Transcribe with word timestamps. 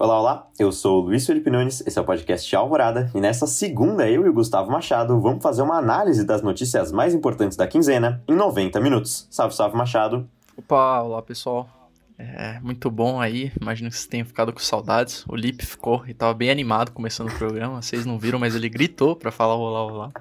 Olá, 0.00 0.18
olá, 0.18 0.50
eu 0.58 0.72
sou 0.72 1.00
o 1.00 1.04
Luiz 1.06 1.24
Felipe 1.24 1.50
Nunes, 1.50 1.82
esse 1.86 1.96
é 1.96 2.02
o 2.02 2.04
podcast 2.04 2.54
Alvorada, 2.56 3.08
e 3.14 3.20
nessa 3.20 3.46
segunda 3.46 4.10
eu 4.10 4.26
e 4.26 4.28
o 4.28 4.32
Gustavo 4.32 4.72
Machado 4.72 5.20
vamos 5.20 5.40
fazer 5.40 5.62
uma 5.62 5.78
análise 5.78 6.24
das 6.26 6.42
notícias 6.42 6.90
mais 6.90 7.14
importantes 7.14 7.56
da 7.56 7.68
quinzena 7.68 8.22
em 8.26 8.34
90 8.34 8.80
minutos. 8.80 9.28
Salve, 9.30 9.54
salve, 9.54 9.76
Machado. 9.76 10.28
Opa, 10.56 11.00
olá 11.02 11.22
pessoal. 11.22 11.68
É 12.18 12.58
muito 12.60 12.90
bom 12.90 13.20
aí, 13.20 13.52
imagino 13.60 13.90
que 13.90 13.96
vocês 13.96 14.08
tenham 14.08 14.26
ficado 14.26 14.52
com 14.52 14.58
saudades. 14.58 15.24
O 15.28 15.36
Lipe 15.36 15.64
ficou 15.64 16.04
e 16.08 16.14
tava 16.14 16.34
bem 16.34 16.50
animado 16.50 16.90
começando 16.90 17.28
o 17.28 17.38
programa. 17.38 17.80
Vocês 17.80 18.04
não 18.04 18.18
viram, 18.18 18.38
mas 18.40 18.56
ele 18.56 18.68
gritou 18.68 19.14
para 19.14 19.30
falar 19.30 19.54
olá, 19.54 19.84
olá. 19.84 20.12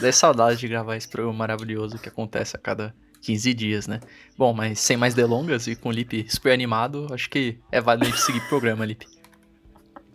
Dá 0.00 0.12
saudade 0.12 0.60
de 0.60 0.68
gravar 0.68 0.96
esse 0.96 1.08
programa 1.08 1.38
maravilhoso 1.38 1.98
que 1.98 2.08
acontece 2.08 2.54
a 2.54 2.60
cada 2.60 2.94
15 3.22 3.54
dias, 3.54 3.86
né? 3.86 4.00
Bom, 4.36 4.52
mas 4.52 4.80
sem 4.80 4.96
mais 4.96 5.14
delongas 5.14 5.66
e 5.66 5.74
com 5.74 5.88
o 5.88 5.92
Lipe 5.92 6.26
super 6.28 6.52
animado, 6.52 7.06
acho 7.10 7.30
que 7.30 7.58
é 7.70 7.80
válido 7.80 8.06
a 8.06 8.10
gente 8.10 8.20
seguir 8.20 8.40
o 8.40 8.48
programa, 8.48 8.84
Lipe. 8.84 9.06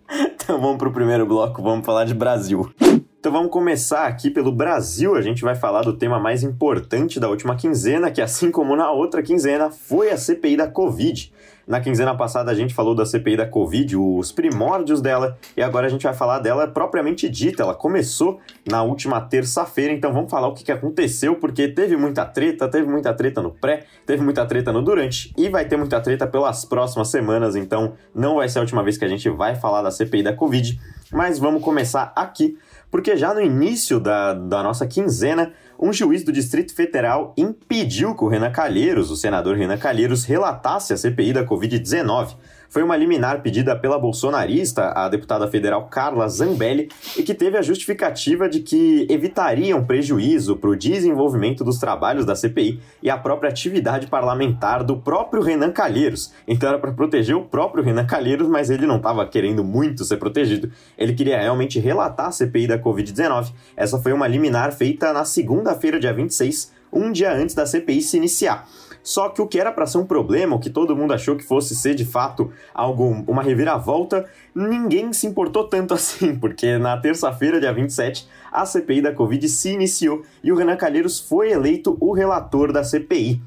Então 0.47 0.61
vamos 0.61 0.77
pro 0.77 0.93
primeiro 0.93 1.25
bloco, 1.25 1.61
vamos 1.61 1.85
falar 1.85 2.05
de 2.05 2.13
Brasil. 2.13 2.71
Então 3.19 3.29
vamos 3.31 3.51
começar 3.51 4.07
aqui 4.07 4.29
pelo 4.29 4.53
Brasil. 4.53 5.15
A 5.15 5.21
gente 5.21 5.41
vai 5.41 5.53
falar 5.53 5.81
do 5.81 5.91
tema 5.91 6.17
mais 6.17 6.43
importante 6.43 7.19
da 7.19 7.27
última 7.27 7.57
quinzena, 7.57 8.09
que 8.09 8.21
assim 8.21 8.49
como 8.49 8.73
na 8.73 8.89
outra 8.89 9.21
quinzena, 9.21 9.69
foi 9.69 10.09
a 10.09 10.17
CPI 10.17 10.55
da 10.55 10.65
Covid. 10.65 11.33
Na 11.67 11.81
quinzena 11.81 12.15
passada 12.15 12.49
a 12.49 12.55
gente 12.55 12.73
falou 12.73 12.95
da 12.95 13.05
CPI 13.05 13.35
da 13.35 13.45
Covid, 13.45 13.97
os 13.97 14.31
primórdios 14.31 15.01
dela, 15.01 15.37
e 15.55 15.61
agora 15.61 15.87
a 15.87 15.89
gente 15.89 16.03
vai 16.03 16.13
falar 16.13 16.39
dela 16.39 16.65
propriamente 16.65 17.27
dita. 17.27 17.61
Ela 17.61 17.75
começou 17.75 18.39
na 18.65 18.83
última 18.83 19.19
terça-feira, 19.19 19.91
então 19.91 20.13
vamos 20.13 20.31
falar 20.31 20.47
o 20.47 20.53
que 20.53 20.71
aconteceu, 20.71 21.35
porque 21.35 21.67
teve 21.67 21.97
muita 21.97 22.23
treta, 22.23 22.69
teve 22.69 22.87
muita 22.87 23.13
treta 23.13 23.41
no 23.41 23.51
pré, 23.51 23.83
teve 24.05 24.23
muita 24.23 24.45
treta 24.45 24.71
no 24.71 24.81
durante, 24.81 25.33
e 25.37 25.49
vai 25.49 25.65
ter 25.65 25.75
muita 25.75 25.99
treta 25.99 26.25
pelas 26.25 26.63
próximas 26.63 27.09
semanas, 27.09 27.53
então 27.53 27.95
não 28.15 28.37
vai 28.37 28.47
ser 28.47 28.59
a 28.59 28.61
última 28.61 28.81
vez 28.81 28.97
que 28.97 29.03
a 29.03 29.09
gente 29.09 29.29
vai 29.29 29.53
falar 29.53 29.81
da 29.81 29.91
CPI 29.91 30.23
da 30.23 30.33
Covid. 30.33 30.79
Mas 31.11 31.39
vamos 31.39 31.61
começar 31.61 32.11
aqui, 32.15 32.57
porque 32.89 33.17
já 33.17 33.33
no 33.33 33.41
início 33.41 33.99
da, 33.99 34.33
da 34.33 34.63
nossa 34.63 34.87
quinzena, 34.87 35.53
um 35.79 35.93
juiz 35.93 36.23
do 36.23 36.31
Distrito 36.31 36.73
Federal 36.73 37.33
impediu 37.37 38.15
que 38.15 38.23
o 38.23 38.27
Renan 38.27 38.51
Calheiros, 38.51 39.11
o 39.11 39.15
senador 39.15 39.55
Renan 39.55 39.77
Calheiros, 39.77 40.25
relatasse 40.25 40.93
a 40.93 40.97
CPI 40.97 41.33
da 41.33 41.45
Covid-19. 41.45 42.35
Foi 42.69 42.83
uma 42.83 42.95
liminar 42.95 43.41
pedida 43.41 43.75
pela 43.75 43.97
bolsonarista, 43.97 44.91
a 44.91 45.07
deputada 45.09 45.47
federal 45.47 45.87
Carla 45.87 46.27
Zambelli, 46.27 46.89
e 47.17 47.23
que 47.23 47.33
teve 47.33 47.57
a 47.57 47.61
justificativa 47.61 48.49
de 48.49 48.59
que 48.59 49.07
evitaria 49.09 49.75
um 49.75 49.85
prejuízo 49.85 50.55
para 50.55 50.69
o 50.69 50.75
desenvolvimento 50.75 51.63
dos 51.63 51.77
trabalhos 51.77 52.25
da 52.25 52.35
CPI 52.35 52.79
e 53.01 53.09
a 53.09 53.17
própria 53.17 53.49
atividade 53.49 54.07
parlamentar 54.07 54.83
do 54.83 54.97
próprio 54.97 55.41
Renan 55.41 55.71
Calheiros. 55.71 56.33
Então 56.47 56.69
era 56.69 56.79
para 56.79 56.91
proteger 56.91 57.35
o 57.35 57.45
próprio 57.45 57.83
Renan 57.83 58.05
Calheiros, 58.05 58.47
mas 58.47 58.69
ele 58.69 58.85
não 58.85 58.97
estava 58.97 59.25
querendo 59.25 59.63
muito 59.63 60.03
ser 60.03 60.17
protegido. 60.17 60.71
Ele 60.97 61.13
queria 61.13 61.39
realmente 61.39 61.79
relatar 61.79 62.27
a 62.27 62.31
CPI 62.31 62.67
da 62.67 62.79
Covid-19. 62.79 63.53
Essa 63.75 63.97
foi 63.99 64.13
uma 64.13 64.27
liminar 64.27 64.73
feita 64.73 65.13
na 65.13 65.23
segunda-feira, 65.25 65.99
dia 65.99 66.13
26, 66.13 66.71
um 66.91 67.11
dia 67.11 67.33
antes 67.33 67.55
da 67.55 67.65
CPI 67.65 68.01
se 68.01 68.17
iniciar. 68.17 68.67
Só 69.07 69.29
que 69.29 69.41
o 69.41 69.47
que 69.47 69.57
era 69.57 69.71
para 69.71 69.85
ser 69.85 69.99
um 69.99 70.05
problema, 70.05 70.57
o 70.57 70.59
que 70.59 70.69
todo 70.69 70.93
mundo 70.93 71.13
achou 71.13 71.37
que 71.37 71.43
fosse 71.45 71.73
ser 71.73 71.95
de 71.95 72.03
fato 72.03 72.51
algo, 72.73 73.23
uma 73.25 73.41
reviravolta, 73.41 74.25
ninguém 74.53 75.13
se 75.13 75.25
importou 75.25 75.63
tanto 75.63 75.93
assim, 75.95 76.37
porque 76.37 76.77
na 76.77 76.97
terça-feira, 76.97 77.57
dia 77.57 77.71
27, 77.71 78.27
a 78.51 78.65
CPI 78.65 79.01
da 79.01 79.13
Covid 79.13 79.47
se 79.47 79.71
iniciou 79.71 80.23
e 80.43 80.51
o 80.51 80.57
Renan 80.57 80.75
Calheiros 80.75 81.21
foi 81.21 81.51
eleito 81.51 81.95
o 82.01 82.11
relator 82.11 82.73
da 82.73 82.83
CPI. 82.83 83.41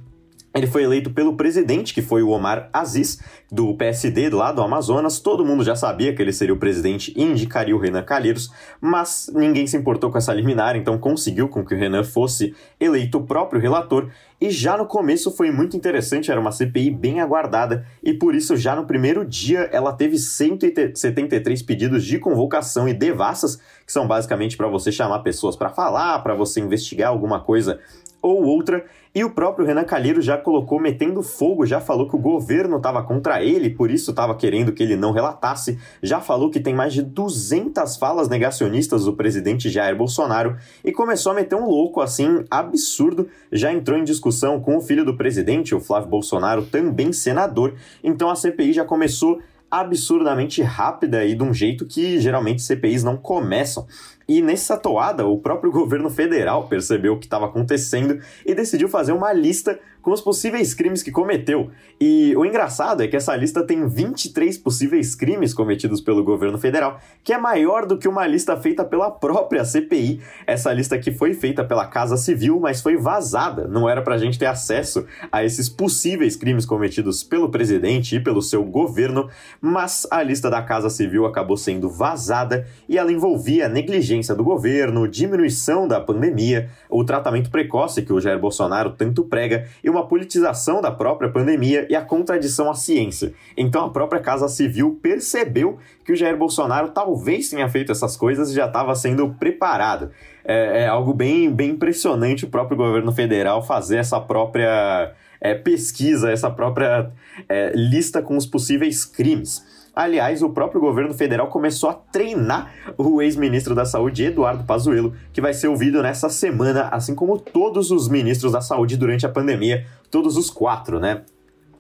Ele 0.53 0.67
foi 0.67 0.83
eleito 0.83 1.11
pelo 1.11 1.37
presidente, 1.37 1.95
que 1.95 2.03
foi 2.03 2.25
o 2.25 2.31
Omar 2.31 2.69
Aziz, 2.73 3.21
do 3.53 3.73
PSD 3.77 4.31
lá 4.31 4.51
do 4.51 4.61
Amazonas. 4.61 5.21
Todo 5.21 5.45
mundo 5.45 5.63
já 5.63 5.77
sabia 5.77 6.13
que 6.13 6.21
ele 6.21 6.33
seria 6.33 6.53
o 6.53 6.59
presidente 6.59 7.13
e 7.17 7.23
indicaria 7.23 7.75
o 7.75 7.79
Renan 7.79 8.03
Calheiros, 8.03 8.51
mas 8.81 9.31
ninguém 9.33 9.69
se 9.69 9.77
importou 9.77 10.11
com 10.11 10.19
essa 10.19 10.35
liminar, 10.35 10.75
então 10.75 10.99
conseguiu 10.99 11.49
com 11.49 11.65
que 11.65 11.73
o 11.73 11.79
Renan 11.79 12.03
fosse 12.03 12.53
eleito 12.81 13.19
o 13.19 13.25
próprio 13.25 13.61
relator. 13.61 14.11
E 14.41 14.51
já 14.51 14.77
no 14.77 14.87
começo 14.87 15.31
foi 15.31 15.53
muito 15.53 15.77
interessante, 15.77 16.33
era 16.33 16.41
uma 16.41 16.51
CPI 16.51 16.91
bem 16.91 17.21
aguardada, 17.21 17.87
e 18.03 18.13
por 18.13 18.35
isso 18.35 18.57
já 18.57 18.75
no 18.75 18.87
primeiro 18.87 19.25
dia 19.25 19.69
ela 19.71 19.93
teve 19.93 20.19
173 20.19 21.63
pedidos 21.63 22.05
de 22.05 22.19
convocação 22.19 22.89
e 22.89 22.95
devassas, 22.95 23.57
que 23.87 23.93
são 23.93 24.09
basicamente 24.09 24.57
para 24.57 24.67
você 24.67 24.91
chamar 24.91 25.21
pessoas 25.21 25.55
para 25.55 25.69
falar, 25.69 26.19
para 26.21 26.35
você 26.35 26.59
investigar 26.59 27.11
alguma 27.11 27.39
coisa 27.39 27.79
ou 28.23 28.43
outra. 28.45 28.85
E 29.15 29.25
o 29.25 29.31
próprio 29.31 29.67
Renan 29.67 29.83
Calheiro 29.83 30.23
já 30.23 30.39
colocou 30.39 30.79
metendo 30.79 31.21
fogo, 31.23 31.67
já 31.67 31.81
falou 31.81 32.09
que 32.09 32.15
o 32.15 32.19
governo 32.19 32.77
estava 32.77 33.03
contra 33.03 33.43
ele, 33.43 33.71
por 33.71 33.91
isso 33.91 34.11
estava 34.11 34.37
querendo 34.37 34.73
que 34.73 34.83
ele 34.83 34.95
não 34.95 35.11
relatasse. 35.11 35.79
Já 36.01 36.21
falou 36.21 36.49
que 36.49 36.61
tem 36.61 36.75
mais 36.75 36.93
de 36.93 37.03
200 37.03 37.97
falas 37.97 38.29
negacionistas 38.29 39.05
do 39.05 39.15
presidente 39.15 39.69
Jair 39.69 39.97
Bolsonaro 39.97 40.57
e 40.85 40.93
começou 40.93 41.33
a 41.33 41.35
meter 41.35 41.57
um 41.57 41.67
louco 41.67 42.01
assim 42.01 42.45
absurdo. 42.49 43.29
Já 43.51 43.73
entrou 43.73 43.99
em 43.99 44.05
discussão 44.05 44.61
com 44.61 44.77
o 44.77 44.81
filho 44.81 45.05
do 45.05 45.17
presidente, 45.17 45.75
o 45.75 45.81
Flávio 45.81 46.09
Bolsonaro, 46.09 46.63
também 46.63 47.13
senador. 47.13 47.75
Então 48.05 48.31
a 48.31 48.37
CPI 48.37 48.73
já 48.75 48.85
começou 48.85 49.41
absurdamente 49.71 50.63
rápida 50.63 51.25
e 51.25 51.35
de 51.35 51.43
um 51.43 51.55
jeito 51.55 51.87
que 51.87 52.19
geralmente 52.19 52.63
CPIs 52.63 53.05
não 53.05 53.17
começam. 53.17 53.87
E 54.31 54.41
nessa 54.41 54.77
toada, 54.77 55.27
o 55.27 55.39
próprio 55.39 55.73
governo 55.75 56.09
federal 56.09 56.69
percebeu 56.69 57.15
o 57.15 57.19
que 57.19 57.27
estava 57.27 57.47
acontecendo 57.47 58.21
e 58.47 58.55
decidiu 58.55 58.89
fazer 58.89 59.11
uma 59.11 59.33
lista 59.33 59.77
com 60.01 60.13
os 60.13 60.21
possíveis 60.21 60.73
crimes 60.73 61.03
que 61.03 61.11
cometeu. 61.11 61.71
E 62.01 62.35
o 62.37 62.47
engraçado 62.47 63.03
é 63.03 63.09
que 63.09 63.17
essa 63.17 63.35
lista 63.37 63.67
tem 63.67 63.87
23 63.87 64.57
possíveis 64.57 65.15
crimes 65.17 65.53
cometidos 65.53 66.01
pelo 66.01 66.25
governo 66.25 66.59
federal, 66.59 66.99
que 67.25 67.33
é 67.33 67.39
maior 67.39 67.85
do 67.85 67.99
que 67.99 68.09
uma 68.09 68.27
lista 68.27 68.57
feita 68.57 68.85
pela 68.85 69.11
própria 69.11 69.65
CPI. 69.65 70.21
Essa 70.47 70.73
lista 70.73 70.97
que 70.97 71.11
foi 71.11 71.35
feita 71.35 71.65
pela 71.65 71.87
Casa 71.87 72.17
Civil, 72.17 72.59
mas 72.61 72.81
foi 72.81 72.97
vazada. 72.97 73.67
Não 73.67 73.89
era 73.89 74.01
para 74.01 74.15
a 74.15 74.19
gente 74.19 74.39
ter 74.39 74.47
acesso 74.47 75.05
a 75.31 75.45
esses 75.45 75.69
possíveis 75.69 76.37
crimes 76.37 76.65
cometidos 76.65 77.23
pelo 77.23 77.51
presidente 77.51 78.17
e 78.17 78.21
pelo 78.21 78.41
seu 78.41 78.65
governo, 78.65 79.29
mas 79.61 80.07
a 80.11 80.23
lista 80.23 80.49
da 80.49 80.63
Casa 80.63 80.89
Civil 80.89 81.27
acabou 81.27 81.57
sendo 81.57 81.91
vazada 81.91 82.67
e 82.89 82.97
ela 82.97 83.13
envolvia 83.13 83.69
negligência 83.69 84.20
do 84.29 84.45
governo, 84.45 85.09
diminuição 85.09 85.89
da 85.89 86.01
pandemia, 86.01 86.69
o 86.89 87.05
tratamento 87.05 87.51
precoce 87.51 88.03
que 88.03 88.13
o 88.13 88.21
Jair 88.21 88.39
Bolsonaro 88.39 88.91
tanto 88.91 89.25
prega 89.25 89.67
e 89.83 89.89
uma 89.89 90.07
politização 90.07 90.81
da 90.81 90.91
própria 90.91 91.31
pandemia 91.31 91.87
e 91.89 91.97
a 91.97 92.03
contradição 92.03 92.71
à 92.71 92.75
ciência. 92.75 93.33
Então 93.57 93.87
a 93.87 93.91
própria 93.91 94.21
Casa 94.21 94.49
Civil 94.49 94.99
percebeu 95.03 95.79
que 96.05 96.13
o 96.13 96.17
Jair 96.17 96.37
Bolsonaro 96.37 96.91
talvez 96.91 97.49
tenha 97.49 97.69
feito 97.69 97.93
essas 97.93 98.17
coisas 98.17 98.51
e 98.51 98.55
já 98.55 98.67
estava 98.67 98.95
sendo 98.95 99.31
preparado. 99.35 100.11
É, 100.45 100.83
é, 100.83 100.87
algo 100.87 101.13
bem, 101.13 101.51
bem 101.53 101.71
impressionante 101.71 102.45
o 102.45 102.49
próprio 102.49 102.77
governo 102.77 103.13
federal 103.13 103.63
fazer 103.63 103.99
essa 103.99 104.21
própria 104.21 105.13
é, 105.41 105.55
pesquisa, 105.55 106.31
essa 106.31 106.51
própria 106.51 107.11
é, 107.49 107.73
lista 107.75 108.21
com 108.21 108.37
os 108.37 108.47
possíveis 108.47 109.05
crimes. 109.05 109.80
Aliás, 109.95 110.43
o 110.43 110.51
próprio 110.51 110.81
governo 110.81 111.13
federal 111.13 111.49
começou 111.49 111.91
a 111.91 111.95
treinar 111.95 112.73
o 112.97 113.21
ex-ministro 113.21 113.75
da 113.75 113.85
Saúde, 113.85 114.25
Eduardo 114.25 114.65
Pazuello, 114.65 115.15
que 115.33 115.41
vai 115.41 115.53
ser 115.53 115.69
ouvido 115.69 116.03
nessa 116.03 116.29
semana, 116.29 116.89
assim 116.93 117.15
como 117.15 117.39
todos 117.39 117.91
os 117.91 118.09
ministros 118.09 118.53
da 118.53 118.61
Saúde 118.61 118.97
durante 118.97 119.27
a 119.27 119.29
pandemia, 119.29 119.87
todos 120.11 120.37
os 120.37 120.49
quatro, 120.49 121.01
né? 121.01 121.23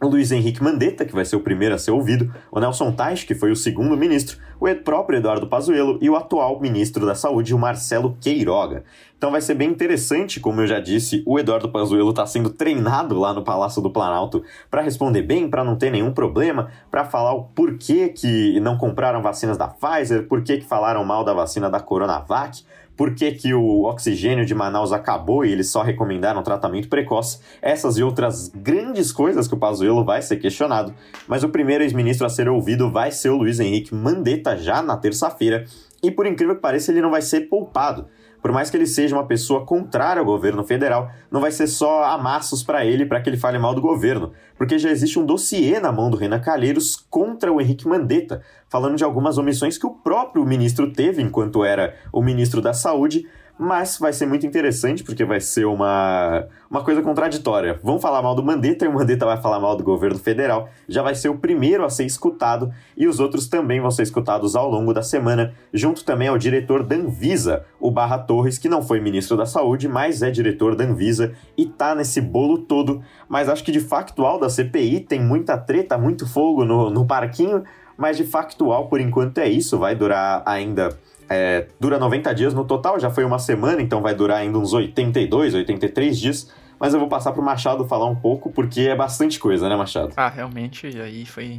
O 0.02 0.08
Luiz 0.08 0.32
Henrique 0.32 0.62
Mandetta, 0.62 1.04
que 1.04 1.14
vai 1.14 1.26
ser 1.26 1.36
o 1.36 1.40
primeiro 1.40 1.74
a 1.74 1.78
ser 1.78 1.90
ouvido, 1.90 2.32
o 2.50 2.58
Nelson 2.58 2.90
Tais, 2.92 3.22
que 3.22 3.34
foi 3.34 3.50
o 3.50 3.56
segundo 3.56 3.96
ministro, 3.96 4.38
o 4.58 4.74
próprio 4.76 5.18
Eduardo 5.18 5.46
Pazuello 5.46 5.98
e 6.00 6.08
o 6.08 6.16
atual 6.16 6.58
ministro 6.58 7.04
da 7.04 7.14
Saúde, 7.14 7.54
o 7.54 7.58
Marcelo 7.58 8.16
Queiroga. 8.18 8.82
Então 9.18 9.30
vai 9.30 9.42
ser 9.42 9.54
bem 9.54 9.68
interessante, 9.68 10.40
como 10.40 10.62
eu 10.62 10.66
já 10.66 10.80
disse, 10.80 11.22
o 11.26 11.38
Eduardo 11.38 11.68
Pazuello 11.68 12.08
está 12.08 12.24
sendo 12.26 12.48
treinado 12.48 13.18
lá 13.18 13.34
no 13.34 13.44
Palácio 13.44 13.82
do 13.82 13.90
Planalto 13.90 14.42
para 14.70 14.80
responder 14.80 15.20
bem, 15.20 15.50
para 15.50 15.62
não 15.62 15.76
ter 15.76 15.90
nenhum 15.90 16.12
problema, 16.12 16.70
para 16.90 17.04
falar 17.04 17.34
o 17.34 17.44
porquê 17.44 18.08
que 18.08 18.58
não 18.60 18.78
compraram 18.78 19.20
vacinas 19.20 19.58
da 19.58 19.68
Pfizer, 19.68 20.26
porquê 20.26 20.56
que 20.56 20.64
falaram 20.64 21.04
mal 21.04 21.22
da 21.22 21.34
vacina 21.34 21.68
da 21.68 21.80
Coronavac, 21.80 22.64
por 23.00 23.14
que, 23.14 23.32
que 23.32 23.54
o 23.54 23.84
oxigênio 23.84 24.44
de 24.44 24.54
Manaus 24.54 24.92
acabou 24.92 25.42
e 25.42 25.50
eles 25.50 25.70
só 25.70 25.80
recomendaram 25.80 26.42
tratamento 26.42 26.86
precoce, 26.86 27.38
essas 27.62 27.96
e 27.96 28.02
outras 28.02 28.48
grandes 28.54 29.10
coisas 29.10 29.48
que 29.48 29.54
o 29.54 29.56
Pazuello 29.56 30.04
vai 30.04 30.20
ser 30.20 30.36
questionado. 30.36 30.92
Mas 31.26 31.42
o 31.42 31.48
primeiro 31.48 31.82
ex-ministro 31.82 32.26
a 32.26 32.28
ser 32.28 32.46
ouvido 32.46 32.92
vai 32.92 33.10
ser 33.10 33.30
o 33.30 33.38
Luiz 33.38 33.58
Henrique 33.58 33.94
Mandetta 33.94 34.54
já 34.54 34.82
na 34.82 34.98
terça-feira, 34.98 35.64
e 36.02 36.10
por 36.10 36.26
incrível 36.26 36.56
que 36.56 36.60
pareça 36.60 36.92
ele 36.92 37.00
não 37.00 37.10
vai 37.10 37.22
ser 37.22 37.48
poupado 37.48 38.06
por 38.40 38.52
mais 38.52 38.70
que 38.70 38.76
ele 38.76 38.86
seja 38.86 39.14
uma 39.14 39.26
pessoa 39.26 39.64
contrária 39.64 40.20
ao 40.20 40.26
governo 40.26 40.64
federal, 40.64 41.10
não 41.30 41.40
vai 41.40 41.50
ser 41.50 41.66
só 41.66 42.04
amassos 42.04 42.62
para 42.62 42.84
ele 42.84 43.06
para 43.06 43.20
que 43.20 43.28
ele 43.28 43.36
fale 43.36 43.58
mal 43.58 43.74
do 43.74 43.80
governo, 43.80 44.32
porque 44.56 44.78
já 44.78 44.90
existe 44.90 45.18
um 45.18 45.26
dossiê 45.26 45.78
na 45.78 45.92
mão 45.92 46.10
do 46.10 46.16
Renan 46.16 46.40
Calheiros 46.40 46.96
contra 47.08 47.52
o 47.52 47.60
Henrique 47.60 47.88
Mandetta, 47.88 48.42
falando 48.68 48.96
de 48.96 49.04
algumas 49.04 49.38
omissões 49.38 49.76
que 49.76 49.86
o 49.86 49.94
próprio 49.94 50.44
ministro 50.44 50.92
teve 50.92 51.22
enquanto 51.22 51.64
era 51.64 51.94
o 52.12 52.22
ministro 52.22 52.60
da 52.60 52.72
Saúde, 52.72 53.26
mas 53.60 53.98
vai 53.98 54.10
ser 54.10 54.24
muito 54.24 54.46
interessante 54.46 55.04
porque 55.04 55.22
vai 55.22 55.38
ser 55.38 55.66
uma, 55.66 56.46
uma 56.70 56.82
coisa 56.82 57.02
contraditória. 57.02 57.78
Vão 57.82 58.00
falar 58.00 58.22
mal 58.22 58.34
do 58.34 58.42
Mandetta 58.42 58.86
e 58.86 58.88
o 58.88 58.92
Mandetta 58.94 59.26
vai 59.26 59.36
falar 59.36 59.60
mal 59.60 59.76
do 59.76 59.84
governo 59.84 60.18
federal. 60.18 60.70
Já 60.88 61.02
vai 61.02 61.14
ser 61.14 61.28
o 61.28 61.36
primeiro 61.36 61.84
a 61.84 61.90
ser 61.90 62.06
escutado 62.06 62.72
e 62.96 63.06
os 63.06 63.20
outros 63.20 63.48
também 63.48 63.78
vão 63.78 63.90
ser 63.90 64.04
escutados 64.04 64.56
ao 64.56 64.70
longo 64.70 64.94
da 64.94 65.02
semana, 65.02 65.52
junto 65.74 66.06
também 66.06 66.26
ao 66.26 66.38
diretor 66.38 66.82
da 66.82 66.96
Anvisa, 66.96 67.66
o 67.78 67.90
Barra 67.90 68.16
Torres, 68.16 68.56
que 68.56 68.66
não 68.66 68.80
foi 68.80 68.98
ministro 68.98 69.36
da 69.36 69.44
Saúde, 69.44 69.86
mas 69.86 70.22
é 70.22 70.30
diretor 70.30 70.74
da 70.74 70.84
Anvisa 70.84 71.34
e 71.54 71.66
tá 71.66 71.94
nesse 71.94 72.22
bolo 72.22 72.60
todo. 72.60 73.02
Mas 73.28 73.46
acho 73.46 73.62
que 73.62 73.70
de 73.70 73.80
factual 73.80 74.40
da 74.40 74.48
CPI 74.48 75.00
tem 75.00 75.20
muita 75.20 75.58
treta, 75.58 75.98
muito 75.98 76.26
fogo 76.26 76.64
no, 76.64 76.88
no 76.88 77.04
parquinho, 77.04 77.62
mas 77.94 78.16
de 78.16 78.24
factual 78.24 78.88
por 78.88 79.02
enquanto 79.02 79.36
é 79.36 79.50
isso, 79.50 79.78
vai 79.78 79.94
durar 79.94 80.42
ainda 80.46 80.98
é, 81.30 81.68
dura 81.78 81.96
90 81.96 82.34
dias 82.34 82.52
no 82.52 82.64
total, 82.64 82.98
já 82.98 83.08
foi 83.08 83.24
uma 83.24 83.38
semana, 83.38 83.80
então 83.80 84.02
vai 84.02 84.14
durar 84.14 84.38
ainda 84.38 84.58
uns 84.58 84.72
82, 84.72 85.54
83 85.54 86.18
dias. 86.18 86.50
Mas 86.78 86.92
eu 86.92 86.98
vou 86.98 87.08
passar 87.08 87.32
pro 87.32 87.42
Machado 87.42 87.84
falar 87.84 88.06
um 88.06 88.16
pouco, 88.16 88.50
porque 88.50 88.80
é 88.82 88.96
bastante 88.96 89.38
coisa, 89.38 89.68
né, 89.68 89.76
Machado? 89.76 90.12
Ah, 90.16 90.28
realmente, 90.28 90.86
aí 91.00 91.24
foi 91.24 91.58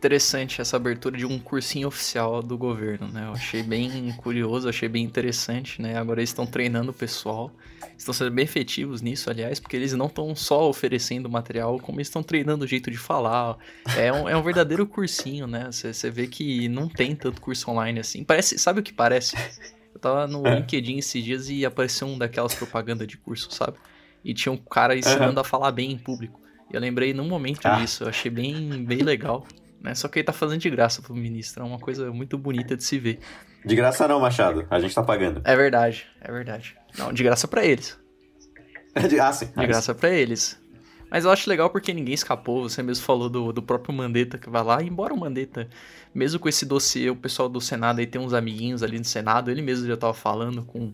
interessante 0.00 0.62
essa 0.62 0.78
abertura 0.78 1.18
de 1.18 1.26
um 1.26 1.38
cursinho 1.38 1.86
oficial 1.86 2.42
do 2.42 2.56
governo, 2.56 3.06
né? 3.08 3.26
Eu 3.26 3.32
achei 3.32 3.62
bem 3.62 4.10
curioso, 4.16 4.66
achei 4.66 4.88
bem 4.88 5.04
interessante, 5.04 5.80
né? 5.82 5.98
Agora 5.98 6.20
eles 6.20 6.30
estão 6.30 6.46
treinando 6.46 6.90
o 6.90 6.94
pessoal, 6.94 7.52
estão 7.98 8.14
sendo 8.14 8.30
bem 8.30 8.44
efetivos 8.44 9.02
nisso, 9.02 9.28
aliás, 9.28 9.60
porque 9.60 9.76
eles 9.76 9.92
não 9.92 10.06
estão 10.06 10.34
só 10.34 10.66
oferecendo 10.70 11.28
material, 11.28 11.78
como 11.78 11.98
eles 11.98 12.08
estão 12.08 12.22
treinando 12.22 12.64
o 12.64 12.66
jeito 12.66 12.90
de 12.90 12.96
falar. 12.96 13.58
É 13.94 14.10
um, 14.10 14.26
é 14.26 14.34
um 14.34 14.42
verdadeiro 14.42 14.86
cursinho, 14.86 15.46
né? 15.46 15.68
Você 15.70 16.10
vê 16.10 16.26
que 16.26 16.66
não 16.66 16.88
tem 16.88 17.14
tanto 17.14 17.38
curso 17.38 17.70
online 17.70 18.00
assim. 18.00 18.24
Parece, 18.24 18.58
sabe 18.58 18.80
o 18.80 18.82
que 18.82 18.94
parece? 18.94 19.36
Eu 19.94 20.00
tava 20.00 20.26
no 20.26 20.46
é. 20.46 20.56
LinkedIn 20.56 20.96
esses 20.96 21.22
dias 21.22 21.50
e 21.50 21.66
apareceu 21.66 22.08
um 22.08 22.16
daquelas 22.16 22.54
propagandas 22.54 23.06
de 23.06 23.18
curso, 23.18 23.52
sabe? 23.52 23.76
E 24.24 24.32
tinha 24.32 24.50
um 24.50 24.56
cara 24.56 24.96
ensinando 24.96 25.34
uhum. 25.34 25.40
a 25.40 25.44
falar 25.44 25.70
bem 25.72 25.92
em 25.92 25.98
público. 25.98 26.40
E 26.72 26.74
eu 26.74 26.80
lembrei 26.80 27.12
num 27.12 27.28
momento 27.28 27.66
ah. 27.66 27.74
disso, 27.74 28.04
eu 28.04 28.08
achei 28.08 28.30
bem, 28.30 28.82
bem 28.82 29.02
legal. 29.02 29.46
Né? 29.80 29.94
Só 29.94 30.08
que 30.08 30.18
ele 30.18 30.26
tá 30.26 30.32
fazendo 30.32 30.60
de 30.60 30.70
graça 30.70 31.00
pro 31.00 31.14
ministro. 31.14 31.62
É 31.62 31.66
uma 31.66 31.78
coisa 31.78 32.12
muito 32.12 32.36
bonita 32.36 32.76
de 32.76 32.84
se 32.84 32.98
ver. 32.98 33.18
De 33.64 33.74
graça 33.74 34.06
não, 34.06 34.20
Machado. 34.20 34.66
A 34.70 34.78
gente 34.78 34.94
tá 34.94 35.02
pagando. 35.02 35.40
É 35.44 35.56
verdade, 35.56 36.06
é 36.20 36.30
verdade. 36.30 36.76
Não, 36.98 37.12
de 37.12 37.22
graça 37.22 37.48
para 37.48 37.64
eles. 37.64 37.98
É 38.94 39.06
de, 39.06 39.18
ah, 39.20 39.32
sim. 39.32 39.46
De 39.46 39.66
graça 39.66 39.94
para 39.94 40.10
eles. 40.10 40.60
Mas 41.10 41.24
eu 41.24 41.30
acho 41.30 41.48
legal 41.50 41.70
porque 41.70 41.92
ninguém 41.92 42.14
escapou. 42.14 42.68
Você 42.68 42.82
mesmo 42.82 43.04
falou 43.04 43.28
do, 43.28 43.52
do 43.52 43.62
próprio 43.62 43.94
Mandetta 43.94 44.38
que 44.38 44.48
vai 44.48 44.62
lá. 44.62 44.82
Embora 44.82 45.12
o 45.12 45.18
Mandetta, 45.18 45.68
mesmo 46.14 46.38
com 46.38 46.48
esse 46.48 46.64
dossiê, 46.64 47.10
o 47.10 47.16
pessoal 47.16 47.48
do 47.48 47.60
Senado 47.60 47.98
aí 47.98 48.06
tem 48.06 48.20
uns 48.20 48.32
amiguinhos 48.32 48.82
ali 48.82 48.98
no 48.98 49.04
Senado. 49.04 49.50
Ele 49.50 49.62
mesmo 49.62 49.86
já 49.86 49.96
tava 49.96 50.14
falando 50.14 50.64
com 50.64 50.92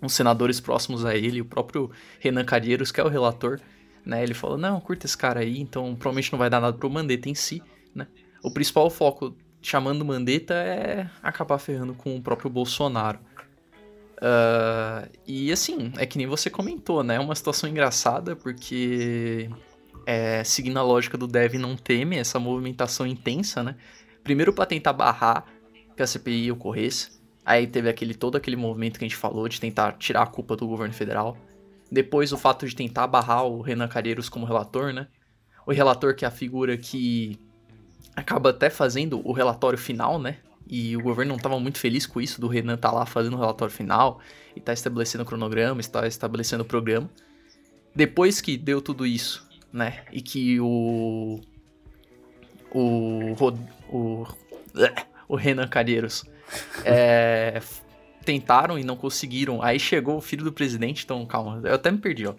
uns 0.00 0.12
senadores 0.12 0.60
próximos 0.60 1.04
a 1.04 1.16
ele. 1.16 1.40
O 1.40 1.44
próprio 1.44 1.90
Renan 2.20 2.44
Calheiros, 2.44 2.92
que 2.92 3.00
é 3.00 3.04
o 3.04 3.08
relator, 3.08 3.58
né? 4.04 4.22
Ele 4.22 4.34
falou, 4.34 4.56
não, 4.56 4.80
curta 4.80 5.06
esse 5.06 5.16
cara 5.16 5.40
aí. 5.40 5.60
Então 5.60 5.94
provavelmente 5.96 6.30
não 6.30 6.38
vai 6.38 6.48
dar 6.48 6.60
nada 6.60 6.76
pro 6.76 6.88
Mandetta 6.90 7.28
em 7.28 7.34
si. 7.34 7.62
Né? 7.94 8.06
O 8.42 8.52
principal 8.52 8.88
foco, 8.90 9.36
chamando 9.60 10.04
Mandetta, 10.04 10.54
é 10.54 11.08
acabar 11.22 11.58
ferrando 11.58 11.94
com 11.94 12.16
o 12.16 12.22
próprio 12.22 12.50
Bolsonaro. 12.50 13.18
Uh, 14.18 15.10
e 15.26 15.50
assim, 15.50 15.92
é 15.96 16.06
que 16.06 16.16
nem 16.16 16.26
você 16.26 16.48
comentou, 16.48 17.02
né? 17.02 17.16
É 17.16 17.20
uma 17.20 17.34
situação 17.34 17.68
engraçada, 17.68 18.36
porque 18.36 19.50
é, 20.06 20.44
seguindo 20.44 20.78
a 20.78 20.82
lógica 20.82 21.18
do 21.18 21.26
Dev 21.26 21.54
não 21.54 21.76
teme 21.76 22.16
essa 22.16 22.38
movimentação 22.38 23.06
intensa, 23.06 23.62
né? 23.62 23.76
Primeiro 24.22 24.52
para 24.52 24.66
tentar 24.66 24.92
barrar 24.92 25.44
que 25.96 26.02
a 26.02 26.06
CPI 26.06 26.52
ocorresse. 26.52 27.20
Aí 27.44 27.66
teve 27.66 27.88
aquele 27.88 28.14
todo 28.14 28.36
aquele 28.36 28.56
movimento 28.56 28.98
que 28.98 29.04
a 29.04 29.08
gente 29.08 29.16
falou 29.16 29.48
de 29.48 29.60
tentar 29.60 29.92
tirar 29.98 30.22
a 30.22 30.26
culpa 30.26 30.56
do 30.56 30.66
governo 30.66 30.94
federal. 30.94 31.36
Depois 31.90 32.32
o 32.32 32.38
fato 32.38 32.66
de 32.66 32.74
tentar 32.74 33.06
barrar 33.06 33.44
o 33.44 33.60
Renan 33.60 33.88
Calheiros 33.88 34.28
como 34.28 34.46
relator, 34.46 34.92
né? 34.92 35.08
O 35.66 35.72
relator 35.72 36.14
que 36.14 36.24
é 36.24 36.28
a 36.28 36.30
figura 36.30 36.76
que 36.76 37.38
acaba 38.14 38.50
até 38.50 38.70
fazendo 38.70 39.20
o 39.26 39.32
relatório 39.32 39.78
final, 39.78 40.18
né? 40.18 40.38
E 40.66 40.96
o 40.96 41.02
governo 41.02 41.30
não 41.30 41.36
estava 41.36 41.58
muito 41.58 41.78
feliz 41.78 42.06
com 42.06 42.20
isso, 42.20 42.40
do 42.40 42.48
Renan 42.48 42.74
estar 42.74 42.90
tá 42.90 42.94
lá 42.94 43.06
fazendo 43.06 43.34
o 43.34 43.38
relatório 43.38 43.74
final 43.74 44.20
e 44.54 44.60
tá 44.60 44.72
estabelecendo 44.72 45.24
o 45.24 45.26
cronograma, 45.26 45.80
está 45.80 46.06
estabelecendo 46.06 46.62
o 46.62 46.66
programa. 46.66 47.10
Depois 47.94 48.40
que 48.40 48.56
deu 48.56 48.80
tudo 48.80 49.04
isso, 49.04 49.46
né? 49.72 50.04
E 50.12 50.22
que 50.22 50.60
o. 50.60 51.40
O. 52.72 53.34
O. 53.88 54.26
O 55.28 55.36
Renan 55.36 55.66
Calheiros 55.66 56.24
é, 56.84 57.60
tentaram 58.24 58.78
e 58.78 58.84
não 58.84 58.96
conseguiram. 58.96 59.62
Aí 59.62 59.78
chegou 59.78 60.16
o 60.16 60.20
filho 60.20 60.44
do 60.44 60.52
presidente, 60.52 61.04
então 61.04 61.24
calma, 61.26 61.60
eu 61.64 61.74
até 61.74 61.90
me 61.90 61.98
perdi, 61.98 62.26
ó. 62.26 62.34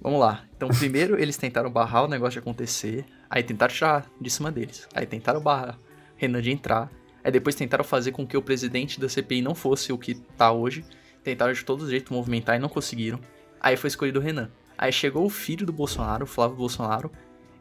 Vamos 0.00 0.20
lá. 0.20 0.44
Então, 0.56 0.68
primeiro 0.68 1.20
eles 1.20 1.36
tentaram 1.36 1.70
barrar 1.70 2.04
o 2.04 2.08
negócio 2.08 2.32
de 2.32 2.38
acontecer. 2.38 3.04
Aí 3.28 3.42
tentaram 3.42 3.74
tirar 3.74 4.10
de 4.20 4.30
cima 4.30 4.50
deles. 4.50 4.88
Aí 4.94 5.06
tentaram 5.06 5.40
barrar 5.40 5.78
Renan 6.16 6.40
de 6.40 6.50
entrar. 6.50 6.90
Aí 7.22 7.30
depois 7.30 7.54
tentaram 7.54 7.84
fazer 7.84 8.12
com 8.12 8.26
que 8.26 8.36
o 8.36 8.42
presidente 8.42 9.00
da 9.00 9.08
CPI 9.08 9.42
não 9.42 9.54
fosse 9.54 9.92
o 9.92 9.98
que 9.98 10.14
tá 10.14 10.52
hoje. 10.52 10.84
Tentaram 11.22 11.52
de 11.52 11.64
todo 11.64 11.88
jeito 11.88 12.12
movimentar 12.12 12.56
e 12.56 12.58
não 12.58 12.68
conseguiram. 12.68 13.20
Aí 13.60 13.76
foi 13.76 13.88
escolhido 13.88 14.20
o 14.20 14.22
Renan. 14.22 14.50
Aí 14.78 14.92
chegou 14.92 15.24
o 15.24 15.30
filho 15.30 15.66
do 15.66 15.72
Bolsonaro, 15.72 16.26
Flávio 16.26 16.56
Bolsonaro, 16.56 17.10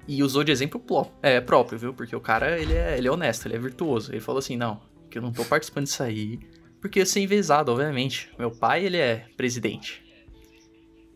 e 0.07 0.21
usou 0.21 0.43
de 0.43 0.51
exemplo 0.51 0.83
é, 1.21 1.41
próprio, 1.41 1.79
viu? 1.79 1.93
Porque 1.93 2.15
o 2.15 2.21
cara, 2.21 2.59
ele 2.59 2.73
é, 2.73 2.97
ele 2.97 3.07
é 3.07 3.11
honesto, 3.11 3.47
ele 3.47 3.55
é 3.55 3.59
virtuoso. 3.59 4.11
Ele 4.11 4.19
falou 4.19 4.39
assim, 4.39 4.55
não, 4.55 4.81
que 5.09 5.17
eu 5.17 5.21
não 5.21 5.31
tô 5.31 5.43
participando 5.45 5.85
disso 5.85 6.03
aí, 6.03 6.39
porque 6.79 6.99
eu 6.99 7.05
ser 7.05 7.21
envezado, 7.21 7.71
obviamente. 7.71 8.31
Meu 8.37 8.51
pai, 8.51 8.85
ele 8.85 8.97
é 8.97 9.25
presidente. 9.35 10.03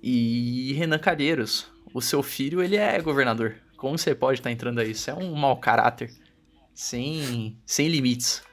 E 0.01 0.73
Renan 0.73 0.97
Calheiros, 0.97 1.69
o 1.93 2.01
seu 2.01 2.23
filho, 2.23 2.63
ele 2.63 2.77
é 2.77 2.99
governador. 3.01 3.55
Como 3.79 3.97
você 3.97 4.13
pode 4.13 4.39
estar 4.39 4.49
tá 4.49 4.53
entrando 4.53 4.79
aí? 4.79 4.91
Isso 4.91 5.09
é 5.09 5.13
um 5.13 5.33
mau 5.33 5.57
caráter. 5.57 6.11
Sem, 6.73 7.57
sem 7.65 7.87
limites. 7.87 8.43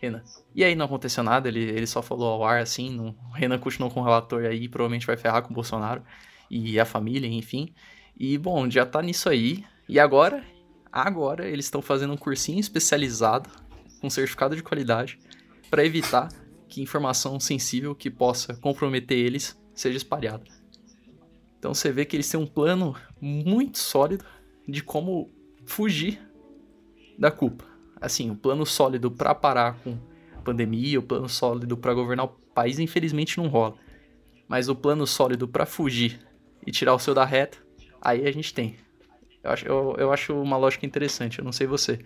Renan. 0.00 0.22
E 0.54 0.62
aí 0.62 0.74
não 0.74 0.86
aconteceu 0.86 1.24
nada, 1.24 1.48
ele, 1.48 1.62
ele 1.62 1.86
só 1.86 2.02
falou 2.02 2.28
ao 2.28 2.44
ar 2.44 2.60
assim. 2.60 2.90
Não, 2.90 3.14
Renan 3.32 3.58
continuou 3.58 3.90
com 3.90 4.00
o 4.00 4.04
relator 4.04 4.44
aí, 4.44 4.68
provavelmente 4.68 5.06
vai 5.06 5.16
ferrar 5.16 5.42
com 5.42 5.50
o 5.50 5.54
Bolsonaro 5.54 6.02
e 6.50 6.78
a 6.78 6.84
família, 6.84 7.26
enfim. 7.26 7.72
E 8.18 8.36
bom, 8.36 8.68
já 8.68 8.84
tá 8.84 9.00
nisso 9.00 9.28
aí. 9.28 9.64
E 9.88 9.98
agora, 9.98 10.44
agora 10.92 11.48
eles 11.48 11.66
estão 11.66 11.80
fazendo 11.80 12.12
um 12.12 12.16
cursinho 12.16 12.60
especializado 12.60 13.48
com 14.00 14.10
certificado 14.10 14.54
de 14.54 14.62
qualidade 14.62 15.18
para 15.70 15.84
evitar 15.84 16.28
que 16.68 16.82
informação 16.82 17.38
sensível 17.40 17.94
que 17.94 18.10
possa 18.10 18.54
comprometer 18.54 19.18
eles 19.18 19.58
seja 19.74 19.96
espalhada. 19.96 20.44
Então 21.58 21.72
você 21.72 21.90
vê 21.90 22.04
que 22.04 22.14
eles 22.14 22.28
têm 22.28 22.38
um 22.38 22.46
plano 22.46 22.94
muito 23.20 23.78
sólido 23.78 24.24
de 24.66 24.82
como 24.82 25.30
fugir 25.64 26.20
da 27.18 27.30
culpa. 27.30 27.64
Assim, 28.00 28.30
o 28.30 28.36
plano 28.36 28.66
sólido 28.66 29.10
para 29.10 29.34
parar 29.34 29.78
com 29.82 29.96
a 30.36 30.40
pandemia, 30.40 30.98
o 30.98 31.02
plano 31.02 31.28
sólido 31.28 31.76
para 31.76 31.94
governar 31.94 32.26
o 32.26 32.28
país, 32.54 32.78
infelizmente 32.78 33.38
não 33.38 33.48
rola. 33.48 33.74
Mas 34.48 34.68
o 34.68 34.74
plano 34.74 35.06
sólido 35.06 35.48
para 35.48 35.64
fugir 35.64 36.20
e 36.66 36.70
tirar 36.70 36.94
o 36.94 36.98
seu 36.98 37.14
da 37.14 37.24
reta, 37.24 37.58
aí 38.00 38.26
a 38.26 38.32
gente 38.32 38.52
tem. 38.52 38.76
Eu 39.42 39.50
acho, 39.50 39.66
eu, 39.66 39.96
eu 39.98 40.12
acho 40.12 40.34
uma 40.34 40.56
lógica 40.56 40.86
interessante, 40.86 41.38
eu 41.38 41.44
não 41.44 41.52
sei 41.52 41.66
você. 41.66 41.98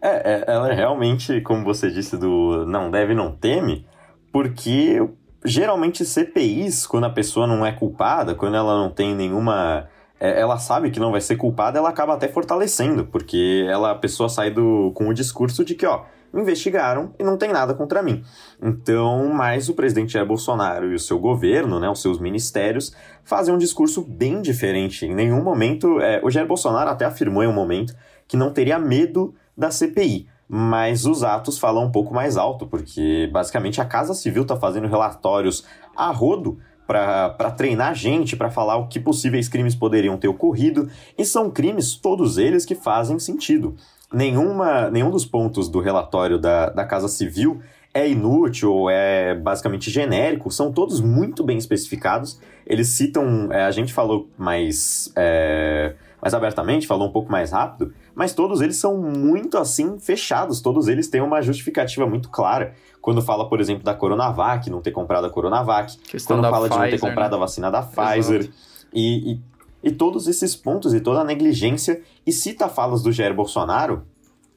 É, 0.00 0.32
é, 0.32 0.44
ela 0.48 0.70
é 0.70 0.74
realmente, 0.74 1.40
como 1.42 1.62
você 1.62 1.90
disse, 1.90 2.16
do 2.16 2.66
não 2.66 2.90
deve, 2.90 3.14
não 3.14 3.30
teme, 3.30 3.86
porque 4.32 4.98
geralmente 5.44 6.04
CPIs, 6.04 6.86
quando 6.86 7.04
a 7.04 7.10
pessoa 7.10 7.46
não 7.46 7.64
é 7.64 7.70
culpada, 7.70 8.34
quando 8.34 8.56
ela 8.56 8.76
não 8.76 8.90
tem 8.90 9.14
nenhuma 9.14 9.88
ela 10.22 10.58
sabe 10.58 10.90
que 10.90 11.00
não 11.00 11.10
vai 11.10 11.20
ser 11.20 11.36
culpada, 11.36 11.78
ela 11.78 11.88
acaba 11.88 12.14
até 12.14 12.28
fortalecendo, 12.28 13.04
porque 13.06 13.66
ela, 13.68 13.90
a 13.90 13.94
pessoa 13.94 14.28
sai 14.28 14.50
do, 14.50 14.92
com 14.94 15.08
o 15.08 15.14
discurso 15.14 15.64
de 15.64 15.74
que, 15.74 15.84
ó, 15.84 16.04
investigaram 16.32 17.12
e 17.18 17.24
não 17.24 17.36
tem 17.36 17.52
nada 17.52 17.74
contra 17.74 18.02
mim. 18.02 18.22
Então, 18.62 19.28
mas 19.34 19.68
o 19.68 19.74
presidente 19.74 20.12
Jair 20.12 20.26
Bolsonaro 20.26 20.92
e 20.92 20.94
o 20.94 20.98
seu 20.98 21.18
governo, 21.18 21.80
né, 21.80 21.90
os 21.90 22.00
seus 22.00 22.18
ministérios, 22.18 22.94
fazem 23.24 23.52
um 23.52 23.58
discurso 23.58 24.02
bem 24.02 24.40
diferente. 24.40 25.06
Em 25.06 25.14
nenhum 25.14 25.42
momento, 25.42 26.00
é, 26.00 26.20
o 26.22 26.30
Jair 26.30 26.46
Bolsonaro 26.46 26.90
até 26.90 27.04
afirmou 27.04 27.42
em 27.42 27.48
um 27.48 27.52
momento 27.52 27.94
que 28.26 28.36
não 28.36 28.52
teria 28.52 28.78
medo 28.78 29.34
da 29.56 29.70
CPI. 29.70 30.28
Mas 30.48 31.06
os 31.06 31.24
atos 31.24 31.58
falam 31.58 31.84
um 31.84 31.90
pouco 31.90 32.12
mais 32.14 32.36
alto, 32.36 32.66
porque 32.66 33.28
basicamente 33.32 33.80
a 33.80 33.86
Casa 33.86 34.12
Civil 34.12 34.42
está 34.42 34.54
fazendo 34.54 34.86
relatórios 34.86 35.64
a 35.96 36.10
rodo 36.10 36.58
para 36.92 37.50
treinar 37.52 37.94
gente, 37.94 38.36
para 38.36 38.50
falar 38.50 38.76
o 38.76 38.86
que 38.86 39.00
possíveis 39.00 39.48
crimes 39.48 39.74
poderiam 39.74 40.18
ter 40.18 40.28
ocorrido, 40.28 40.90
e 41.16 41.24
são 41.24 41.50
crimes, 41.50 41.96
todos 41.96 42.36
eles, 42.36 42.66
que 42.66 42.74
fazem 42.74 43.18
sentido. 43.18 43.74
Nenhuma, 44.12 44.90
nenhum 44.90 45.10
dos 45.10 45.24
pontos 45.24 45.70
do 45.70 45.80
relatório 45.80 46.38
da, 46.38 46.68
da 46.68 46.84
Casa 46.84 47.08
Civil 47.08 47.60
é 47.94 48.06
inútil 48.08 48.72
ou 48.72 48.90
é 48.90 49.34
basicamente 49.34 49.90
genérico, 49.90 50.50
são 50.50 50.70
todos 50.70 51.00
muito 51.00 51.42
bem 51.42 51.56
especificados. 51.56 52.38
Eles 52.66 52.88
citam, 52.88 53.50
é, 53.50 53.64
a 53.64 53.70
gente 53.70 53.92
falou 53.92 54.28
mais. 54.36 55.10
É, 55.16 55.94
mais 56.20 56.34
abertamente, 56.34 56.86
falou 56.86 57.08
um 57.08 57.12
pouco 57.12 57.32
mais 57.32 57.50
rápido, 57.50 57.92
mas 58.14 58.32
todos 58.32 58.60
eles 58.60 58.76
são 58.76 58.96
muito 58.96 59.58
assim 59.58 59.98
fechados, 59.98 60.60
todos 60.60 60.86
eles 60.86 61.08
têm 61.08 61.20
uma 61.20 61.42
justificativa 61.42 62.06
muito 62.06 62.30
clara. 62.30 62.74
Quando 63.02 63.20
fala, 63.20 63.48
por 63.48 63.60
exemplo, 63.60 63.82
da 63.82 63.92
Coronavac, 63.92 64.70
não 64.70 64.80
ter 64.80 64.92
comprado 64.92 65.26
a 65.26 65.30
Coronavac, 65.30 65.98
Questão 65.98 66.38
quando 66.38 66.48
fala 66.48 66.68
de 66.68 66.74
não 66.76 66.82
ter 66.82 66.90
Pfizer, 66.92 67.08
comprado 67.10 67.32
né? 67.32 67.36
a 67.36 67.40
vacina 67.40 67.68
da 67.68 67.82
Pfizer, 67.82 68.48
e, 68.94 69.32
e, 69.32 69.40
e 69.82 69.90
todos 69.90 70.28
esses 70.28 70.54
pontos 70.54 70.94
e 70.94 71.00
toda 71.00 71.20
a 71.20 71.24
negligência, 71.24 72.00
e 72.24 72.32
cita 72.32 72.68
falas 72.68 73.02
do 73.02 73.10
Jair 73.10 73.34
Bolsonaro, 73.34 74.04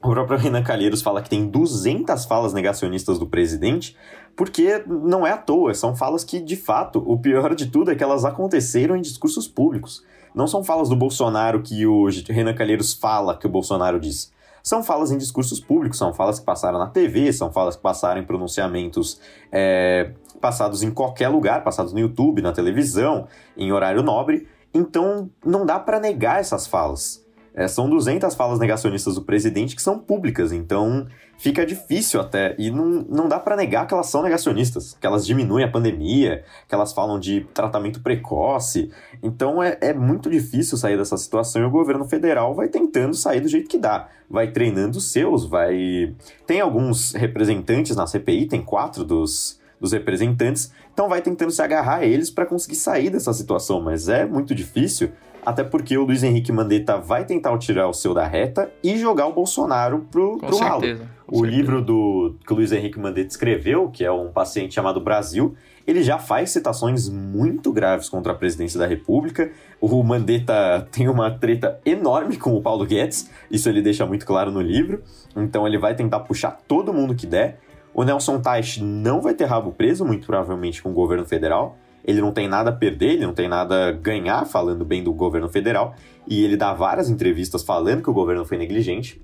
o 0.00 0.10
próprio 0.10 0.38
Renan 0.38 0.62
Calheiros 0.62 1.02
fala 1.02 1.20
que 1.20 1.28
tem 1.28 1.48
200 1.48 2.24
falas 2.26 2.52
negacionistas 2.52 3.18
do 3.18 3.26
presidente, 3.26 3.96
porque 4.36 4.84
não 4.86 5.26
é 5.26 5.32
à 5.32 5.36
toa, 5.36 5.74
são 5.74 5.96
falas 5.96 6.22
que, 6.22 6.38
de 6.38 6.54
fato, 6.54 7.02
o 7.04 7.18
pior 7.18 7.52
de 7.54 7.66
tudo 7.66 7.90
é 7.90 7.96
que 7.96 8.04
elas 8.04 8.24
aconteceram 8.24 8.94
em 8.94 9.00
discursos 9.00 9.48
públicos. 9.48 10.04
Não 10.32 10.46
são 10.46 10.62
falas 10.62 10.88
do 10.88 10.94
Bolsonaro 10.94 11.62
que 11.62 11.84
o 11.84 12.06
Renan 12.28 12.54
Calheiros 12.54 12.94
fala 12.94 13.36
que 13.36 13.46
o 13.46 13.50
Bolsonaro 13.50 13.98
disse. 13.98 14.35
São 14.66 14.82
falas 14.82 15.12
em 15.12 15.16
discursos 15.16 15.60
públicos, 15.60 15.96
são 15.96 16.12
falas 16.12 16.40
que 16.40 16.44
passaram 16.44 16.76
na 16.76 16.88
TV, 16.88 17.32
são 17.32 17.52
falas 17.52 17.76
que 17.76 17.82
passaram 17.82 18.20
em 18.20 18.24
pronunciamentos 18.24 19.20
é, 19.52 20.10
passados 20.40 20.82
em 20.82 20.90
qualquer 20.90 21.28
lugar, 21.28 21.62
passados 21.62 21.92
no 21.92 22.00
YouTube, 22.00 22.42
na 22.42 22.50
televisão, 22.50 23.28
em 23.56 23.70
horário 23.70 24.02
nobre. 24.02 24.48
Então, 24.74 25.30
não 25.44 25.64
dá 25.64 25.78
para 25.78 26.00
negar 26.00 26.40
essas 26.40 26.66
falas. 26.66 27.24
É, 27.56 27.66
são 27.66 27.88
200 27.88 28.34
falas 28.34 28.58
negacionistas 28.58 29.14
do 29.14 29.22
presidente 29.22 29.74
que 29.74 29.80
são 29.80 29.98
públicas, 29.98 30.52
então 30.52 31.06
fica 31.38 31.64
difícil 31.64 32.20
até. 32.20 32.54
E 32.58 32.70
não, 32.70 33.06
não 33.08 33.26
dá 33.26 33.40
para 33.40 33.56
negar 33.56 33.86
que 33.86 33.94
elas 33.94 34.08
são 34.08 34.22
negacionistas, 34.22 34.94
que 35.00 35.06
elas 35.06 35.26
diminuem 35.26 35.64
a 35.64 35.70
pandemia, 35.70 36.44
que 36.68 36.74
elas 36.74 36.92
falam 36.92 37.18
de 37.18 37.46
tratamento 37.54 38.02
precoce. 38.02 38.90
Então 39.22 39.62
é, 39.62 39.78
é 39.80 39.94
muito 39.94 40.28
difícil 40.28 40.76
sair 40.76 40.98
dessa 40.98 41.16
situação 41.16 41.62
e 41.62 41.64
o 41.64 41.70
governo 41.70 42.04
federal 42.04 42.54
vai 42.54 42.68
tentando 42.68 43.14
sair 43.14 43.40
do 43.40 43.48
jeito 43.48 43.70
que 43.70 43.78
dá. 43.78 44.06
Vai 44.28 44.50
treinando 44.50 44.98
os 44.98 45.10
seus, 45.10 45.46
vai. 45.46 46.14
Tem 46.46 46.60
alguns 46.60 47.14
representantes 47.14 47.96
na 47.96 48.06
CPI, 48.06 48.48
tem 48.48 48.62
quatro 48.62 49.02
dos, 49.02 49.58
dos 49.80 49.92
representantes, 49.92 50.72
então 50.92 51.08
vai 51.08 51.22
tentando 51.22 51.50
se 51.50 51.62
agarrar 51.62 52.00
a 52.00 52.04
eles 52.04 52.30
para 52.30 52.44
conseguir 52.44 52.76
sair 52.76 53.08
dessa 53.08 53.32
situação, 53.32 53.80
mas 53.80 54.08
é 54.10 54.26
muito 54.26 54.54
difícil 54.54 55.10
até 55.46 55.62
porque 55.62 55.96
o 55.96 56.02
Luiz 56.04 56.24
Henrique 56.24 56.50
Mandetta 56.50 56.98
vai 56.98 57.24
tentar 57.24 57.56
tirar 57.58 57.88
o 57.88 57.92
seu 57.92 58.12
da 58.12 58.26
reta 58.26 58.68
e 58.82 58.98
jogar 58.98 59.28
o 59.28 59.32
Bolsonaro 59.32 60.04
pro, 60.10 60.32
Com 60.38 60.46
pro 60.48 60.56
ralo. 60.58 60.80
certeza. 60.80 61.08
com 61.24 61.36
O 61.36 61.40
certeza. 61.42 61.56
livro 61.56 61.80
do, 61.82 62.34
que 62.44 62.52
o 62.52 62.56
Luiz 62.56 62.72
Henrique 62.72 62.98
Mandetta 62.98 63.28
escreveu, 63.28 63.88
que 63.88 64.04
é 64.04 64.10
um 64.10 64.32
paciente 64.32 64.74
chamado 64.74 65.00
Brasil, 65.00 65.54
ele 65.86 66.02
já 66.02 66.18
faz 66.18 66.50
citações 66.50 67.08
muito 67.08 67.72
graves 67.72 68.08
contra 68.08 68.32
a 68.32 68.34
presidência 68.34 68.76
da 68.76 68.88
República. 68.88 69.52
O 69.80 70.02
Mandetta 70.02 70.86
tem 70.90 71.08
uma 71.08 71.30
treta 71.30 71.78
enorme 71.86 72.36
com 72.36 72.56
o 72.56 72.60
Paulo 72.60 72.84
Guedes, 72.84 73.30
isso 73.48 73.68
ele 73.68 73.80
deixa 73.80 74.04
muito 74.04 74.26
claro 74.26 74.50
no 74.50 74.60
livro. 74.60 75.00
Então 75.36 75.64
ele 75.64 75.78
vai 75.78 75.94
tentar 75.94 76.20
puxar 76.20 76.58
todo 76.66 76.92
mundo 76.92 77.14
que 77.14 77.24
der. 77.24 77.60
O 77.94 78.02
Nelson 78.02 78.40
Teich 78.40 78.82
não 78.82 79.20
vai 79.20 79.32
ter 79.32 79.44
rabo 79.44 79.70
preso, 79.70 80.04
muito 80.04 80.26
provavelmente 80.26 80.82
com 80.82 80.90
o 80.90 80.92
governo 80.92 81.24
federal. 81.24 81.78
Ele 82.06 82.20
não 82.20 82.30
tem 82.30 82.46
nada 82.46 82.70
a 82.70 82.72
perder, 82.72 83.14
ele 83.14 83.26
não 83.26 83.34
tem 83.34 83.48
nada 83.48 83.88
a 83.88 83.92
ganhar 83.92 84.46
falando 84.46 84.84
bem 84.84 85.02
do 85.02 85.12
governo 85.12 85.48
federal. 85.48 85.96
E 86.26 86.44
ele 86.44 86.56
dá 86.56 86.72
várias 86.72 87.10
entrevistas 87.10 87.64
falando 87.64 88.02
que 88.02 88.08
o 88.08 88.14
governo 88.14 88.44
foi 88.44 88.56
negligente. 88.56 89.20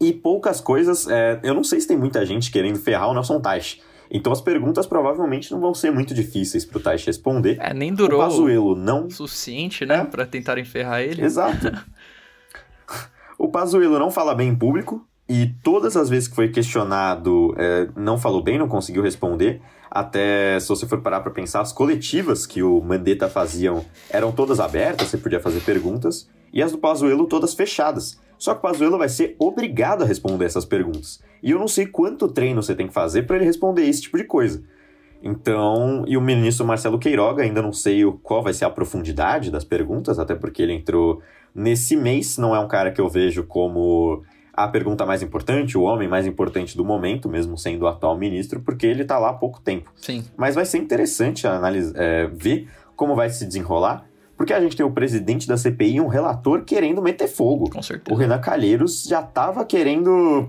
E 0.00 0.12
poucas 0.12 0.60
coisas. 0.60 1.08
é, 1.08 1.40
eu 1.42 1.52
não 1.54 1.64
sei 1.64 1.80
se 1.80 1.88
tem 1.88 1.96
muita 1.96 2.24
gente 2.24 2.52
querendo 2.52 2.78
ferrar 2.78 3.10
o 3.10 3.14
Nelson 3.14 3.40
Teich. 3.40 3.82
Então 4.10 4.32
as 4.32 4.40
perguntas 4.40 4.86
provavelmente 4.86 5.50
não 5.50 5.60
vão 5.60 5.74
ser 5.74 5.90
muito 5.90 6.14
difíceis 6.14 6.64
pro 6.64 6.78
Teich 6.78 7.04
responder. 7.06 7.56
É, 7.60 7.74
nem 7.74 7.92
O 7.92 7.96
durou 7.96 8.20
Pazuello 8.20 8.76
não 8.76 9.06
o 9.06 9.10
suficiente, 9.10 9.84
né? 9.84 9.96
É. 9.96 10.04
Pra 10.04 10.24
tentarem 10.24 10.64
ferrar 10.64 11.00
ele. 11.00 11.20
Exato. 11.20 11.72
o 13.36 13.48
Pazuello 13.48 13.98
não 13.98 14.10
fala 14.10 14.34
bem 14.36 14.50
em 14.50 14.56
público 14.56 15.04
e 15.28 15.46
todas 15.62 15.96
as 15.96 16.10
vezes 16.10 16.28
que 16.28 16.34
foi 16.34 16.48
questionado 16.48 17.54
é, 17.56 17.88
não 17.96 18.18
falou 18.18 18.42
bem, 18.42 18.58
não 18.58 18.68
conseguiu 18.68 19.02
responder. 19.02 19.60
Até 19.90 20.58
se 20.60 20.68
você 20.68 20.86
for 20.86 21.00
parar 21.00 21.20
para 21.20 21.30
pensar, 21.30 21.60
as 21.60 21.72
coletivas 21.72 22.46
que 22.46 22.62
o 22.62 22.80
Mandetta 22.80 23.28
faziam 23.28 23.84
eram 24.10 24.32
todas 24.32 24.60
abertas, 24.60 25.08
você 25.08 25.16
podia 25.16 25.40
fazer 25.40 25.60
perguntas, 25.60 26.28
e 26.52 26.62
as 26.62 26.72
do 26.72 26.78
Pazuello 26.78 27.26
todas 27.26 27.54
fechadas. 27.54 28.20
Só 28.36 28.52
que 28.52 28.58
o 28.58 28.62
Pazuello 28.62 28.98
vai 28.98 29.08
ser 29.08 29.36
obrigado 29.38 30.02
a 30.02 30.06
responder 30.06 30.44
essas 30.44 30.64
perguntas. 30.64 31.22
E 31.42 31.50
eu 31.52 31.58
não 31.58 31.68
sei 31.68 31.86
quanto 31.86 32.28
treino 32.28 32.62
você 32.62 32.74
tem 32.74 32.88
que 32.88 32.92
fazer 32.92 33.22
para 33.22 33.36
ele 33.36 33.44
responder 33.44 33.88
esse 33.88 34.02
tipo 34.02 34.18
de 34.18 34.24
coisa. 34.24 34.62
Então, 35.22 36.04
e 36.06 36.18
o 36.18 36.20
ministro 36.20 36.66
Marcelo 36.66 36.98
Queiroga, 36.98 37.42
ainda 37.42 37.62
não 37.62 37.72
sei 37.72 38.02
qual 38.22 38.42
vai 38.42 38.52
ser 38.52 38.66
a 38.66 38.70
profundidade 38.70 39.50
das 39.50 39.64
perguntas, 39.64 40.18
até 40.18 40.34
porque 40.34 40.60
ele 40.60 40.74
entrou 40.74 41.22
nesse 41.54 41.96
mês, 41.96 42.36
não 42.36 42.54
é 42.54 42.58
um 42.58 42.68
cara 42.68 42.90
que 42.90 43.00
eu 43.00 43.08
vejo 43.08 43.44
como 43.44 44.22
a 44.56 44.68
pergunta 44.68 45.04
mais 45.04 45.22
importante, 45.22 45.76
o 45.76 45.82
homem 45.82 46.08
mais 46.08 46.26
importante 46.26 46.76
do 46.76 46.84
momento, 46.84 47.28
mesmo 47.28 47.58
sendo 47.58 47.82
o 47.82 47.88
atual 47.88 48.16
ministro, 48.16 48.60
porque 48.60 48.86
ele 48.86 49.02
está 49.02 49.18
lá 49.18 49.30
há 49.30 49.34
pouco 49.34 49.60
tempo. 49.60 49.92
Sim. 49.96 50.24
Mas 50.36 50.54
vai 50.54 50.64
ser 50.64 50.78
interessante 50.78 51.46
analisar, 51.46 51.92
é, 52.00 52.26
ver 52.28 52.68
como 52.94 53.16
vai 53.16 53.28
se 53.30 53.44
desenrolar, 53.44 54.06
porque 54.36 54.52
a 54.52 54.60
gente 54.60 54.76
tem 54.76 54.86
o 54.86 54.90
presidente 54.90 55.48
da 55.48 55.56
CPI 55.56 55.96
e 55.96 56.00
um 56.00 56.06
relator 56.06 56.62
querendo 56.64 57.02
meter 57.02 57.28
fogo. 57.28 57.68
Com 57.70 57.80
O 57.80 57.82
certeza. 57.82 58.18
Renan 58.18 58.38
Calheiros 58.38 59.04
já 59.04 59.20
estava 59.20 59.64
querendo 59.64 60.48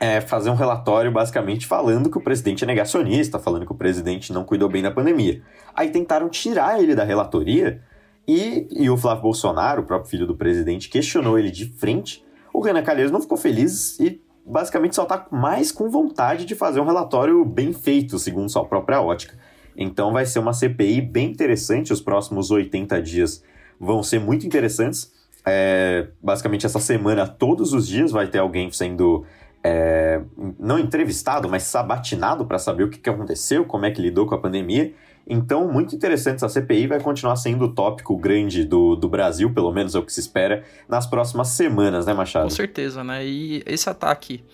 é, 0.00 0.20
fazer 0.20 0.50
um 0.50 0.54
relatório 0.54 1.10
basicamente 1.10 1.66
falando 1.66 2.10
que 2.10 2.18
o 2.18 2.20
presidente 2.20 2.64
é 2.64 2.66
negacionista, 2.66 3.38
falando 3.38 3.66
que 3.66 3.72
o 3.72 3.76
presidente 3.76 4.32
não 4.32 4.44
cuidou 4.44 4.68
bem 4.68 4.82
da 4.82 4.90
pandemia. 4.90 5.42
Aí 5.74 5.90
tentaram 5.90 6.28
tirar 6.28 6.82
ele 6.82 6.94
da 6.94 7.04
relatoria 7.04 7.80
e, 8.26 8.66
e 8.70 8.90
o 8.90 8.96
Flávio 8.96 9.22
Bolsonaro, 9.22 9.82
o 9.82 9.84
próprio 9.84 10.10
filho 10.10 10.26
do 10.26 10.36
presidente, 10.36 10.88
questionou 10.88 11.38
ele 11.38 11.50
de 11.50 11.66
frente. 11.66 12.24
O 12.52 12.60
Renan 12.60 12.82
Calheiros 12.82 13.12
não 13.12 13.20
ficou 13.20 13.38
feliz 13.38 13.98
e 13.98 14.20
basicamente 14.44 14.94
só 14.94 15.04
está 15.04 15.26
mais 15.30 15.72
com 15.72 15.88
vontade 15.88 16.44
de 16.44 16.54
fazer 16.54 16.80
um 16.80 16.84
relatório 16.84 17.44
bem 17.44 17.72
feito, 17.72 18.18
segundo 18.18 18.48
sua 18.50 18.64
própria 18.64 19.00
ótica. 19.00 19.36
Então 19.76 20.12
vai 20.12 20.26
ser 20.26 20.38
uma 20.38 20.52
CPI 20.52 21.00
bem 21.00 21.30
interessante, 21.30 21.92
os 21.92 22.00
próximos 22.00 22.50
80 22.50 23.00
dias 23.00 23.42
vão 23.80 24.02
ser 24.02 24.20
muito 24.20 24.46
interessantes. 24.46 25.12
É, 25.44 26.08
basicamente, 26.22 26.66
essa 26.66 26.78
semana, 26.78 27.26
todos 27.26 27.72
os 27.72 27.88
dias, 27.88 28.12
vai 28.12 28.28
ter 28.28 28.38
alguém 28.38 28.70
sendo 28.70 29.24
é, 29.64 30.20
não 30.58 30.78
entrevistado, 30.78 31.48
mas 31.48 31.64
sabatinado 31.64 32.44
para 32.44 32.58
saber 32.58 32.84
o 32.84 32.90
que, 32.90 32.98
que 32.98 33.10
aconteceu, 33.10 33.64
como 33.64 33.86
é 33.86 33.90
que 33.90 34.00
lidou 34.00 34.26
com 34.26 34.34
a 34.34 34.38
pandemia. 34.38 34.92
Então, 35.26 35.70
muito 35.70 35.94
interessante 35.94 36.36
essa 36.36 36.48
CPI, 36.48 36.88
vai 36.88 37.00
continuar 37.00 37.36
sendo 37.36 37.66
o 37.66 37.72
tópico 37.72 38.16
grande 38.16 38.64
do, 38.64 38.96
do 38.96 39.08
Brasil, 39.08 39.52
pelo 39.52 39.72
menos 39.72 39.94
é 39.94 39.98
o 39.98 40.02
que 40.02 40.12
se 40.12 40.20
espera, 40.20 40.64
nas 40.88 41.06
próximas 41.06 41.48
semanas, 41.48 42.06
né, 42.06 42.12
Machado? 42.12 42.44
Com 42.44 42.50
certeza, 42.50 43.04
né? 43.04 43.24
E 43.24 43.62
esse 43.64 43.88
ataque 43.88 44.44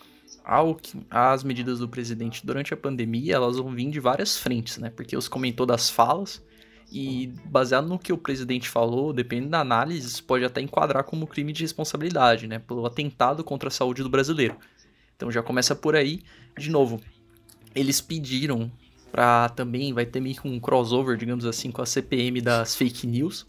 ao, 0.44 0.76
às 1.10 1.42
medidas 1.42 1.78
do 1.78 1.88
presidente 1.88 2.44
durante 2.44 2.74
a 2.74 2.76
pandemia, 2.76 3.34
elas 3.34 3.56
vão 3.56 3.70
vir 3.70 3.90
de 3.90 3.98
várias 3.98 4.36
frentes, 4.36 4.78
né? 4.78 4.90
Porque 4.90 5.16
você 5.16 5.28
comentou 5.28 5.64
das 5.64 5.88
falas, 5.88 6.42
e 6.90 7.34
baseado 7.44 7.86
no 7.86 7.98
que 7.98 8.12
o 8.12 8.18
presidente 8.18 8.68
falou, 8.68 9.12
dependendo 9.12 9.50
da 9.50 9.60
análise, 9.60 10.06
isso 10.06 10.24
pode 10.24 10.44
até 10.44 10.60
enquadrar 10.60 11.04
como 11.04 11.26
crime 11.26 11.52
de 11.52 11.62
responsabilidade, 11.62 12.46
né? 12.46 12.58
Pelo 12.58 12.86
atentado 12.86 13.44
contra 13.44 13.68
a 13.68 13.70
saúde 13.70 14.02
do 14.02 14.08
brasileiro. 14.08 14.56
Então 15.14 15.30
já 15.30 15.42
começa 15.42 15.74
por 15.74 15.94
aí. 15.94 16.22
De 16.56 16.70
novo, 16.70 17.00
eles 17.74 18.00
pediram 18.00 18.70
pra 19.10 19.48
também, 19.48 19.92
vai 19.92 20.06
ter 20.06 20.20
meio 20.20 20.40
que 20.40 20.46
um 20.46 20.60
crossover, 20.60 21.16
digamos 21.16 21.44
assim, 21.44 21.70
com 21.70 21.82
a 21.82 21.86
CPM 21.86 22.40
das 22.40 22.74
fake 22.74 23.06
news, 23.06 23.46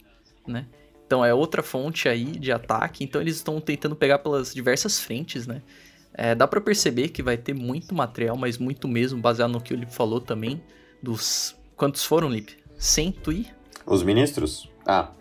né? 0.48 0.66
Então 1.06 1.26
é 1.26 1.34
outra 1.34 1.64
fonte 1.64 2.08
aí 2.08 2.26
de 2.26 2.52
ataque. 2.52 3.04
Então 3.04 3.20
eles 3.20 3.36
estão 3.36 3.60
tentando 3.60 3.96
pegar 3.96 4.20
pelas 4.20 4.54
diversas 4.54 5.00
frentes, 5.00 5.48
né? 5.48 5.62
É, 6.14 6.36
dá 6.36 6.48
pra 6.48 6.62
perceber 6.62 7.10
que 7.10 7.24
vai 7.24 7.38
ter 7.38 7.54
muito 7.54 7.96
material, 7.96 8.36
mas 8.36 8.58
muito 8.58 8.88
mesmo, 8.88 9.22
baseado 9.22 9.52
no 9.52 9.62
que 9.62 9.74
o 9.74 9.78
Lipe 9.78 9.94
falou 9.94 10.20
também. 10.22 10.62
Dos. 11.02 11.56
Quantos 11.76 12.04
foram, 12.04 12.30
Lipe? 12.30 12.58
Cento 12.78 13.32
e 13.32 13.48
Os 13.86 14.04
ministros? 14.04 14.70
Ah, 14.86 15.12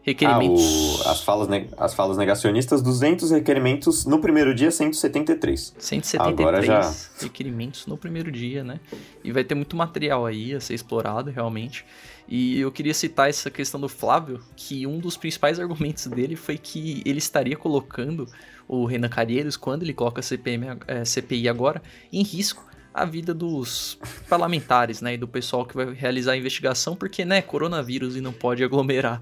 ah 0.00 0.06
requerimentos. 0.06 0.64
o- 1.00 1.08
as, 1.08 1.20
falas 1.22 1.48
as 1.76 1.94
falas 1.94 2.16
negacionistas, 2.16 2.80
200 2.82 3.30
requerimentos 3.30 4.06
no 4.06 4.18
primeiro 4.18 4.54
dia, 4.54 4.70
173. 4.70 5.74
173 5.78 6.38
Agora 6.40 6.62
já- 6.62 6.94
requerimentos 7.20 7.86
no 7.86 7.96
primeiro 7.96 8.30
dia, 8.32 8.64
né? 8.64 8.80
E 9.22 9.30
vai 9.30 9.44
ter 9.44 9.54
muito 9.54 9.76
material 9.76 10.24
aí 10.26 10.54
a 10.54 10.60
ser 10.60 10.74
explorado, 10.74 11.30
realmente. 11.30 11.84
E 12.28 12.60
eu 12.60 12.70
queria 12.70 12.94
citar 12.94 13.28
essa 13.28 13.50
questão 13.50 13.80
do 13.80 13.88
Flávio, 13.88 14.40
que 14.56 14.86
um 14.86 14.98
dos 14.98 15.16
principais 15.16 15.58
argumentos 15.60 16.06
dele 16.06 16.36
foi 16.36 16.56
que 16.56 17.02
ele 17.04 17.18
estaria 17.18 17.56
colocando 17.56 18.26
o 18.66 18.86
Renan 18.86 19.08
Calheiros, 19.08 19.56
quando 19.56 19.82
ele 19.82 19.92
coloca 19.92 20.20
a 20.20 20.22
CPM, 20.22 20.78
eh, 20.86 21.04
CPI 21.04 21.48
agora, 21.48 21.82
em 22.12 22.22
risco 22.22 22.64
a 22.94 23.04
vida 23.04 23.32
dos 23.34 23.98
parlamentares, 24.28 25.00
né? 25.00 25.14
E 25.14 25.16
do 25.16 25.28
pessoal 25.28 25.64
que 25.66 25.74
vai 25.76 25.92
realizar 25.92 26.32
a 26.32 26.36
investigação, 26.36 26.96
porque, 26.96 27.24
né, 27.24 27.40
coronavírus 27.42 28.16
e 28.16 28.20
não 28.20 28.32
pode 28.32 28.64
aglomerar. 28.64 29.20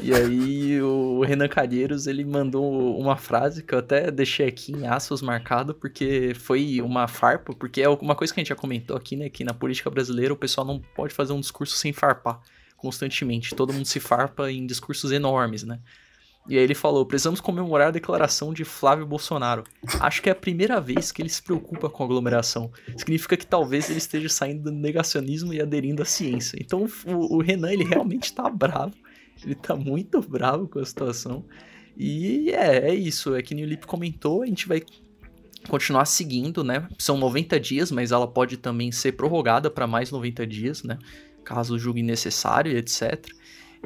E 0.00 0.12
aí 0.12 0.82
o 0.82 1.22
Renan 1.22 1.48
Calheiros, 1.48 2.06
ele 2.06 2.24
mandou 2.24 2.98
uma 2.98 3.16
frase 3.16 3.62
que 3.62 3.74
eu 3.74 3.78
até 3.78 4.10
deixei 4.10 4.46
aqui 4.46 4.72
em 4.72 4.86
aspas 4.86 5.22
marcado, 5.22 5.74
porque 5.74 6.34
foi 6.34 6.80
uma 6.80 7.06
farpa, 7.06 7.54
porque 7.54 7.80
é 7.80 7.88
uma 7.88 8.14
coisa 8.14 8.34
que 8.34 8.40
a 8.40 8.42
gente 8.42 8.48
já 8.48 8.56
comentou 8.56 8.96
aqui, 8.96 9.16
né, 9.16 9.28
que 9.28 9.44
na 9.44 9.54
política 9.54 9.88
brasileira 9.88 10.32
o 10.32 10.36
pessoal 10.36 10.66
não 10.66 10.80
pode 10.80 11.14
fazer 11.14 11.32
um 11.32 11.40
discurso 11.40 11.76
sem 11.76 11.92
farpar 11.92 12.40
constantemente. 12.76 13.54
Todo 13.54 13.72
mundo 13.72 13.86
se 13.86 14.00
farpa 14.00 14.50
em 14.50 14.66
discursos 14.66 15.10
enormes, 15.10 15.62
né? 15.62 15.78
E 16.46 16.58
aí 16.58 16.64
ele 16.64 16.74
falou: 16.74 17.06
precisamos 17.06 17.40
comemorar 17.40 17.88
a 17.88 17.90
declaração 17.90 18.52
de 18.52 18.64
Flávio 18.64 19.06
Bolsonaro. 19.06 19.64
Acho 20.00 20.20
que 20.20 20.28
é 20.28 20.32
a 20.32 20.36
primeira 20.36 20.80
vez 20.80 21.10
que 21.10 21.22
ele 21.22 21.30
se 21.30 21.42
preocupa 21.42 21.88
com 21.88 22.04
aglomeração. 22.04 22.70
Significa 22.96 23.36
que 23.36 23.46
talvez 23.46 23.88
ele 23.88 23.98
esteja 23.98 24.28
saindo 24.28 24.64
do 24.64 24.70
negacionismo 24.70 25.54
e 25.54 25.60
aderindo 25.60 26.02
à 26.02 26.04
ciência. 26.04 26.58
Então 26.60 26.86
o, 27.06 27.36
o 27.36 27.40
Renan, 27.40 27.72
ele 27.72 27.84
realmente 27.84 28.34
tá 28.34 28.50
bravo. 28.50 28.92
Ele 29.44 29.54
tá 29.54 29.76
muito 29.76 30.20
bravo 30.20 30.68
com 30.68 30.78
a 30.78 30.84
situação. 30.84 31.44
E 31.96 32.50
é, 32.50 32.90
é 32.90 32.94
isso. 32.94 33.34
É 33.34 33.42
que 33.42 33.54
o 33.54 33.64
Lip 33.64 33.86
comentou, 33.86 34.42
a 34.42 34.46
gente 34.46 34.66
vai 34.66 34.82
continuar 35.68 36.04
seguindo, 36.04 36.62
né? 36.62 36.88
São 36.98 37.16
90 37.16 37.58
dias, 37.58 37.90
mas 37.90 38.12
ela 38.12 38.26
pode 38.26 38.56
também 38.56 38.92
ser 38.92 39.12
prorrogada 39.12 39.70
para 39.70 39.86
mais 39.86 40.10
90 40.10 40.46
dias, 40.46 40.82
né? 40.82 40.98
Caso 41.44 41.78
julgue 41.78 42.02
necessário, 42.02 42.76
etc. 42.76 43.26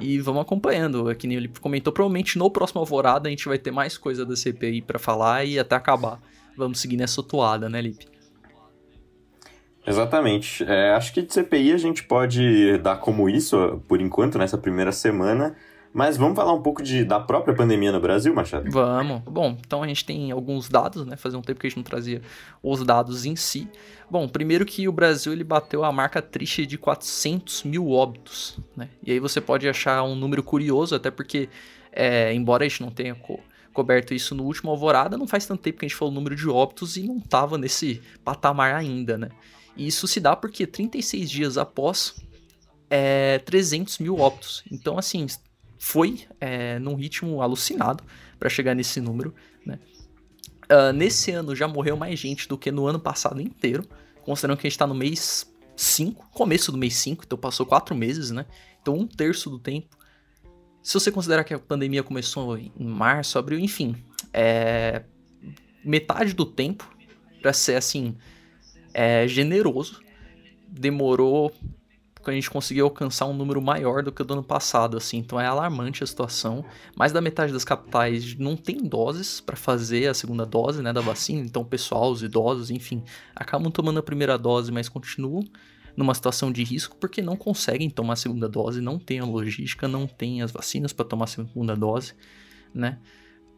E 0.00 0.18
vamos 0.20 0.42
acompanhando. 0.42 1.10
É 1.10 1.14
que 1.14 1.26
nem 1.26 1.36
ele 1.36 1.48
comentou, 1.60 1.92
provavelmente 1.92 2.38
no 2.38 2.50
próximo 2.50 2.80
Alvorada 2.80 3.28
a 3.28 3.30
gente 3.30 3.46
vai 3.46 3.58
ter 3.58 3.70
mais 3.70 3.98
coisa 3.98 4.24
da 4.24 4.36
CPI 4.36 4.82
para 4.82 4.98
falar 4.98 5.44
e 5.44 5.58
até 5.58 5.76
acabar. 5.76 6.20
Vamos 6.56 6.80
seguir 6.80 6.96
nessa 6.96 7.22
toada, 7.22 7.68
né, 7.68 7.80
Lipe? 7.80 8.17
Exatamente. 9.86 10.64
É, 10.64 10.92
acho 10.92 11.12
que 11.12 11.22
de 11.22 11.32
CPI 11.32 11.72
a 11.72 11.78
gente 11.78 12.04
pode 12.04 12.78
dar 12.78 12.96
como 12.96 13.28
isso, 13.28 13.82
por 13.88 14.00
enquanto, 14.00 14.38
nessa 14.38 14.58
primeira 14.58 14.92
semana. 14.92 15.56
Mas 15.92 16.16
vamos 16.16 16.36
falar 16.36 16.52
um 16.52 16.62
pouco 16.62 16.82
de, 16.82 17.04
da 17.04 17.18
própria 17.18 17.54
pandemia 17.54 17.90
no 17.90 18.00
Brasil, 18.00 18.34
Machado? 18.34 18.70
Vamos. 18.70 19.22
Bom, 19.22 19.56
então 19.58 19.82
a 19.82 19.88
gente 19.88 20.04
tem 20.04 20.30
alguns 20.30 20.68
dados, 20.68 21.06
né? 21.06 21.16
Fazia 21.16 21.38
um 21.38 21.42
tempo 21.42 21.58
que 21.58 21.66
a 21.66 21.70
gente 21.70 21.78
não 21.78 21.84
trazia 21.84 22.20
os 22.62 22.84
dados 22.84 23.24
em 23.24 23.34
si. 23.34 23.68
Bom, 24.10 24.28
primeiro 24.28 24.64
que 24.66 24.86
o 24.86 24.92
Brasil 24.92 25.32
ele 25.32 25.44
bateu 25.44 25.84
a 25.84 25.90
marca 25.90 26.20
triste 26.20 26.66
de 26.66 26.76
400 26.76 27.64
mil 27.64 27.90
óbitos, 27.90 28.58
né? 28.76 28.90
E 29.02 29.12
aí 29.12 29.18
você 29.18 29.40
pode 29.40 29.68
achar 29.68 30.02
um 30.02 30.14
número 30.14 30.42
curioso, 30.42 30.94
até 30.94 31.10
porque, 31.10 31.48
é, 31.90 32.32
embora 32.34 32.64
a 32.64 32.68
gente 32.68 32.82
não 32.82 32.90
tenha 32.90 33.14
co 33.14 33.40
coberto 33.72 34.12
isso 34.12 34.34
no 34.34 34.42
último 34.42 34.72
Alvorada, 34.72 35.16
não 35.16 35.26
faz 35.26 35.46
tanto 35.46 35.62
tempo 35.62 35.78
que 35.78 35.84
a 35.84 35.88
gente 35.88 35.96
falou 35.96 36.10
o 36.10 36.14
número 36.14 36.34
de 36.34 36.48
óbitos 36.48 36.96
e 36.96 37.02
não 37.04 37.20
tava 37.20 37.56
nesse 37.56 38.02
patamar 38.24 38.74
ainda, 38.74 39.16
né? 39.16 39.28
E 39.78 39.86
isso 39.86 40.08
se 40.08 40.18
dá 40.18 40.34
porque 40.34 40.66
36 40.66 41.30
dias 41.30 41.56
após 41.56 42.16
é, 42.90 43.38
300 43.38 43.98
mil 43.98 44.18
óbitos. 44.18 44.64
Então, 44.70 44.98
assim, 44.98 45.24
foi 45.78 46.26
é, 46.40 46.78
num 46.80 46.96
ritmo 46.96 47.40
alucinado 47.40 48.02
para 48.38 48.48
chegar 48.48 48.74
nesse 48.74 49.00
número. 49.00 49.32
Né? 49.64 49.78
Uh, 50.64 50.92
nesse 50.92 51.30
ano 51.30 51.54
já 51.54 51.68
morreu 51.68 51.96
mais 51.96 52.18
gente 52.18 52.48
do 52.48 52.58
que 52.58 52.70
no 52.70 52.86
ano 52.86 52.98
passado 52.98 53.40
inteiro, 53.40 53.84
considerando 54.22 54.58
que 54.58 54.66
a 54.66 54.68
gente 54.68 54.74
está 54.74 54.86
no 54.86 54.94
mês 54.94 55.50
5, 55.76 56.28
começo 56.32 56.72
do 56.72 56.76
mês 56.76 56.94
5, 56.96 57.22
então 57.24 57.38
passou 57.38 57.64
4 57.64 57.94
meses, 57.94 58.30
né? 58.30 58.44
Então 58.82 58.94
um 58.94 59.06
terço 59.06 59.48
do 59.48 59.58
tempo. 59.58 59.96
Se 60.82 60.94
você 60.94 61.10
considerar 61.10 61.44
que 61.44 61.54
a 61.54 61.58
pandemia 61.58 62.02
começou 62.02 62.58
em 62.58 62.72
março, 62.78 63.38
abril, 63.38 63.58
enfim, 63.58 63.96
é 64.32 65.04
metade 65.84 66.34
do 66.34 66.44
tempo, 66.44 66.90
para 67.40 67.52
ser 67.52 67.76
assim, 67.76 68.16
é 68.98 69.28
generoso, 69.28 70.00
demorou 70.68 71.52
a 72.30 72.34
gente 72.34 72.50
conseguiu 72.50 72.86
alcançar 72.86 73.26
um 73.26 73.32
número 73.32 73.60
maior 73.60 74.02
do 74.02 74.12
que 74.12 74.22
o 74.22 74.24
do 74.24 74.34
ano 74.34 74.42
passado, 74.42 74.96
assim, 74.96 75.18
então 75.18 75.40
é 75.40 75.46
alarmante 75.46 76.02
a 76.02 76.06
situação. 76.06 76.64
Mais 76.96 77.12
da 77.12 77.20
metade 77.20 77.52
das 77.52 77.64
capitais 77.64 78.36
não 78.36 78.56
tem 78.56 78.76
doses 78.76 79.40
para 79.40 79.56
fazer 79.56 80.08
a 80.08 80.14
segunda 80.14 80.44
dose, 80.44 80.82
né, 80.82 80.92
da 80.92 81.00
vacina, 81.00 81.40
então 81.40 81.62
o 81.62 81.64
pessoal, 81.64 82.10
os 82.10 82.22
idosos, 82.22 82.70
enfim, 82.70 83.02
acabam 83.34 83.70
tomando 83.70 83.98
a 83.98 84.02
primeira 84.02 84.36
dose, 84.36 84.70
mas 84.70 84.88
continuam 84.88 85.44
numa 85.96 86.14
situação 86.14 86.52
de 86.52 86.62
risco 86.62 86.96
porque 86.96 87.20
não 87.20 87.36
conseguem 87.36 87.90
tomar 87.90 88.12
a 88.12 88.16
segunda 88.16 88.48
dose, 88.48 88.80
não 88.80 88.98
tem 88.98 89.18
a 89.18 89.24
logística, 89.24 89.88
não 89.88 90.06
tem 90.06 90.42
as 90.42 90.52
vacinas 90.52 90.92
para 90.92 91.04
tomar 91.04 91.24
a 91.24 91.28
segunda 91.28 91.74
dose, 91.74 92.14
né? 92.72 92.98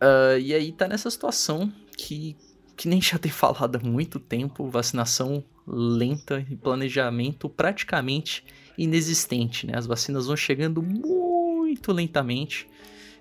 Uh, 0.03 0.39
e 0.41 0.55
aí 0.55 0.73
tá 0.73 0.89
nessa 0.89 1.11
situação 1.11 1.71
que, 1.97 2.35
que 2.81 2.89
nem 2.89 2.99
já 2.99 3.19
tem 3.19 3.31
falado 3.31 3.77
há 3.77 3.79
muito 3.79 4.19
tempo, 4.19 4.71
vacinação 4.71 5.45
lenta 5.67 6.45
e 6.49 6.57
planejamento 6.57 7.47
praticamente 7.47 8.43
inexistente. 8.79 9.67
Né? 9.67 9.75
As 9.77 9.87
vacinas 9.87 10.27
vão 10.27 10.35
chegando 10.35 10.83
muito 10.83 11.93
lentamente. 11.93 12.67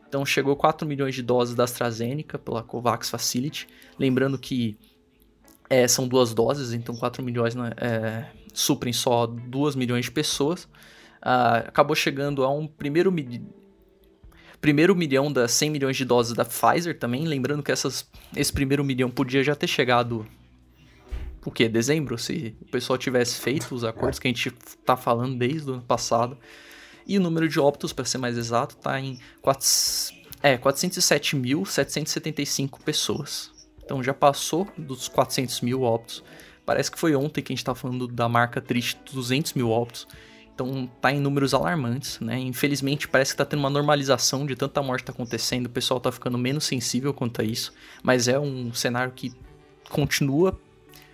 Então 0.07 0.25
chegou 0.25 0.55
4 0.55 0.87
milhões 0.87 1.13
de 1.13 1.21
doses 1.21 1.55
da 1.55 1.65
AstraZeneca 1.65 2.39
pela 2.39 2.63
COVAX 2.63 3.09
Facility. 3.09 3.67
Lembrando 3.99 4.39
que 4.39 4.77
é, 5.69 5.85
são 5.89 6.07
duas 6.07 6.33
doses, 6.33 6.71
então 6.71 6.95
4 6.95 7.21
milhões 7.21 7.53
né, 7.53 7.71
é, 7.75 8.25
suprem 8.53 8.93
só 8.93 9.27
2 9.27 9.75
milhões 9.75 10.05
de 10.05 10.11
pessoas. 10.11 10.63
Uh, 11.21 11.67
acabou 11.67 11.97
chegando 11.97 12.45
a 12.45 12.49
um 12.49 12.65
primeiro, 12.65 13.13
primeiro 14.61 14.95
milhão 14.95 15.31
das 15.31 15.51
100 15.51 15.69
milhões 15.69 15.97
de 15.97 16.05
doses 16.05 16.33
da 16.33 16.45
Pfizer 16.45 16.97
também. 16.97 17.25
Lembrando 17.25 17.63
que 17.63 17.71
essas, 17.71 18.07
esse 18.35 18.51
primeiro 18.51 18.83
milhão 18.83 19.09
podia 19.09 19.43
já 19.43 19.55
ter 19.55 19.67
chegado 19.67 20.25
o 21.45 21.51
que? 21.51 21.69
Dezembro? 21.69 22.17
Se 22.17 22.55
o 22.61 22.65
pessoal 22.65 22.97
tivesse 22.97 23.39
feito 23.39 23.73
os 23.73 23.83
acordos 23.83 24.17
que 24.19 24.27
a 24.27 24.31
gente 24.31 24.51
tá 24.85 24.97
falando 24.97 25.37
desde 25.37 25.69
o 25.69 25.73
ano 25.73 25.83
passado. 25.83 26.37
E 27.07 27.17
o 27.17 27.21
número 27.21 27.49
de 27.49 27.59
óbitos, 27.59 27.91
para 27.91 28.05
ser 28.05 28.19
mais 28.19 28.37
exato, 28.37 28.77
tá 28.77 28.99
em 28.99 29.19
4, 29.41 29.65
é, 30.43 30.55
407.775 30.57 32.79
pessoas. 32.83 33.51
Então 33.83 34.03
já 34.03 34.13
passou 34.13 34.67
dos 34.77 35.07
400 35.07 35.61
mil 35.61 35.81
óbitos. 35.81 36.23
Parece 36.65 36.91
que 36.91 36.99
foi 36.99 37.15
ontem 37.15 37.41
que 37.41 37.51
a 37.51 37.55
gente 37.55 37.65
tá 37.65 37.73
falando 37.73 38.07
da 38.07 38.29
marca 38.29 38.61
triste 38.61 38.99
200 39.11 39.55
mil 39.55 39.71
óbitos. 39.71 40.07
Então 40.59 40.89
tá 40.99 41.09
em 41.09 41.21
números 41.21 41.53
alarmantes, 41.53 42.19
né? 42.19 42.37
Infelizmente 42.37 43.07
parece 43.07 43.31
que 43.31 43.37
tá 43.37 43.45
tendo 43.45 43.59
uma 43.59 43.69
normalização 43.69 44.45
de 44.45 44.57
tanta 44.57 44.83
morte 44.83 45.05
tá 45.05 45.13
acontecendo, 45.13 45.67
o 45.67 45.69
pessoal 45.69 46.01
tá 46.01 46.11
ficando 46.11 46.37
menos 46.37 46.65
sensível 46.65 47.13
quanto 47.13 47.39
a 47.39 47.45
isso, 47.45 47.71
mas 48.03 48.27
é 48.27 48.37
um 48.37 48.73
cenário 48.73 49.13
que 49.13 49.33
continua 49.89 50.59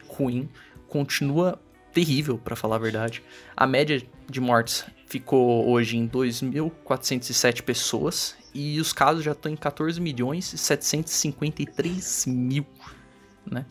ruim, 0.07 0.49
continua 0.87 1.61
terrível, 1.93 2.39
para 2.39 2.55
falar 2.55 2.77
a 2.77 2.79
verdade. 2.79 3.21
A 3.55 3.67
média 3.67 4.01
de 4.27 4.41
mortes 4.41 4.83
ficou 5.05 5.69
hoje 5.69 5.95
em 5.95 6.09
2.407 6.09 7.61
pessoas 7.61 8.35
e 8.51 8.79
os 8.79 8.91
casos 8.91 9.23
já 9.23 9.33
estão 9.33 9.51
em 9.51 9.55
14 9.55 10.01
milhões 10.01 10.53
e 10.53 10.57
753 10.57 12.25
mil, 12.25 12.65
né? 13.45 13.63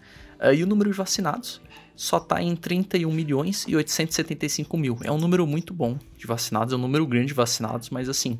E 0.53 0.63
o 0.63 0.67
número 0.69 0.91
de 0.91 0.97
vacinados 0.97 1.61
só 1.97 2.19
está 2.19 2.43
em 2.43 2.57
31 2.57 3.11
milhões 3.11 3.65
e 3.69 3.77
875 3.77 4.77
mil. 4.77 4.99
É 5.03 5.13
um 5.13 5.19
número 5.19 5.47
muito 5.47 5.73
bom 5.73 5.99
de 6.17 6.27
vacinados, 6.27 6.73
é 6.73 6.77
um 6.77 6.81
número 6.81 7.07
grande 7.07 7.29
de 7.29 7.35
vacinados, 7.35 7.91
mas 7.91 8.09
assim, 8.09 8.39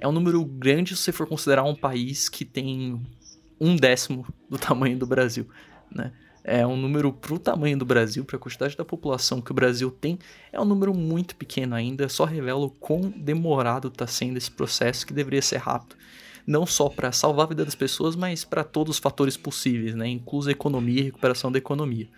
é 0.00 0.06
um 0.06 0.12
número 0.12 0.44
grande 0.44 0.96
se 0.96 1.02
você 1.02 1.12
for 1.12 1.26
considerar 1.26 1.64
um 1.64 1.74
país 1.74 2.28
que 2.28 2.44
tem 2.44 3.00
um 3.60 3.76
décimo 3.76 4.26
do 4.48 4.58
tamanho 4.58 4.98
do 4.98 5.06
Brasil, 5.06 5.46
né? 5.90 6.12
é 6.48 6.64
um 6.64 6.76
número 6.76 7.12
para 7.12 7.34
o 7.34 7.40
tamanho 7.40 7.76
do 7.76 7.84
Brasil, 7.84 8.24
para 8.24 8.36
a 8.36 8.38
quantidade 8.38 8.76
da 8.76 8.84
população 8.84 9.40
que 9.40 9.50
o 9.50 9.54
Brasil 9.54 9.90
tem, 9.90 10.16
é 10.52 10.60
um 10.60 10.64
número 10.64 10.94
muito 10.94 11.34
pequeno 11.34 11.74
ainda, 11.74 12.08
só 12.08 12.24
revela 12.24 12.64
o 12.64 12.70
quão 12.70 13.10
demorado 13.10 13.88
está 13.88 14.06
sendo 14.06 14.36
esse 14.36 14.50
processo 14.50 15.04
que 15.04 15.12
deveria 15.12 15.42
ser 15.42 15.56
rápido. 15.56 15.96
Não 16.46 16.64
só 16.64 16.88
para 16.88 17.10
salvar 17.10 17.46
a 17.46 17.48
vida 17.48 17.64
das 17.64 17.74
pessoas, 17.74 18.14
mas 18.14 18.44
para 18.44 18.62
todos 18.62 18.94
os 18.94 19.00
fatores 19.00 19.36
possíveis, 19.36 19.96
né? 19.96 20.06
incluso 20.06 20.48
a 20.48 20.52
economia 20.52 21.00
e 21.00 21.04
recuperação 21.06 21.50
da 21.50 21.58
economia. 21.58 22.08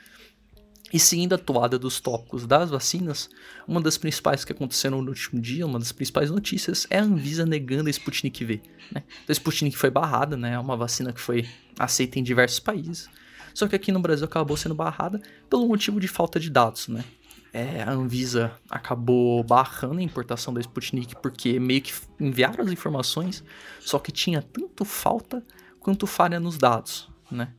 E 0.93 0.99
seguindo 0.99 1.35
a 1.35 1.39
toada 1.39 1.79
dos 1.79 2.01
tópicos 2.01 2.47
das 2.47 2.71
vacinas, 2.71 3.29
uma 3.67 3.81
das 3.81 3.99
principais 3.99 4.45
que 4.45 4.53
aconteceram 4.53 5.03
no 5.03 5.11
último 5.11 5.41
dia, 5.41 5.67
uma 5.67 5.79
das 5.79 5.93
principais 5.93 6.31
notícias, 6.31 6.87
é 6.89 6.99
a 6.99 7.03
Anvisa 7.03 7.45
negando 7.45 7.89
a 7.89 7.91
Sputnik 7.91 8.45
V. 8.45 8.63
Né? 8.91 9.03
Então, 9.23 9.29
a 9.29 9.33
Sputnik 9.33 9.77
foi 9.77 9.91
barrada, 9.91 10.37
né? 10.37 10.55
é 10.55 10.59
uma 10.59 10.77
vacina 10.77 11.13
que 11.13 11.21
foi 11.21 11.47
aceita 11.79 12.19
em 12.19 12.23
diversos 12.23 12.59
países. 12.59 13.09
Só 13.53 13.67
que 13.67 13.77
aqui 13.77 13.93
no 13.93 14.01
Brasil 14.01 14.25
acabou 14.25 14.57
sendo 14.57 14.75
barrada 14.75 15.21
pelo 15.51 15.67
motivo 15.67 16.01
de 16.01 16.09
falta 16.09 16.39
de 16.39 16.49
dados, 16.49 16.89
né? 16.89 17.05
É, 17.53 17.83
a 17.83 17.91
Anvisa 17.91 18.53
acabou 18.71 19.43
barrando 19.43 19.99
a 19.99 20.03
importação 20.03 20.53
da 20.53 20.61
Sputnik 20.61 21.17
porque 21.17 21.59
meio 21.59 21.81
que 21.81 21.93
enviaram 22.21 22.63
as 22.63 22.71
informações, 22.71 23.43
só 23.81 23.99
que 23.99 24.13
tinha 24.13 24.43
tanto 24.43 24.85
falta 24.85 25.43
quanto 25.81 26.07
falha 26.07 26.39
nos 26.39 26.59
dados, 26.59 27.09
né? 27.31 27.53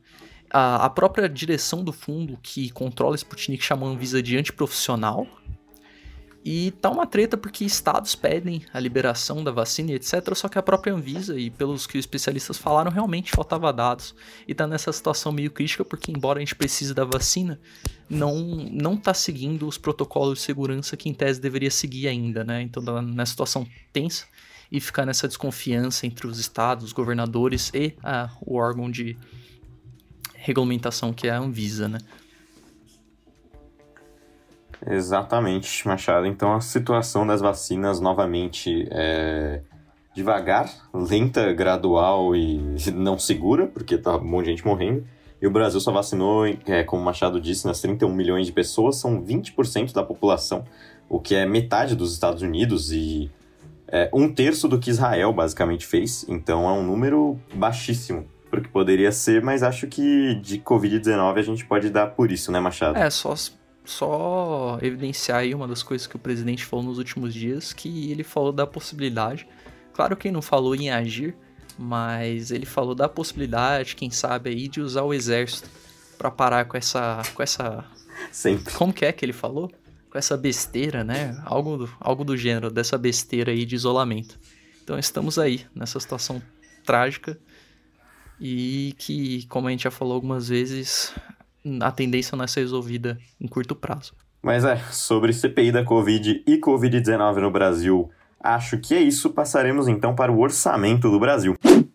A, 0.50 0.86
a 0.86 0.90
própria 0.90 1.28
direção 1.28 1.84
do 1.84 1.92
fundo 1.92 2.38
que 2.42 2.70
controla 2.70 3.16
Sputnik 3.16 3.62
chamou 3.62 3.88
a 3.88 3.92
Anvisa 3.92 4.22
de 4.22 4.36
antiprofissional, 4.36 5.26
e 6.42 6.70
tá 6.80 6.88
uma 6.88 7.06
treta 7.06 7.36
porque 7.36 7.64
estados 7.64 8.14
pedem 8.14 8.64
a 8.72 8.80
liberação 8.80 9.44
da 9.44 9.50
vacina 9.50 9.90
e 9.90 9.94
etc. 9.94 10.34
Só 10.34 10.48
que 10.48 10.58
a 10.58 10.62
própria 10.62 10.94
Anvisa, 10.94 11.38
e 11.38 11.50
pelos 11.50 11.86
que 11.86 11.98
os 11.98 12.02
especialistas 12.02 12.56
falaram, 12.56 12.90
realmente 12.90 13.30
faltava 13.30 13.70
dados. 13.72 14.14
E 14.48 14.54
tá 14.54 14.66
nessa 14.66 14.90
situação 14.90 15.32
meio 15.32 15.50
crítica 15.50 15.84
porque, 15.84 16.10
embora 16.10 16.38
a 16.38 16.40
gente 16.40 16.54
precise 16.54 16.94
da 16.94 17.04
vacina, 17.04 17.60
não, 18.08 18.34
não 18.72 18.96
tá 18.96 19.12
seguindo 19.12 19.68
os 19.68 19.76
protocolos 19.76 20.38
de 20.38 20.44
segurança 20.44 20.96
que 20.96 21.10
em 21.10 21.14
tese 21.14 21.40
deveria 21.40 21.70
seguir 21.70 22.08
ainda, 22.08 22.42
né? 22.42 22.62
Então 22.62 22.82
tá 22.82 23.02
nessa 23.02 23.32
situação 23.32 23.66
tensa 23.92 24.24
e 24.72 24.80
ficar 24.80 25.04
nessa 25.04 25.28
desconfiança 25.28 26.06
entre 26.06 26.26
os 26.26 26.38
estados, 26.38 26.86
os 26.86 26.92
governadores 26.92 27.70
e 27.74 27.94
a, 28.02 28.30
o 28.40 28.56
órgão 28.56 28.90
de 28.90 29.18
regulamentação 30.40 31.12
que 31.12 31.28
é 31.28 31.30
a 31.30 31.38
Anvisa, 31.38 31.88
né? 31.88 31.98
Exatamente, 34.86 35.86
Machado. 35.86 36.26
Então 36.26 36.54
a 36.54 36.60
situação 36.60 37.26
das 37.26 37.40
vacinas 37.40 38.00
novamente 38.00 38.88
é 38.90 39.60
devagar, 40.14 40.70
lenta, 40.92 41.52
gradual 41.52 42.34
e 42.34 42.58
não 42.94 43.18
segura, 43.18 43.66
porque 43.66 43.98
tá 43.98 44.16
um 44.16 44.24
monte 44.24 44.46
de 44.46 44.50
gente 44.52 44.66
morrendo. 44.66 45.04
E 45.40 45.46
o 45.46 45.50
Brasil 45.50 45.80
só 45.80 45.90
vacinou, 45.90 46.46
é, 46.46 46.82
como 46.84 47.00
o 47.00 47.04
Machado 47.04 47.40
disse, 47.40 47.66
nas 47.66 47.80
31 47.80 48.12
milhões 48.12 48.46
de 48.46 48.52
pessoas, 48.52 48.96
são 48.96 49.22
20% 49.22 49.92
da 49.92 50.02
população, 50.02 50.64
o 51.08 51.18
que 51.18 51.34
é 51.34 51.46
metade 51.46 51.94
dos 51.94 52.12
Estados 52.12 52.42
Unidos 52.42 52.92
e 52.92 53.30
é, 53.88 54.10
um 54.12 54.32
terço 54.32 54.68
do 54.68 54.78
que 54.78 54.90
Israel 54.90 55.32
basicamente 55.32 55.86
fez. 55.86 56.26
Então 56.28 56.68
é 56.68 56.72
um 56.72 56.84
número 56.84 57.38
baixíssimo 57.54 58.26
porque 58.50 58.68
poderia 58.68 59.12
ser, 59.12 59.42
mas 59.42 59.62
acho 59.62 59.86
que 59.86 60.34
de 60.36 60.58
Covid-19 60.58 61.38
a 61.38 61.42
gente 61.42 61.64
pode 61.64 61.88
dar 61.88 62.08
por 62.08 62.32
isso, 62.32 62.50
né, 62.50 62.58
Machado? 62.58 62.98
É, 62.98 63.08
só, 63.08 63.34
só 63.84 64.78
evidenciar 64.82 65.38
aí 65.38 65.54
uma 65.54 65.68
das 65.68 65.82
coisas 65.82 66.06
que 66.06 66.16
o 66.16 66.18
presidente 66.18 66.64
falou 66.64 66.84
nos 66.84 66.98
últimos 66.98 67.32
dias, 67.32 67.72
que 67.72 68.10
ele 68.10 68.24
falou 68.24 68.52
da 68.52 68.66
possibilidade, 68.66 69.46
claro 69.94 70.16
que 70.16 70.28
ele 70.28 70.34
não 70.34 70.42
falou 70.42 70.74
em 70.74 70.90
agir, 70.90 71.34
mas 71.78 72.50
ele 72.50 72.66
falou 72.66 72.94
da 72.94 73.08
possibilidade, 73.08 73.94
quem 73.94 74.10
sabe 74.10 74.50
aí, 74.50 74.68
de 74.68 74.80
usar 74.80 75.02
o 75.02 75.14
exército 75.14 75.70
para 76.18 76.30
parar 76.30 76.64
com 76.66 76.76
essa, 76.76 77.22
com 77.34 77.42
essa... 77.42 77.84
Sempre. 78.30 78.74
Como 78.74 78.92
que 78.92 79.04
é 79.04 79.12
que 79.12 79.24
ele 79.24 79.32
falou? 79.32 79.70
Com 80.10 80.18
essa 80.18 80.36
besteira, 80.36 81.02
né? 81.02 81.40
Algo 81.46 81.78
do, 81.78 81.90
algo 81.98 82.24
do 82.24 82.36
gênero, 82.36 82.70
dessa 82.70 82.98
besteira 82.98 83.52
aí 83.52 83.64
de 83.64 83.76
isolamento. 83.76 84.38
Então 84.84 84.98
estamos 84.98 85.38
aí, 85.38 85.64
nessa 85.74 85.98
situação 85.98 86.42
trágica, 86.84 87.38
e 88.40 88.94
que, 88.98 89.46
como 89.48 89.68
a 89.68 89.70
gente 89.70 89.84
já 89.84 89.90
falou 89.90 90.14
algumas 90.14 90.48
vezes, 90.48 91.14
a 91.80 91.92
tendência 91.92 92.36
não 92.36 92.44
é 92.44 92.46
ser 92.46 92.60
resolvida 92.60 93.18
em 93.40 93.46
curto 93.46 93.76
prazo. 93.76 94.14
Mas 94.42 94.64
é, 94.64 94.76
sobre 94.90 95.32
CPI 95.32 95.70
da 95.70 95.84
Covid 95.84 96.42
e 96.46 96.56
Covid-19 96.58 97.42
no 97.42 97.50
Brasil, 97.50 98.10
acho 98.42 98.78
que 98.78 98.94
é 98.94 99.00
isso. 99.00 99.30
Passaremos 99.30 99.86
então 99.86 100.14
para 100.14 100.32
o 100.32 100.40
orçamento 100.40 101.10
do 101.10 101.20
Brasil. 101.20 101.54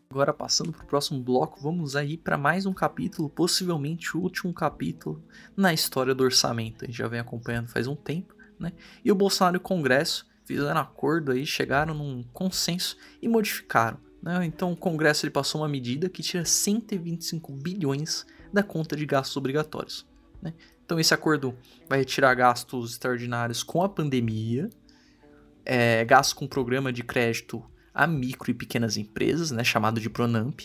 Agora, 0.09 0.31
passando 0.31 0.71
para 0.71 0.83
o 0.83 0.87
próximo 0.87 1.19
bloco, 1.21 1.59
vamos 1.59 1.95
aí 1.95 2.15
para 2.15 2.37
mais 2.37 2.65
um 2.65 2.73
capítulo, 2.73 3.27
possivelmente 3.27 4.15
o 4.15 4.21
último 4.21 4.53
capítulo 4.53 5.21
na 5.57 5.73
história 5.73 6.13
do 6.13 6.23
orçamento. 6.23 6.85
A 6.85 6.87
gente 6.87 6.97
já 6.97 7.07
vem 7.07 7.19
acompanhando 7.19 7.67
faz 7.67 7.87
um 7.87 7.95
tempo, 7.95 8.33
né? 8.59 8.71
E 9.03 9.11
o 9.11 9.15
Bolsonaro 9.15 9.55
e 9.55 9.57
o 9.57 9.61
Congresso 9.61 10.25
fizeram 10.45 10.79
acordo 10.79 11.31
aí, 11.31 11.45
chegaram 11.45 11.95
num 11.95 12.23
consenso 12.31 12.95
e 13.21 13.27
modificaram 13.27 13.97
né? 14.25 14.43
Então 14.43 14.71
o 14.71 14.75
Congresso 14.75 15.23
ele 15.23 15.31
passou 15.31 15.61
uma 15.61 15.69
medida 15.69 16.09
que 16.09 16.23
tira 16.23 16.43
125 16.43 17.53
bilhões 17.53 18.25
da 18.51 18.63
conta 18.63 18.95
de 18.95 19.05
gastos 19.05 19.37
obrigatórios. 19.37 20.03
Né? 20.41 20.55
Então 20.83 20.99
esse 20.99 21.13
acordo 21.13 21.55
vai 21.87 21.99
retirar 21.99 22.33
gastos 22.33 22.93
extraordinários 22.93 23.61
com 23.61 23.83
a 23.83 23.87
pandemia, 23.87 24.67
é, 25.63 26.03
gastos 26.05 26.33
com 26.33 26.47
programa 26.47 26.91
de 26.91 27.03
crédito 27.03 27.63
a 27.93 28.07
micro 28.07 28.49
e 28.49 28.53
pequenas 28.53 28.97
empresas, 28.97 29.51
né, 29.51 29.63
chamado 29.63 30.01
de 30.01 30.09
Pronamp, 30.09 30.59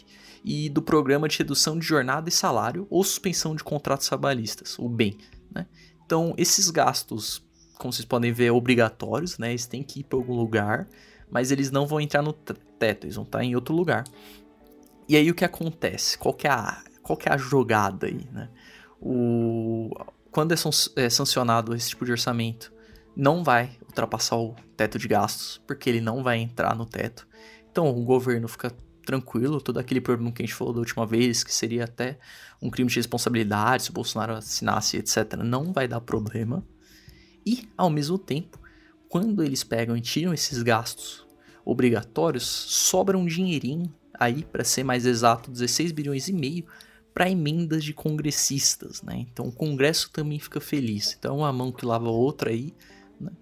e 0.44 0.68
do 0.68 0.82
programa 0.82 1.28
de 1.28 1.38
redução 1.38 1.78
de 1.78 1.86
jornada 1.86 2.28
e 2.28 2.32
salário 2.32 2.86
ou 2.90 3.04
suspensão 3.04 3.54
de 3.54 3.62
contratos 3.62 4.08
trabalhistas, 4.08 4.78
o 4.78 4.88
BEM. 4.88 5.18
Né? 5.54 5.66
Então 6.04 6.34
esses 6.38 6.70
gastos, 6.70 7.46
como 7.78 7.92
vocês 7.92 8.06
podem 8.06 8.32
ver, 8.32 8.50
obrigatórios, 8.50 9.36
né, 9.36 9.50
eles 9.50 9.66
têm 9.66 9.82
que 9.82 10.00
ir 10.00 10.04
para 10.04 10.18
algum 10.18 10.34
lugar, 10.34 10.88
mas 11.30 11.50
eles 11.50 11.70
não 11.70 11.86
vão 11.86 12.00
entrar 12.00 12.22
no 12.22 12.32
teto, 12.32 13.04
eles 13.04 13.16
vão 13.16 13.24
estar 13.24 13.42
em 13.44 13.54
outro 13.54 13.74
lugar. 13.74 14.04
E 15.08 15.16
aí 15.16 15.30
o 15.30 15.34
que 15.34 15.44
acontece? 15.44 16.16
Qual 16.18 16.34
que 16.34 16.46
é 16.46 16.50
a, 16.50 16.82
qual 17.02 17.16
que 17.16 17.28
é 17.28 17.32
a 17.32 17.36
jogada 17.36 18.06
aí, 18.06 18.26
né? 18.32 18.48
O, 19.00 19.90
quando 20.30 20.52
é, 20.52 20.56
é 20.96 21.10
sancionado 21.10 21.74
esse 21.74 21.90
tipo 21.90 22.04
de 22.04 22.12
orçamento, 22.12 22.72
não 23.16 23.42
vai 23.42 23.76
ultrapassar 23.86 24.36
o 24.36 24.54
teto 24.76 24.98
de 24.98 25.08
gastos, 25.08 25.60
porque 25.66 25.90
ele 25.90 26.00
não 26.00 26.22
vai 26.22 26.38
entrar 26.38 26.74
no 26.76 26.86
teto. 26.86 27.26
Então 27.70 27.88
o 27.88 28.04
governo 28.04 28.46
fica 28.46 28.72
tranquilo, 29.04 29.60
todo 29.60 29.78
aquele 29.78 30.00
problema 30.00 30.30
que 30.30 30.42
a 30.42 30.46
gente 30.46 30.54
falou 30.54 30.72
da 30.72 30.78
última 30.78 31.04
vez, 31.04 31.42
que 31.42 31.52
seria 31.52 31.84
até 31.84 32.18
um 32.62 32.70
crime 32.70 32.88
de 32.88 32.96
responsabilidade 32.96 33.84
se 33.84 33.90
o 33.90 33.92
Bolsonaro 33.92 34.34
assinasse, 34.34 34.98
etc., 34.98 35.36
não 35.42 35.72
vai 35.72 35.88
dar 35.88 36.00
problema. 36.00 36.64
E, 37.44 37.68
ao 37.76 37.90
mesmo 37.90 38.18
tempo, 38.18 38.59
quando 39.10 39.42
eles 39.42 39.64
pegam 39.64 39.96
e 39.96 40.00
tiram 40.00 40.32
esses 40.32 40.62
gastos 40.62 41.26
obrigatórios, 41.64 42.44
sobra 42.44 43.18
um 43.18 43.26
dinheirinho 43.26 43.92
aí, 44.14 44.44
para 44.44 44.62
ser 44.62 44.84
mais 44.84 45.04
exato, 45.04 45.50
16 45.50 45.90
bilhões 45.90 46.28
e 46.28 46.32
meio 46.32 46.64
para 47.12 47.28
emendas 47.28 47.82
de 47.82 47.92
congressistas, 47.92 49.02
né? 49.02 49.26
Então 49.32 49.46
o 49.48 49.52
Congresso 49.52 50.10
também 50.12 50.38
fica 50.38 50.60
feliz. 50.60 51.16
Então 51.18 51.38
uma 51.38 51.52
mão 51.52 51.72
que 51.72 51.84
lava 51.84 52.06
a 52.06 52.12
outra 52.12 52.50
aí, 52.50 52.72
né? 53.20 53.32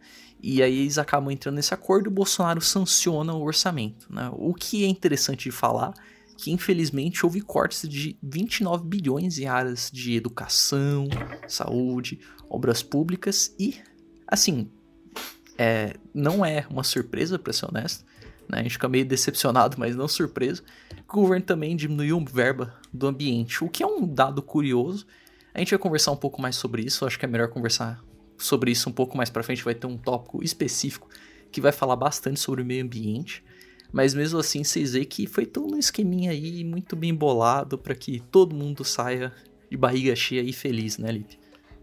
E 0.42 0.62
aí 0.62 0.78
eles 0.78 0.96
acabam 0.96 1.30
entrando 1.30 1.56
nesse 1.56 1.74
acordo 1.74 2.06
e 2.06 2.08
o 2.08 2.14
Bolsonaro 2.14 2.62
sanciona 2.62 3.34
o 3.34 3.42
orçamento, 3.42 4.10
né? 4.10 4.30
O 4.32 4.54
que 4.54 4.84
é 4.84 4.88
interessante 4.88 5.44
de 5.44 5.50
falar 5.50 5.92
que 6.38 6.50
infelizmente 6.50 7.26
houve 7.26 7.42
cortes 7.42 7.86
de 7.86 8.16
29 8.22 8.86
bilhões 8.86 9.38
em 9.38 9.46
áreas 9.46 9.90
de 9.92 10.14
educação, 10.14 11.08
saúde, 11.46 12.20
obras 12.48 12.82
públicas 12.82 13.54
e 13.58 13.74
assim, 14.26 14.70
é, 15.58 15.94
não 16.14 16.46
é 16.46 16.64
uma 16.70 16.84
surpresa, 16.84 17.38
para 17.38 17.52
ser 17.52 17.66
honesto. 17.66 18.04
Né? 18.48 18.60
A 18.60 18.62
gente 18.62 18.72
fica 18.72 18.88
meio 18.88 19.04
decepcionado, 19.04 19.76
mas 19.78 19.96
não 19.96 20.06
surpreso. 20.06 20.62
O 21.08 21.20
governo 21.20 21.44
também 21.44 21.76
diminuiu 21.76 22.24
verba 22.24 22.74
do 22.92 23.08
ambiente, 23.08 23.64
o 23.64 23.68
que 23.68 23.82
é 23.82 23.86
um 23.86 24.06
dado 24.06 24.40
curioso. 24.40 25.04
A 25.52 25.58
gente 25.58 25.70
vai 25.70 25.78
conversar 25.78 26.12
um 26.12 26.16
pouco 26.16 26.40
mais 26.40 26.54
sobre 26.56 26.82
isso. 26.82 27.04
Acho 27.04 27.18
que 27.18 27.24
é 27.24 27.28
melhor 27.28 27.48
conversar 27.48 28.02
sobre 28.36 28.70
isso 28.70 28.88
um 28.88 28.92
pouco 28.92 29.16
mais 29.16 29.28
para 29.28 29.42
frente. 29.42 29.64
Vai 29.64 29.74
ter 29.74 29.86
um 29.86 29.96
tópico 29.96 30.42
específico 30.42 31.08
que 31.50 31.60
vai 31.60 31.72
falar 31.72 31.96
bastante 31.96 32.38
sobre 32.38 32.62
o 32.62 32.64
meio 32.64 32.84
ambiente. 32.84 33.42
Mas 33.90 34.14
mesmo 34.14 34.38
assim, 34.38 34.62
vocês 34.62 34.92
veem 34.92 35.04
que 35.04 35.26
foi 35.26 35.46
todo 35.46 35.74
um 35.74 35.78
esqueminha 35.78 36.30
aí 36.30 36.62
muito 36.62 36.94
bem 36.94 37.14
bolado 37.14 37.78
para 37.78 37.94
que 37.94 38.20
todo 38.30 38.54
mundo 38.54 38.84
saia 38.84 39.32
de 39.70 39.76
barriga 39.76 40.14
cheia 40.14 40.42
e 40.42 40.52
feliz, 40.52 40.98
né, 40.98 41.10
Lipe? 41.10 41.37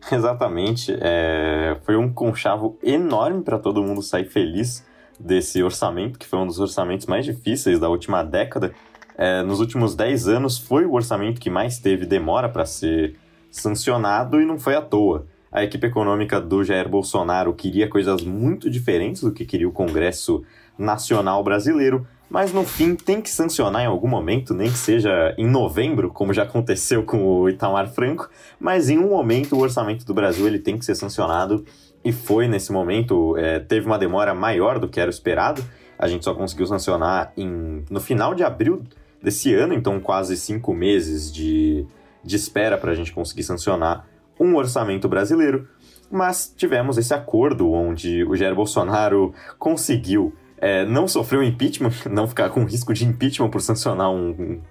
Exatamente. 0.11 0.95
É... 0.99 1.77
Foi 1.83 1.95
um 1.95 2.11
conchavo 2.11 2.77
enorme 2.83 3.41
para 3.41 3.57
todo 3.57 3.83
mundo 3.83 4.01
sair 4.01 4.25
feliz 4.25 4.85
desse 5.19 5.63
orçamento, 5.63 6.19
que 6.19 6.25
foi 6.25 6.39
um 6.39 6.47
dos 6.47 6.59
orçamentos 6.59 7.07
mais 7.07 7.25
difíceis 7.25 7.79
da 7.79 7.89
última 7.89 8.23
década. 8.23 8.73
É... 9.17 9.41
Nos 9.43 9.59
últimos 9.59 9.95
10 9.95 10.27
anos, 10.27 10.57
foi 10.57 10.85
o 10.85 10.93
orçamento 10.93 11.39
que 11.41 11.49
mais 11.49 11.79
teve 11.79 12.05
demora 12.05 12.49
para 12.49 12.65
ser 12.65 13.15
sancionado 13.49 14.41
e 14.41 14.45
não 14.45 14.59
foi 14.59 14.75
à 14.75 14.81
toa. 14.81 15.25
A 15.51 15.63
equipe 15.63 15.87
econômica 15.87 16.41
do 16.41 16.63
Jair 16.65 16.89
Bolsonaro 16.89 17.53
queria 17.53 17.87
coisas 17.87 18.21
muito 18.23 18.69
diferentes 18.69 19.21
do 19.21 19.31
que 19.31 19.45
queria 19.45 19.69
o 19.69 19.71
Congresso 19.71 20.43
Nacional 20.77 21.41
Brasileiro 21.43 22.05
mas 22.29 22.51
no 22.51 22.63
fim 22.63 22.95
tem 22.95 23.21
que 23.21 23.29
sancionar 23.29 23.83
em 23.83 23.87
algum 23.87 24.07
momento, 24.07 24.53
nem 24.53 24.69
que 24.69 24.77
seja 24.77 25.33
em 25.37 25.47
novembro, 25.47 26.09
como 26.09 26.33
já 26.33 26.43
aconteceu 26.43 27.03
com 27.03 27.23
o 27.23 27.49
Itamar 27.49 27.87
Franco, 27.89 28.29
mas 28.59 28.89
em 28.89 28.97
um 28.97 29.09
momento 29.09 29.55
o 29.55 29.59
orçamento 29.59 30.05
do 30.05 30.13
Brasil 30.13 30.47
ele 30.47 30.59
tem 30.59 30.77
que 30.77 30.85
ser 30.85 30.95
sancionado. 30.95 31.65
E 32.03 32.11
foi 32.11 32.47
nesse 32.47 32.71
momento, 32.71 33.35
é, 33.37 33.59
teve 33.59 33.87
uma 33.87 33.97
demora 33.97 34.33
maior 34.33 34.79
do 34.79 34.87
que 34.87 34.99
era 34.99 35.09
esperado, 35.09 35.63
a 35.97 36.07
gente 36.07 36.23
só 36.23 36.33
conseguiu 36.33 36.67
sancionar 36.67 37.31
em, 37.37 37.83
no 37.89 37.99
final 37.99 38.35
de 38.35 38.43
abril 38.43 38.83
desse 39.21 39.53
ano, 39.53 39.73
então 39.73 39.99
quase 39.99 40.37
cinco 40.37 40.73
meses 40.73 41.33
de, 41.33 41.85
de 42.23 42.35
espera 42.35 42.77
para 42.77 42.91
a 42.91 42.95
gente 42.95 43.11
conseguir 43.11 43.43
sancionar 43.43 44.07
um 44.39 44.55
orçamento 44.55 45.07
brasileiro, 45.07 45.67
mas 46.11 46.53
tivemos 46.55 46.97
esse 46.97 47.13
acordo 47.13 47.71
onde 47.71 48.23
o 48.25 48.35
Jair 48.35 48.53
Bolsonaro 48.53 49.33
conseguiu 49.57 50.33
é, 50.65 50.83
não 50.83 51.07
sofreu 51.07 51.43
impeachment, 51.43 51.91
não 52.09 52.27
ficar 52.27 52.49
com 52.49 52.63
risco 52.63 52.91
de 52.91 53.05
impeachment 53.05 53.51
por 53.51 53.61
sancionar 53.61 54.09
um, 54.09 54.29
um, 54.31 54.61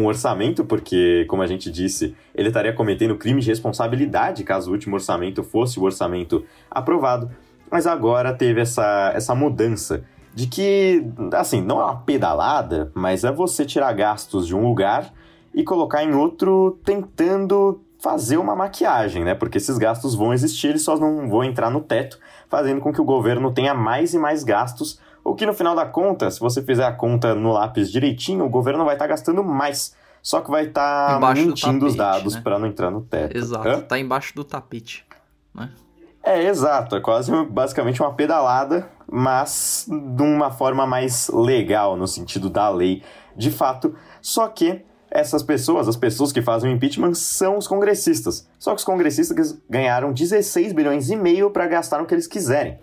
um, 0.00 0.04
orçamento, 0.04 0.64
porque, 0.64 1.24
como 1.28 1.42
a 1.42 1.46
gente 1.46 1.70
disse, 1.70 2.12
ele 2.34 2.48
estaria 2.48 2.72
cometendo 2.72 3.16
crime 3.16 3.40
de 3.40 3.50
responsabilidade 3.50 4.42
caso 4.42 4.68
o 4.68 4.72
último 4.72 4.96
orçamento 4.96 5.44
fosse 5.44 5.78
o 5.78 5.84
orçamento 5.84 6.44
aprovado. 6.68 7.30
Mas 7.70 7.86
agora 7.86 8.34
teve 8.34 8.62
essa, 8.62 9.12
essa 9.14 9.32
mudança 9.32 10.04
de 10.34 10.48
que, 10.48 11.06
assim, 11.32 11.62
não 11.62 11.80
é 11.80 11.84
uma 11.84 12.00
pedalada, 12.00 12.90
mas 12.92 13.22
é 13.22 13.30
você 13.30 13.64
tirar 13.64 13.92
gastos 13.92 14.48
de 14.48 14.56
um 14.56 14.66
lugar 14.66 15.14
e 15.54 15.62
colocar 15.62 16.02
em 16.02 16.14
outro 16.16 16.80
tentando 16.84 17.80
fazer 18.00 18.38
uma 18.38 18.56
maquiagem, 18.56 19.22
né? 19.22 19.36
Porque 19.36 19.58
esses 19.58 19.78
gastos 19.78 20.16
vão 20.16 20.34
existir, 20.34 20.70
eles 20.70 20.82
só 20.82 20.98
não 20.98 21.28
vão 21.28 21.44
entrar 21.44 21.70
no 21.70 21.80
teto, 21.80 22.18
fazendo 22.48 22.80
com 22.80 22.92
que 22.92 23.00
o 23.00 23.04
governo 23.04 23.52
tenha 23.52 23.72
mais 23.72 24.14
e 24.14 24.18
mais 24.18 24.42
gastos 24.42 24.98
o 25.24 25.34
que 25.34 25.46
no 25.46 25.54
final 25.54 25.74
da 25.74 25.86
conta, 25.86 26.30
se 26.30 26.38
você 26.38 26.62
fizer 26.62 26.84
a 26.84 26.92
conta 26.92 27.34
no 27.34 27.52
lápis 27.52 27.90
direitinho, 27.90 28.44
o 28.44 28.48
governo 28.48 28.84
vai 28.84 28.94
estar 28.94 29.06
tá 29.06 29.08
gastando 29.08 29.42
mais. 29.42 29.96
Só 30.22 30.40
que 30.40 30.50
vai 30.50 30.66
estar 30.66 31.18
tá 31.18 31.34
mentindo 31.34 31.54
tapete, 31.54 31.84
os 31.84 31.94
dados 31.96 32.34
né? 32.34 32.40
para 32.42 32.58
não 32.58 32.66
entrar 32.66 32.90
no 32.90 33.00
teto. 33.00 33.36
Exato, 33.36 33.68
Hã? 33.68 33.80
tá 33.80 33.98
embaixo 33.98 34.34
do 34.34 34.44
tapete. 34.44 35.04
Né? 35.54 35.70
É, 36.22 36.44
exato. 36.44 36.96
É 36.96 37.00
quase 37.00 37.30
basicamente 37.46 38.02
uma 38.02 38.12
pedalada, 38.12 38.88
mas 39.10 39.86
de 39.88 40.22
uma 40.22 40.50
forma 40.50 40.86
mais 40.86 41.28
legal, 41.28 41.96
no 41.96 42.06
sentido 42.06 42.48
da 42.48 42.68
lei, 42.68 43.02
de 43.36 43.50
fato. 43.50 43.94
Só 44.20 44.48
que 44.48 44.82
essas 45.10 45.42
pessoas, 45.42 45.88
as 45.88 45.96
pessoas 45.96 46.32
que 46.32 46.42
fazem 46.42 46.72
o 46.72 46.74
impeachment, 46.74 47.14
são 47.14 47.56
os 47.56 47.68
congressistas. 47.68 48.48
Só 48.58 48.72
que 48.72 48.78
os 48.78 48.84
congressistas 48.84 49.58
ganharam 49.68 50.12
16 50.12 50.72
bilhões 50.72 51.08
e 51.08 51.16
meio 51.16 51.50
para 51.50 51.66
gastar 51.66 51.98
no 51.98 52.06
que 52.06 52.14
eles 52.14 52.26
quiserem. 52.26 52.78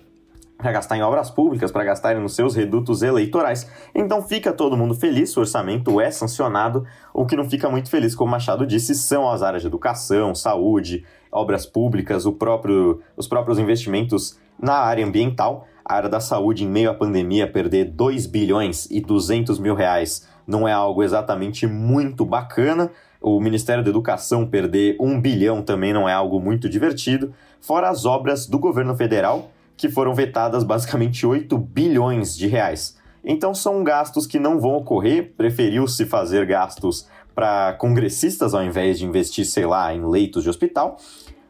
Para 0.62 0.72
gastar 0.72 0.96
em 0.98 1.02
obras 1.02 1.30
públicas, 1.30 1.72
para 1.72 1.84
gastar 1.84 2.16
nos 2.16 2.36
seus 2.36 2.56
redutos 2.56 3.02
eleitorais. 3.02 3.70
Então 3.94 4.22
fica 4.22 4.54
todo 4.54 4.78
mundo 4.78 4.94
feliz, 4.94 5.36
o 5.36 5.40
orçamento 5.40 6.00
é 6.00 6.12
sancionado. 6.12 6.86
O 7.14 7.26
que 7.26 7.36
não 7.36 7.50
fica 7.50 7.70
muito 7.70 7.90
feliz, 7.90 8.14
como 8.14 8.32
Machado 8.32 8.66
disse, 8.66 8.94
são 8.96 9.30
as 9.30 9.42
áreas 9.42 9.64
de 9.64 9.68
educação, 9.68 10.36
saúde, 10.36 11.04
obras 11.32 11.66
públicas, 11.66 12.26
próprio, 12.38 13.02
os 13.18 13.28
próprios 13.28 13.58
investimentos 13.58 14.40
na 14.62 14.76
área 14.76 15.06
ambiental. 15.06 15.68
A 15.84 15.96
área 15.96 16.10
da 16.10 16.20
saúde, 16.20 16.64
em 16.64 16.70
meio 16.70 16.92
à 16.92 16.94
pandemia, 16.94 17.52
perder 17.52 17.86
2 17.86 18.28
bilhões 18.28 18.88
e 18.92 19.02
200 19.02 19.58
mil 19.58 19.74
reais 19.74 20.28
não 20.46 20.68
é 20.68 20.72
algo 20.72 21.02
exatamente 21.02 21.66
muito 21.66 22.24
bacana. 22.24 22.92
O 23.20 23.40
Ministério 23.40 23.84
da 23.84 23.90
Educação 23.90 24.48
perder 24.48 24.96
1 25.00 25.22
bilhão 25.22 25.62
também 25.62 25.94
não 25.94 26.08
é 26.08 26.14
algo 26.14 26.40
muito 26.40 26.70
divertido. 26.70 27.34
Fora 27.60 27.90
as 27.90 28.06
obras 28.06 28.48
do 28.48 28.58
governo 28.58 28.96
federal, 28.96 29.52
que 29.82 29.90
foram 29.90 30.14
vetadas 30.14 30.64
basicamente 30.64 31.26
8 31.26 31.58
bilhões 31.58 32.38
de 32.38 32.46
reais. 32.46 32.96
Então 33.26 33.52
são 33.52 33.84
gastos 33.84 34.28
que 34.28 34.40
não 34.40 34.60
vão 34.60 34.76
ocorrer, 34.76 35.34
preferiu-se 35.36 36.06
fazer 36.06 36.46
gastos 36.46 37.08
para 37.34 37.74
congressistas 37.74 38.54
ao 38.54 38.64
invés 38.64 39.00
de 39.00 39.06
investir, 39.06 39.44
sei 39.44 39.66
lá, 39.66 39.92
em 39.92 40.08
leitos 40.08 40.44
de 40.44 40.50
hospital. 40.50 40.98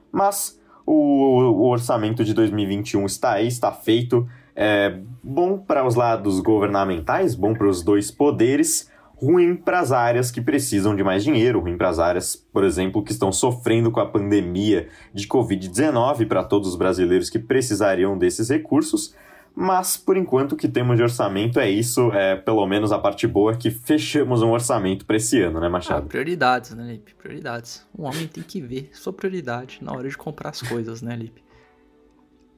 Mas 0.09 0.57
o, 0.85 0.93
o 0.93 1.69
orçamento 1.69 2.23
de 2.23 2.33
2021 2.33 3.05
está 3.05 3.33
aí, 3.33 3.47
está 3.47 3.69
feito. 3.71 4.25
É 4.55 4.97
bom 5.21 5.57
para 5.57 5.85
os 5.85 5.95
lados 5.95 6.39
governamentais, 6.39 7.35
bom 7.35 7.53
para 7.53 7.67
os 7.67 7.83
dois 7.83 8.11
poderes, 8.11 8.89
ruim 9.21 9.55
para 9.55 9.79
as 9.79 9.91
áreas 9.91 10.31
que 10.31 10.41
precisam 10.41 10.95
de 10.95 11.03
mais 11.03 11.23
dinheiro, 11.23 11.59
ruim 11.59 11.77
para 11.77 11.89
as 11.89 11.99
áreas, 11.99 12.35
por 12.35 12.63
exemplo, 12.63 13.03
que 13.03 13.11
estão 13.11 13.31
sofrendo 13.31 13.91
com 13.91 13.99
a 13.99 14.05
pandemia 14.05 14.89
de 15.13 15.27
Covid-19, 15.27 16.27
para 16.27 16.43
todos 16.43 16.69
os 16.69 16.75
brasileiros 16.75 17.29
que 17.29 17.37
precisariam 17.37 18.17
desses 18.17 18.49
recursos. 18.49 19.15
Mas, 19.53 19.97
por 19.97 20.17
enquanto, 20.17 20.53
o 20.53 20.55
que 20.55 20.67
temos 20.67 20.95
de 20.95 21.03
orçamento 21.03 21.59
é 21.59 21.69
isso, 21.69 22.11
é 22.13 22.35
pelo 22.35 22.65
menos 22.65 22.91
a 22.91 22.97
parte 22.97 23.27
boa 23.27 23.55
que 23.55 23.69
fechamos 23.69 24.41
um 24.41 24.49
orçamento 24.51 25.05
para 25.05 25.17
esse 25.17 25.41
ano, 25.41 25.59
né, 25.59 25.69
Machado? 25.69 26.05
Ah, 26.05 26.09
prioridades, 26.09 26.71
né, 26.71 26.93
Lipe? 26.93 27.13
Prioridades. 27.13 27.85
Um 27.97 28.05
homem 28.05 28.27
tem 28.27 28.43
que 28.43 28.61
ver 28.61 28.89
sua 28.93 29.11
prioridade 29.11 29.79
na 29.81 29.91
hora 29.91 30.07
de 30.07 30.17
comprar 30.17 30.49
as 30.49 30.61
coisas, 30.61 31.01
né, 31.01 31.15
Lipe? 31.15 31.43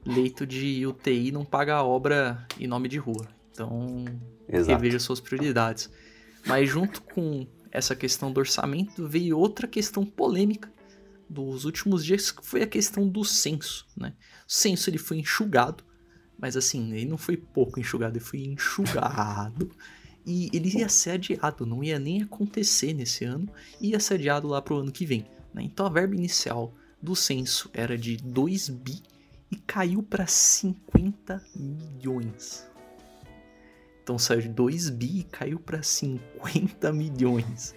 Leito 0.06 0.46
de 0.46 0.86
UTI 0.86 1.32
não 1.32 1.44
paga 1.44 1.82
obra 1.82 2.46
em 2.58 2.66
nome 2.66 2.88
de 2.88 2.98
rua. 2.98 3.26
Então, 3.50 4.04
Exato. 4.48 4.70
reveja 4.70 4.98
suas 4.98 5.20
prioridades. 5.20 5.90
Mas 6.46 6.68
junto 6.68 7.02
com 7.02 7.46
essa 7.70 7.96
questão 7.96 8.32
do 8.32 8.38
orçamento 8.38 9.06
veio 9.08 9.38
outra 9.38 9.66
questão 9.66 10.04
polêmica 10.04 10.72
dos 11.28 11.64
últimos 11.64 12.04
dias, 12.04 12.30
que 12.30 12.46
foi 12.46 12.62
a 12.62 12.66
questão 12.66 13.08
do 13.08 13.24
censo, 13.24 13.86
né? 13.96 14.14
O 14.46 14.52
censo 14.52 14.90
ele 14.90 14.98
foi 14.98 15.18
enxugado, 15.18 15.82
mas 16.38 16.56
assim, 16.56 16.92
ele 16.92 17.06
não 17.06 17.18
foi 17.18 17.36
pouco 17.36 17.80
enxugado, 17.80 18.16
ele 18.16 18.24
foi 18.24 18.40
enxugado. 18.40 19.70
e 20.26 20.48
ele 20.52 20.78
ia 20.78 20.88
ser 20.88 21.10
adiado, 21.12 21.66
não 21.66 21.82
ia 21.82 21.98
nem 21.98 22.22
acontecer 22.22 22.94
nesse 22.94 23.24
ano, 23.24 23.48
ia 23.80 24.00
ser 24.00 24.14
adiado 24.14 24.48
lá 24.48 24.62
pro 24.62 24.78
ano 24.78 24.92
que 24.92 25.04
vem. 25.04 25.26
Né? 25.52 25.62
Então 25.62 25.86
a 25.86 25.90
verba 25.90 26.14
inicial 26.14 26.74
do 27.00 27.14
censo 27.14 27.70
era 27.72 27.98
de 27.98 28.16
2 28.16 28.70
bi 28.70 29.02
e 29.50 29.56
caiu 29.56 30.02
para 30.02 30.26
50 30.26 31.44
milhões. 31.54 32.66
Então 34.04 34.18
saiu 34.18 34.42
de 34.42 34.48
2 34.50 34.90
bi 34.90 35.20
e 35.20 35.22
caiu 35.24 35.58
para 35.58 35.82
50 35.82 36.92
milhões, 36.92 37.74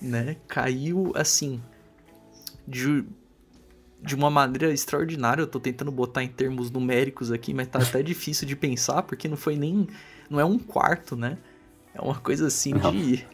né? 0.00 0.36
Caiu 0.48 1.12
assim 1.14 1.62
de, 2.66 3.04
de 4.00 4.14
uma 4.14 4.30
maneira 4.30 4.72
extraordinária. 4.72 5.42
Eu 5.42 5.46
tô 5.46 5.60
tentando 5.60 5.92
botar 5.92 6.24
em 6.24 6.28
termos 6.28 6.70
numéricos 6.70 7.30
aqui, 7.30 7.52
mas 7.52 7.68
tá 7.68 7.80
até 7.80 8.02
difícil 8.02 8.48
de 8.48 8.56
pensar 8.56 9.02
porque 9.02 9.28
não 9.28 9.36
foi 9.36 9.54
nem 9.54 9.86
não 10.30 10.40
é 10.40 10.44
um 10.44 10.58
quarto, 10.58 11.14
né? 11.14 11.36
É 11.94 12.00
uma 12.00 12.18
coisa 12.18 12.46
assim 12.46 12.72
não. 12.72 12.90
de 12.90 13.26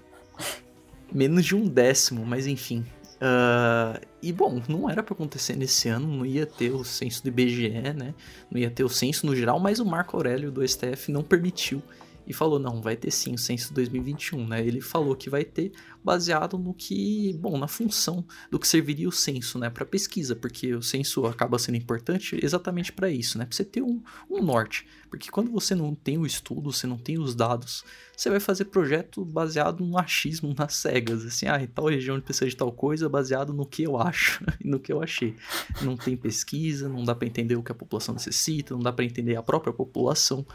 menos 1.12 1.46
de 1.46 1.54
um 1.54 1.68
décimo, 1.68 2.26
mas 2.26 2.48
enfim. 2.48 2.84
Uh, 3.20 4.04
e 4.20 4.32
bom, 4.32 4.60
não 4.68 4.90
era 4.90 5.04
para 5.04 5.14
acontecer 5.14 5.56
nesse 5.56 5.88
ano, 5.88 6.08
não 6.08 6.26
ia 6.26 6.46
ter 6.46 6.72
o 6.72 6.84
censo 6.84 7.22
do 7.22 7.28
IBGE, 7.28 7.68
né? 7.70 8.12
Não 8.50 8.60
ia 8.60 8.70
ter 8.70 8.82
o 8.82 8.88
censo 8.88 9.24
no 9.24 9.36
geral, 9.36 9.60
mas 9.60 9.78
o 9.78 9.86
Marco 9.86 10.16
Aurélio 10.16 10.50
do 10.50 10.66
STF 10.66 11.12
não 11.12 11.22
permitiu 11.22 11.80
e 12.28 12.32
falou: 12.34 12.58
não, 12.58 12.82
vai 12.82 12.94
ter 12.94 13.10
sim 13.10 13.34
o 13.34 13.38
censo 13.38 13.72
2021, 13.72 14.46
né? 14.46 14.64
Ele 14.64 14.82
falou 14.82 15.16
que 15.16 15.30
vai 15.30 15.44
ter 15.44 15.72
baseado 16.04 16.58
no 16.58 16.74
que, 16.74 17.32
bom, 17.40 17.58
na 17.58 17.66
função 17.66 18.24
do 18.50 18.58
que 18.58 18.68
serviria 18.68 19.08
o 19.08 19.12
censo, 19.12 19.58
né, 19.58 19.68
para 19.68 19.84
pesquisa, 19.84 20.36
porque 20.36 20.74
o 20.74 20.82
censo 20.82 21.26
acaba 21.26 21.58
sendo 21.58 21.76
importante 21.76 22.38
exatamente 22.42 22.92
para 22.92 23.10
isso, 23.10 23.38
né? 23.38 23.46
Para 23.46 23.56
você 23.56 23.64
ter 23.64 23.82
um, 23.82 24.02
um 24.30 24.42
norte. 24.42 24.86
Porque 25.08 25.30
quando 25.30 25.50
você 25.50 25.74
não 25.74 25.94
tem 25.94 26.18
o 26.18 26.26
estudo, 26.26 26.70
você 26.70 26.86
não 26.86 26.98
tem 26.98 27.18
os 27.18 27.34
dados, 27.34 27.82
você 28.14 28.28
vai 28.28 28.40
fazer 28.40 28.66
projeto 28.66 29.24
baseado 29.24 29.82
no 29.84 29.98
achismo, 29.98 30.54
nas 30.56 30.74
cegas, 30.74 31.24
assim, 31.24 31.46
ah, 31.46 31.62
em 31.62 31.66
tal 31.66 31.86
região 31.86 32.20
precisa 32.20 32.48
de 32.48 32.56
tal 32.56 32.70
coisa, 32.70 33.08
baseado 33.08 33.54
no 33.54 33.64
que 33.64 33.82
eu 33.82 33.96
acho 33.96 34.44
e 34.62 34.68
no 34.68 34.78
que 34.78 34.92
eu 34.92 35.02
achei. 35.02 35.34
Não 35.80 35.96
tem 35.96 36.14
pesquisa, 36.14 36.90
não 36.90 37.04
dá 37.04 37.14
para 37.14 37.26
entender 37.26 37.56
o 37.56 37.62
que 37.62 37.72
a 37.72 37.74
população 37.74 38.14
necessita, 38.14 38.74
não 38.74 38.82
dá 38.82 38.92
para 38.92 39.04
entender 39.04 39.36
a 39.36 39.42
própria 39.42 39.72
população. 39.72 40.46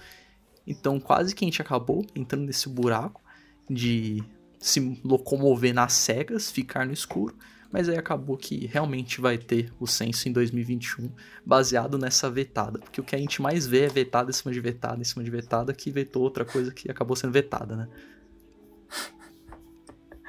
Então, 0.66 1.00
quase 1.00 1.36
que 1.36 1.44
a 1.44 1.48
gente 1.48 1.62
acabou 1.62 2.06
entrando 2.16 2.46
nesse 2.46 2.70
buraco 2.70 3.22
de 3.70 4.24
se 4.60 5.00
locomover 5.04 5.74
nas 5.74 5.94
cegas, 5.94 6.50
ficar 6.50 6.86
no 6.86 6.94
escuro, 6.94 7.36
mas 7.74 7.90
aí 7.90 7.98
acabou 7.98 8.38
que 8.38 8.68
realmente 8.68 9.20
vai 9.20 9.38
ter 9.38 9.74
o 9.80 9.88
censo 9.88 10.30
em 10.30 10.32
2021 10.32 11.10
baseado 11.44 11.98
nessa 11.98 12.30
vetada, 12.30 12.78
porque 12.78 13.02
o 13.02 13.04
que 13.04 13.16
a 13.16 13.20
gente 13.20 13.42
mais 13.42 13.66
vê 13.66 13.86
é 13.86 13.90
vetada 13.90 14.30
em 14.30 14.34
cima 14.34 14.54
de 14.54 14.60
vetada 14.60 15.02
em 15.02 15.04
cima 15.04 15.24
de 15.24 15.32
vetada, 15.32 15.74
que 15.74 15.90
vetou 15.90 16.22
outra 16.22 16.46
coisa 16.46 16.72
que 16.72 16.90
acabou 16.90 17.16
sendo 17.16 17.34
vetada, 17.34 17.76
né? 17.76 17.88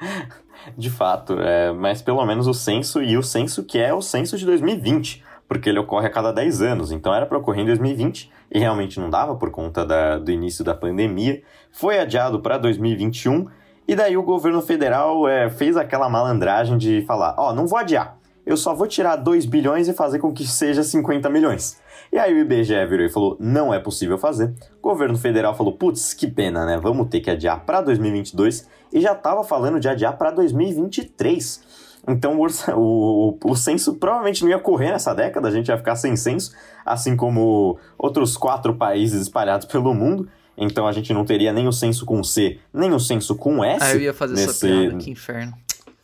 De 0.75 0.89
fato, 0.89 1.39
é, 1.39 1.71
mas 1.71 2.01
pelo 2.01 2.25
menos 2.25 2.47
o 2.47 2.53
censo 2.53 3.01
e 3.03 3.15
o 3.15 3.21
censo 3.21 3.63
que 3.63 3.77
é 3.77 3.93
o 3.93 4.01
censo 4.01 4.35
de 4.35 4.45
2020, 4.45 5.23
porque 5.47 5.69
ele 5.69 5.79
ocorre 5.79 6.07
a 6.07 6.09
cada 6.09 6.31
10 6.31 6.61
anos, 6.61 6.91
então 6.91 7.13
era 7.13 7.25
para 7.25 7.37
ocorrer 7.37 7.63
em 7.63 7.67
2020 7.67 8.31
e 8.51 8.59
realmente 8.59 8.99
não 8.99 9.09
dava 9.09 9.35
por 9.35 9.51
conta 9.51 9.85
da, 9.85 10.17
do 10.17 10.31
início 10.31 10.63
da 10.63 10.73
pandemia. 10.73 11.41
Foi 11.71 11.99
adiado 11.99 12.39
para 12.39 12.57
2021 12.57 13.47
e 13.87 13.95
daí 13.95 14.17
o 14.17 14.23
governo 14.23 14.61
federal 14.61 15.27
é, 15.27 15.49
fez 15.49 15.77
aquela 15.77 16.09
malandragem 16.09 16.77
de 16.77 17.03
falar: 17.05 17.35
ó, 17.37 17.49
oh, 17.49 17.53
não 17.53 17.67
vou 17.67 17.77
adiar, 17.77 18.17
eu 18.45 18.57
só 18.57 18.73
vou 18.73 18.87
tirar 18.87 19.15
2 19.15 19.45
bilhões 19.45 19.87
e 19.87 19.93
fazer 19.93 20.19
com 20.19 20.31
que 20.31 20.45
seja 20.45 20.83
50 20.83 21.29
milhões. 21.29 21.79
E 22.11 22.17
aí 22.17 22.33
o 22.33 22.37
IBGE 22.37 22.85
virou 22.85 23.05
e 23.05 23.09
falou: 23.09 23.35
não 23.39 23.73
é 23.73 23.79
possível 23.79 24.17
fazer. 24.17 24.53
O 24.81 24.89
governo 24.89 25.17
federal 25.17 25.55
falou: 25.55 25.73
putz, 25.73 26.13
que 26.13 26.27
pena, 26.27 26.65
né? 26.65 26.77
Vamos 26.77 27.07
ter 27.09 27.21
que 27.21 27.29
adiar 27.29 27.65
para 27.65 27.81
2022 27.81 28.67
e 28.93 29.01
já 29.01 29.13
estava 29.13 29.43
falando 29.43 29.79
de 29.79 29.89
adiar 29.89 30.17
para 30.17 30.31
2023. 30.31 31.64
Então 32.07 32.39
o, 32.39 32.47
o, 32.75 33.37
o 33.43 33.55
censo 33.55 33.95
provavelmente 33.95 34.43
não 34.43 34.49
ia 34.49 34.59
correr 34.59 34.91
nessa 34.91 35.13
década, 35.13 35.47
a 35.47 35.51
gente 35.51 35.67
ia 35.67 35.77
ficar 35.77 35.95
sem 35.95 36.15
censo, 36.15 36.53
assim 36.85 37.15
como 37.15 37.79
outros 37.97 38.37
quatro 38.37 38.75
países 38.75 39.21
espalhados 39.21 39.65
pelo 39.65 39.93
mundo. 39.93 40.29
Então 40.57 40.87
a 40.87 40.91
gente 40.91 41.13
não 41.13 41.25
teria 41.25 41.51
nem 41.51 41.67
o 41.67 41.71
censo 41.71 42.05
com 42.05 42.23
C, 42.23 42.59
nem 42.73 42.93
o 42.93 42.99
censo 42.99 43.35
com 43.35 43.63
S. 43.63 43.83
Ah, 43.83 43.93
eu 43.93 44.01
ia 44.01 44.13
fazer 44.13 44.35
nesse... 44.35 44.49
essa 44.49 44.67
piada, 44.67 44.97
que 44.97 45.11
inferno. 45.11 45.53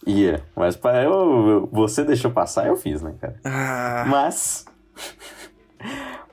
Ia, 0.06 0.44
mas 0.56 0.76
para 0.76 1.04
eu, 1.04 1.70
você 1.72 2.04
deixou 2.04 2.32
passar, 2.32 2.68
eu 2.68 2.76
fiz, 2.76 3.02
né, 3.02 3.14
cara? 3.20 3.36
Ah. 3.44 4.06
Mas. 4.08 4.66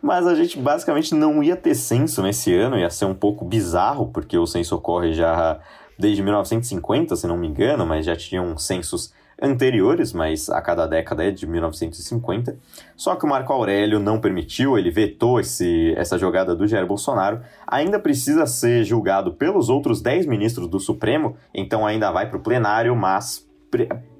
Mas 0.01 0.27
a 0.27 0.35
gente 0.35 0.59
basicamente 0.59 1.15
não 1.15 1.43
ia 1.43 1.57
ter 1.57 1.75
censo 1.75 2.23
nesse 2.23 2.55
ano, 2.55 2.79
ia 2.79 2.89
ser 2.89 3.05
um 3.05 3.15
pouco 3.15 3.45
bizarro, 3.45 4.09
porque 4.09 4.39
o 4.39 4.47
censo 4.47 4.77
ocorre 4.77 5.13
já 5.13 5.59
desde 5.99 6.23
1950, 6.23 7.17
se 7.17 7.27
não 7.27 7.37
me 7.37 7.49
engano, 7.49 7.85
mas 7.85 8.07
já 8.07 8.15
tinham 8.15 8.57
censos 8.57 9.13
anteriores, 9.41 10.13
mas 10.13 10.49
a 10.51 10.61
cada 10.61 10.87
década 10.87 11.25
é 11.25 11.31
de 11.31 11.47
1950. 11.47 12.57
Só 12.97 13.15
que 13.15 13.25
o 13.25 13.29
Marco 13.29 13.53
Aurélio 13.53 14.01
não 14.01 14.21
permitiu, 14.21 14.77
ele 14.77 14.91
vetou 14.91 15.39
esse, 15.39 15.95
essa 15.97 16.19
jogada 16.19 16.55
do 16.55 16.67
Jair 16.67 16.87
Bolsonaro. 16.87 17.41
Ainda 17.67 17.99
precisa 17.99 18.47
ser 18.47 18.85
julgado 18.85 19.33
pelos 19.35 19.69
outros 19.69 20.01
10 20.03 20.27
ministros 20.27 20.69
do 20.69 20.81
Supremo, 20.81 21.37
então 21.55 21.87
ainda 21.87 22.11
vai 22.11 22.29
para 22.29 22.39
o 22.39 22.43
plenário, 22.43 22.95
mas 22.97 23.47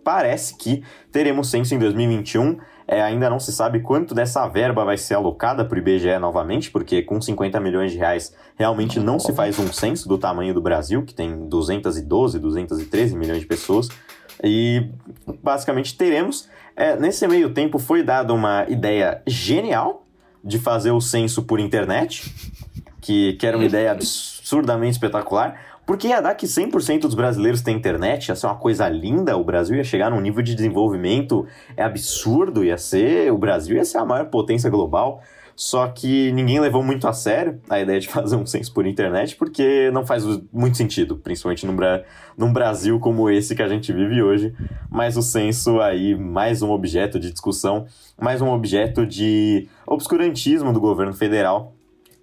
parece 0.05 0.57
que 0.57 0.83
teremos 1.11 1.51
censo 1.51 1.75
em 1.75 1.79
2021. 1.79 2.59
É, 2.91 3.03
ainda 3.03 3.29
não 3.29 3.39
se 3.39 3.53
sabe 3.53 3.81
quanto 3.81 4.15
dessa 4.15 4.49
verba 4.49 4.83
vai 4.83 4.97
ser 4.97 5.13
alocada 5.13 5.63
para 5.63 5.77
o 5.77 5.79
IBGE 5.79 6.19
novamente, 6.19 6.71
porque 6.71 7.03
com 7.03 7.21
50 7.21 7.61
milhões 7.61 7.93
de 7.93 7.99
reais 7.99 8.35
realmente 8.57 8.99
não 8.99 9.19
se 9.19 9.31
faz 9.35 9.59
um 9.59 9.71
censo 9.71 10.09
do 10.09 10.17
tamanho 10.17 10.55
do 10.55 10.63
Brasil, 10.63 11.05
que 11.05 11.13
tem 11.13 11.47
212, 11.47 12.39
213 12.39 13.15
milhões 13.15 13.41
de 13.41 13.47
pessoas. 13.47 13.91
E 14.43 14.89
basicamente 15.43 15.97
teremos. 15.97 16.49
É, 16.77 16.97
nesse 16.97 17.27
meio 17.27 17.51
tempo 17.51 17.79
foi 17.79 18.03
dada 18.03 18.33
uma 18.33 18.65
ideia 18.69 19.23
genial 19.27 20.07
de 20.45 20.59
fazer 20.59 20.93
o 20.93 21.01
censo 21.01 21.43
por 21.43 21.59
internet, 21.59 22.33
que, 23.01 23.33
que 23.35 23.47
era 23.47 23.57
uma 23.57 23.67
ideia 23.67 23.91
absurdamente 23.91 24.93
espetacular, 24.93 25.61
porque 25.85 26.09
ia 26.09 26.21
dar 26.21 26.35
que 26.35 26.47
100% 26.47 27.01
dos 27.01 27.15
brasileiros 27.15 27.63
têm 27.63 27.75
internet, 27.75 28.29
ia 28.29 28.37
ser 28.37 28.47
uma 28.47 28.57
coisa 28.57 28.89
linda, 28.89 29.37
o 29.37 29.43
Brasil 29.43 29.77
ia 29.77 29.83
chegar 29.83 30.11
num 30.11 30.21
nível 30.21 30.43
de 30.43 30.55
desenvolvimento 30.55 31.47
é 31.77 31.83
absurdo, 31.83 32.63
ia 32.63 32.77
ser, 32.77 33.33
o 33.33 33.39
Brasil 33.39 33.77
ia 33.77 33.85
ser 33.85 33.99
a 33.99 34.05
maior 34.05 34.27
potência 34.27 34.69
global. 34.69 35.23
Só 35.59 35.89
que 35.89 36.31
ninguém 36.31 36.61
levou 36.61 36.85
muito 36.85 37.09
a 37.09 37.13
sério 37.13 37.61
a 37.69 37.81
ideia 37.81 37.99
de 37.99 38.07
fazer 38.09 38.37
um 38.37 38.47
censo 38.47 38.73
por 38.73 38.87
internet, 38.87 39.35
porque 39.35 39.91
não 39.91 40.07
faz 40.07 40.23
muito 40.53 40.77
sentido, 40.77 41.17
principalmente 41.17 41.67
num, 41.67 41.75
Bra 41.75 42.05
num 42.37 42.53
Brasil 42.53 43.01
como 43.01 43.29
esse 43.29 43.57
que 43.57 43.63
a 43.63 43.67
gente 43.67 43.93
vive 43.93 44.23
hoje. 44.23 44.55
Mas 44.89 45.17
o 45.17 45.23
censo 45.23 45.81
aí, 45.81 46.15
mais 46.15 46.63
um 46.63 46.71
objeto 46.71 47.19
de 47.19 47.33
discussão, 47.33 47.87
mais 48.17 48.41
um 48.41 48.51
objeto 48.51 49.05
de 49.05 49.69
obscurantismo 49.85 50.73
do 50.73 50.81
governo 50.81 51.13
federal 51.13 51.75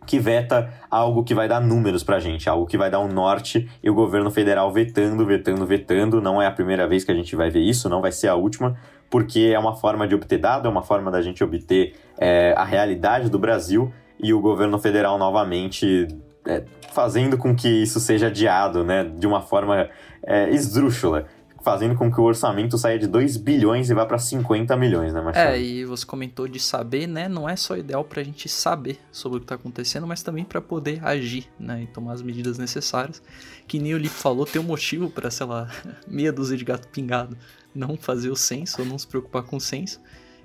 que 0.05 0.19
veta 0.19 0.71
algo 0.89 1.23
que 1.23 1.33
vai 1.33 1.47
dar 1.47 1.59
números 1.59 2.03
pra 2.03 2.19
gente, 2.19 2.47
algo 2.47 2.65
que 2.65 2.77
vai 2.77 2.89
dar 2.89 2.99
um 2.99 3.07
norte 3.07 3.69
e 3.83 3.89
o 3.89 3.93
governo 3.93 4.31
federal 4.31 4.71
vetando, 4.71 5.25
vetando, 5.25 5.65
vetando. 5.65 6.21
Não 6.21 6.41
é 6.41 6.45
a 6.45 6.51
primeira 6.51 6.87
vez 6.87 7.03
que 7.03 7.11
a 7.11 7.15
gente 7.15 7.35
vai 7.35 7.49
ver 7.49 7.61
isso, 7.61 7.89
não 7.89 8.01
vai 8.01 8.11
ser 8.11 8.27
a 8.27 8.35
última, 8.35 8.77
porque 9.09 9.51
é 9.53 9.59
uma 9.59 9.75
forma 9.75 10.07
de 10.07 10.15
obter 10.15 10.37
dado, 10.37 10.67
é 10.67 10.71
uma 10.71 10.83
forma 10.83 11.11
da 11.11 11.21
gente 11.21 11.43
obter 11.43 11.95
é, 12.17 12.53
a 12.57 12.63
realidade 12.63 13.29
do 13.29 13.39
Brasil 13.39 13.93
e 14.19 14.33
o 14.33 14.39
governo 14.39 14.79
federal 14.79 15.17
novamente 15.17 16.07
é, 16.45 16.63
fazendo 16.91 17.37
com 17.37 17.55
que 17.55 17.67
isso 17.67 17.99
seja 17.99 18.27
adiado, 18.27 18.83
né, 18.83 19.03
de 19.03 19.27
uma 19.27 19.41
forma 19.41 19.89
é, 20.23 20.49
esdrúxula 20.49 21.25
fazendo 21.65 21.95
com 21.95 22.11
que 22.13 22.21
o 22.21 22.23
orçamento 22.23 22.77
saia 22.77 22.99
de 22.99 23.07
2 23.07 23.37
bilhões 23.37 23.89
e 23.89 23.93
vá 23.95 24.05
para 24.05 24.19
50 24.19 24.77
milhões, 24.77 25.11
né, 25.11 25.19
Machado? 25.19 25.49
É, 25.49 25.59
e 25.59 25.83
você 25.83 26.05
comentou 26.05 26.47
de 26.47 26.59
saber, 26.59 27.07
né? 27.07 27.27
Não 27.27 27.49
é 27.49 27.55
só 27.55 27.75
ideal 27.75 28.03
para 28.03 28.21
a 28.21 28.23
gente 28.23 28.47
saber 28.47 28.99
sobre 29.11 29.37
o 29.37 29.39
que 29.39 29.45
está 29.45 29.55
acontecendo, 29.55 30.05
mas 30.05 30.21
também 30.21 30.45
para 30.45 30.61
poder 30.61 31.03
agir, 31.03 31.49
né? 31.59 31.81
E 31.81 31.87
tomar 31.87 32.13
as 32.13 32.21
medidas 32.21 32.59
necessárias. 32.59 33.19
Que 33.67 33.79
nem 33.79 33.95
o 33.95 33.97
Lipe 33.97 34.13
falou, 34.13 34.45
tem 34.45 34.61
um 34.61 34.65
motivo 34.65 35.09
para, 35.09 35.31
sei 35.31 35.47
lá, 35.47 35.67
meia 36.07 36.31
dúzia 36.31 36.55
de 36.55 36.63
gato 36.63 36.87
pingado 36.89 37.35
não 37.75 37.97
fazer 37.97 38.29
o 38.29 38.35
censo 38.35 38.81
ou 38.81 38.87
não 38.87 38.97
se 38.97 39.05
preocupar 39.05 39.43
com 39.43 39.57
o 39.57 39.61
censo, 39.61 40.01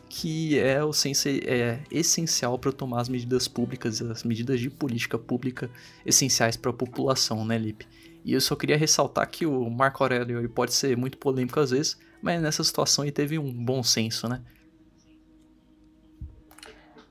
que 0.08 0.58
é 0.58 0.82
o 0.82 0.92
censo 0.92 1.28
é 1.28 1.80
essencial 1.90 2.58
para 2.58 2.72
tomar 2.72 3.00
as 3.00 3.08
medidas 3.08 3.46
públicas, 3.46 4.02
as 4.02 4.24
medidas 4.24 4.58
de 4.58 4.68
política 4.68 5.16
pública 5.16 5.70
essenciais 6.04 6.56
para 6.56 6.72
a 6.72 6.74
população, 6.74 7.44
né, 7.44 7.56
Lipe? 7.56 7.86
E 8.24 8.32
eu 8.32 8.40
só 8.40 8.56
queria 8.56 8.76
ressaltar 8.76 9.30
que 9.30 9.46
o 9.46 9.70
Marco 9.70 10.02
Aurélio 10.02 10.46
pode 10.50 10.74
ser 10.74 10.96
muito 10.96 11.16
polêmico 11.16 11.60
às 11.60 11.70
vezes, 11.70 11.98
mas 12.20 12.42
nessa 12.42 12.64
situação 12.64 13.04
ele 13.04 13.12
teve 13.12 13.38
um 13.38 13.52
bom 13.52 13.82
senso, 13.82 14.28
né? 14.28 14.42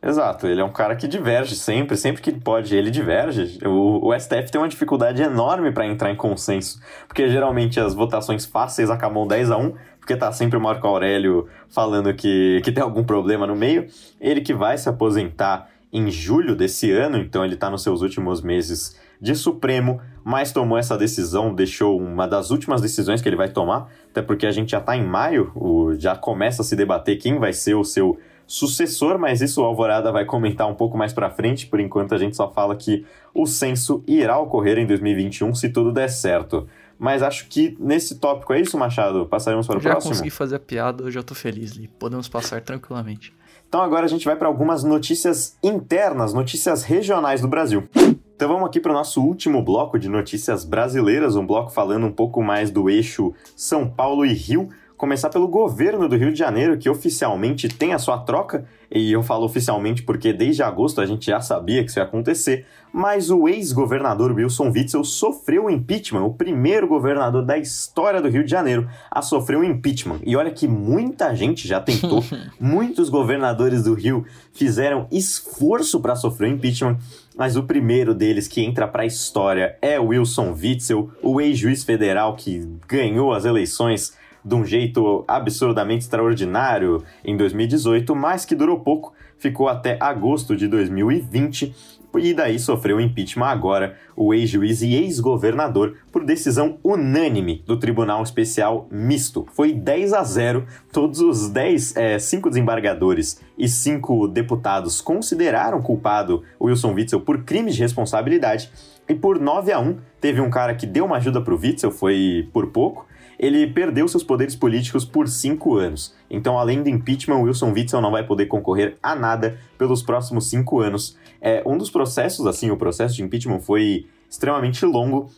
Exato, 0.01 0.47
ele 0.47 0.62
é 0.62 0.63
um 0.63 0.71
cara 0.71 0.95
que 0.95 1.10
diverge 1.10 1.58
sempre, 1.58 1.97
sempre 1.97 2.21
que 2.21 2.32
pode, 2.32 2.73
ele 2.73 2.89
diverge. 2.89 3.60
O, 3.65 4.08
o 4.08 4.17
STF 4.17 4.49
tem 4.49 4.62
uma 4.62 4.69
dificuldade 4.69 5.21
enorme 5.21 5.73
para 5.73 5.86
entrar 5.86 6.10
em 6.10 6.15
consenso, 6.15 6.79
porque 7.05 7.27
geralmente 7.27 7.82
as 7.82 7.93
votações 7.93 8.45
fáceis 8.45 8.89
acabam 8.89 9.27
10 9.27 9.51
a 9.51 9.58
1, 9.58 9.75
porque 10.09 10.17
tá 10.17 10.31
sempre 10.31 10.57
o 10.57 10.61
Marco 10.61 10.87
Aurélio 10.87 11.47
falando 11.67 12.11
que, 12.15 12.61
que 12.63 12.71
tem 12.71 12.81
algum 12.81 13.03
problema 13.03 13.45
no 13.45 13.55
meio. 13.55 13.85
Ele 14.19 14.41
que 14.41 14.55
vai 14.55 14.75
se 14.75 14.89
aposentar 14.89 15.69
em 15.93 16.09
julho 16.09 16.55
desse 16.55 16.89
ano, 16.91 17.19
então 17.19 17.45
ele 17.45 17.53
está 17.53 17.69
nos 17.69 17.83
seus 17.83 18.01
últimos 18.01 18.41
meses 18.41 18.99
de 19.21 19.35
Supremo, 19.35 20.01
mas 20.23 20.51
tomou 20.51 20.79
essa 20.79 20.97
decisão, 20.97 21.53
deixou 21.53 21.99
uma 21.99 22.27
das 22.27 22.49
últimas 22.49 22.81
decisões 22.81 23.21
que 23.21 23.29
ele 23.29 23.35
vai 23.35 23.49
tomar, 23.49 23.87
até 24.09 24.19
porque 24.19 24.47
a 24.47 24.51
gente 24.51 24.71
já 24.71 24.79
está 24.79 24.97
em 24.97 25.05
maio, 25.05 25.51
o, 25.53 25.93
já 25.93 26.15
começa 26.15 26.63
a 26.63 26.65
se 26.65 26.75
debater 26.75 27.17
quem 27.17 27.37
vai 27.37 27.53
ser 27.53 27.75
o 27.75 27.83
seu 27.83 28.17
sucessor, 28.47 29.19
mas 29.19 29.41
isso 29.41 29.61
o 29.61 29.63
Alvorada 29.63 30.11
vai 30.11 30.25
comentar 30.25 30.67
um 30.67 30.73
pouco 30.73 30.97
mais 30.97 31.13
para 31.13 31.29
frente, 31.29 31.67
por 31.67 31.79
enquanto 31.79 32.15
a 32.15 32.17
gente 32.17 32.35
só 32.35 32.51
fala 32.51 32.75
que 32.75 33.05
o 33.31 33.45
censo 33.45 34.03
irá 34.07 34.39
ocorrer 34.39 34.79
em 34.79 34.87
2021 34.87 35.53
se 35.53 35.69
tudo 35.69 35.91
der 35.91 36.09
certo. 36.09 36.67
Mas 36.99 37.23
acho 37.23 37.47
que 37.47 37.77
nesse 37.79 38.15
tópico 38.15 38.51
é 38.51 38.59
isso, 38.59 38.77
Machado. 38.77 39.25
Passaremos 39.25 39.65
para 39.65 39.77
o 39.77 39.81
já 39.81 39.91
próximo. 39.91 40.13
Já 40.13 40.17
consegui 40.17 40.29
fazer 40.29 40.55
a 40.57 40.59
piada, 40.59 41.05
eu 41.05 41.12
já 41.12 41.23
tô 41.23 41.33
feliz, 41.33 41.71
Li. 41.71 41.88
Podemos 41.88 42.27
passar 42.27 42.62
tranquilamente. 42.62 43.33
Então 43.69 43.81
agora 43.81 44.05
a 44.05 44.09
gente 44.09 44.25
vai 44.25 44.35
para 44.35 44.47
algumas 44.47 44.83
notícias 44.83 45.55
internas, 45.63 46.33
notícias 46.33 46.83
regionais 46.83 47.39
do 47.39 47.47
Brasil. 47.47 47.88
Então 48.35 48.47
vamos 48.47 48.67
aqui 48.67 48.79
para 48.79 48.91
o 48.91 48.95
nosso 48.95 49.21
último 49.21 49.62
bloco 49.62 49.97
de 49.97 50.09
notícias 50.09 50.65
brasileiras, 50.65 51.35
um 51.35 51.45
bloco 51.45 51.71
falando 51.71 52.05
um 52.05 52.12
pouco 52.12 52.41
mais 52.41 52.71
do 52.71 52.89
eixo 52.89 53.33
São 53.55 53.88
Paulo 53.88 54.25
e 54.25 54.33
Rio. 54.33 54.69
Começar 54.99 55.29
pelo 55.29 55.47
governo 55.47 56.09
do 56.09 56.17
Rio 56.17 56.29
de 56.29 56.38
Janeiro, 56.38 56.77
que 56.77 56.89
oficialmente 56.89 57.69
tem 57.69 57.93
a 57.93 57.97
sua 57.97 58.17
troca, 58.17 58.65
e 58.91 59.09
eu 59.13 59.23
falo 59.23 59.45
oficialmente 59.45 60.03
porque 60.03 60.33
desde 60.33 60.62
agosto 60.62 60.99
a 60.99 61.05
gente 61.05 61.27
já 61.27 61.39
sabia 61.39 61.81
que 61.85 61.89
isso 61.89 61.99
ia 61.99 62.03
acontecer, 62.03 62.65
mas 62.91 63.31
o 63.31 63.47
ex-governador 63.47 64.33
Wilson 64.33 64.69
Witzel 64.69 65.05
sofreu 65.05 65.69
impeachment, 65.69 66.25
o 66.25 66.33
primeiro 66.33 66.85
governador 66.85 67.45
da 67.45 67.57
história 67.57 68.21
do 68.21 68.27
Rio 68.27 68.43
de 68.43 68.51
Janeiro 68.51 68.89
a 69.09 69.21
sofrer 69.21 69.57
um 69.57 69.63
impeachment. 69.63 70.19
E 70.25 70.35
olha 70.35 70.51
que 70.51 70.67
muita 70.67 71.33
gente 71.33 71.65
já 71.65 71.79
tentou, 71.79 72.21
muitos 72.59 73.07
governadores 73.07 73.83
do 73.83 73.93
Rio 73.93 74.25
fizeram 74.51 75.07
esforço 75.09 76.01
para 76.01 76.17
sofrer 76.17 76.51
impeachment, 76.51 76.97
mas 77.38 77.55
o 77.55 77.63
primeiro 77.63 78.13
deles 78.13 78.49
que 78.49 78.62
entra 78.62 78.85
para 78.85 79.03
a 79.03 79.05
história 79.05 79.77
é 79.81 79.97
Wilson 79.97 80.51
Witzel, 80.51 81.09
o 81.23 81.39
ex-juiz 81.39 81.85
federal 81.85 82.35
que 82.35 82.67
ganhou 82.85 83.31
as 83.31 83.45
eleições 83.45 84.19
de 84.43 84.56
um 84.56 84.65
jeito 84.65 85.23
absurdamente 85.28 86.04
extraordinário 86.04 87.04
em 87.23 87.36
2018, 87.36 88.15
mas 88.15 88.45
que 88.45 88.56
durou 88.56 88.80
pouco, 88.80 89.13
ficou 89.38 89.67
até 89.67 89.97
agosto 89.99 90.56
de 90.56 90.67
2020 90.67 91.99
e 92.17 92.34
daí 92.34 92.58
sofreu 92.58 92.99
impeachment 92.99 93.45
agora 93.45 93.95
o 94.15 94.34
ex-juiz 94.34 94.82
e 94.82 94.95
ex-governador 94.95 95.95
por 96.12 96.25
decisão 96.25 96.80
unânime 96.84 97.63
do 97.67 97.78
Tribunal 97.78 98.23
Especial 98.23 98.88
Misto. 98.89 99.45
Foi 99.54 99.73
10 99.73 100.13
a 100.13 100.23
0, 100.23 100.65
todos 100.91 101.19
os 101.19 101.49
10, 101.49 101.95
é, 101.95 102.17
cinco 102.17 102.49
desembargadores 102.49 103.39
e 103.58 103.67
cinco 103.67 104.28
deputados 104.28 105.02
consideraram 105.02 105.82
culpado 105.82 106.43
Wilson 106.60 106.93
Witzel 106.93 107.21
por 107.21 107.43
crime 107.43 107.71
de 107.71 107.80
responsabilidade 107.80 108.71
e 109.08 109.13
por 109.13 109.39
9 109.39 109.71
a 109.71 109.80
1 109.80 109.97
teve 110.19 110.41
um 110.41 110.49
cara 110.49 110.73
que 110.75 110.86
deu 110.86 111.06
uma 111.06 111.17
ajuda 111.17 111.41
para 111.41 111.54
o 111.54 111.60
Witzel, 111.60 111.91
foi 111.91 112.47
por 112.54 112.67
pouco, 112.67 113.08
ele 113.39 113.65
perdeu 113.67 114.06
seus 114.08 114.23
poderes 114.23 114.56
políticos 114.56 115.06
por 115.06 115.30
cinco 115.30 115.78
anos. 115.78 116.13
Então, 116.30 116.60
além 116.60 116.84
do 116.84 116.89
impeachment, 116.89 117.39
Wilson 117.41 117.71
Witzel 117.71 118.02
não 118.02 118.12
vai 118.12 118.25
poder 118.25 118.47
concorrer 118.47 118.97
a 119.02 119.15
nada 119.15 119.58
pelos 119.78 120.04
próximos 120.04 120.49
cinco 120.49 120.82
anos. 120.82 121.17
É, 121.39 121.63
um 121.65 121.78
dos 121.78 121.89
processos, 121.89 122.45
assim, 122.45 122.69
o 122.69 122.75
processo 122.75 123.15
de 123.15 123.23
impeachment 123.23 123.62
foi 123.62 124.08
extremamente 124.30 124.86
longo. 124.86 125.32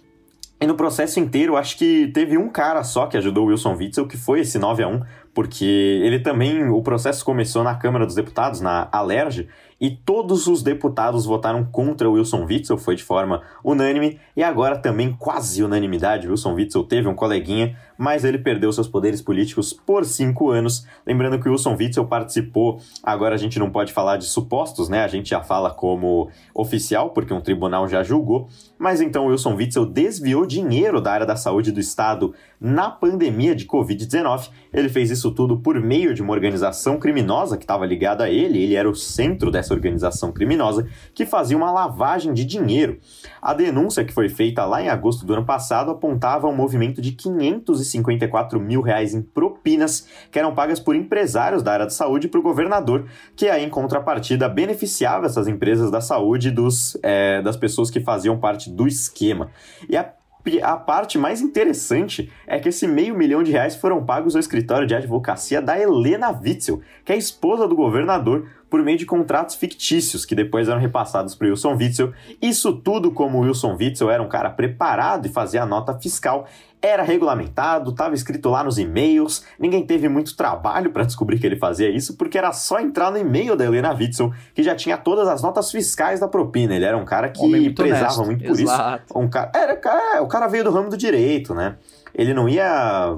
E 0.60 0.66
no 0.66 0.76
processo 0.76 1.20
inteiro, 1.20 1.56
acho 1.56 1.78
que 1.78 2.08
teve 2.08 2.38
um 2.38 2.50
cara 2.50 2.84
só 2.84 3.06
que 3.06 3.18
ajudou 3.18 3.46
Wilson 3.48 3.76
Witzel, 3.76 4.08
que 4.08 4.18
foi 4.18 4.42
esse 4.42 4.58
9 4.58 4.84
a 4.84 4.88
1 4.88 5.02
porque 5.34 5.66
ele 6.04 6.20
também, 6.20 6.68
o 6.70 6.82
processo 6.82 7.24
começou 7.24 7.64
na 7.64 7.76
Câmara 7.76 8.06
dos 8.06 8.16
Deputados, 8.16 8.62
na 8.62 8.90
Alerj, 8.92 9.48
e 9.82 9.90
todos 9.90 10.46
os 10.46 10.62
deputados 10.62 11.26
votaram 11.26 11.64
contra 11.66 12.08
Wilson 12.08 12.46
Witzel, 12.46 12.78
foi 12.78 12.96
de 12.96 13.04
forma 13.04 13.42
unânime, 13.64 14.20
e 14.38 14.44
agora 14.44 14.78
também 14.78 15.12
quase 15.18 15.64
unanimidade. 15.64 16.30
Wilson 16.30 16.54
Witzel 16.54 16.84
teve 16.84 17.08
um 17.08 17.16
coleguinha, 17.16 17.76
mas 17.98 18.24
ele 18.24 18.38
perdeu 18.38 18.72
seus 18.72 18.88
poderes 18.88 19.24
políticos 19.24 19.74
por 19.74 20.06
cinco 20.06 20.52
anos. 20.52 20.86
Lembrando 21.04 21.40
que 21.40 21.50
Wilson 21.50 21.76
Witzel 21.76 22.06
participou, 22.06 22.80
agora 23.02 23.34
a 23.34 23.38
gente 23.40 23.58
não 23.58 23.72
pode 23.72 23.92
falar 23.92 24.18
de 24.18 24.26
supostos, 24.26 24.88
né? 24.88 25.04
A 25.04 25.08
gente 25.08 25.32
já 25.32 25.42
fala 25.42 25.72
como 25.72 26.30
oficial, 26.54 27.10
porque 27.10 27.34
um 27.34 27.42
tribunal 27.42 27.88
já 27.88 28.04
julgou. 28.04 28.50
Mas 28.78 29.02
então 29.02 29.26
Wilson 29.28 29.56
Witzel 29.56 29.88
desviou 29.88 30.46
dinheiro 30.46 31.02
da 31.02 31.12
área 31.12 31.26
da 31.26 31.36
saúde 31.36 31.72
do 31.72 31.80
Estado 31.80 32.36
na 32.60 32.92
pandemia 32.92 33.56
de 33.56 33.66
Covid-19. 33.66 34.50
Ele 34.74 34.90
fez 34.90 35.10
isso 35.12 35.32
tudo 35.32 35.60
por 35.60 35.80
meio 35.80 36.14
de 36.14 36.22
uma 36.22 36.34
organização 36.34 36.98
criminosa 36.98 37.58
que 37.58 37.64
estava 37.64 37.86
ligada 37.86 38.24
a 38.24 38.30
ele, 38.30 38.62
ele 38.62 38.76
era 38.76 38.90
o 38.90 38.96
centro 38.96 39.52
dessa 39.52 39.74
organização 39.74 40.32
criminosa, 40.32 40.88
que 41.14 41.26
fazia 41.26 41.58
uma 41.58 41.72
lavagem 41.72 42.34
de 42.34 42.46
dinheiro. 42.46 43.00
A 43.42 43.54
denúncia 43.54 44.06
que 44.06 44.14
foi 44.14 44.30
feita 44.30 44.66
lá 44.66 44.82
em 44.82 44.90
agosto 44.90 45.26
do 45.26 45.34
ano 45.34 45.46
passado 45.46 45.92
apontava 45.92 46.48
um 46.48 46.56
movimento 46.56 47.02
de 47.02 47.12
554 47.12 48.60
mil 48.60 48.82
reais 48.82 49.14
em 49.14 49.22
propinas 49.22 50.08
que 50.32 50.40
eram 50.40 50.54
pagas 50.54 50.80
por 50.80 50.96
empresários 50.96 51.64
da 51.64 51.74
área 51.74 51.86
da 51.86 51.92
saúde 51.92 52.28
para 52.28 52.40
o 52.40 52.44
governador, 52.44 53.08
que 53.36 53.50
aí, 53.50 53.64
em 53.64 53.70
contrapartida, 53.70 54.48
beneficiava 54.48 55.26
essas 55.26 55.48
empresas 55.48 55.92
da 55.92 56.02
saúde 56.02 56.52
dos, 56.52 56.98
é, 57.04 57.42
das 57.42 57.58
pessoas 57.58 57.90
que 57.90 58.00
faziam 58.00 58.40
parte 58.40 58.70
do 58.70 58.88
esquema. 58.88 59.50
E 59.90 59.98
a 59.98 60.14
a 60.62 60.76
parte 60.78 61.18
mais 61.18 61.42
interessante 61.42 62.32
é 62.48 62.60
que 62.60 62.70
esse 62.70 62.88
meio 62.88 63.16
milhão 63.16 63.44
de 63.44 63.52
reais 63.52 63.76
foram 63.76 64.04
pagos 64.04 64.36
ao 64.36 64.40
escritório 64.40 64.88
de 64.88 64.96
advocacia 64.96 65.62
da 65.62 65.80
Helena 65.80 66.32
Witzel, 66.32 66.82
que 67.06 67.14
é 67.14 67.18
esposa 67.18 67.68
do 67.68 67.76
governador, 67.76 68.48
por 68.70 68.82
meio 68.82 68.98
de 68.98 69.06
contratos 69.06 69.56
fictícios 69.56 70.24
que 70.24 70.34
depois 70.34 70.70
eram 70.70 70.80
repassados 70.80 71.36
para 71.36 71.50
Wilson 71.50 71.76
Witzel. 71.76 72.14
Isso 72.42 72.74
tudo 72.74 73.12
como 73.12 73.42
Wilson 73.42 73.76
Witzel 73.78 74.10
era 74.10 74.24
um 74.24 74.30
cara 74.30 74.50
preparado 74.50 75.26
e 75.26 75.30
fazia 75.30 75.64
a 75.64 75.66
nota 75.66 75.94
fiscal, 76.00 76.48
era 76.82 77.04
regulamentado, 77.04 77.92
estava 77.92 78.16
escrito 78.16 78.50
lá 78.50 78.64
nos 78.64 78.80
e-mails, 78.80 79.46
ninguém 79.60 79.86
teve 79.86 80.10
muito 80.10 80.36
trabalho 80.36 80.92
para 80.92 81.04
descobrir 81.04 81.38
que 81.38 81.46
ele 81.46 81.56
fazia 81.56 81.90
isso, 81.90 82.18
porque 82.18 82.38
era 82.38 82.52
só 82.52 82.80
entrar 82.80 83.12
no 83.12 83.18
e-mail 83.18 83.56
da 83.56 83.66
Helena 83.66 83.94
Witzel, 83.94 84.34
que 84.56 84.64
já 84.64 84.76
tinha 84.76 84.98
todas 84.98 85.28
as 85.28 85.44
notas 85.44 85.70
fiscais 85.70 86.20
da 86.20 86.28
propina. 86.28 86.76
Ele 86.76 86.86
era 86.86 86.98
um 86.98 87.06
cara 87.06 87.30
que 87.30 87.46
muito 87.46 87.76
prezava 87.76 88.06
honesto. 88.06 88.26
muito 88.26 88.44
por 88.44 88.60
Exato. 88.60 89.04
isso. 89.06 89.20
Um 89.20 89.30
cara, 89.30 89.52
era, 89.54 89.80
é, 90.16 90.22
o 90.22 90.28
cara 90.28 90.48
veio 90.48 90.64
do 90.64 90.72
ramo 90.72 90.90
do 90.90 90.98
direito, 90.98 91.54
né? 91.54 91.76
Ele 92.16 92.34
não 92.34 92.50
ia 92.50 93.16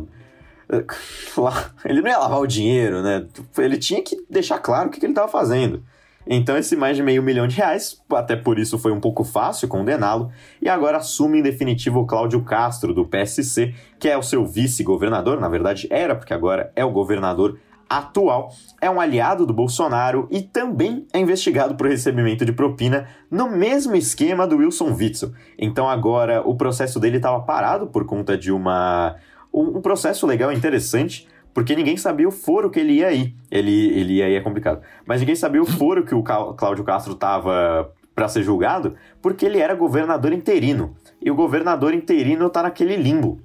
ele 1.85 2.01
não 2.01 2.09
ia 2.09 2.17
lavar 2.17 2.39
o 2.39 2.47
dinheiro, 2.47 3.01
né? 3.01 3.25
Ele 3.57 3.77
tinha 3.77 4.01
que 4.01 4.17
deixar 4.29 4.59
claro 4.59 4.89
o 4.89 4.91
que 4.91 5.03
ele 5.03 5.13
estava 5.13 5.27
fazendo. 5.27 5.81
Então, 6.25 6.57
esse 6.57 6.75
mais 6.75 6.95
de 6.95 7.03
meio 7.03 7.21
milhão 7.21 7.47
de 7.47 7.55
reais, 7.55 8.01
até 8.13 8.35
por 8.35 8.57
isso 8.57 8.77
foi 8.79 8.91
um 8.91 8.99
pouco 8.99 9.23
fácil 9.23 9.67
condená-lo, 9.67 10.31
e 10.61 10.69
agora 10.69 10.97
assume 10.97 11.39
em 11.39 11.43
definitivo 11.43 11.99
o 11.99 12.05
Cláudio 12.05 12.41
Castro, 12.43 12.93
do 12.93 13.05
PSC, 13.05 13.73
que 13.99 14.09
é 14.09 14.17
o 14.17 14.23
seu 14.23 14.45
vice-governador, 14.45 15.39
na 15.39 15.49
verdade 15.49 15.87
era, 15.89 16.15
porque 16.15 16.33
agora 16.33 16.71
é 16.75 16.83
o 16.83 16.91
governador 16.91 17.59
atual, 17.89 18.51
é 18.81 18.89
um 18.89 18.99
aliado 18.99 19.45
do 19.45 19.53
Bolsonaro 19.53 20.27
e 20.31 20.41
também 20.41 21.05
é 21.13 21.19
investigado 21.19 21.75
por 21.75 21.87
recebimento 21.87 22.43
de 22.45 22.51
propina 22.51 23.07
no 23.29 23.49
mesmo 23.49 23.95
esquema 23.95 24.47
do 24.47 24.57
Wilson 24.57 24.93
Witzel. 24.93 25.33
Então 25.57 25.87
agora 25.87 26.41
o 26.41 26.55
processo 26.55 26.99
dele 26.99 27.17
estava 27.17 27.39
parado 27.41 27.87
por 27.87 28.05
conta 28.05 28.37
de 28.37 28.51
uma 28.51 29.15
um 29.53 29.81
processo 29.81 30.25
legal 30.25 30.51
interessante, 30.51 31.27
porque 31.53 31.75
ninguém 31.75 31.95
sabia 31.97 32.27
o 32.27 32.31
foro 32.31 32.69
que 32.69 32.79
ele 32.79 32.93
ia 32.93 33.11
ir. 33.11 33.35
Ele, 33.51 33.87
ele 33.93 34.13
ia 34.15 34.29
ir 34.29 34.35
é 34.35 34.41
complicado. 34.41 34.81
Mas 35.05 35.19
ninguém 35.19 35.35
sabia 35.35 35.61
o 35.61 35.65
foro 35.65 36.03
que 36.03 36.15
o 36.15 36.23
Cláudio 36.23 36.83
Castro 36.83 37.13
estava 37.13 37.91
para 38.15 38.27
ser 38.27 38.43
julgado, 38.43 38.95
porque 39.21 39.45
ele 39.45 39.59
era 39.59 39.73
governador 39.73 40.33
interino. 40.33 40.95
E 41.21 41.31
o 41.31 41.35
governador 41.35 41.93
interino 41.93 42.47
está 42.47 42.63
naquele 42.63 42.95
limbo 42.95 43.39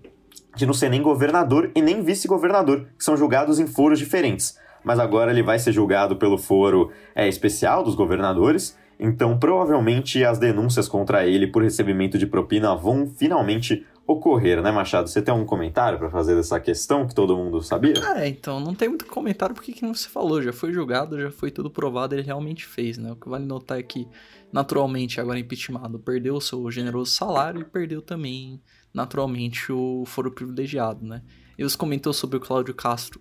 de 0.54 0.66
não 0.66 0.74
ser 0.74 0.88
nem 0.88 1.00
governador 1.00 1.70
e 1.74 1.80
nem 1.80 2.02
vice-governador, 2.02 2.86
que 2.98 3.04
são 3.04 3.16
julgados 3.16 3.60
em 3.60 3.66
foros 3.66 3.98
diferentes. 3.98 4.58
Mas 4.82 4.98
agora 4.98 5.30
ele 5.30 5.42
vai 5.42 5.58
ser 5.58 5.72
julgado 5.72 6.16
pelo 6.16 6.36
foro 6.36 6.90
é, 7.14 7.28
especial 7.28 7.82
dos 7.82 7.94
governadores, 7.94 8.76
então 8.98 9.38
provavelmente 9.38 10.24
as 10.24 10.38
denúncias 10.38 10.88
contra 10.88 11.24
ele 11.26 11.46
por 11.46 11.62
recebimento 11.62 12.18
de 12.18 12.26
propina 12.26 12.74
vão 12.74 13.06
finalmente 13.06 13.86
ocorrer, 14.08 14.62
né, 14.62 14.72
Machado? 14.72 15.06
Você 15.06 15.20
tem 15.20 15.30
algum 15.30 15.44
comentário 15.44 15.98
para 15.98 16.08
fazer 16.08 16.34
dessa 16.34 16.58
questão 16.58 17.06
que 17.06 17.14
todo 17.14 17.36
mundo 17.36 17.62
sabia? 17.62 17.92
É, 18.16 18.26
então, 18.26 18.58
não 18.58 18.74
tem 18.74 18.88
muito 18.88 19.04
comentário 19.04 19.54
porque 19.54 19.70
que 19.70 19.86
você 19.86 20.08
falou, 20.08 20.42
já 20.42 20.50
foi 20.50 20.72
julgado, 20.72 21.20
já 21.20 21.30
foi 21.30 21.50
tudo 21.50 21.70
provado, 21.70 22.14
ele 22.14 22.22
realmente 22.22 22.64
fez, 22.64 22.96
né? 22.96 23.12
O 23.12 23.16
que 23.16 23.28
vale 23.28 23.44
notar 23.44 23.78
é 23.78 23.82
que, 23.82 24.08
naturalmente, 24.50 25.20
agora 25.20 25.38
impeachmentado, 25.38 25.98
perdeu 25.98 26.36
o 26.36 26.40
seu 26.40 26.70
generoso 26.70 27.10
salário 27.10 27.60
e 27.60 27.64
perdeu 27.64 28.00
também 28.00 28.62
naturalmente 28.94 29.70
o 29.70 30.04
foro 30.06 30.30
privilegiado, 30.30 31.04
né? 31.04 31.22
E 31.58 31.62
você 31.62 31.76
comentou 31.76 32.14
sobre 32.14 32.38
o 32.38 32.40
Cláudio 32.40 32.74
Castro 32.74 33.20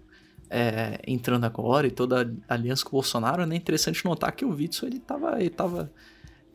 é, 0.50 1.02
entrando 1.06 1.44
agora 1.44 1.86
e 1.86 1.92
toda 1.92 2.34
a 2.48 2.54
aliança 2.54 2.86
com 2.86 2.92
o 2.92 2.94
Bolsonaro, 2.94 3.46
né? 3.46 3.58
Interessante 3.58 4.06
notar 4.06 4.32
que 4.32 4.46
o 4.46 4.52
Witzel, 4.52 4.88
ele 4.88 5.00
tava, 5.02 5.38
ele 5.38 5.50
tava 5.50 5.92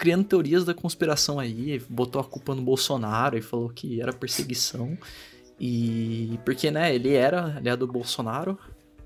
criando 0.03 0.25
teorias 0.25 0.65
da 0.65 0.75
conspiração 0.75 1.39
aí, 1.39 1.81
botou 1.89 2.21
a 2.21 2.25
culpa 2.25 2.57
no 2.57 2.61
Bolsonaro 2.61 3.39
e 3.39 3.41
falou 3.41 3.69
que 3.69 4.01
era 4.01 4.13
perseguição. 4.13 4.99
E 5.61 6.41
porque, 6.45 6.73
né, 6.73 6.93
ele 6.93 7.15
era 7.15 7.57
aliado 7.57 7.87
do 7.87 7.93
Bolsonaro, 7.93 8.59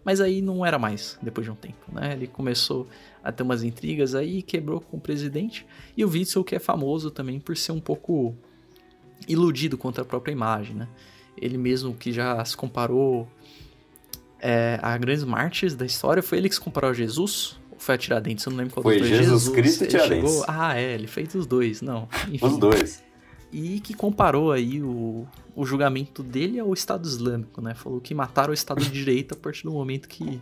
mas 0.02 0.22
aí 0.22 0.40
não 0.40 0.64
era 0.64 0.78
mais 0.78 1.18
depois 1.20 1.44
de 1.44 1.50
um 1.50 1.54
tempo, 1.54 1.92
né? 1.92 2.14
Ele 2.14 2.26
começou 2.26 2.88
a 3.22 3.30
ter 3.30 3.42
umas 3.42 3.62
intrigas 3.62 4.14
aí, 4.14 4.40
quebrou 4.40 4.80
com 4.80 4.96
o 4.96 5.00
presidente. 5.00 5.66
E 5.94 6.02
o 6.02 6.08
Witzel, 6.08 6.42
que 6.42 6.54
é 6.54 6.58
famoso 6.58 7.10
também 7.10 7.38
por 7.38 7.54
ser 7.58 7.72
um 7.72 7.80
pouco 7.80 8.34
iludido 9.28 9.76
contra 9.76 10.00
a 10.00 10.06
própria 10.06 10.32
imagem, 10.32 10.76
né? 10.76 10.88
Ele 11.36 11.58
mesmo 11.58 11.92
que 11.92 12.10
já 12.10 12.42
se 12.42 12.56
comparou 12.56 13.28
é, 14.40 14.78
a 14.80 14.96
grandes 14.96 15.24
mártires 15.24 15.74
da 15.74 15.84
história, 15.84 16.22
foi 16.22 16.38
ele 16.38 16.48
que 16.48 16.54
se 16.54 16.60
comparou 16.62 16.88
a 16.88 16.94
Jesus? 16.94 17.58
Foi 17.86 17.94
a 17.94 17.98
Tiradentes? 17.98 18.44
Eu 18.44 18.50
não 18.50 18.58
lembro 18.58 18.74
qual 18.74 18.82
foi 18.82 18.98
dois. 18.98 19.08
Jesus, 19.08 19.42
Jesus 19.44 19.54
Cristo 19.54 19.84
e 19.84 19.86
Tiradentes. 19.86 20.30
Chegou... 20.32 20.44
Ah, 20.48 20.76
é, 20.76 20.92
ele 20.92 21.06
fez 21.06 21.32
os 21.36 21.46
dois, 21.46 21.80
não. 21.80 22.08
Enfim. 22.26 22.44
Os 22.44 22.58
dois. 22.58 23.04
E 23.52 23.78
que 23.78 23.94
comparou 23.94 24.50
aí 24.50 24.82
o, 24.82 25.24
o 25.54 25.64
julgamento 25.64 26.20
dele 26.20 26.58
ao 26.58 26.74
Estado 26.74 27.06
Islâmico, 27.06 27.60
né? 27.60 27.76
Falou 27.76 28.00
que 28.00 28.12
mataram 28.12 28.50
o 28.50 28.54
Estado 28.54 28.82
de 28.82 28.90
Direito 28.90 29.34
a 29.34 29.36
partir 29.36 29.62
do 29.62 29.70
momento 29.70 30.08
que 30.08 30.40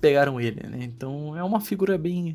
pegaram 0.00 0.40
ele, 0.40 0.66
né? 0.66 0.78
Então 0.84 1.36
é 1.36 1.44
uma 1.44 1.60
figura 1.60 1.98
bem 1.98 2.34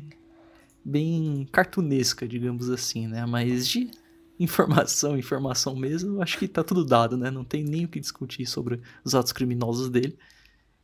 bem 0.84 1.48
cartunesca, 1.50 2.26
digamos 2.28 2.70
assim, 2.70 3.08
né? 3.08 3.26
Mas 3.26 3.66
de 3.66 3.90
informação, 4.38 5.18
informação 5.18 5.74
mesmo, 5.74 6.22
acho 6.22 6.38
que 6.38 6.46
tá 6.46 6.62
tudo 6.62 6.84
dado, 6.84 7.16
né? 7.16 7.32
Não 7.32 7.42
tem 7.42 7.64
nem 7.64 7.84
o 7.84 7.88
que 7.88 7.98
discutir 7.98 8.46
sobre 8.46 8.80
os 9.02 9.12
atos 9.12 9.32
criminosos 9.32 9.90
dele. 9.90 10.16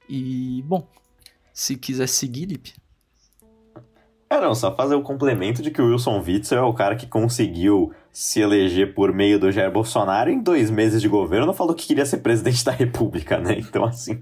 E, 0.08 0.64
bom, 0.66 0.90
se 1.52 1.76
quiser 1.76 2.08
seguir, 2.08 2.46
Lipe. 2.46 2.74
É, 4.28 4.40
não, 4.40 4.54
só 4.54 4.74
fazer 4.74 4.96
o 4.96 5.02
complemento 5.02 5.62
de 5.62 5.70
que 5.70 5.80
o 5.80 5.86
Wilson 5.86 6.20
Witzel 6.20 6.58
é 6.58 6.62
o 6.62 6.74
cara 6.74 6.96
que 6.96 7.06
conseguiu 7.06 7.92
se 8.10 8.40
eleger 8.40 8.92
por 8.92 9.12
meio 9.12 9.38
do 9.38 9.52
Jair 9.52 9.70
Bolsonaro 9.70 10.30
em 10.30 10.40
dois 10.40 10.68
meses 10.68 11.00
de 11.00 11.08
governo, 11.08 11.52
falou 11.52 11.74
que 11.74 11.86
queria 11.86 12.04
ser 12.04 12.18
presidente 12.18 12.64
da 12.64 12.72
República, 12.72 13.38
né? 13.38 13.56
Então, 13.58 13.84
assim, 13.84 14.20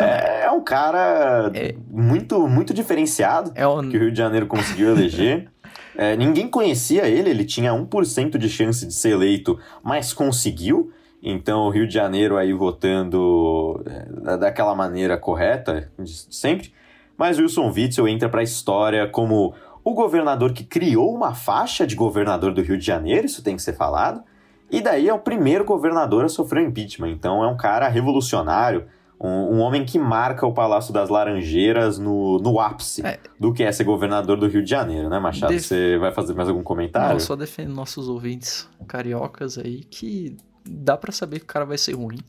é, 0.00 0.44
é 0.44 0.50
um 0.50 0.62
cara 0.62 1.50
é... 1.54 1.74
muito, 1.88 2.46
muito 2.48 2.74
diferenciado 2.74 3.52
é 3.54 3.62
que 3.88 3.96
o 3.96 4.00
Rio 4.00 4.12
de 4.12 4.18
Janeiro 4.18 4.46
conseguiu 4.46 4.90
eleger. 4.90 5.48
É, 5.96 6.16
ninguém 6.16 6.48
conhecia 6.48 7.06
ele, 7.06 7.28
ele 7.28 7.44
tinha 7.44 7.72
1% 7.72 8.38
de 8.38 8.48
chance 8.48 8.86
de 8.86 8.94
ser 8.94 9.10
eleito, 9.10 9.58
mas 9.82 10.14
conseguiu. 10.14 10.90
Então, 11.22 11.66
o 11.66 11.70
Rio 11.70 11.86
de 11.86 11.92
Janeiro 11.92 12.38
aí 12.38 12.54
votando 12.54 13.82
é, 13.84 14.36
daquela 14.38 14.74
maneira 14.74 15.18
correta, 15.18 15.90
sempre. 16.30 16.72
Mas 17.20 17.38
Wilson 17.38 17.70
Witzel 17.70 18.08
entra 18.08 18.30
para 18.30 18.40
a 18.40 18.42
história 18.42 19.06
como 19.06 19.52
o 19.84 19.92
governador 19.92 20.54
que 20.54 20.64
criou 20.64 21.14
uma 21.14 21.34
faixa 21.34 21.86
de 21.86 21.94
governador 21.94 22.54
do 22.54 22.62
Rio 22.62 22.78
de 22.78 22.86
Janeiro, 22.86 23.26
isso 23.26 23.44
tem 23.44 23.56
que 23.56 23.60
ser 23.60 23.74
falado. 23.74 24.22
E 24.70 24.80
daí 24.80 25.06
é 25.06 25.12
o 25.12 25.18
primeiro 25.18 25.62
governador 25.62 26.24
a 26.24 26.30
sofrer 26.30 26.66
impeachment. 26.66 27.10
Então, 27.10 27.44
é 27.44 27.46
um 27.46 27.58
cara 27.58 27.88
revolucionário, 27.88 28.86
um, 29.20 29.28
um, 29.28 29.58
homem 29.58 29.84
que 29.84 29.98
marca 29.98 30.46
o 30.46 30.54
Palácio 30.54 30.94
das 30.94 31.10
Laranjeiras 31.10 31.98
no, 31.98 32.38
no 32.38 32.58
ápice 32.58 33.04
é. 33.04 33.20
do 33.38 33.52
que 33.52 33.64
é 33.64 33.70
ser 33.70 33.84
governador 33.84 34.38
do 34.38 34.48
Rio 34.48 34.64
de 34.64 34.70
Janeiro, 34.70 35.10
né, 35.10 35.18
Machado? 35.18 35.52
Def... 35.52 35.66
Você 35.66 35.98
vai 35.98 36.12
fazer 36.12 36.32
mais 36.32 36.48
algum 36.48 36.62
comentário? 36.62 37.12
Não, 37.12 37.20
só 37.20 37.36
defendo 37.36 37.74
nossos 37.74 38.08
ouvintes 38.08 38.66
cariocas 38.88 39.58
aí 39.58 39.84
que 39.84 40.38
dá 40.64 40.96
para 40.96 41.12
saber 41.12 41.40
que 41.40 41.44
o 41.44 41.48
cara 41.48 41.66
vai 41.66 41.76
ser 41.76 41.92
ruim. 41.92 42.20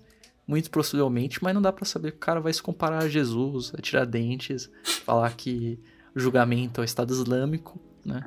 Muito 0.52 0.70
possivelmente, 0.70 1.42
mas 1.42 1.54
não 1.56 1.62
dá 1.62 1.72
para 1.72 1.86
saber 1.86 2.12
que 2.12 2.18
o 2.18 2.20
cara 2.20 2.42
vai 2.42 2.52
se 2.52 2.62
comparar 2.62 3.04
a 3.04 3.08
Jesus, 3.08 3.72
a 3.74 3.82
Tiradentes, 3.82 4.70
falar 5.06 5.34
que 5.34 5.80
o 6.14 6.20
julgamento 6.20 6.82
é 6.82 6.84
o 6.84 6.84
Estado 6.84 7.14
Islâmico, 7.14 7.80
né? 8.04 8.26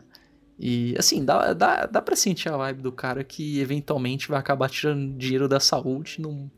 E 0.58 0.94
assim, 0.98 1.22
dá, 1.22 1.52
dá, 1.52 1.84
dá 1.84 2.00
pra 2.00 2.16
sentir 2.16 2.48
a 2.48 2.56
vibe 2.56 2.80
do 2.80 2.90
cara 2.90 3.22
que 3.22 3.60
eventualmente 3.60 4.26
vai 4.26 4.38
acabar 4.40 4.70
tirando 4.70 5.18
dinheiro 5.18 5.46
da 5.46 5.60
saúde 5.60 6.18
num, 6.18 6.48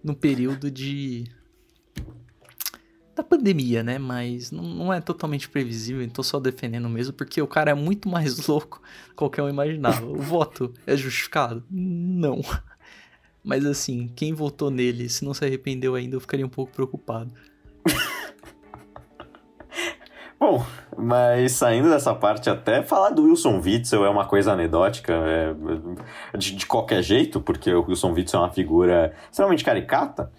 num 0.00 0.14
período 0.14 0.70
de 0.70 1.24
da 3.16 3.24
pandemia, 3.24 3.82
né? 3.82 3.98
Mas 3.98 4.52
não, 4.52 4.62
não, 4.62 4.92
é 4.92 5.00
totalmente 5.00 5.48
previsível, 5.48 6.02
então 6.02 6.22
só 6.22 6.38
defendendo 6.38 6.88
mesmo, 6.88 7.12
porque 7.12 7.42
o 7.42 7.48
cara 7.48 7.72
é 7.72 7.74
muito 7.74 8.08
mais 8.08 8.36
louco 8.46 8.78
do 8.78 9.08
que 9.08 9.14
qualquer 9.16 9.42
um 9.42 9.48
imaginava. 9.48 10.06
O 10.06 10.22
voto 10.22 10.72
é 10.86 10.96
justificado? 10.96 11.64
Não. 11.68 12.40
Mas 13.46 13.64
assim, 13.64 14.10
quem 14.16 14.34
votou 14.34 14.72
nele, 14.72 15.08
se 15.08 15.24
não 15.24 15.32
se 15.32 15.44
arrependeu 15.44 15.94
ainda, 15.94 16.16
eu 16.16 16.20
ficaria 16.20 16.44
um 16.44 16.48
pouco 16.48 16.72
preocupado. 16.72 17.30
Bom, 20.38 20.66
mas 20.98 21.52
saindo 21.52 21.88
dessa 21.88 22.12
parte, 22.12 22.50
até 22.50 22.82
falar 22.82 23.10
do 23.10 23.22
Wilson 23.22 23.60
Witzel 23.60 24.04
é 24.04 24.10
uma 24.10 24.24
coisa 24.24 24.52
anedótica, 24.52 25.12
é, 25.12 25.54
de, 26.36 26.56
de, 26.56 26.66
qualquer 26.66 27.00
jeito, 27.04 27.40
porque 27.40 27.72
o 27.72 27.86
Wilson 27.88 28.12
Witzel 28.14 28.40
é 28.40 28.42
uma 28.42 28.50
figura 28.50 29.14
extremamente 29.30 29.64
caricata. 29.64 30.32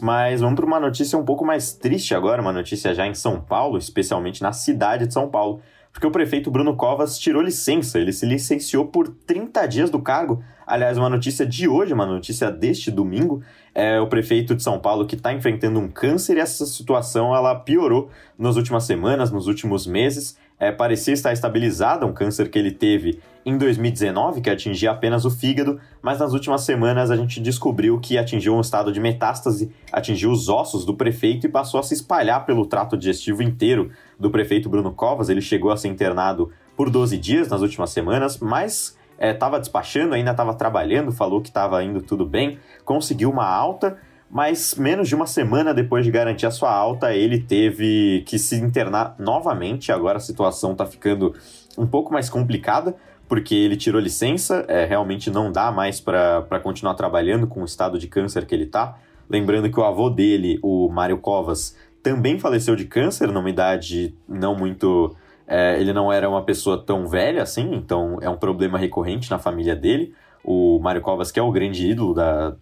Mas 0.00 0.40
vamos 0.40 0.56
para 0.56 0.64
uma 0.64 0.80
notícia 0.80 1.18
um 1.18 1.24
pouco 1.24 1.44
mais 1.44 1.74
triste 1.74 2.14
agora, 2.14 2.40
uma 2.40 2.50
notícia 2.50 2.94
já 2.94 3.06
em 3.06 3.14
São 3.14 3.42
Paulo, 3.42 3.76
especialmente 3.76 4.42
na 4.42 4.52
cidade 4.52 5.06
de 5.06 5.12
São 5.12 5.28
Paulo, 5.28 5.60
porque 5.94 6.08
o 6.08 6.10
prefeito 6.10 6.50
Bruno 6.50 6.74
Covas 6.74 7.16
tirou 7.16 7.40
licença, 7.40 8.00
ele 8.00 8.12
se 8.12 8.26
licenciou 8.26 8.84
por 8.84 9.08
30 9.08 9.64
dias 9.68 9.90
do 9.90 10.00
cargo. 10.00 10.42
Aliás, 10.66 10.98
uma 10.98 11.08
notícia 11.08 11.46
de 11.46 11.68
hoje, 11.68 11.92
uma 11.92 12.04
notícia 12.04 12.50
deste 12.50 12.90
domingo, 12.90 13.42
é 13.72 14.00
o 14.00 14.08
prefeito 14.08 14.56
de 14.56 14.62
São 14.62 14.80
Paulo 14.80 15.06
que 15.06 15.14
está 15.14 15.32
enfrentando 15.32 15.78
um 15.78 15.88
câncer 15.88 16.36
e 16.36 16.40
essa 16.40 16.66
situação 16.66 17.32
ela 17.32 17.54
piorou 17.54 18.10
nas 18.36 18.56
últimas 18.56 18.82
semanas, 18.82 19.30
nos 19.30 19.46
últimos 19.46 19.86
meses. 19.86 20.36
É, 20.58 20.70
parecia 20.70 21.12
estar 21.12 21.32
estabilizada, 21.32 22.06
um 22.06 22.12
câncer 22.12 22.48
que 22.48 22.58
ele 22.58 22.70
teve 22.70 23.20
em 23.44 23.58
2019, 23.58 24.40
que 24.40 24.48
atingia 24.48 24.90
apenas 24.90 25.24
o 25.24 25.30
fígado, 25.30 25.78
mas 26.00 26.18
nas 26.18 26.32
últimas 26.32 26.62
semanas 26.62 27.10
a 27.10 27.16
gente 27.16 27.40
descobriu 27.40 27.98
que 28.00 28.16
atingiu 28.16 28.54
um 28.54 28.60
estado 28.60 28.90
de 28.90 29.00
metástase, 29.00 29.70
atingiu 29.92 30.30
os 30.30 30.48
ossos 30.48 30.84
do 30.84 30.94
prefeito 30.94 31.46
e 31.46 31.50
passou 31.50 31.78
a 31.78 31.82
se 31.82 31.92
espalhar 31.92 32.46
pelo 32.46 32.64
trato 32.64 32.96
digestivo 32.96 33.42
inteiro 33.42 33.90
do 34.18 34.30
prefeito 34.30 34.68
Bruno 34.68 34.92
Covas. 34.92 35.28
Ele 35.28 35.42
chegou 35.42 35.70
a 35.70 35.76
ser 35.76 35.88
internado 35.88 36.50
por 36.76 36.88
12 36.88 37.18
dias 37.18 37.48
nas 37.48 37.60
últimas 37.60 37.90
semanas, 37.90 38.38
mas 38.38 38.96
estava 39.18 39.56
é, 39.56 39.60
despachando, 39.60 40.14
ainda 40.14 40.30
estava 40.30 40.54
trabalhando, 40.54 41.12
falou 41.12 41.40
que 41.42 41.48
estava 41.48 41.82
indo 41.84 42.00
tudo 42.00 42.24
bem, 42.24 42.58
conseguiu 42.84 43.30
uma 43.30 43.46
alta, 43.46 43.98
mas 44.30 44.74
menos 44.74 45.08
de 45.08 45.14
uma 45.14 45.26
semana 45.26 45.72
depois 45.72 46.04
de 46.04 46.10
garantir 46.10 46.46
a 46.46 46.50
sua 46.50 46.72
alta, 46.72 47.14
ele 47.14 47.38
teve 47.38 48.22
que 48.26 48.38
se 48.38 48.56
internar 48.56 49.14
novamente. 49.18 49.92
Agora 49.92 50.18
a 50.18 50.20
situação 50.20 50.72
está 50.72 50.86
ficando 50.86 51.34
um 51.78 51.86
pouco 51.86 52.12
mais 52.12 52.28
complicada 52.28 52.94
porque 53.28 53.54
ele 53.54 53.76
tirou 53.76 54.00
licença, 54.00 54.64
é, 54.68 54.84
realmente 54.84 55.30
não 55.30 55.50
dá 55.50 55.72
mais 55.72 56.00
para 56.00 56.60
continuar 56.62 56.94
trabalhando 56.94 57.46
com 57.46 57.62
o 57.62 57.64
estado 57.64 57.98
de 57.98 58.06
câncer 58.06 58.44
que 58.44 58.54
ele 58.54 58.66
tá. 58.66 58.98
Lembrando 59.28 59.70
que 59.70 59.80
o 59.80 59.84
avô 59.84 60.10
dele, 60.10 60.58
o 60.62 60.88
Mário 60.88 61.18
Covas, 61.18 61.76
também 62.02 62.38
faleceu 62.38 62.76
de 62.76 62.84
câncer 62.84 63.28
numa 63.32 63.48
idade 63.48 64.14
não 64.28 64.54
muito 64.54 65.16
é, 65.46 65.78
ele 65.80 65.92
não 65.92 66.12
era 66.12 66.28
uma 66.28 66.42
pessoa 66.42 66.82
tão 66.82 67.06
velha 67.06 67.42
assim, 67.42 67.74
então 67.74 68.18
é 68.20 68.28
um 68.28 68.36
problema 68.36 68.78
recorrente 68.78 69.30
na 69.30 69.38
família 69.38 69.76
dele. 69.76 70.14
O 70.42 70.78
Mário 70.78 71.00
Covas, 71.00 71.30
que 71.30 71.38
é 71.38 71.42
o 71.42 71.50
grande 71.50 71.90
ídolo 71.90 72.14
da, 72.14 72.54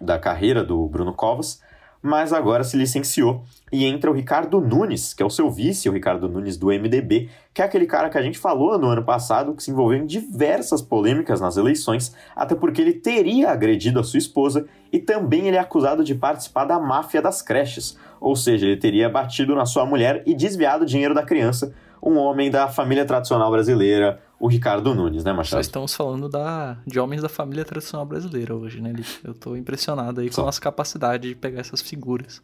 da 0.00 0.18
carreira 0.18 0.64
do 0.64 0.86
Bruno 0.86 1.12
Covas, 1.12 1.60
mas 2.00 2.32
agora 2.32 2.62
se 2.62 2.76
licenciou 2.76 3.42
e 3.72 3.84
entra 3.84 4.10
o 4.10 4.14
Ricardo 4.14 4.60
Nunes, 4.60 5.12
que 5.12 5.22
é 5.22 5.26
o 5.26 5.30
seu 5.30 5.50
vice, 5.50 5.88
o 5.88 5.92
Ricardo 5.92 6.28
Nunes 6.28 6.56
do 6.56 6.68
MDB, 6.68 7.28
que 7.52 7.60
é 7.60 7.64
aquele 7.64 7.86
cara 7.86 8.08
que 8.08 8.16
a 8.16 8.22
gente 8.22 8.38
falou 8.38 8.78
no 8.78 8.86
ano 8.86 9.02
passado 9.02 9.54
que 9.54 9.62
se 9.62 9.70
envolveu 9.70 9.98
em 9.98 10.06
diversas 10.06 10.80
polêmicas 10.80 11.40
nas 11.40 11.56
eleições, 11.56 12.14
até 12.36 12.54
porque 12.54 12.80
ele 12.80 12.92
teria 12.92 13.50
agredido 13.50 13.98
a 13.98 14.04
sua 14.04 14.18
esposa 14.18 14.66
e 14.92 14.98
também 14.98 15.48
ele 15.48 15.56
é 15.56 15.60
acusado 15.60 16.04
de 16.04 16.14
participar 16.14 16.64
da 16.64 16.78
máfia 16.78 17.20
das 17.20 17.42
creches, 17.42 17.98
ou 18.20 18.36
seja, 18.36 18.66
ele 18.66 18.76
teria 18.76 19.08
batido 19.08 19.54
na 19.54 19.66
sua 19.66 19.84
mulher 19.84 20.22
e 20.24 20.34
desviado 20.34 20.84
o 20.84 20.86
dinheiro 20.86 21.14
da 21.14 21.24
criança, 21.24 21.74
um 22.02 22.16
homem 22.16 22.50
da 22.50 22.68
família 22.68 23.04
tradicional 23.04 23.50
brasileira, 23.50 24.20
o 24.38 24.46
Ricardo 24.46 24.94
Nunes, 24.94 25.24
né, 25.24 25.32
Machado? 25.32 25.50
Só 25.56 25.60
estamos 25.60 25.94
falando 25.94 26.28
da, 26.28 26.78
de 26.86 27.00
homens 27.00 27.22
da 27.22 27.28
família 27.28 27.64
tradicional 27.64 28.06
brasileira 28.06 28.54
hoje, 28.54 28.80
né, 28.80 28.92
Eu 29.24 29.34
tô 29.34 29.56
impressionado 29.56 30.20
aí 30.20 30.28
Só. 30.28 30.36
com 30.36 30.42
a 30.42 30.44
nossa 30.46 30.60
capacidade 30.60 31.28
de 31.28 31.34
pegar 31.34 31.60
essas 31.60 31.80
figuras. 31.80 32.40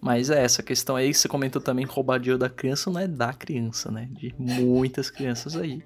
Mas 0.00 0.30
é 0.30 0.42
essa 0.42 0.62
questão 0.62 0.96
aí 0.96 1.10
que 1.10 1.14
você 1.16 1.28
comentou 1.28 1.62
também, 1.62 1.84
roubadio 1.84 2.36
da 2.36 2.50
criança 2.50 2.90
não 2.90 3.00
é 3.00 3.06
da 3.06 3.32
criança, 3.32 3.90
né? 3.90 4.08
De 4.10 4.34
muitas 4.36 5.10
crianças 5.10 5.56
aí. 5.56 5.82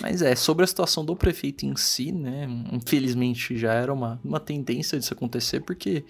Mas 0.00 0.22
é, 0.22 0.34
sobre 0.34 0.64
a 0.64 0.66
situação 0.66 1.04
do 1.04 1.16
prefeito 1.16 1.64
em 1.64 1.74
si, 1.76 2.12
né? 2.12 2.48
Infelizmente 2.72 3.56
já 3.56 3.72
era 3.72 3.92
uma, 3.92 4.20
uma 4.24 4.40
tendência 4.40 4.98
disso 4.98 5.14
acontecer, 5.14 5.60
porque 5.60 6.04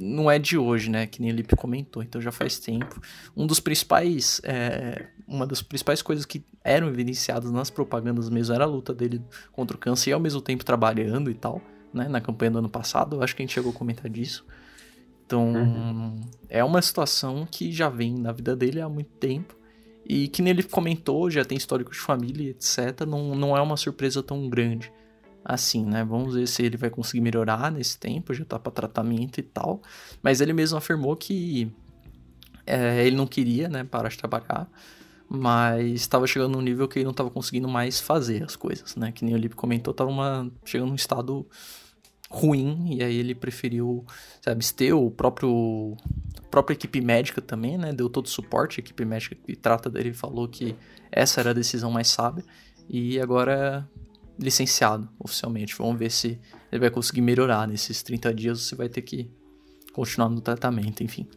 não 0.00 0.30
é 0.30 0.38
de 0.38 0.58
hoje, 0.58 0.90
né? 0.90 1.06
Que 1.06 1.20
nem 1.20 1.32
o 1.32 1.34
Lipe 1.34 1.56
comentou, 1.56 2.02
então 2.02 2.20
já 2.20 2.32
faz 2.32 2.58
tempo. 2.58 3.00
Um 3.36 3.46
dos 3.46 3.60
principais. 3.60 4.40
É, 4.44 5.06
uma 5.26 5.46
das 5.46 5.62
principais 5.62 6.02
coisas 6.02 6.24
que 6.24 6.44
eram 6.62 6.88
evidenciadas 6.88 7.50
nas 7.50 7.70
propagandas 7.70 8.28
mesmo 8.28 8.54
era 8.54 8.64
a 8.64 8.66
luta 8.66 8.92
dele 8.92 9.22
contra 9.52 9.76
o 9.76 9.80
câncer 9.80 10.10
e 10.10 10.12
ao 10.12 10.20
mesmo 10.20 10.40
tempo 10.40 10.64
trabalhando 10.64 11.30
e 11.30 11.34
tal, 11.34 11.60
né? 11.92 12.08
Na 12.08 12.20
campanha 12.20 12.50
do 12.52 12.58
ano 12.58 12.68
passado, 12.68 13.16
eu 13.16 13.22
acho 13.22 13.34
que 13.34 13.42
a 13.42 13.44
gente 13.44 13.54
chegou 13.54 13.70
a 13.70 13.74
comentar 13.74 14.10
disso. 14.10 14.44
Então, 15.26 15.54
uhum. 15.54 16.20
é 16.48 16.62
uma 16.62 16.82
situação 16.82 17.48
que 17.50 17.72
já 17.72 17.88
vem 17.88 18.14
na 18.14 18.32
vida 18.32 18.54
dele 18.54 18.80
há 18.80 18.88
muito 18.88 19.10
tempo. 19.18 19.56
E 20.06 20.28
que 20.28 20.42
nele 20.42 20.62
comentou, 20.62 21.30
já 21.30 21.46
tem 21.46 21.56
histórico 21.56 21.90
de 21.90 21.98
família, 21.98 22.50
etc. 22.50 23.06
Não, 23.08 23.34
não 23.34 23.56
é 23.56 23.62
uma 23.62 23.76
surpresa 23.76 24.22
tão 24.22 24.50
grande 24.50 24.92
assim, 25.44 25.84
né? 25.84 26.04
Vamos 26.04 26.34
ver 26.34 26.46
se 26.48 26.62
ele 26.62 26.76
vai 26.76 26.88
conseguir 26.88 27.20
melhorar 27.20 27.70
nesse 27.70 27.98
tempo, 27.98 28.32
já 28.32 28.44
tá 28.44 28.58
para 28.58 28.72
tratamento 28.72 29.38
e 29.38 29.42
tal. 29.42 29.82
Mas 30.22 30.40
ele 30.40 30.52
mesmo 30.52 30.78
afirmou 30.78 31.14
que 31.16 31.70
é, 32.66 33.06
ele 33.06 33.16
não 33.16 33.26
queria, 33.26 33.68
né, 33.68 33.84
parar 33.84 34.08
de 34.08 34.16
trabalhar, 34.16 34.68
mas 35.28 36.02
estava 36.02 36.26
chegando 36.26 36.52
num 36.52 36.60
nível 36.60 36.86
que 36.86 36.98
ele 36.98 37.04
não 37.04 37.12
estava 37.12 37.30
conseguindo 37.30 37.68
mais 37.68 38.00
fazer 38.00 38.42
as 38.42 38.56
coisas, 38.56 38.94
né? 38.96 39.12
Que 39.12 39.24
nem 39.24 39.34
o 39.34 39.38
Lipe 39.38 39.54
comentou, 39.54 39.92
estava 39.92 40.10
uma, 40.10 40.50
chegando 40.64 40.88
num 40.90 40.94
estado 40.94 41.46
ruim, 42.30 42.96
e 42.96 43.02
aí 43.02 43.16
ele 43.16 43.34
preferiu 43.34 44.04
se 44.40 44.50
abster, 44.50 44.96
o 44.96 45.10
próprio 45.10 45.96
a 46.38 46.48
própria 46.48 46.74
equipe 46.74 47.00
médica 47.00 47.40
também, 47.40 47.78
né, 47.78 47.92
deu 47.92 48.08
todo 48.08 48.26
o 48.26 48.28
suporte, 48.28 48.80
a 48.80 48.82
equipe 48.82 49.04
médica 49.04 49.36
que 49.36 49.54
trata 49.54 49.88
dele 49.88 50.12
falou 50.12 50.48
que 50.48 50.74
essa 51.12 51.40
era 51.40 51.50
a 51.50 51.54
decisão 51.54 51.90
mais 51.90 52.08
sábia, 52.08 52.44
e 52.88 53.20
agora 53.20 53.88
licenciado 54.38 55.08
oficialmente. 55.18 55.76
Vamos 55.76 55.98
ver 55.98 56.10
se 56.10 56.40
ele 56.72 56.80
vai 56.80 56.90
conseguir 56.90 57.20
melhorar 57.20 57.68
nesses 57.68 58.02
30 58.02 58.34
dias, 58.34 58.60
você 58.60 58.74
vai 58.74 58.88
ter 58.88 59.02
que 59.02 59.30
continuar 59.92 60.28
no 60.28 60.40
tratamento, 60.40 61.02
enfim. 61.02 61.28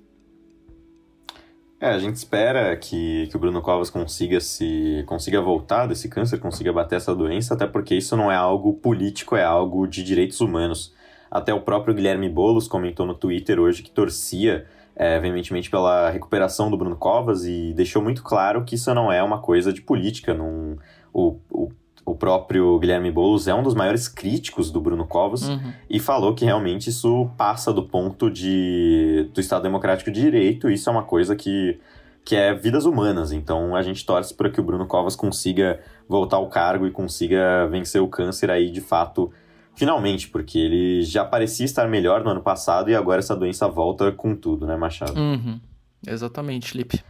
É, 1.79 1.89
a 1.89 1.99
gente 1.99 2.15
espera 2.15 2.75
que, 2.75 3.27
que 3.27 3.35
o 3.35 3.39
Bruno 3.39 3.61
Covas 3.61 3.91
consiga 3.91 4.39
se 4.41 5.03
consiga 5.05 5.39
voltar 5.39 5.85
desse 5.85 6.09
câncer, 6.09 6.39
consiga 6.39 6.73
bater 6.73 6.95
essa 6.95 7.15
doença, 7.15 7.53
até 7.53 7.67
porque 7.67 7.93
isso 7.93 8.17
não 8.17 8.31
é 8.31 8.35
algo 8.35 8.73
político, 8.73 9.35
é 9.35 9.43
algo 9.43 9.87
de 9.87 10.03
direitos 10.03 10.41
humanos. 10.41 10.95
Até 11.29 11.53
o 11.53 11.61
próprio 11.61 11.93
Guilherme 11.93 12.29
Boulos 12.29 12.67
comentou 12.67 13.05
no 13.05 13.13
Twitter 13.13 13.59
hoje 13.59 13.83
que 13.83 13.91
torcia 13.91 14.65
é, 14.95 15.19
veementemente 15.19 15.69
pela 15.69 16.09
recuperação 16.09 16.71
do 16.71 16.77
Bruno 16.77 16.95
Covas 16.95 17.45
e 17.45 17.73
deixou 17.75 18.01
muito 18.01 18.23
claro 18.23 18.65
que 18.65 18.73
isso 18.73 18.91
não 18.95 19.11
é 19.11 19.21
uma 19.21 19.39
coisa 19.39 19.71
de 19.71 19.81
política. 19.81 20.33
Num, 20.33 20.77
o, 21.13 21.37
o 21.51 21.69
o 22.07 22.15
próprio 22.15 22.79
Guilherme 22.79 23.11
Boulos 23.11 23.49
é 23.49 23.53
um 23.53 23.61
dos 23.61 23.75
maiores 23.75 24.07
críticos 24.07 24.71
do 24.71 24.79
Bruno 24.79 25.05
Covas 25.05 25.49
uhum. 25.49 25.73
e 25.89 25.99
falou 25.99 26.33
que 26.33 26.45
realmente 26.45 26.89
isso 26.89 27.29
passa 27.37 27.73
do 27.73 27.83
ponto 27.83 28.31
de, 28.31 29.29
do 29.33 29.41
Estado 29.41 29.63
Democrático 29.63 30.09
de 30.09 30.21
Direito, 30.21 30.69
e 30.69 30.75
isso 30.75 30.89
é 30.89 30.93
uma 30.93 31.03
coisa 31.03 31.35
que, 31.35 31.77
que 32.23 32.33
é 32.33 32.53
vidas 32.53 32.85
humanas. 32.85 33.33
Então 33.33 33.75
a 33.75 33.81
gente 33.81 34.05
torce 34.05 34.33
para 34.33 34.49
que 34.49 34.57
o 34.57 34.63
Bruno 34.63 34.87
Covas 34.87 35.17
consiga 35.17 35.81
voltar 36.07 36.37
ao 36.37 36.47
cargo 36.47 36.87
e 36.87 36.91
consiga 36.91 37.67
vencer 37.67 38.01
o 38.01 38.07
câncer 38.07 38.49
aí 38.49 38.71
de 38.71 38.79
fato, 38.79 39.29
finalmente, 39.75 40.29
porque 40.29 40.57
ele 40.57 41.03
já 41.03 41.25
parecia 41.25 41.65
estar 41.65 41.89
melhor 41.89 42.23
no 42.23 42.29
ano 42.29 42.41
passado 42.41 42.89
e 42.89 42.95
agora 42.95 43.19
essa 43.19 43.35
doença 43.35 43.67
volta 43.67 44.13
com 44.13 44.33
tudo, 44.33 44.65
né, 44.65 44.77
Machado? 44.77 45.19
Uhum. 45.19 45.59
Exatamente, 46.07 46.77
Lipe. 46.77 47.03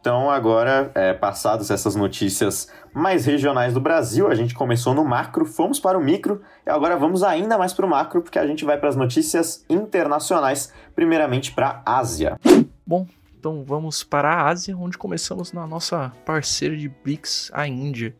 Então, 0.00 0.30
agora, 0.30 0.90
é, 0.94 1.12
passadas 1.12 1.70
essas 1.70 1.94
notícias 1.94 2.72
mais 2.94 3.26
regionais 3.26 3.74
do 3.74 3.80
Brasil, 3.80 4.28
a 4.28 4.34
gente 4.34 4.54
começou 4.54 4.94
no 4.94 5.04
macro, 5.04 5.44
fomos 5.44 5.78
para 5.78 5.98
o 5.98 6.02
micro 6.02 6.40
e 6.66 6.70
agora 6.70 6.96
vamos 6.96 7.22
ainda 7.22 7.58
mais 7.58 7.74
para 7.74 7.84
o 7.84 7.88
macro, 7.88 8.22
porque 8.22 8.38
a 8.38 8.46
gente 8.46 8.64
vai 8.64 8.78
para 8.78 8.88
as 8.88 8.96
notícias 8.96 9.62
internacionais, 9.68 10.72
primeiramente 10.94 11.52
para 11.52 11.82
a 11.84 11.98
Ásia. 11.98 12.38
Bom, 12.86 13.06
então 13.38 13.62
vamos 13.62 14.02
para 14.02 14.32
a 14.32 14.48
Ásia, 14.48 14.74
onde 14.74 14.96
começamos 14.96 15.52
na 15.52 15.66
nossa 15.66 16.10
parceira 16.24 16.74
de 16.74 16.88
BRICS, 16.88 17.50
a 17.52 17.68
Índia, 17.68 18.16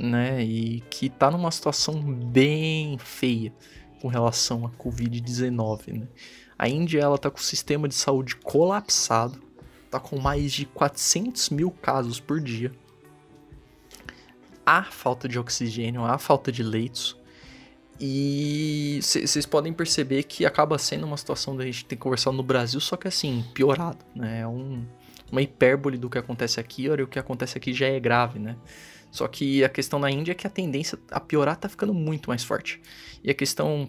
né? 0.00 0.42
E 0.42 0.80
que 0.88 1.06
está 1.06 1.30
numa 1.30 1.50
situação 1.50 2.00
bem 2.00 2.96
feia 2.96 3.52
com 4.00 4.08
relação 4.08 4.64
à 4.64 4.70
Covid-19, 4.70 6.00
né? 6.00 6.08
A 6.58 6.70
Índia, 6.70 7.00
ela 7.00 7.18
tá 7.18 7.30
com 7.30 7.38
o 7.38 7.42
sistema 7.42 7.86
de 7.86 7.94
saúde 7.94 8.34
colapsado 8.36 9.47
tá 9.90 9.98
com 9.98 10.18
mais 10.18 10.52
de 10.52 10.66
400 10.66 11.50
mil 11.50 11.70
casos 11.70 12.20
por 12.20 12.40
dia. 12.40 12.72
Há 14.64 14.84
falta 14.84 15.28
de 15.28 15.38
oxigênio, 15.38 16.04
há 16.04 16.18
falta 16.18 16.52
de 16.52 16.62
leitos. 16.62 17.16
E 18.00 19.00
vocês 19.02 19.44
podem 19.44 19.72
perceber 19.72 20.22
que 20.22 20.46
acaba 20.46 20.78
sendo 20.78 21.04
uma 21.04 21.16
situação 21.16 21.56
da 21.56 21.64
gente 21.64 21.84
ter 21.84 21.96
conversado 21.96 22.36
no 22.36 22.42
Brasil, 22.42 22.78
só 22.80 22.96
que 22.96 23.08
assim, 23.08 23.44
piorado, 23.54 24.04
né? 24.14 24.40
É 24.40 24.46
um, 24.46 24.84
uma 25.32 25.42
hipérbole 25.42 25.98
do 25.98 26.08
que 26.08 26.18
acontece 26.18 26.60
aqui, 26.60 26.88
olha, 26.88 27.02
o 27.02 27.08
que 27.08 27.18
acontece 27.18 27.58
aqui 27.58 27.72
já 27.72 27.86
é 27.86 27.98
grave, 27.98 28.38
né? 28.38 28.56
Só 29.10 29.26
que 29.26 29.64
a 29.64 29.68
questão 29.68 29.98
na 29.98 30.10
Índia 30.10 30.32
é 30.32 30.34
que 30.34 30.46
a 30.46 30.50
tendência 30.50 30.98
a 31.10 31.18
piorar 31.18 31.56
tá 31.56 31.68
ficando 31.68 31.94
muito 31.94 32.28
mais 32.28 32.44
forte. 32.44 32.80
E 33.24 33.30
a 33.30 33.34
questão 33.34 33.88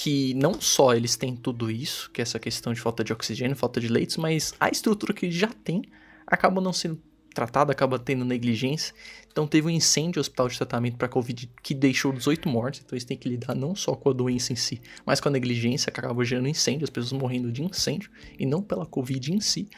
que 0.00 0.32
não 0.34 0.60
só 0.60 0.94
eles 0.94 1.16
têm 1.16 1.34
tudo 1.34 1.68
isso, 1.68 2.08
que 2.12 2.20
é 2.20 2.22
essa 2.22 2.38
questão 2.38 2.72
de 2.72 2.80
falta 2.80 3.02
de 3.02 3.12
oxigênio, 3.12 3.56
falta 3.56 3.80
de 3.80 3.88
leitos, 3.88 4.16
mas 4.16 4.54
a 4.60 4.68
estrutura 4.68 5.12
que 5.12 5.28
já 5.28 5.48
têm 5.48 5.82
acaba 6.24 6.60
não 6.60 6.72
sendo 6.72 7.02
tratada, 7.34 7.72
acaba 7.72 7.98
tendo 7.98 8.24
negligência. 8.24 8.94
Então 9.28 9.44
teve 9.44 9.66
um 9.66 9.70
incêndio 9.70 10.18
no 10.18 10.20
hospital 10.20 10.46
de 10.46 10.56
tratamento 10.56 10.96
para 10.96 11.08
Covid 11.08 11.50
que 11.60 11.74
deixou 11.74 12.12
18 12.12 12.48
mortes, 12.48 12.80
então 12.84 12.94
eles 12.94 13.04
têm 13.04 13.16
que 13.16 13.28
lidar 13.28 13.56
não 13.56 13.74
só 13.74 13.96
com 13.96 14.10
a 14.10 14.12
doença 14.12 14.52
em 14.52 14.56
si, 14.56 14.80
mas 15.04 15.20
com 15.20 15.30
a 15.30 15.32
negligência 15.32 15.90
que 15.90 15.98
acaba 15.98 16.24
gerando 16.24 16.46
incêndio, 16.46 16.84
as 16.84 16.90
pessoas 16.90 17.20
morrendo 17.20 17.50
de 17.50 17.64
incêndio 17.64 18.08
e 18.38 18.46
não 18.46 18.62
pela 18.62 18.86
Covid 18.86 19.34
em 19.34 19.40
si. 19.40 19.68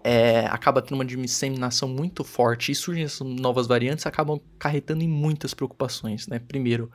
é, 0.04 0.46
acaba 0.48 0.82
tendo 0.82 0.96
uma 0.96 1.06
disseminação 1.06 1.88
muito 1.88 2.24
forte 2.24 2.72
e 2.72 2.76
surgem 2.76 3.06
essas 3.06 3.26
novas 3.26 3.68
variantes, 3.68 4.06
acabam 4.06 4.40
carretando 4.60 5.04
em 5.04 5.08
muitas 5.08 5.54
preocupações, 5.54 6.28
né? 6.28 6.40
Primeiro, 6.40 6.92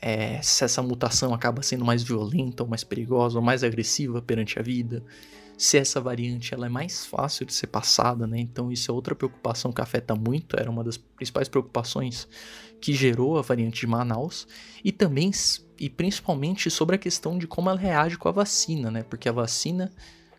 é, 0.00 0.40
se 0.42 0.64
essa 0.64 0.82
mutação 0.82 1.34
acaba 1.34 1.62
sendo 1.62 1.84
mais 1.84 2.02
violenta 2.02 2.62
ou 2.62 2.68
mais 2.68 2.82
perigosa 2.82 3.38
ou 3.38 3.44
mais 3.44 3.62
agressiva 3.62 4.22
perante 4.22 4.58
a 4.58 4.62
vida, 4.62 5.04
se 5.58 5.76
essa 5.76 6.00
variante 6.00 6.54
ela 6.54 6.66
é 6.66 6.68
mais 6.70 7.04
fácil 7.04 7.44
de 7.44 7.52
ser 7.52 7.66
passada, 7.66 8.26
né? 8.26 8.38
Então 8.38 8.72
isso 8.72 8.90
é 8.90 8.94
outra 8.94 9.14
preocupação 9.14 9.70
que 9.70 9.82
afeta 9.82 10.14
muito, 10.14 10.58
era 10.58 10.70
uma 10.70 10.82
das 10.82 10.96
principais 10.96 11.48
preocupações 11.48 12.26
que 12.80 12.94
gerou 12.94 13.36
a 13.38 13.42
variante 13.42 13.80
de 13.80 13.86
Manaus 13.86 14.48
e 14.82 14.90
também 14.90 15.30
e 15.78 15.90
principalmente 15.90 16.70
sobre 16.70 16.96
a 16.96 16.98
questão 16.98 17.36
de 17.36 17.46
como 17.46 17.68
ela 17.68 17.78
reage 17.78 18.16
com 18.16 18.28
a 18.28 18.32
vacina, 18.32 18.90
né? 18.90 19.02
Porque 19.02 19.28
a 19.28 19.32
vacina 19.32 19.92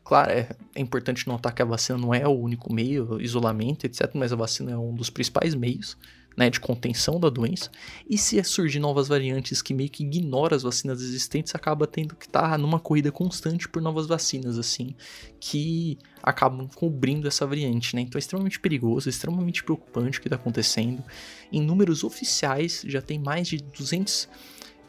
Claro, 0.03 0.31
é, 0.31 0.49
é, 0.75 0.81
importante 0.81 1.27
notar 1.27 1.53
que 1.53 1.61
a 1.61 1.65
vacina 1.65 1.97
não 1.97 2.13
é 2.13 2.27
o 2.27 2.31
único 2.31 2.73
meio, 2.73 3.21
isolamento, 3.21 3.85
etc., 3.85 4.09
mas 4.15 4.33
a 4.33 4.35
vacina 4.35 4.71
é 4.71 4.77
um 4.77 4.93
dos 4.93 5.09
principais 5.09 5.53
meios 5.53 5.95
né, 6.35 6.49
de 6.49 6.59
contenção 6.59 7.19
da 7.19 7.29
doença. 7.29 7.69
E 8.09 8.17
se 8.17 8.41
surgir 8.43 8.79
novas 8.79 9.07
variantes 9.07 9.61
que 9.61 9.73
meio 9.73 9.89
que 9.89 10.03
ignoram 10.03 10.55
as 10.55 10.63
vacinas 10.63 11.01
existentes, 11.01 11.53
acaba 11.53 11.85
tendo 11.85 12.15
que 12.15 12.25
estar 12.25 12.51
tá 12.51 12.57
numa 12.57 12.79
corrida 12.79 13.11
constante 13.11 13.67
por 13.67 13.81
novas 13.81 14.07
vacinas, 14.07 14.57
assim, 14.57 14.95
que 15.39 15.97
acabam 16.23 16.67
cobrindo 16.75 17.27
essa 17.27 17.45
variante, 17.45 17.95
né? 17.95 18.01
Então 18.01 18.17
é 18.17 18.19
extremamente 18.19 18.59
perigoso, 18.59 19.09
extremamente 19.09 19.63
preocupante 19.63 20.19
o 20.19 20.21
que 20.21 20.27
está 20.27 20.35
acontecendo. 20.35 21.03
Em 21.51 21.61
números 21.61 22.03
oficiais, 22.03 22.83
já 22.87 23.01
tem 23.01 23.19
mais 23.19 23.47
de 23.47 23.57
200 23.57 24.29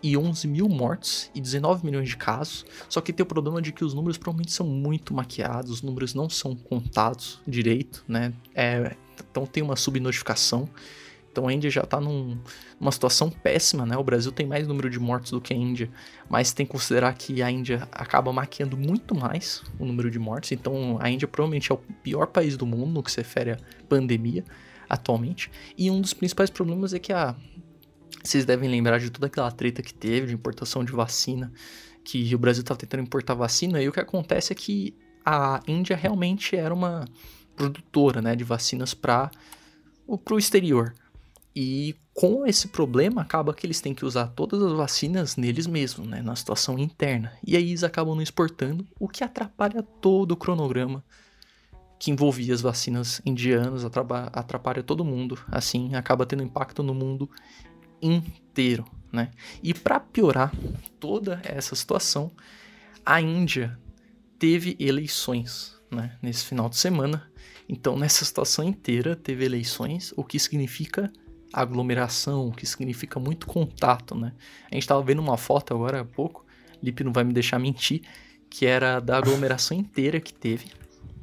e 0.03 0.17
11 0.17 0.49
mil 0.49 0.69
mortes 0.69 1.31
e 1.35 1.41
19 1.41 1.85
milhões 1.85 2.09
de 2.09 2.17
casos. 2.17 2.67
Só 2.89 3.01
que 3.01 3.13
tem 3.13 3.23
o 3.23 3.27
problema 3.27 3.63
de 3.63 3.73
que 3.73 3.85
os 3.85 3.95
números 3.95 4.19
provavelmente 4.19 4.53
são 4.53 4.67
muito 4.67 5.15
maquiados, 5.15 5.71
os 5.71 5.83
números 5.83 6.13
não 6.13 6.29
são 6.29 6.57
contados 6.57 7.41
direito, 7.47 8.05
né? 8.09 8.33
É, 8.55 8.97
então 9.31 9.47
tem 9.47 9.63
uma 9.63 9.77
subnotificação. 9.77 10.69
Então 11.33 11.49
a 11.49 11.53
Índia 11.53 11.71
já 11.71 11.81
está 11.81 11.99
num, 11.99 12.39
numa 12.79 12.93
situação 12.93 13.31
péssima, 13.31 13.87
né? 13.87 13.97
O 13.97 14.05
Brasil 14.05 14.31
tem 14.31 14.47
mais 14.47 14.69
número 14.69 14.91
de 14.91 15.01
mortos 15.01 15.33
do 15.33 15.41
que 15.41 15.55
a 15.55 15.57
Índia, 15.57 15.91
mas 16.29 16.53
tem 16.53 16.67
que 16.67 16.73
considerar 16.73 17.13
que 17.15 17.43
a 17.43 17.51
Índia 17.51 17.89
acaba 17.91 18.31
maquiando 18.33 18.77
muito 18.77 19.15
mais 19.15 19.63
o 19.79 19.87
número 19.87 20.11
de 20.11 20.19
mortes. 20.19 20.53
Então 20.53 20.99
a 21.01 21.11
Índia 21.11 21.27
provavelmente 21.27 21.73
é 21.73 21.75
o 21.75 21.79
pior 22.03 22.27
país 22.27 22.57
do 22.57 22.67
mundo 22.67 22.93
no 22.93 23.03
que 23.03 23.11
se 23.11 23.17
refere 23.17 23.53
à 23.53 23.57
pandemia 23.89 24.45
atualmente. 24.89 25.51
E 25.77 25.91
um 25.91 26.03
dos 26.03 26.13
principais 26.13 26.51
problemas 26.51 26.93
é 26.93 26.99
que 26.99 27.15
a 27.15 27.35
vocês 28.23 28.45
devem 28.45 28.69
lembrar 28.69 29.01
de 29.01 29.11
toda 29.11 29.27
aquela 29.27 29.51
treta 29.51 29.83
que 29.83 29.93
teve 29.93 30.29
de 30.29 30.35
importação 30.35 30.85
de 30.85 30.93
vacina, 30.93 31.53
que 32.05 32.33
o 32.35 32.39
Brasil 32.39 32.61
estava 32.61 32.79
tentando 32.79 33.03
importar 33.03 33.35
vacina, 33.35 33.83
e 33.83 33.89
o 33.89 33.93
que 33.93 33.99
acontece 33.99 34.53
é 34.53 34.55
que 34.55 34.95
a 35.25 35.61
Índia 35.67 35.97
realmente 35.97 36.55
era 36.55 36.73
uma 36.73 37.05
produtora 37.57 38.21
né, 38.23 38.37
de 38.37 38.45
vacinas 38.45 38.95
para 38.95 39.31
o 40.07 40.39
exterior. 40.39 40.95
E 41.55 41.95
com 42.15 42.47
esse 42.47 42.69
problema, 42.69 43.23
acaba 43.23 43.55
que 43.55 43.67
eles 43.67 43.81
têm 43.81 43.95
que 43.95 44.05
usar 44.05 44.29
todas 44.29 44.63
as 44.63 44.73
vacinas 44.73 45.37
neles 45.37 45.67
mesmos, 45.67 46.07
né, 46.07 46.23
na 46.23 46.37
situação 46.37 46.79
interna. 46.79 47.33
E 47.47 47.57
aí 47.57 47.69
eles 47.69 47.85
acabam 47.85 48.15
não 48.15 48.23
exportando, 48.23 48.87
o 48.99 49.09
que 49.09 49.25
atrapalha 49.25 49.83
todo 49.83 50.33
o 50.33 50.37
cronograma 50.37 51.05
que 51.99 52.11
envolvia 52.11 52.53
as 52.53 52.61
vacinas 52.61 53.23
indianas, 53.25 53.85
atrapalha 53.85 54.83
todo 54.83 55.05
mundo. 55.05 55.39
Assim, 55.47 55.95
acaba 55.95 56.27
tendo 56.27 56.43
impacto 56.43 56.83
no 56.83 56.93
mundo 56.93 57.31
inteiro, 58.01 58.85
né? 59.13 59.31
E 59.63 59.73
para 59.73 60.01
piorar 60.01 60.53
toda 60.99 61.41
essa 61.45 61.77
situação, 61.77 62.33
a 63.07 63.21
Índia 63.21 63.79
teve 64.37 64.77
eleições, 64.81 65.81
né, 65.89 66.19
nesse 66.21 66.45
final 66.45 66.69
de 66.69 66.77
semana. 66.77 67.31
Então, 67.69 67.97
nessa 67.97 68.25
situação 68.25 68.65
inteira, 68.65 69.15
teve 69.15 69.45
eleições, 69.45 70.13
o 70.17 70.25
que 70.25 70.41
significa 70.41 71.13
aglomeração, 71.53 72.51
que 72.51 72.67
significa 72.67 73.21
muito 73.21 73.47
contato, 73.47 74.15
né? 74.15 74.33
A 74.71 74.75
gente 74.75 74.85
estava 74.85 75.03
vendo 75.03 75.21
uma 75.21 75.37
foto 75.37 75.75
agora 75.75 76.01
há 76.01 76.05
pouco, 76.05 76.45
Lipe 76.83 77.05
não 77.05 77.13
vai 77.13 77.25
me 77.25 77.33
deixar 77.33 77.59
mentir, 77.59 78.03
que 78.49 78.67
era 78.67 79.01
da 79.01 79.17
aglomeração 79.17 79.77
inteira 79.77 80.21
que 80.21 80.33
teve 80.33 80.67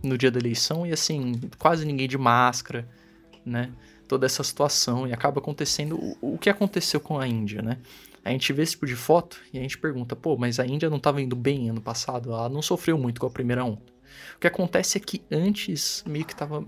no 0.03 0.17
dia 0.17 0.31
da 0.31 0.39
eleição 0.39 0.85
e 0.85 0.91
assim, 0.91 1.33
quase 1.57 1.85
ninguém 1.85 2.07
de 2.07 2.17
máscara, 2.17 2.87
né? 3.45 3.71
toda 4.09 4.25
essa 4.25 4.43
situação 4.43 5.07
e 5.07 5.13
acaba 5.13 5.39
acontecendo 5.39 5.95
o, 6.19 6.33
o 6.33 6.37
que 6.37 6.49
aconteceu 6.49 6.99
com 6.99 7.19
a 7.19 7.27
Índia, 7.27 7.61
né? 7.61 7.77
A 8.25 8.31
gente 8.31 8.51
vê 8.51 8.63
esse 8.63 8.73
tipo 8.73 8.85
de 8.85 8.95
foto 8.95 9.39
e 9.53 9.59
a 9.59 9.61
gente 9.61 9.77
pergunta, 9.77 10.15
pô, 10.15 10.35
mas 10.35 10.59
a 10.59 10.65
Índia 10.65 10.89
não 10.89 10.97
estava 10.97 11.21
indo 11.21 11.35
bem 11.35 11.69
ano 11.69 11.79
passado, 11.79 12.33
ela 12.33 12.49
não 12.49 12.61
sofreu 12.61 12.97
muito 12.97 13.21
com 13.21 13.27
a 13.27 13.29
primeira 13.29 13.63
onda. 13.63 13.81
O 14.35 14.39
que 14.39 14.47
acontece 14.47 14.97
é 14.97 15.01
que 15.01 15.21
antes 15.31 16.03
meio 16.05 16.25
que 16.25 16.33
estava 16.33 16.65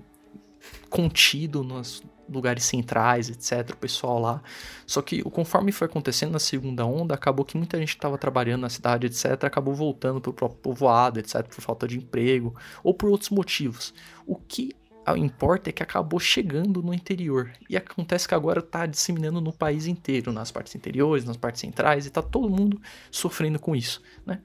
contido 0.89 1.63
nos 1.63 2.03
lugares 2.29 2.63
centrais, 2.63 3.29
etc, 3.29 3.73
o 3.73 3.77
pessoal 3.77 4.19
lá. 4.19 4.43
Só 4.85 5.01
que 5.01 5.21
conforme 5.23 5.71
foi 5.71 5.85
acontecendo 5.85 6.31
na 6.31 6.39
segunda 6.39 6.85
onda, 6.85 7.13
acabou 7.13 7.45
que 7.45 7.57
muita 7.57 7.77
gente 7.77 7.89
estava 7.89 8.17
trabalhando 8.17 8.61
na 8.61 8.69
cidade, 8.69 9.07
etc, 9.07 9.43
acabou 9.43 9.73
voltando 9.73 10.21
para 10.21 10.29
o 10.29 10.33
próprio 10.33 10.59
povoado, 10.59 11.19
etc, 11.19 11.43
por 11.43 11.61
falta 11.61 11.87
de 11.87 11.97
emprego 11.97 12.55
ou 12.83 12.93
por 12.93 13.09
outros 13.09 13.29
motivos. 13.29 13.93
O 14.25 14.35
que 14.35 14.73
importa 15.17 15.69
é 15.69 15.73
que 15.73 15.83
acabou 15.83 16.19
chegando 16.19 16.81
no 16.81 16.93
interior. 16.93 17.51
E 17.69 17.75
acontece 17.75 18.27
que 18.27 18.35
agora 18.35 18.59
está 18.59 18.85
disseminando 18.85 19.41
no 19.41 19.51
país 19.51 19.87
inteiro, 19.87 20.31
nas 20.31 20.51
partes 20.51 20.75
interiores, 20.75 21.25
nas 21.25 21.37
partes 21.37 21.61
centrais, 21.61 22.05
e 22.05 22.07
está 22.07 22.21
todo 22.21 22.49
mundo 22.49 22.79
sofrendo 23.09 23.59
com 23.59 23.75
isso. 23.75 24.01
Né? 24.25 24.39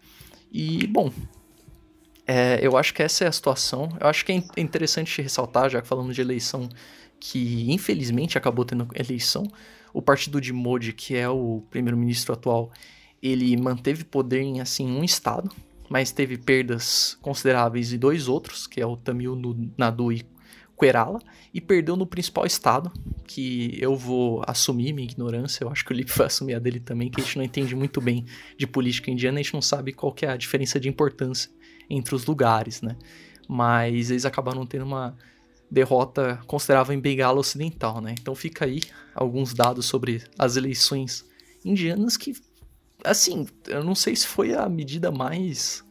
E, 0.51 0.87
bom, 0.87 1.12
é, 2.27 2.59
eu 2.61 2.77
acho 2.77 2.93
que 2.93 3.03
essa 3.03 3.24
é 3.24 3.29
a 3.29 3.33
situação. 3.33 3.89
Eu 4.01 4.09
acho 4.09 4.24
que 4.24 4.33
é, 4.33 4.61
interessante 4.61 5.22
ressaltar, 5.22 5.70
já 5.70 5.81
que 5.81 5.87
falamos 5.87 6.14
de 6.14 6.20
eleição, 6.20 6.68
que 7.20 7.70
infelizmente 7.72 8.37
acabou 8.37 8.64
tendo 8.64 8.89
eleição. 8.95 9.47
O 9.93 10.03
partido 10.03 10.41
de 10.41 10.53
Modi, 10.53 10.93
que 10.93 11.16
é 11.16 11.29
o 11.29 11.62
primeiro-ministro 11.70 12.33
atual, 12.33 12.72
ele 13.22 13.57
manteve 13.57 14.05
poder 14.05 14.43
em 14.43 14.61
assim 14.61 14.87
um 14.87 15.05
estado, 15.05 15.51
mas 15.89 16.11
teve 16.11 16.37
perdas 16.37 17.16
consideráveis 17.22 17.93
em 17.93 17.99
dois 17.99 18.29
outros, 18.29 18.66
que 18.66 18.81
é 18.81 18.87
o 18.87 18.97
Tamil 18.97 19.41
Nadu 19.79 20.12
e 20.12 20.27
Kerala 20.79 21.20
e 21.55 21.61
perdeu 21.61 21.97
no 21.97 22.07
principal 22.07 22.45
estado, 22.45 22.93
que 23.27 23.79
eu 23.81 23.97
vou 23.97 24.43
assumir 24.47 24.93
minha 24.93 25.09
ignorância, 25.09 25.64
eu 25.64 25.70
acho 25.70 25.85
que 25.85 25.93
o 25.93 25.95
Lipe 25.95 26.12
vai 26.14 26.27
assumir 26.27 26.55
a 26.55 26.59
dele 26.59 26.81
também, 26.81 27.09
que 27.09 27.20
a 27.20 27.24
gente 27.24 27.39
não 27.39 27.45
entende 27.45 27.74
muito 27.74 28.01
bem 28.01 28.27
de 28.59 28.66
política 28.66 29.11
indiana, 29.11 29.39
a 29.39 29.43
gente 29.43 29.55
não 29.55 29.62
sabe 29.62 29.93
qual 29.93 30.12
que 30.12 30.27
é 30.27 30.31
a 30.31 30.37
diferença 30.37 30.79
de 30.79 30.89
importância 30.89 31.51
entre 31.89 32.14
os 32.14 32.26
lugares, 32.26 32.82
né? 32.82 32.97
Mas 33.49 34.11
eles 34.11 34.24
acabaram 34.24 34.66
tendo 34.66 34.84
uma 34.84 35.16
derrota 35.70 36.41
considerável 36.47 36.95
em 36.95 37.01
Bengala 37.01 37.39
Ocidental, 37.39 38.01
né? 38.01 38.14
Então 38.20 38.34
fica 38.34 38.64
aí 38.64 38.80
alguns 39.14 39.53
dados 39.53 39.87
sobre 39.87 40.22
as 40.39 40.57
eleições 40.57 41.24
indianas 41.64 42.16
que, 42.16 42.34
assim, 43.05 43.47
eu 43.66 43.82
não 43.82 43.95
sei 43.95 44.14
se 44.14 44.26
foi 44.26 44.55
a 44.55 44.68
medida 44.68 45.11
mais 45.11 45.84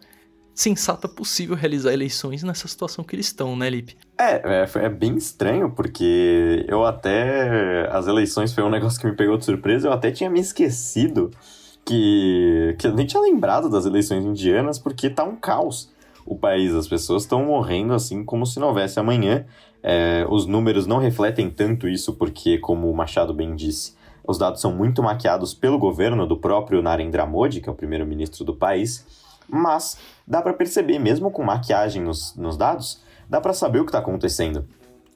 sensata 0.53 1.09
possível 1.09 1.53
realizar 1.53 1.91
eleições 1.91 2.41
nessa 2.41 2.65
situação 2.67 3.03
que 3.03 3.13
eles 3.13 3.25
estão, 3.25 3.57
né, 3.57 3.69
Lipe? 3.69 3.97
É, 4.17 4.63
é, 4.63 4.85
é, 4.85 4.89
bem 4.89 5.17
estranho, 5.17 5.69
porque 5.69 6.65
eu 6.69 6.85
até. 6.85 7.89
As 7.91 8.07
eleições 8.07 8.53
foi 8.53 8.63
um 8.63 8.69
negócio 8.69 8.99
que 8.99 9.05
me 9.05 9.15
pegou 9.15 9.37
de 9.37 9.43
surpresa, 9.43 9.89
eu 9.89 9.91
até 9.91 10.11
tinha 10.11 10.29
me 10.29 10.39
esquecido 10.39 11.29
que, 11.85 12.75
que 12.79 12.87
eu 12.87 12.93
nem 12.93 13.05
tinha 13.05 13.21
lembrado 13.21 13.69
das 13.69 13.85
eleições 13.85 14.25
indianas, 14.25 14.79
porque 14.79 15.09
tá 15.09 15.23
um 15.23 15.35
caos 15.35 15.91
o 16.25 16.35
país. 16.35 16.73
As 16.73 16.87
pessoas 16.87 17.23
estão 17.23 17.45
morrendo 17.45 17.93
assim 17.93 18.23
como 18.23 18.45
se 18.45 18.59
não 18.59 18.67
houvesse 18.67 18.99
amanhã. 18.99 19.45
É, 19.83 20.25
os 20.29 20.47
números 20.47 20.87
não 20.87 20.97
refletem 20.97 21.49
tanto 21.49 21.87
isso, 21.87 22.13
porque, 22.13 22.57
como 22.57 22.89
o 22.89 22.95
Machado 22.95 23.33
bem 23.33 23.55
disse, 23.55 23.93
os 24.27 24.37
dados 24.37 24.59
são 24.59 24.73
muito 24.73 25.03
maquiados 25.03 25.53
pelo 25.53 25.77
governo 25.77 26.25
do 26.25 26.35
próprio 26.35 26.81
Narendra 26.81 27.25
Modi, 27.25 27.61
que 27.61 27.69
é 27.69 27.71
o 27.71 27.75
primeiro-ministro 27.75 28.43
do 28.43 28.55
país 28.55 29.05
mas 29.47 29.97
dá 30.27 30.41
para 30.41 30.53
perceber, 30.53 30.99
mesmo 30.99 31.31
com 31.31 31.43
maquiagem 31.43 32.01
nos, 32.01 32.35
nos 32.35 32.57
dados, 32.57 33.01
dá 33.29 33.39
para 33.39 33.53
saber 33.53 33.79
o 33.79 33.85
que 33.85 33.89
está 33.89 33.99
acontecendo. 33.99 34.67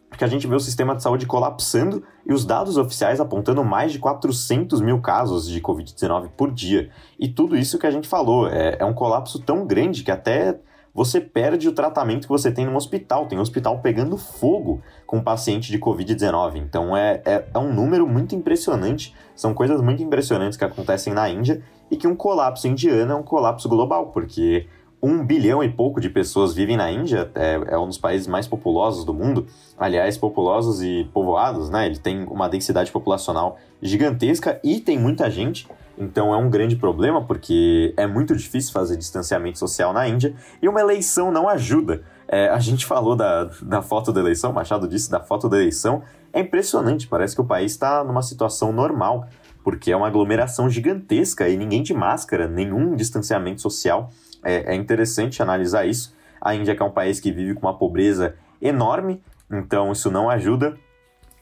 Porque 0.10 0.24
a 0.24 0.28
gente 0.28 0.48
vê 0.48 0.56
o 0.56 0.60
sistema 0.60 0.96
de 0.96 1.04
saúde 1.04 1.26
colapsando 1.26 2.04
e 2.26 2.34
os 2.34 2.44
dados 2.44 2.78
oficiais 2.78 3.20
apontando 3.20 3.64
mais 3.64 3.92
de 3.92 4.00
400 4.00 4.82
mil 4.82 5.00
casos 5.00 5.48
de 5.48 5.62
Covid-19 5.62 6.30
por 6.36 6.52
dia. 6.52 6.90
E 7.18 7.28
tudo 7.28 7.56
isso 7.56 7.78
que 7.78 7.86
a 7.86 7.92
gente 7.92 8.08
falou 8.08 8.48
é, 8.48 8.78
é 8.80 8.86
um 8.86 8.94
colapso 8.94 9.40
tão 9.40 9.66
grande 9.66 10.04
que 10.04 10.12
até 10.12 10.60
você 10.94 11.22
perde 11.22 11.68
o 11.68 11.72
tratamento 11.72 12.24
que 12.24 12.30
você 12.30 12.52
tem 12.52 12.66
no 12.66 12.76
hospital. 12.76 13.28
Tem 13.28 13.38
um 13.38 13.42
hospital 13.42 13.80
pegando 13.80 14.18
fogo 14.18 14.82
com 15.06 15.22
paciente 15.22 15.72
de 15.72 15.80
Covid-19. 15.80 16.58
Então 16.58 16.98
é, 16.98 17.22
é, 17.26 17.46
é, 17.54 17.60
um 17.60 17.74
número 17.74 18.08
muito 18.08 18.36
impressionante. 18.36 19.16
São 19.36 19.54
coisas 19.54 19.82
muito 19.82 20.04
impressionantes 20.04 20.58
que 20.58 20.66
acontecem 20.66 21.14
na 21.14 21.30
Índia 21.30 21.62
e 21.90 21.96
que 21.96 22.08
um 22.08 22.16
colapso 22.16 22.68
indiano 22.68 23.14
é 23.14 23.16
um 23.16 23.24
colapso 23.24 23.70
global, 23.70 24.08
porque 24.08 24.68
um 25.02 25.26
bilhão 25.26 25.64
e 25.64 25.70
pouco 25.70 26.02
de 26.02 26.10
pessoas 26.10 26.54
vivem 26.54 26.76
na 26.76 26.92
Índia, 26.92 27.32
é, 27.36 27.60
é, 27.68 27.78
um 27.78 27.88
dos 27.88 27.98
países 27.98 28.28
mais 28.28 28.48
populosos 28.48 29.06
do 29.06 29.14
mundo. 29.14 29.48
Aliás, 29.78 30.18
populosos 30.18 30.82
e 30.82 31.10
povoados, 31.14 31.70
né? 31.70 31.86
Ele 31.86 31.98
tem 31.98 32.24
uma 32.24 32.50
densidade 32.50 32.92
populacional 32.92 33.58
gigantesca 33.82 34.60
e 34.64 34.80
tem 34.80 35.00
muita 35.00 35.30
gente. 35.30 35.68
Então 35.98 36.34
é 36.34 36.38
um 36.38 36.50
grande 36.50 36.76
problema, 36.76 37.22
porque 37.22 37.94
é 37.98 38.08
muito 38.08 38.36
difícil 38.36 38.72
fazer 38.72 38.98
distanciamento 38.98 39.60
social 39.60 39.92
na 39.94 40.08
Índia 40.08 40.34
e 40.62 40.68
uma 40.68 40.80
eleição 40.80 41.32
não 41.32 41.48
ajuda. 41.48 42.04
É, 42.28 42.50
a 42.50 42.60
gente 42.60 42.86
falou 42.86 43.16
da, 43.16 43.46
da 43.62 43.82
foto 43.82 44.14
da 44.14 44.20
eleição, 44.20 44.54
Machado 44.54 44.88
disse 44.88 45.10
da 45.10 45.20
foto 45.20 45.50
da 45.50 45.58
eleição. 45.58 46.02
É 46.32 46.42
impressionante, 46.42 47.08
parece 47.08 47.36
que 47.36 47.42
o 47.42 47.46
país 47.46 47.72
está 47.72 48.04
numa 48.04 48.22
situação 48.22 48.72
normal 48.72 49.28
porque 49.64 49.92
é 49.92 49.96
uma 49.96 50.08
aglomeração 50.08 50.70
gigantesca 50.70 51.48
e 51.48 51.58
ninguém 51.58 51.84
de 51.84 51.94
máscara, 51.94 52.48
nenhum 52.48 52.96
distanciamento 52.96 53.62
social. 53.62 54.10
É, 54.44 54.74
é 54.74 54.76
interessante 54.76 55.42
analisar 55.42 55.86
isso. 55.86 56.14
A 56.42 56.54
Índia 56.56 56.76
é 56.78 56.84
um 56.84 56.92
país 56.92 57.20
que 57.20 57.32
vive 57.32 57.54
com 57.54 57.68
uma 57.68 57.78
pobreza 57.78 58.36
enorme, 58.62 59.22
então 59.52 59.92
isso 59.92 60.10
não 60.10 60.30
ajuda. 60.30 60.78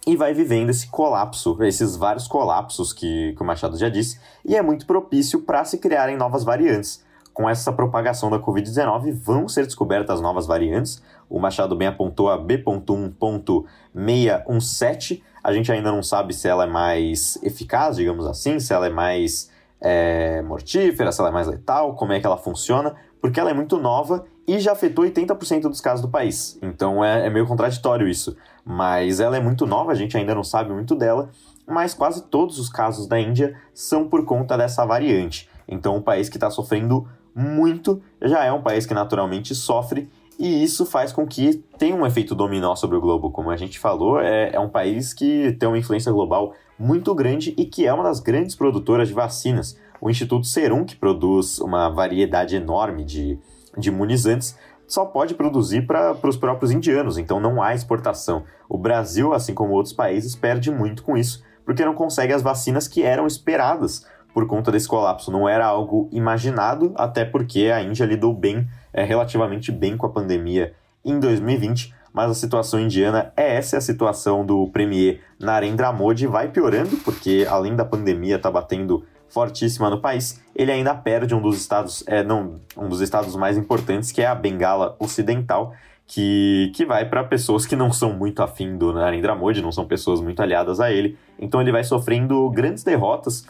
E 0.06 0.16
vai 0.16 0.34
vivendo 0.34 0.70
esse 0.70 0.88
colapso, 0.88 1.58
esses 1.64 1.96
vários 1.98 2.28
colapsos 2.28 2.94
que, 2.94 3.34
que 3.36 3.42
o 3.42 3.46
Machado 3.46 3.78
já 3.78 3.90
disse, 3.90 4.20
e 4.46 4.56
é 4.56 4.62
muito 4.62 4.88
propício 4.88 5.42
para 5.42 5.66
se 5.66 5.78
criarem 5.78 6.16
novas 6.16 6.46
variantes. 6.46 7.06
Com 7.34 7.50
essa 7.50 7.72
propagação 7.72 8.30
da 8.32 8.40
Covid-19, 8.40 9.12
vão 9.12 9.48
ser 9.48 9.66
descobertas 9.66 10.20
novas 10.22 10.48
variantes. 10.48 11.04
O 11.30 11.40
Machado 11.40 11.76
bem 11.76 11.88
apontou 11.88 12.32
a 12.32 12.38
B.1.617, 12.38 15.22
A 15.44 15.54
gente 15.54 15.72
ainda 15.72 15.92
não 15.92 16.02
sabe 16.02 16.34
se 16.34 16.48
ela 16.48 16.64
é 16.64 16.68
mais 16.68 17.38
eficaz, 17.44 17.98
digamos 17.98 18.26
assim, 18.26 18.60
se 18.60 18.74
ela 18.74 18.88
é 18.88 18.90
mais 18.90 19.52
é, 19.80 20.42
mortífera, 20.42 21.12
se 21.12 21.20
ela 21.20 21.30
é 21.30 21.34
mais 21.34 21.48
letal, 21.48 21.96
como 21.96 22.14
é 22.14 22.20
que 22.20 22.26
ela 22.26 22.38
funciona, 22.38 22.96
porque 23.22 23.40
ela 23.40 23.50
é 23.50 23.54
muito 23.54 23.78
nova 23.78 24.26
e 24.48 24.60
já 24.60 24.72
afetou 24.72 25.06
80% 25.06 25.64
dos 25.64 25.82
casos 25.82 26.02
do 26.02 26.10
país. 26.10 26.58
Então 26.62 27.04
é, 27.04 27.28
é 27.28 27.30
meio 27.30 27.46
contraditório 27.46 28.08
isso. 28.08 28.36
Mas 28.66 29.20
ela 29.20 29.38
é 29.38 29.40
muito 29.40 29.66
nova, 29.66 29.92
a 29.92 29.96
gente 29.96 30.18
ainda 30.18 30.36
não 30.36 30.44
sabe 30.44 30.74
muito 30.74 30.96
dela, 30.96 31.30
mas 31.66 31.94
quase 31.94 32.24
todos 32.24 32.60
os 32.60 32.70
casos 32.70 33.08
da 33.08 33.20
Índia 33.20 33.56
são 33.74 34.08
por 34.08 34.24
conta 34.26 34.58
dessa 34.58 34.86
variante. 34.86 35.50
Então, 35.68 35.98
um 35.98 36.02
país 36.02 36.30
que 36.30 36.38
está 36.38 36.50
sofrendo 36.50 37.08
muito 37.36 38.02
já 38.22 38.46
é 38.46 38.52
um 38.52 38.62
país 38.62 38.86
que 38.86 38.94
naturalmente 38.94 39.54
sofre 39.54 40.10
e 40.40 40.64
isso 40.64 40.86
faz 40.86 41.12
com 41.12 41.26
que 41.26 41.64
tenha 41.78 41.96
um 41.96 42.06
efeito 42.06 42.36
dominó 42.36 42.76
sobre 42.76 42.98
o 42.98 43.02
globo. 43.02 43.32
Como 43.32 43.50
a 43.50 43.58
gente 43.58 43.80
falou, 43.80 44.20
é, 44.20 44.52
é 44.54 44.60
um 44.60 44.70
país 44.70 45.14
que 45.14 45.54
tem 45.60 45.68
uma 45.68 45.78
influência 45.78 46.12
global 46.12 46.54
muito 46.78 47.14
grande 47.16 47.54
e 47.58 47.66
que 47.66 47.88
é 47.88 47.94
uma 47.94 48.04
das 48.04 48.20
grandes 48.20 48.56
produtoras 48.56 49.08
de 49.08 49.14
vacinas. 49.14 49.78
O 50.00 50.10
Instituto 50.10 50.46
Serum, 50.46 50.86
que 50.86 50.96
produz 50.96 51.60
uma 51.60 51.90
variedade 51.90 52.56
enorme 52.56 53.04
de, 53.04 53.40
de 53.78 53.90
imunizantes, 53.90 54.56
só 54.88 55.06
pode 55.06 55.34
produzir 55.34 55.86
para 55.86 56.16
os 56.24 56.38
próprios 56.38 56.72
indianos, 56.72 57.18
então 57.18 57.40
não 57.40 57.62
há 57.62 57.74
exportação. 57.74 58.44
O 58.70 58.78
Brasil, 58.78 59.34
assim 59.34 59.54
como 59.54 59.74
outros 59.74 59.94
países, 59.94 60.36
perde 60.36 60.72
muito 60.72 61.04
com 61.04 61.18
isso, 61.18 61.44
porque 61.66 61.84
não 61.84 61.94
consegue 61.94 62.32
as 62.32 62.42
vacinas 62.42 62.88
que 62.88 63.04
eram 63.04 63.28
esperadas 63.28 64.06
por 64.38 64.46
conta 64.46 64.72
desse 64.72 64.88
colapso. 64.88 65.32
Não 65.32 65.50
era 65.50 65.66
algo 65.66 66.08
imaginado, 66.12 66.92
até 66.94 67.26
porque 67.26 67.72
a 67.72 67.82
Índia 67.82 68.06
lidou 68.06 68.32
bem, 68.36 68.68
é, 68.94 69.04
relativamente 69.04 69.72
bem 69.72 69.98
com 69.98 70.06
a 70.06 70.10
pandemia 70.10 70.76
em 71.04 71.20
2020, 71.20 71.92
mas 72.14 72.30
a 72.30 72.36
situação 72.36 72.80
indiana 72.80 73.34
é 73.36 73.56
essa 73.56 73.78
é 73.78 73.80
a 73.80 73.82
situação 73.82 74.46
do 74.46 74.68
premier 74.68 75.22
Narendra 75.40 75.92
Modi, 75.92 76.28
vai 76.28 76.50
piorando, 76.50 76.98
porque 76.98 77.48
além 77.50 77.76
da 77.76 77.84
pandemia 77.84 78.38
tá 78.38 78.52
batendo 78.52 79.04
fortíssima 79.28 79.90
no 79.90 80.00
país, 80.00 80.40
ele 80.56 80.72
ainda 80.72 80.94
perde 80.94 81.34
um 81.34 81.42
dos 81.42 81.58
estados, 81.58 82.04
é, 82.06 82.22
não, 82.24 82.60
um 82.78 82.88
dos 82.88 83.02
estados 83.02 83.36
mais 83.36 83.58
importantes, 83.58 84.12
que 84.12 84.22
é 84.22 84.28
a 84.28 84.36
Bengala 84.36 84.96
Ocidental, 85.00 85.74
que, 86.06 86.72
que 86.76 86.86
vai 86.86 87.10
para 87.10 87.24
pessoas 87.24 87.66
que 87.66 87.76
não 87.76 87.92
são 87.92 88.14
muito 88.14 88.44
afim 88.44 88.78
do 88.78 88.94
Narendra 88.94 89.34
Modi, 89.34 89.64
não 89.64 89.72
são 89.72 89.88
pessoas 89.88 90.22
muito 90.22 90.40
aliadas 90.44 90.80
a 90.80 90.92
ele. 90.92 91.18
Então 91.40 91.60
ele 91.60 91.72
vai 91.72 91.84
sofrendo 91.84 92.48
grandes 92.52 92.84
derrotas 92.84 93.44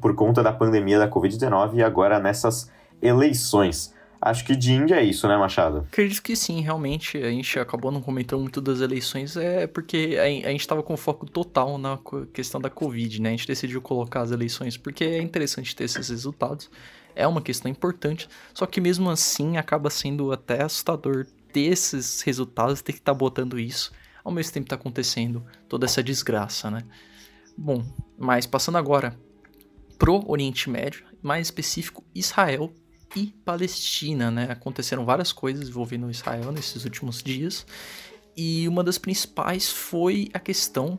por 0.00 0.14
conta 0.14 0.42
da 0.42 0.52
pandemia 0.52 0.98
da 0.98 1.08
Covid-19 1.08 1.74
e 1.74 1.82
agora 1.82 2.20
nessas 2.20 2.70
eleições. 3.00 3.94
Acho 4.20 4.44
que 4.44 4.54
de 4.54 4.72
Índia 4.72 4.96
é 4.96 5.02
isso, 5.02 5.26
né, 5.26 5.36
Machado? 5.36 5.86
Acredito 5.90 6.22
que 6.22 6.36
sim, 6.36 6.60
realmente. 6.60 7.16
A 7.16 7.30
gente 7.30 7.58
acabou 7.58 7.90
não 7.90 8.02
comentando 8.02 8.40
muito 8.40 8.60
das 8.60 8.80
eleições, 8.80 9.34
é 9.34 9.66
porque 9.66 10.18
a 10.20 10.50
gente 10.50 10.60
estava 10.60 10.82
com 10.82 10.94
foco 10.94 11.24
total 11.24 11.78
na 11.78 11.98
questão 12.30 12.60
da 12.60 12.68
Covid, 12.68 13.22
né? 13.22 13.30
A 13.30 13.32
gente 13.32 13.46
decidiu 13.46 13.80
colocar 13.80 14.20
as 14.20 14.30
eleições 14.30 14.76
porque 14.76 15.04
é 15.04 15.22
interessante 15.22 15.74
ter 15.74 15.84
esses 15.84 16.10
resultados. 16.10 16.70
É 17.16 17.26
uma 17.26 17.40
questão 17.40 17.70
importante, 17.70 18.28
só 18.52 18.66
que 18.66 18.80
mesmo 18.80 19.08
assim 19.08 19.56
acaba 19.56 19.88
sendo 19.88 20.32
até 20.32 20.62
assustador 20.62 21.26
ter 21.50 21.62
esses 21.62 22.20
resultados, 22.20 22.82
ter 22.82 22.92
que 22.92 22.98
estar 22.98 23.12
tá 23.12 23.18
botando 23.18 23.58
isso, 23.58 23.90
ao 24.22 24.30
mesmo 24.30 24.52
tempo 24.52 24.68
tá 24.68 24.76
acontecendo 24.76 25.42
toda 25.66 25.86
essa 25.86 26.02
desgraça, 26.02 26.70
né? 26.70 26.82
Bom, 27.56 27.82
mas 28.18 28.46
passando 28.46 28.78
agora 28.78 29.16
pro 30.00 30.24
Oriente 30.26 30.70
Médio, 30.70 31.04
mais 31.22 31.48
específico 31.48 32.02
Israel 32.14 32.72
e 33.14 33.26
Palestina, 33.44 34.30
né? 34.30 34.46
Aconteceram 34.50 35.04
várias 35.04 35.30
coisas 35.30 35.68
envolvendo 35.68 36.10
Israel 36.10 36.50
nesses 36.50 36.84
últimos 36.84 37.22
dias 37.22 37.66
e 38.34 38.66
uma 38.66 38.82
das 38.82 38.96
principais 38.96 39.68
foi 39.68 40.30
a 40.32 40.38
questão 40.38 40.98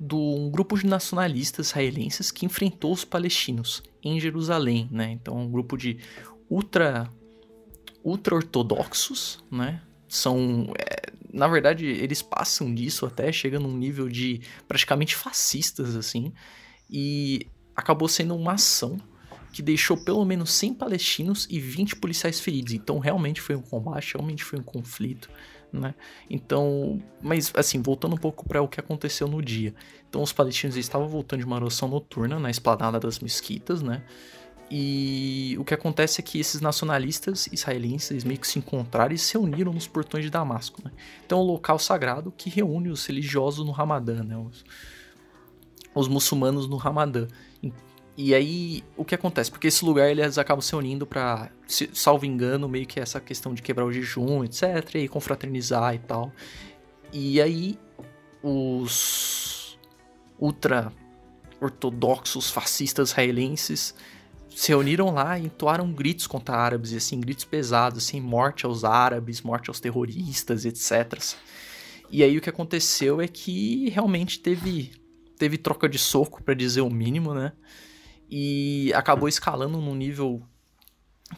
de 0.00 0.14
um 0.14 0.48
grupo 0.48 0.78
de 0.78 0.86
nacionalistas 0.86 1.70
israelenses 1.70 2.30
que 2.30 2.46
enfrentou 2.46 2.92
os 2.92 3.04
palestinos 3.04 3.82
em 4.04 4.20
Jerusalém, 4.20 4.88
né? 4.92 5.10
Então, 5.10 5.36
um 5.36 5.50
grupo 5.50 5.76
de 5.76 5.98
ultra 6.48 7.10
ultra 8.04 8.36
ortodoxos, 8.36 9.44
né? 9.50 9.82
São, 10.06 10.72
é, 10.78 11.12
na 11.32 11.48
verdade, 11.48 11.86
eles 11.86 12.22
passam 12.22 12.72
disso 12.72 13.04
até, 13.04 13.32
chegam 13.32 13.60
num 13.60 13.76
nível 13.76 14.08
de 14.08 14.40
praticamente 14.68 15.16
fascistas 15.16 15.96
assim. 15.96 16.32
E 16.88 17.48
acabou 17.78 18.08
sendo 18.08 18.34
uma 18.34 18.54
ação 18.54 18.98
que 19.52 19.62
deixou 19.62 19.96
pelo 19.96 20.24
menos 20.24 20.52
100 20.52 20.74
palestinos 20.74 21.46
e 21.48 21.60
20 21.60 21.96
policiais 21.96 22.40
feridos. 22.40 22.72
Então 22.72 22.98
realmente 22.98 23.40
foi 23.40 23.54
um 23.54 23.62
combate, 23.62 24.14
realmente 24.14 24.42
foi 24.42 24.58
um 24.58 24.62
conflito, 24.62 25.30
né? 25.72 25.94
Então, 26.28 27.00
mas 27.22 27.52
assim, 27.54 27.80
voltando 27.80 28.14
um 28.14 28.18
pouco 28.18 28.46
para 28.46 28.60
o 28.60 28.68
que 28.68 28.80
aconteceu 28.80 29.28
no 29.28 29.40
dia. 29.40 29.72
Então 30.08 30.22
os 30.22 30.32
palestinos 30.32 30.76
estavam 30.76 31.08
voltando 31.08 31.40
de 31.40 31.46
uma 31.46 31.56
oração 31.56 31.88
noturna 31.88 32.38
na 32.40 32.50
esplanada 32.50 32.98
das 32.98 33.20
mesquitas, 33.20 33.80
né? 33.80 34.02
E 34.70 35.56
o 35.58 35.64
que 35.64 35.72
acontece 35.72 36.20
é 36.20 36.24
que 36.24 36.38
esses 36.38 36.60
nacionalistas 36.60 37.48
israelenses 37.50 38.24
meio 38.24 38.38
que 38.38 38.46
se 38.46 38.58
encontraram 38.58 39.14
e 39.14 39.18
se 39.18 39.38
uniram 39.38 39.72
nos 39.72 39.86
portões 39.86 40.24
de 40.24 40.30
Damasco. 40.30 40.82
Né? 40.84 40.90
Então 41.24 41.38
é 41.38 41.42
um 41.42 41.46
local 41.46 41.78
sagrado 41.78 42.30
que 42.36 42.50
reúne 42.50 42.90
os 42.90 43.06
religiosos 43.06 43.64
no 43.64 43.72
Ramadã, 43.72 44.22
né? 44.22 44.36
os, 44.36 44.62
os 45.94 46.06
muçulmanos 46.06 46.68
no 46.68 46.76
Ramadã. 46.76 47.28
E 48.20 48.34
aí, 48.34 48.82
o 48.96 49.04
que 49.04 49.14
acontece? 49.14 49.48
Porque 49.48 49.68
esse 49.68 49.84
lugar 49.84 50.10
eles 50.10 50.38
acabam 50.38 50.60
se 50.60 50.74
unindo 50.74 51.06
pra, 51.06 51.52
salvo 51.92 52.26
engano, 52.26 52.68
meio 52.68 52.84
que 52.84 52.98
essa 52.98 53.20
questão 53.20 53.54
de 53.54 53.62
quebrar 53.62 53.84
o 53.84 53.92
jejum, 53.92 54.42
etc. 54.42 54.96
E 54.96 55.06
confraternizar 55.06 55.94
e 55.94 56.00
tal. 56.00 56.32
E 57.12 57.40
aí, 57.40 57.78
os 58.42 59.78
ultra 60.36 60.92
ortodoxos 61.60 62.50
fascistas 62.50 63.10
israelenses 63.10 63.94
se 64.50 64.72
reuniram 64.72 65.10
lá 65.14 65.38
e 65.38 65.44
entoaram 65.44 65.92
gritos 65.92 66.26
contra 66.26 66.56
árabes, 66.56 66.90
e 66.90 66.96
assim, 66.96 67.20
gritos 67.20 67.44
pesados, 67.44 68.04
assim, 68.04 68.20
morte 68.20 68.66
aos 68.66 68.82
árabes, 68.82 69.42
morte 69.42 69.70
aos 69.70 69.78
terroristas, 69.78 70.64
etc. 70.64 71.22
E 72.10 72.24
aí 72.24 72.36
o 72.36 72.40
que 72.40 72.50
aconteceu 72.50 73.20
é 73.20 73.28
que 73.28 73.90
realmente 73.90 74.40
teve 74.40 74.90
teve 75.38 75.56
troca 75.56 75.88
de 75.88 75.98
soco, 75.98 76.42
para 76.42 76.54
dizer 76.54 76.80
o 76.80 76.90
mínimo, 76.90 77.32
né? 77.32 77.52
E 78.30 78.92
acabou 78.94 79.28
escalando 79.28 79.78
num 79.78 79.94
nível 79.94 80.42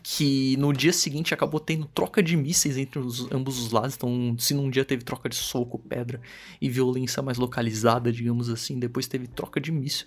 que 0.02 0.56
no 0.56 0.72
dia 0.72 0.92
seguinte 0.92 1.34
acabou 1.34 1.58
tendo 1.58 1.84
troca 1.86 2.22
de 2.22 2.36
mísseis 2.36 2.76
entre 2.76 2.98
os, 3.00 3.30
ambos 3.32 3.58
os 3.58 3.72
lados. 3.72 3.96
Então, 3.96 4.36
se 4.38 4.54
num 4.54 4.70
dia 4.70 4.84
teve 4.84 5.02
troca 5.02 5.28
de 5.28 5.34
soco, 5.34 5.78
pedra 5.78 6.20
e 6.60 6.68
violência 6.68 7.22
mais 7.22 7.38
localizada, 7.38 8.12
digamos 8.12 8.48
assim, 8.48 8.78
depois 8.78 9.08
teve 9.08 9.26
troca 9.26 9.60
de 9.60 9.72
míssil 9.72 10.06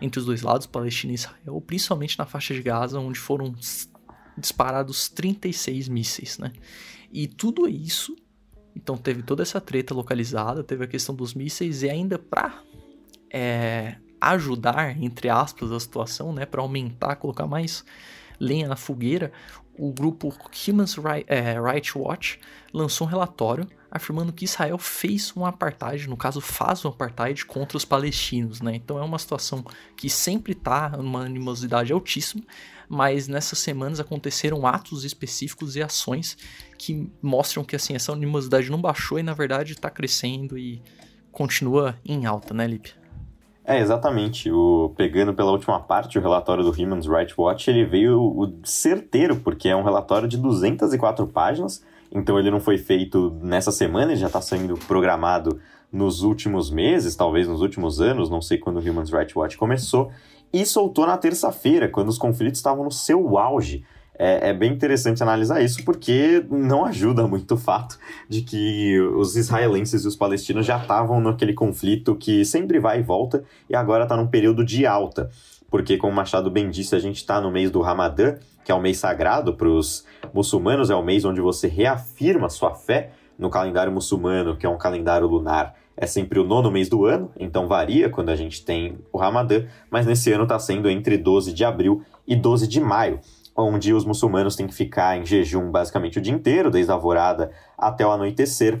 entre 0.00 0.20
os 0.20 0.26
dois 0.26 0.42
lados, 0.42 0.66
Palestina 0.66 1.12
e 1.12 1.16
Israel, 1.16 1.60
principalmente 1.60 2.18
na 2.18 2.26
faixa 2.26 2.54
de 2.54 2.62
Gaza, 2.62 2.98
onde 3.00 3.18
foram 3.18 3.54
disparados 4.36 5.08
36 5.08 5.88
mísseis, 5.88 6.38
né? 6.38 6.52
E 7.12 7.26
tudo 7.26 7.68
isso, 7.68 8.16
então 8.74 8.96
teve 8.96 9.22
toda 9.22 9.42
essa 9.42 9.60
treta 9.60 9.94
localizada, 9.94 10.62
teve 10.62 10.84
a 10.84 10.88
questão 10.88 11.14
dos 11.14 11.34
mísseis 11.34 11.82
e 11.82 11.90
ainda 11.90 12.18
para 12.18 12.62
é, 13.30 13.96
ajudar, 14.20 15.00
entre 15.02 15.28
aspas, 15.28 15.70
a 15.70 15.80
situação, 15.80 16.32
né, 16.32 16.46
para 16.46 16.60
aumentar, 16.60 17.16
colocar 17.16 17.46
mais 17.46 17.84
lenha 18.38 18.68
na 18.68 18.76
fogueira, 18.76 19.32
o 19.76 19.92
grupo 19.92 20.32
Human 20.68 20.84
é, 21.26 21.60
Rights 21.60 21.94
Watch 21.94 22.38
lançou 22.72 23.06
um 23.06 23.10
relatório 23.10 23.66
afirmando 23.90 24.32
que 24.32 24.44
Israel 24.44 24.78
fez 24.78 25.32
um 25.36 25.46
apartheid, 25.46 26.08
no 26.08 26.16
caso 26.16 26.40
faz 26.40 26.84
um 26.84 26.88
apartheid 26.88 27.44
contra 27.44 27.76
os 27.76 27.84
palestinos, 27.84 28.60
né? 28.60 28.74
Então 28.74 28.98
é 28.98 29.02
uma 29.02 29.18
situação 29.18 29.64
que 29.96 30.10
sempre 30.10 30.52
está 30.52 30.90
numa 30.90 31.24
animosidade 31.24 31.92
altíssima, 31.92 32.42
mas 32.88 33.28
nessas 33.28 33.60
semanas 33.60 34.00
aconteceram 34.00 34.66
atos 34.66 35.04
específicos 35.04 35.76
e 35.76 35.82
ações 35.82 36.36
que 36.76 37.08
mostram 37.22 37.64
que 37.64 37.76
assim 37.76 37.94
essa 37.94 38.12
animosidade 38.12 38.70
não 38.70 38.80
baixou 38.80 39.18
e 39.18 39.22
na 39.22 39.32
verdade 39.32 39.72
está 39.72 39.88
crescendo 39.88 40.58
e 40.58 40.82
continua 41.30 41.98
em 42.04 42.26
alta, 42.26 42.52
né, 42.52 42.66
Lipe? 42.66 43.03
É, 43.64 43.80
exatamente. 43.80 44.50
O, 44.50 44.92
pegando 44.94 45.32
pela 45.32 45.50
última 45.50 45.80
parte, 45.80 46.18
o 46.18 46.20
relatório 46.20 46.62
do 46.62 46.70
Human 46.70 47.00
Rights 47.00 47.36
Watch, 47.36 47.70
ele 47.70 47.84
veio 47.84 48.20
o, 48.20 48.52
certeiro, 48.62 49.36
porque 49.36 49.70
é 49.70 49.76
um 49.76 49.82
relatório 49.82 50.28
de 50.28 50.36
204 50.36 51.26
páginas, 51.28 51.82
então 52.12 52.38
ele 52.38 52.50
não 52.50 52.60
foi 52.60 52.76
feito 52.76 53.34
nessa 53.40 53.72
semana, 53.72 54.12
ele 54.12 54.20
já 54.20 54.26
está 54.26 54.40
sendo 54.42 54.76
programado 54.86 55.58
nos 55.90 56.22
últimos 56.22 56.70
meses, 56.70 57.16
talvez 57.16 57.48
nos 57.48 57.62
últimos 57.62 58.00
anos, 58.00 58.28
não 58.28 58.42
sei 58.42 58.58
quando 58.58 58.76
o 58.76 58.80
Human 58.80 59.04
Rights 59.04 59.34
Watch 59.34 59.56
começou, 59.56 60.10
e 60.52 60.66
soltou 60.66 61.06
na 61.06 61.16
terça-feira, 61.16 61.88
quando 61.88 62.10
os 62.10 62.18
conflitos 62.18 62.58
estavam 62.58 62.84
no 62.84 62.92
seu 62.92 63.38
auge 63.38 63.82
é, 64.16 64.50
é, 64.50 64.52
bem 64.52 64.72
interessante 64.72 65.22
analisar 65.22 65.60
isso 65.60 65.84
porque 65.84 66.44
não 66.48 66.84
ajuda 66.84 67.26
muito 67.26 67.54
o 67.54 67.58
fato 67.58 67.98
de 68.28 68.42
que 68.42 69.00
os 69.16 69.36
israelenses 69.36 70.04
e 70.04 70.08
os 70.08 70.14
palestinos 70.16 70.64
já 70.64 70.78
estavam 70.78 71.20
naquele 71.20 71.52
conflito 71.52 72.14
que 72.14 72.44
sempre 72.44 72.78
vai 72.78 73.00
e 73.00 73.02
volta 73.02 73.42
e 73.68 73.74
agora 73.74 74.04
está 74.04 74.16
num 74.16 74.26
período 74.26 74.64
de 74.64 74.86
alta. 74.86 75.30
Porque, 75.70 75.96
como 75.96 76.14
Machado 76.14 76.50
bem 76.50 76.70
disse, 76.70 76.94
a 76.94 77.00
gente 77.00 77.16
está 77.16 77.40
no 77.40 77.50
mês 77.50 77.68
do 77.68 77.80
Ramadã, 77.80 78.36
que 78.64 78.70
é 78.70 78.74
o 78.74 78.80
mês 78.80 78.98
sagrado 78.98 79.54
para 79.54 79.68
os 79.68 80.04
muçulmanos, 80.32 80.88
é 80.88 80.94
o 80.94 81.02
mês 81.02 81.24
onde 81.24 81.40
você 81.40 81.66
reafirma 81.66 82.48
sua 82.48 82.74
fé 82.74 83.10
no 83.36 83.50
calendário 83.50 83.92
muçulmano, 83.92 84.56
que 84.56 84.64
é 84.64 84.68
um 84.68 84.78
calendário 84.78 85.26
lunar, 85.26 85.74
é 85.96 86.06
sempre 86.06 86.38
o 86.38 86.44
nono 86.44 86.70
mês 86.70 86.88
do 86.88 87.04
ano, 87.04 87.30
então 87.38 87.66
varia 87.66 88.08
quando 88.08 88.28
a 88.28 88.36
gente 88.36 88.64
tem 88.64 88.98
o 89.12 89.18
Ramadã, 89.18 89.64
mas 89.90 90.06
nesse 90.06 90.32
ano 90.32 90.44
está 90.44 90.58
sendo 90.58 90.88
entre 90.88 91.16
12 91.16 91.52
de 91.52 91.64
abril 91.64 92.02
e 92.26 92.34
12 92.34 92.66
de 92.66 92.80
maio, 92.80 93.20
onde 93.56 93.92
os 93.92 94.04
muçulmanos 94.04 94.56
têm 94.56 94.66
que 94.66 94.74
ficar 94.74 95.16
em 95.16 95.24
jejum 95.24 95.70
basicamente 95.70 96.18
o 96.18 96.22
dia 96.22 96.32
inteiro, 96.32 96.70
desde 96.70 96.90
a 96.90 96.94
alvorada 96.94 97.50
até 97.78 98.06
o 98.06 98.10
anoitecer, 98.10 98.80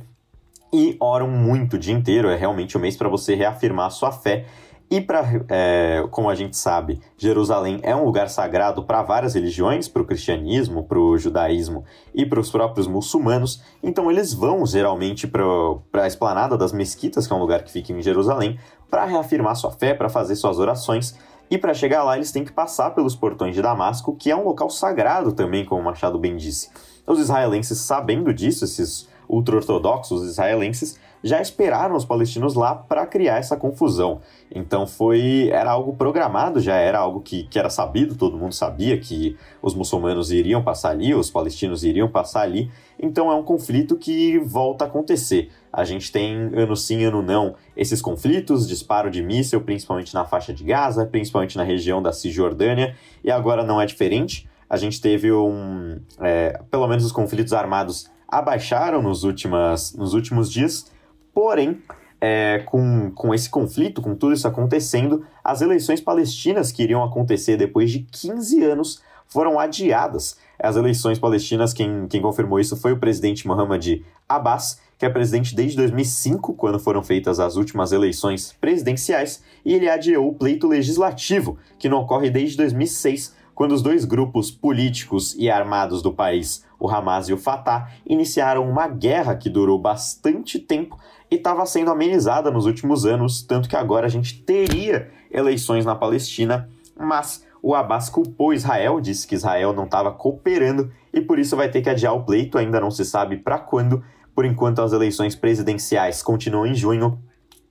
e 0.72 0.96
oram 0.98 1.28
muito 1.28 1.74
o 1.74 1.78
dia 1.78 1.94
inteiro, 1.94 2.28
é 2.28 2.36
realmente 2.36 2.76
um 2.76 2.80
mês 2.80 2.96
para 2.96 3.08
você 3.08 3.34
reafirmar 3.34 3.86
a 3.86 3.90
sua 3.90 4.10
fé 4.10 4.46
e 4.90 5.00
para, 5.00 5.24
é, 5.48 6.06
como 6.10 6.28
a 6.28 6.34
gente 6.34 6.56
sabe, 6.56 7.00
Jerusalém 7.16 7.80
é 7.82 7.96
um 7.96 8.04
lugar 8.04 8.28
sagrado 8.28 8.84
para 8.84 9.02
várias 9.02 9.34
religiões, 9.34 9.88
para 9.88 10.02
o 10.02 10.04
cristianismo, 10.04 10.84
para 10.84 10.98
o 10.98 11.16
judaísmo 11.16 11.84
e 12.14 12.26
para 12.26 12.38
os 12.38 12.50
próprios 12.50 12.86
muçulmanos. 12.86 13.62
Então 13.82 14.10
eles 14.10 14.32
vão 14.32 14.64
geralmente 14.66 15.26
para 15.26 16.04
a 16.04 16.06
esplanada 16.06 16.56
das 16.56 16.72
mesquitas, 16.72 17.26
que 17.26 17.32
é 17.32 17.36
um 17.36 17.40
lugar 17.40 17.64
que 17.64 17.72
fica 17.72 17.92
em 17.92 18.02
Jerusalém, 18.02 18.58
para 18.90 19.04
reafirmar 19.04 19.56
sua 19.56 19.72
fé, 19.72 19.94
para 19.94 20.08
fazer 20.08 20.36
suas 20.36 20.58
orações. 20.58 21.18
E 21.50 21.58
para 21.58 21.74
chegar 21.74 22.02
lá, 22.02 22.16
eles 22.16 22.32
têm 22.32 22.44
que 22.44 22.52
passar 22.52 22.90
pelos 22.90 23.14
portões 23.14 23.54
de 23.54 23.62
Damasco, 23.62 24.16
que 24.16 24.30
é 24.30 24.36
um 24.36 24.44
local 24.44 24.70
sagrado 24.70 25.32
também, 25.32 25.64
como 25.64 25.82
Machado 25.82 26.18
bem 26.18 26.36
disse. 26.36 26.70
Os 27.06 27.18
israelenses, 27.18 27.78
sabendo 27.78 28.32
disso, 28.32 28.64
esses 28.64 29.08
ultra-ortodoxos 29.28 30.24
israelenses, 30.24 30.98
já 31.24 31.40
esperaram 31.40 31.96
os 31.96 32.04
palestinos 32.04 32.54
lá 32.54 32.74
para 32.74 33.06
criar 33.06 33.38
essa 33.38 33.56
confusão. 33.56 34.20
Então 34.54 34.86
foi 34.86 35.48
era 35.50 35.70
algo 35.70 35.94
programado, 35.94 36.60
já 36.60 36.76
era 36.76 36.98
algo 36.98 37.20
que, 37.20 37.44
que 37.44 37.58
era 37.58 37.70
sabido, 37.70 38.14
todo 38.14 38.36
mundo 38.36 38.52
sabia 38.52 39.00
que 39.00 39.34
os 39.62 39.74
muçulmanos 39.74 40.30
iriam 40.30 40.62
passar 40.62 40.90
ali, 40.90 41.14
os 41.14 41.30
palestinos 41.30 41.82
iriam 41.82 42.10
passar 42.10 42.42
ali. 42.42 42.70
Então 43.00 43.32
é 43.32 43.34
um 43.34 43.42
conflito 43.42 43.96
que 43.96 44.38
volta 44.38 44.84
a 44.84 44.88
acontecer. 44.88 45.50
A 45.74 45.84
gente 45.84 46.12
tem 46.12 46.50
ano 46.54 46.76
sim, 46.76 47.04
ano 47.04 47.20
não, 47.20 47.56
esses 47.76 48.00
conflitos, 48.00 48.68
disparo 48.68 49.10
de 49.10 49.22
míssil, 49.22 49.60
principalmente 49.60 50.14
na 50.14 50.24
faixa 50.24 50.54
de 50.54 50.62
Gaza, 50.62 51.04
principalmente 51.04 51.56
na 51.56 51.64
região 51.64 52.00
da 52.00 52.12
Cisjordânia, 52.12 52.94
e 53.22 53.30
agora 53.30 53.64
não 53.64 53.80
é 53.80 53.86
diferente. 53.86 54.48
A 54.70 54.76
gente 54.76 55.00
teve 55.00 55.32
um. 55.32 56.00
É, 56.20 56.60
pelo 56.70 56.86
menos 56.86 57.04
os 57.04 57.12
conflitos 57.12 57.52
armados 57.52 58.08
abaixaram 58.28 59.02
nos, 59.02 59.24
últimas, 59.24 59.94
nos 59.94 60.14
últimos 60.14 60.50
dias, 60.50 60.90
Porém, 61.34 61.82
é, 62.20 62.60
com, 62.60 63.10
com 63.10 63.34
esse 63.34 63.50
conflito, 63.50 64.00
com 64.00 64.14
tudo 64.14 64.32
isso 64.32 64.46
acontecendo, 64.46 65.26
as 65.42 65.60
eleições 65.60 66.00
palestinas 66.00 66.70
que 66.70 66.84
iriam 66.84 67.02
acontecer 67.02 67.56
depois 67.56 67.90
de 67.90 68.00
15 68.00 68.62
anos 68.62 69.02
foram 69.26 69.58
adiadas. 69.58 70.38
As 70.58 70.76
eleições 70.76 71.18
palestinas, 71.18 71.72
quem, 71.72 72.06
quem 72.06 72.22
confirmou 72.22 72.60
isso 72.60 72.76
foi 72.76 72.92
o 72.92 72.98
presidente 72.98 73.48
Mohamed 73.48 74.06
Abbas, 74.28 74.80
que 74.98 75.04
é 75.04 75.08
presidente 75.08 75.54
desde 75.54 75.76
2005, 75.76 76.54
quando 76.54 76.78
foram 76.78 77.02
feitas 77.02 77.40
as 77.40 77.56
últimas 77.56 77.92
eleições 77.92 78.54
presidenciais, 78.60 79.42
e 79.64 79.74
ele 79.74 79.88
adiou 79.88 80.28
o 80.28 80.34
pleito 80.34 80.66
legislativo, 80.66 81.58
que 81.78 81.88
não 81.88 81.98
ocorre 81.98 82.30
desde 82.30 82.56
2006, 82.56 83.34
quando 83.54 83.72
os 83.72 83.82
dois 83.82 84.04
grupos 84.04 84.50
políticos 84.50 85.34
e 85.38 85.48
armados 85.48 86.02
do 86.02 86.12
país, 86.12 86.64
o 86.78 86.88
Hamas 86.88 87.28
e 87.28 87.32
o 87.32 87.38
Fatah, 87.38 87.88
iniciaram 88.04 88.68
uma 88.68 88.88
guerra 88.88 89.36
que 89.36 89.48
durou 89.48 89.78
bastante 89.78 90.58
tempo 90.58 90.98
e 91.30 91.36
estava 91.36 91.64
sendo 91.64 91.90
amenizada 91.90 92.50
nos 92.50 92.66
últimos 92.66 93.06
anos, 93.06 93.42
tanto 93.42 93.68
que 93.68 93.76
agora 93.76 94.06
a 94.06 94.10
gente 94.10 94.42
teria 94.42 95.10
eleições 95.30 95.84
na 95.84 95.94
Palestina, 95.94 96.68
mas 96.98 97.44
o 97.62 97.74
Abbas 97.74 98.10
culpou 98.10 98.52
Israel, 98.52 99.00
disse 99.00 99.26
que 99.26 99.34
Israel 99.34 99.72
não 99.72 99.84
estava 99.84 100.12
cooperando 100.12 100.92
e 101.12 101.20
por 101.20 101.38
isso 101.38 101.56
vai 101.56 101.70
ter 101.70 101.80
que 101.80 101.88
adiar 101.88 102.14
o 102.14 102.24
pleito, 102.24 102.58
ainda 102.58 102.80
não 102.80 102.90
se 102.90 103.04
sabe 103.04 103.38
para 103.38 103.58
quando. 103.58 104.04
Por 104.34 104.44
enquanto, 104.44 104.82
as 104.82 104.92
eleições 104.92 105.34
presidenciais 105.34 106.22
continuam 106.22 106.66
em 106.66 106.74
junho, 106.74 107.18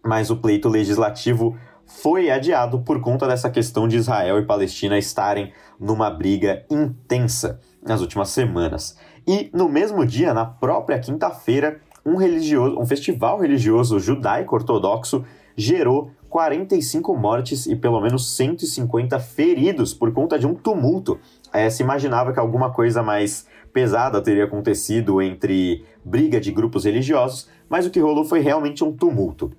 mas 0.03 0.29
o 0.29 0.37
pleito 0.37 0.69
legislativo 0.69 1.57
foi 1.85 2.29
adiado 2.29 2.79
por 2.79 3.01
conta 3.01 3.27
dessa 3.27 3.49
questão 3.49 3.87
de 3.87 3.97
Israel 3.97 4.39
e 4.39 4.45
Palestina 4.45 4.97
estarem 4.97 5.51
numa 5.79 6.09
briga 6.09 6.65
intensa 6.69 7.59
nas 7.85 8.01
últimas 8.01 8.29
semanas. 8.29 8.97
E 9.27 9.49
no 9.53 9.69
mesmo 9.69 10.05
dia, 10.05 10.33
na 10.33 10.45
própria 10.45 10.99
quinta-feira, 10.99 11.79
um, 12.05 12.15
religioso, 12.15 12.79
um 12.79 12.85
festival 12.85 13.39
religioso 13.39 13.99
judaico-ortodoxo 13.99 15.23
gerou 15.55 16.11
45 16.29 17.15
mortes 17.15 17.67
e 17.67 17.75
pelo 17.75 18.01
menos 18.01 18.35
150 18.35 19.19
feridos 19.19 19.93
por 19.93 20.11
conta 20.11 20.39
de 20.39 20.47
um 20.47 20.55
tumulto. 20.55 21.19
É, 21.53 21.69
se 21.69 21.83
imaginava 21.83 22.33
que 22.33 22.39
alguma 22.39 22.71
coisa 22.71 23.03
mais 23.03 23.47
pesada 23.71 24.21
teria 24.21 24.45
acontecido 24.45 25.21
entre 25.21 25.85
briga 26.03 26.39
de 26.39 26.51
grupos 26.51 26.85
religiosos, 26.85 27.49
mas 27.69 27.85
o 27.85 27.89
que 27.89 27.99
rolou 27.99 28.25
foi 28.25 28.39
realmente 28.39 28.83
um 28.83 28.91
tumulto 28.91 29.51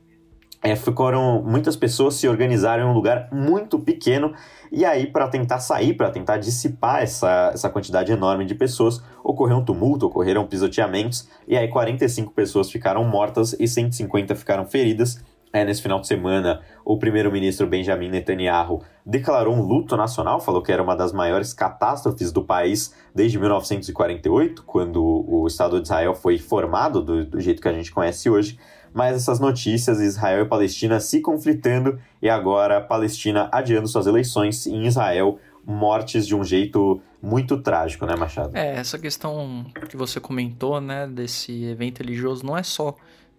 é, 0.64 0.74
ficaram 0.74 1.42
muitas 1.42 1.76
pessoas 1.76 2.14
se 2.14 2.26
organizaram 2.26 2.84
em 2.84 2.90
um 2.90 2.94
lugar 2.94 3.28
muito 3.30 3.78
pequeno 3.78 4.32
e 4.72 4.82
aí 4.82 5.06
para 5.06 5.28
tentar 5.28 5.58
sair, 5.58 5.92
para 5.92 6.10
tentar 6.10 6.38
dissipar 6.38 7.02
essa, 7.02 7.50
essa 7.52 7.68
quantidade 7.68 8.10
enorme 8.10 8.46
de 8.46 8.54
pessoas, 8.54 9.02
ocorreu 9.22 9.58
um 9.58 9.64
tumulto, 9.64 10.06
ocorreram 10.06 10.46
pisoteamentos 10.46 11.28
e 11.46 11.54
aí 11.54 11.68
45 11.68 12.32
pessoas 12.32 12.70
ficaram 12.70 13.04
mortas 13.04 13.54
e 13.60 13.68
150 13.68 14.34
ficaram 14.34 14.64
feridas. 14.64 15.22
É, 15.54 15.64
nesse 15.64 15.80
final 15.80 16.00
de 16.00 16.08
semana, 16.08 16.62
o 16.84 16.98
primeiro-ministro 16.98 17.64
Benjamin 17.64 18.08
Netanyahu 18.08 18.82
declarou 19.06 19.54
um 19.54 19.62
luto 19.62 19.96
nacional, 19.96 20.40
falou 20.40 20.60
que 20.60 20.72
era 20.72 20.82
uma 20.82 20.96
das 20.96 21.12
maiores 21.12 21.54
catástrofes 21.54 22.32
do 22.32 22.42
país 22.42 22.92
desde 23.14 23.38
1948, 23.38 24.64
quando 24.64 25.00
o 25.00 25.46
Estado 25.46 25.80
de 25.80 25.86
Israel 25.86 26.12
foi 26.12 26.38
formado 26.38 27.00
do, 27.00 27.24
do 27.24 27.40
jeito 27.40 27.62
que 27.62 27.68
a 27.68 27.72
gente 27.72 27.92
conhece 27.92 28.28
hoje 28.28 28.58
mas 28.94 29.16
essas 29.16 29.40
notícias, 29.40 30.00
Israel 30.00 30.44
e 30.44 30.48
Palestina 30.48 31.00
se 31.00 31.20
conflitando 31.20 31.98
e 32.22 32.30
agora 32.30 32.80
Palestina 32.80 33.48
adiando 33.50 33.88
suas 33.88 34.06
eleições 34.06 34.68
em 34.68 34.86
Israel 34.86 35.40
mortes 35.66 36.26
de 36.26 36.36
um 36.36 36.44
jeito 36.44 37.00
muito 37.20 37.60
trágico, 37.60 38.06
né, 38.06 38.14
Machado? 38.14 38.56
É, 38.56 38.76
essa 38.76 38.96
questão 38.96 39.66
que 39.88 39.96
você 39.96 40.20
comentou, 40.20 40.80
né, 40.80 41.08
desse 41.08 41.64
evento 41.64 41.98
religioso 41.98 42.46
não 42.46 42.56
é 42.56 42.62
só 42.62 42.94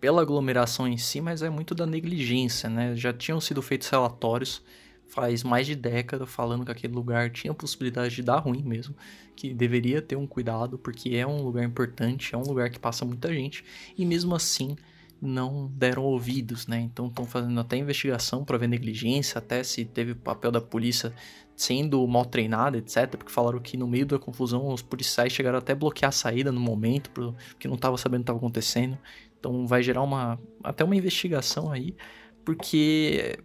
pela 0.06 0.22
aglomeração 0.22 0.88
em 0.88 0.98
si, 0.98 1.20
mas 1.20 1.42
é 1.42 1.50
muito 1.50 1.74
da 1.74 1.88
negligência, 1.88 2.70
né? 2.70 2.96
Já 2.96 3.12
tinham 3.12 3.42
sido 3.42 3.60
feitos 3.60 3.90
relatórios 3.90 4.62
faz 5.08 5.44
mais 5.44 5.66
de 5.66 5.74
década 5.74 6.28
falando 6.28 6.64
que 6.64 6.72
aquele 6.72 6.94
lugar 6.94 7.32
tinha 7.32 7.52
possibilidade 7.56 8.14
de 8.14 8.22
dar 8.22 8.38
ruim 8.38 8.62
mesmo, 8.62 8.96
que 9.36 9.52
deveria 9.52 10.04
ter 10.04 10.16
um 10.16 10.28
cuidado 10.28 10.78
porque 10.78 11.16
é 11.16 11.26
um 11.26 11.42
lugar 11.42 11.64
importante, 11.64 12.36
é 12.36 12.38
um 12.38 12.44
lugar 12.44 12.70
que 12.70 12.78
passa 12.78 13.04
muita 13.04 13.34
gente 13.34 13.66
e 13.98 14.06
mesmo 14.06 14.36
assim 14.36 14.76
não 15.20 15.72
deram 15.74 16.04
ouvidos, 16.04 16.68
né? 16.68 16.80
Então 16.82 17.08
estão 17.08 17.26
fazendo 17.26 17.60
até 17.60 17.76
investigação 17.76 18.46
para 18.46 18.60
ver 18.60 18.68
negligência, 18.68 19.40
até 19.40 19.64
se 19.64 19.86
teve 19.86 20.14
papel 20.14 20.52
da 20.52 20.62
polícia 20.62 21.12
sendo 21.56 22.06
mal 22.08 22.26
treinada, 22.26 22.78
etc. 22.78 23.08
Porque 23.18 23.32
falaram 23.32 23.60
que 23.60 23.78
no 23.78 23.88
meio 23.88 24.06
da 24.06 24.20
confusão 24.20 24.68
os 24.68 24.82
policiais 24.82 25.32
chegaram 25.32 25.58
até 25.58 25.74
a 25.74 25.76
bloquear 25.76 26.10
a 26.10 26.12
saída 26.12 26.52
no 26.52 26.60
momento, 26.60 27.10
porque 27.12 27.68
não 27.68 27.76
estava 27.76 27.98
sabendo 27.98 28.22
o 28.22 28.24
que 28.24 28.24
estava 28.24 28.40
acontecendo. 28.40 28.98
Então 29.46 29.68
vai 29.68 29.84
gerar 29.84 30.02
uma 30.02 30.40
até 30.64 30.84
uma 30.84 30.96
investigação 30.96 31.72
aí, 31.72 31.96
porque 32.44 33.38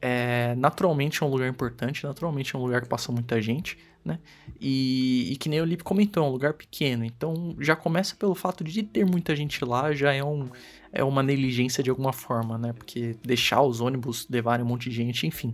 é, 0.00 0.54
naturalmente 0.54 1.24
é 1.24 1.26
um 1.26 1.28
lugar 1.28 1.48
importante, 1.48 2.04
naturalmente 2.04 2.54
é 2.54 2.58
um 2.58 2.62
lugar 2.62 2.82
que 2.82 2.88
passa 2.88 3.10
muita 3.10 3.42
gente, 3.42 3.76
né? 4.04 4.20
E, 4.60 5.32
e 5.32 5.36
que 5.36 5.48
nem 5.48 5.60
o 5.60 5.64
Lip 5.64 5.82
comentou, 5.82 6.22
é 6.24 6.28
um 6.28 6.30
lugar 6.30 6.54
pequeno. 6.54 7.04
Então 7.04 7.56
já 7.58 7.74
começa 7.74 8.14
pelo 8.14 8.36
fato 8.36 8.62
de 8.62 8.84
ter 8.84 9.04
muita 9.04 9.34
gente 9.34 9.64
lá, 9.64 9.92
já 9.92 10.12
é, 10.12 10.22
um, 10.22 10.48
é 10.92 11.02
uma 11.02 11.22
negligência 11.22 11.82
de 11.82 11.90
alguma 11.90 12.12
forma, 12.12 12.56
né? 12.56 12.72
Porque 12.72 13.16
deixar 13.24 13.60
os 13.62 13.80
ônibus 13.80 14.28
levarem 14.30 14.64
um 14.64 14.68
monte 14.68 14.88
de 14.88 14.94
gente, 14.94 15.26
enfim. 15.26 15.52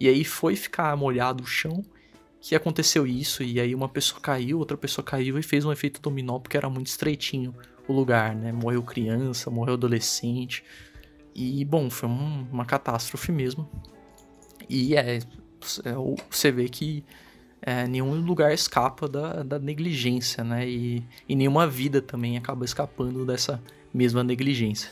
E 0.00 0.08
aí 0.08 0.24
foi 0.24 0.56
ficar 0.56 0.96
molhado 0.96 1.44
o 1.44 1.46
chão 1.46 1.84
que 2.40 2.56
aconteceu 2.56 3.06
isso, 3.06 3.44
e 3.44 3.60
aí 3.60 3.72
uma 3.72 3.88
pessoa 3.88 4.20
caiu, 4.20 4.58
outra 4.58 4.76
pessoa 4.76 5.04
caiu 5.04 5.38
e 5.38 5.42
fez 5.44 5.64
um 5.64 5.70
efeito 5.70 6.02
dominó 6.02 6.40
porque 6.40 6.56
era 6.56 6.68
muito 6.68 6.88
estreitinho 6.88 7.54
o 7.86 7.92
lugar, 7.92 8.34
né? 8.34 8.52
Morreu 8.52 8.82
criança, 8.82 9.50
morreu 9.50 9.74
adolescente. 9.74 10.64
E, 11.34 11.64
bom, 11.64 11.88
foi 11.88 12.08
um, 12.08 12.46
uma 12.52 12.64
catástrofe 12.64 13.32
mesmo. 13.32 13.68
E 14.68 14.94
é, 14.94 15.16
é 15.16 15.20
você 16.30 16.50
vê 16.50 16.68
que 16.68 17.04
é, 17.60 17.86
nenhum 17.86 18.14
lugar 18.20 18.52
escapa 18.52 19.08
da, 19.08 19.42
da 19.42 19.58
negligência, 19.58 20.42
né? 20.42 20.68
E, 20.68 21.04
e 21.28 21.34
nenhuma 21.34 21.66
vida 21.66 22.02
também 22.02 22.36
acaba 22.36 22.64
escapando 22.64 23.24
dessa 23.24 23.62
mesma 23.92 24.22
negligência. 24.22 24.90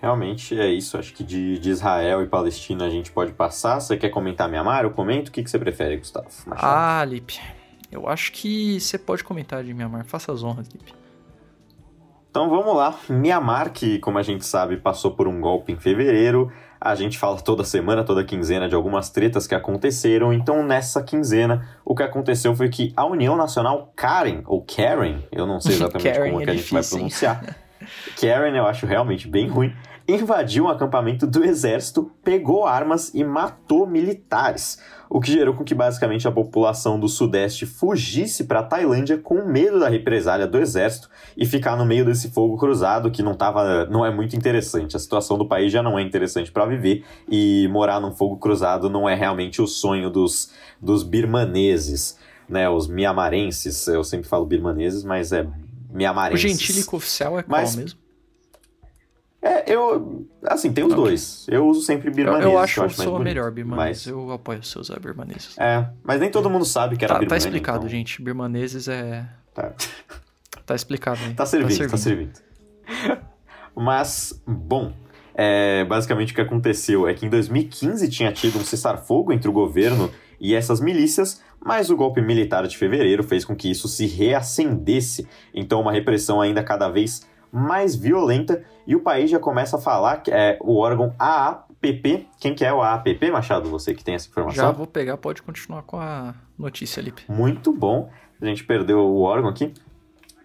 Realmente 0.00 0.58
é 0.58 0.68
isso. 0.68 0.98
Acho 0.98 1.12
que 1.14 1.24
de, 1.24 1.58
de, 1.58 1.70
Israel 1.70 2.22
e 2.22 2.26
Palestina 2.26 2.84
a 2.84 2.90
gente 2.90 3.10
pode 3.10 3.32
passar. 3.32 3.80
Você 3.80 3.96
quer 3.96 4.10
comentar 4.10 4.48
Mianmar? 4.48 4.84
Eu 4.84 4.90
comento. 4.90 5.30
O 5.30 5.32
que, 5.32 5.42
que 5.42 5.50
você 5.50 5.58
prefere, 5.58 5.96
Gustavo? 5.96 6.28
Machado? 6.46 6.66
Ah, 6.66 7.04
Lipe. 7.04 7.40
Eu 7.96 8.08
acho 8.08 8.30
que 8.32 8.78
você 8.78 8.98
pode 8.98 9.24
comentar 9.24 9.64
de 9.64 9.72
Mianmar. 9.72 10.04
Faça 10.04 10.30
as 10.30 10.42
honras, 10.42 10.68
Lipe. 10.68 10.92
Então 12.30 12.50
vamos 12.50 12.76
lá. 12.76 12.94
Mianmar, 13.08 13.72
que 13.72 13.98
como 13.98 14.18
a 14.18 14.22
gente 14.22 14.44
sabe 14.44 14.76
passou 14.76 15.12
por 15.12 15.26
um 15.26 15.40
golpe 15.40 15.72
em 15.72 15.76
fevereiro, 15.76 16.52
A 16.78 16.94
gente 16.94 17.18
fala 17.18 17.40
toda 17.40 17.64
semana, 17.64 18.04
toda 18.04 18.22
quinzena 18.22 18.68
de 18.68 18.74
algumas 18.74 19.08
tretas 19.08 19.46
que 19.46 19.54
aconteceram. 19.54 20.30
Então, 20.30 20.62
nessa 20.62 21.02
quinzena, 21.02 21.66
o 21.82 21.94
que 21.94 22.02
aconteceu 22.02 22.54
foi 22.54 22.68
que 22.68 22.92
a 22.94 23.06
União 23.06 23.34
Nacional 23.34 23.90
Karen, 23.96 24.42
ou 24.44 24.62
Karen, 24.62 25.22
eu 25.32 25.46
não 25.46 25.58
sei 25.58 25.76
exatamente 25.76 26.12
Karen 26.12 26.30
como 26.30 26.42
é 26.42 26.44
que 26.44 26.50
a 26.50 26.54
gente 26.54 26.72
vai 26.72 26.82
difícil, 26.82 26.98
hein? 26.98 27.10
pronunciar. 27.10 27.56
Karen 28.20 28.54
eu 28.54 28.66
acho 28.66 28.84
realmente 28.84 29.26
bem 29.26 29.48
ruim. 29.48 29.74
Invadiu 30.08 30.64
um 30.64 30.68
acampamento 30.68 31.26
do 31.26 31.42
exército, 31.44 32.12
pegou 32.22 32.64
armas 32.64 33.12
e 33.12 33.24
matou 33.24 33.86
militares. 33.88 34.78
O 35.10 35.20
que 35.20 35.32
gerou 35.32 35.52
com 35.54 35.64
que 35.64 35.74
basicamente 35.74 36.28
a 36.28 36.32
população 36.32 36.98
do 36.98 37.08
sudeste 37.08 37.66
fugisse 37.66 38.44
para 38.44 38.60
a 38.60 38.62
Tailândia 38.62 39.18
com 39.18 39.44
medo 39.44 39.80
da 39.80 39.88
represália 39.88 40.46
do 40.46 40.58
exército 40.58 41.08
e 41.36 41.44
ficar 41.44 41.76
no 41.76 41.84
meio 41.84 42.04
desse 42.04 42.30
fogo 42.30 42.56
cruzado 42.56 43.10
que 43.10 43.20
não 43.22 43.34
tava, 43.34 43.84
não 43.86 44.06
é 44.06 44.10
muito 44.14 44.36
interessante. 44.36 44.94
A 44.96 44.98
situação 45.00 45.36
do 45.36 45.46
país 45.48 45.72
já 45.72 45.82
não 45.82 45.98
é 45.98 46.02
interessante 46.02 46.52
para 46.52 46.66
viver 46.66 47.04
e 47.28 47.68
morar 47.72 48.00
num 48.00 48.12
fogo 48.12 48.36
cruzado 48.36 48.88
não 48.88 49.08
é 49.08 49.14
realmente 49.14 49.60
o 49.60 49.66
sonho 49.66 50.08
dos, 50.08 50.52
dos 50.80 51.02
birmaneses, 51.02 52.16
né? 52.48 52.68
Os 52.68 52.86
miamarenses, 52.86 53.86
eu 53.88 54.04
sempre 54.04 54.28
falo 54.28 54.46
birmaneses, 54.46 55.02
mas 55.02 55.32
é 55.32 55.42
O 55.42 55.52
miamarenses. 55.92 56.40
gentílico 56.42 56.96
oficial 56.96 57.38
é 57.38 57.42
qual 57.42 57.60
Mas- 57.60 57.74
mesmo? 57.74 58.05
É, 59.46 59.72
eu. 59.72 60.26
Assim, 60.44 60.72
tem 60.72 60.84
os 60.84 60.92
Ok. 60.92 61.04
dois. 61.04 61.46
Eu 61.48 61.66
uso 61.68 61.82
sempre 61.82 62.08
Eu, 62.10 62.14
birmaneses. 62.14 62.44
eu 62.52 62.58
acho 62.58 62.74
que 62.74 62.80
eu 62.80 62.90
sou 62.90 63.18
melhor 63.18 63.50
birmanês. 63.52 63.98
Mas, 63.98 64.06
Eu 64.06 64.30
apoio 64.32 64.58
os 64.60 64.70
seus 64.70 64.88
birmaneses. 64.90 65.56
é, 65.58 65.86
mas 66.02 66.20
nem 66.20 66.30
todo 66.30 66.50
mundo 66.50 66.64
sabe 66.64 66.96
que 66.96 67.04
era 67.04 67.14
Tá, 67.14 67.18
tá 67.18 67.20
birmania. 67.20 67.38
explicado, 67.38 67.78
então, 67.78 67.88
gente. 67.88 68.22
Birmaneses 68.22 68.88
é. 68.88 69.24
Tá, 69.54 69.72
Tá 70.64 70.74
explicado 70.74 71.20
aí. 71.24 71.34
tá 71.34 71.46
servindo, 71.46 71.88
tá 71.90 71.96
servindo. 71.96 72.32
Mas, 73.74 74.42
bom, 74.46 74.92
é, 75.34 75.84
basicamente 75.84 76.32
o 76.32 76.34
que 76.34 76.40
aconteceu 76.40 77.06
é 77.06 77.14
que 77.14 77.26
em 77.26 77.28
2015 77.28 78.08
tinha 78.08 78.32
tido 78.32 78.58
um 78.58 78.64
cessar-fogo 78.64 79.32
entre 79.32 79.48
o 79.48 79.52
governo 79.52 80.10
e 80.40 80.54
essas 80.54 80.80
milícias, 80.80 81.42
mas 81.64 81.90
o 81.90 81.96
golpe 81.96 82.20
militar 82.20 82.66
de 82.66 82.76
fevereiro 82.76 83.22
fez 83.22 83.44
com 83.44 83.54
que 83.54 83.70
isso 83.70 83.86
se 83.88 84.06
reacendesse. 84.06 85.26
Então, 85.54 85.80
uma 85.80 85.92
repressão 85.92 86.40
ainda 86.40 86.62
cada 86.62 86.88
vez 86.88 87.26
mais 87.52 87.94
violenta 87.96 88.62
e 88.86 88.94
o 88.96 89.00
país 89.00 89.30
já 89.30 89.38
começa 89.38 89.76
a 89.76 89.80
falar 89.80 90.18
que 90.18 90.30
é 90.30 90.58
o 90.60 90.76
órgão 90.78 91.14
AAPP. 91.18 92.28
Quem 92.40 92.54
que 92.54 92.64
é 92.64 92.72
o 92.72 92.82
AAPP, 92.82 93.30
Machado? 93.30 93.68
Você 93.70 93.94
que 93.94 94.04
tem 94.04 94.14
essa 94.14 94.28
informação? 94.28 94.64
Já 94.66 94.70
vou 94.72 94.86
pegar, 94.86 95.16
pode 95.16 95.42
continuar 95.42 95.82
com 95.82 95.98
a 95.98 96.34
notícia, 96.58 97.00
Lipe. 97.00 97.22
Muito 97.28 97.72
bom. 97.72 98.10
A 98.40 98.44
gente 98.46 98.64
perdeu 98.64 98.98
o 98.98 99.20
órgão 99.22 99.48
aqui. 99.50 99.72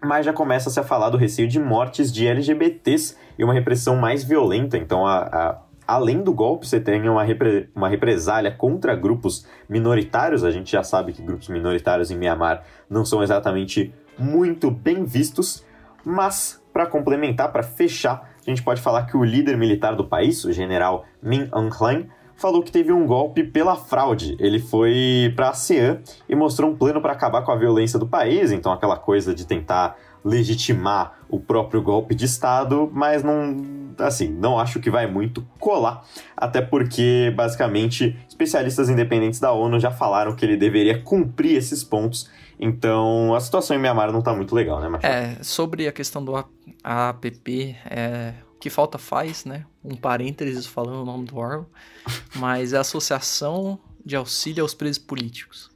Mas 0.04 0.26
já 0.26 0.32
começa 0.32 0.68
a 0.68 0.72
se 0.72 0.80
a 0.80 0.82
falar 0.82 1.10
do 1.10 1.16
receio 1.16 1.46
de 1.46 1.60
mortes 1.60 2.12
de 2.12 2.26
LGBTs 2.26 3.16
e 3.38 3.44
uma 3.44 3.52
repressão 3.54 3.96
mais 3.96 4.24
violenta. 4.24 4.76
Então, 4.76 5.06
a- 5.06 5.22
a- 5.22 5.58
além 5.86 6.22
do 6.22 6.32
golpe, 6.32 6.66
você 6.66 6.80
tem 6.80 7.08
uma, 7.08 7.22
repre- 7.22 7.68
uma 7.74 7.88
represália 7.88 8.50
contra 8.50 8.96
grupos 8.96 9.46
minoritários. 9.68 10.42
A 10.42 10.50
gente 10.50 10.72
já 10.72 10.82
sabe 10.82 11.12
que 11.12 11.22
grupos 11.22 11.48
minoritários 11.48 12.10
em 12.10 12.16
Mianmar 12.16 12.64
não 12.90 13.04
são 13.04 13.22
exatamente 13.22 13.94
muito 14.18 14.70
bem 14.70 15.04
vistos. 15.04 15.64
Mas, 16.04 16.61
para 16.72 16.86
complementar, 16.86 17.52
para 17.52 17.62
fechar, 17.62 18.30
a 18.46 18.50
gente 18.50 18.62
pode 18.62 18.80
falar 18.80 19.06
que 19.06 19.16
o 19.16 19.22
líder 19.22 19.56
militar 19.56 19.94
do 19.94 20.04
país, 20.04 20.44
o 20.44 20.52
general 20.52 21.04
Min 21.22 21.48
Aung 21.52 21.70
Hlaing, 21.70 22.08
falou 22.34 22.62
que 22.62 22.72
teve 22.72 22.92
um 22.92 23.06
golpe 23.06 23.44
pela 23.44 23.76
fraude. 23.76 24.36
Ele 24.40 24.58
foi 24.58 25.32
para 25.36 25.46
a 25.46 25.50
ASEAN 25.50 26.00
e 26.28 26.34
mostrou 26.34 26.70
um 26.70 26.76
plano 26.76 27.00
para 27.00 27.12
acabar 27.12 27.42
com 27.42 27.52
a 27.52 27.56
violência 27.56 27.98
do 27.98 28.06
país, 28.06 28.50
então 28.50 28.72
aquela 28.72 28.96
coisa 28.96 29.32
de 29.32 29.46
tentar 29.46 29.96
legitimar 30.24 31.18
o 31.28 31.38
próprio 31.38 31.82
golpe 31.82 32.14
de 32.14 32.24
Estado, 32.24 32.90
mas 32.92 33.22
não, 33.22 33.56
assim, 33.98 34.28
não 34.28 34.58
acho 34.58 34.80
que 34.80 34.90
vai 34.90 35.06
muito 35.06 35.46
colar, 35.58 36.04
até 36.36 36.60
porque 36.60 37.32
basicamente 37.34 38.16
especialistas 38.28 38.88
independentes 38.88 39.40
da 39.40 39.52
ONU 39.52 39.80
já 39.80 39.90
falaram 39.90 40.34
que 40.34 40.44
ele 40.44 40.56
deveria 40.56 41.00
cumprir 41.00 41.56
esses 41.56 41.82
pontos. 41.82 42.30
Então, 42.64 43.34
a 43.34 43.40
situação 43.40 43.76
em 43.76 43.80
Mianmar 43.80 44.12
não 44.12 44.22
tá 44.22 44.32
muito 44.32 44.54
legal, 44.54 44.80
né, 44.80 44.88
Machado? 44.88 45.12
É, 45.12 45.42
sobre 45.42 45.88
a 45.88 45.92
questão 45.92 46.24
do 46.24 46.36
APP, 46.84 47.76
é, 47.90 48.34
o 48.54 48.58
que 48.60 48.70
falta 48.70 48.98
faz, 48.98 49.44
né? 49.44 49.66
Um 49.82 49.96
parênteses 49.96 50.64
falando 50.64 51.02
o 51.02 51.04
nome 51.04 51.24
do 51.24 51.36
órgão, 51.36 51.66
mas 52.36 52.72
é 52.72 52.76
a 52.76 52.82
Associação 52.82 53.80
de 54.06 54.14
Auxílio 54.14 54.62
aos 54.62 54.74
Presos 54.74 55.02
Políticos, 55.02 55.72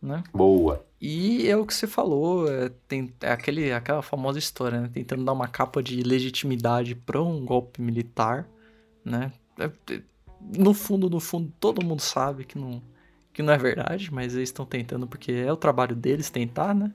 né? 0.00 0.22
Boa. 0.30 0.84
E 1.00 1.48
é 1.48 1.56
o 1.56 1.64
que 1.64 1.72
você 1.72 1.86
falou, 1.86 2.46
é, 2.52 2.68
tem, 2.86 3.10
é 3.22 3.32
aquele, 3.32 3.72
aquela 3.72 4.02
famosa 4.02 4.38
história, 4.38 4.78
né? 4.78 4.90
Tentando 4.92 5.24
dar 5.24 5.32
uma 5.32 5.48
capa 5.48 5.82
de 5.82 6.02
legitimidade 6.02 6.94
para 6.94 7.18
um 7.22 7.46
golpe 7.46 7.80
militar, 7.80 8.46
né? 9.02 9.32
É, 9.58 9.70
é, 9.94 10.02
no 10.54 10.74
fundo, 10.74 11.08
no 11.08 11.18
fundo, 11.18 11.50
todo 11.58 11.82
mundo 11.82 12.02
sabe 12.02 12.44
que 12.44 12.58
não, 12.58 12.82
que 13.40 13.46
não 13.46 13.52
é 13.52 13.58
verdade, 13.58 14.12
mas 14.12 14.34
eles 14.34 14.48
estão 14.48 14.66
tentando 14.66 15.06
porque 15.06 15.32
é 15.32 15.52
o 15.52 15.56
trabalho 15.56 15.96
deles 15.96 16.30
tentar, 16.30 16.74
né? 16.74 16.92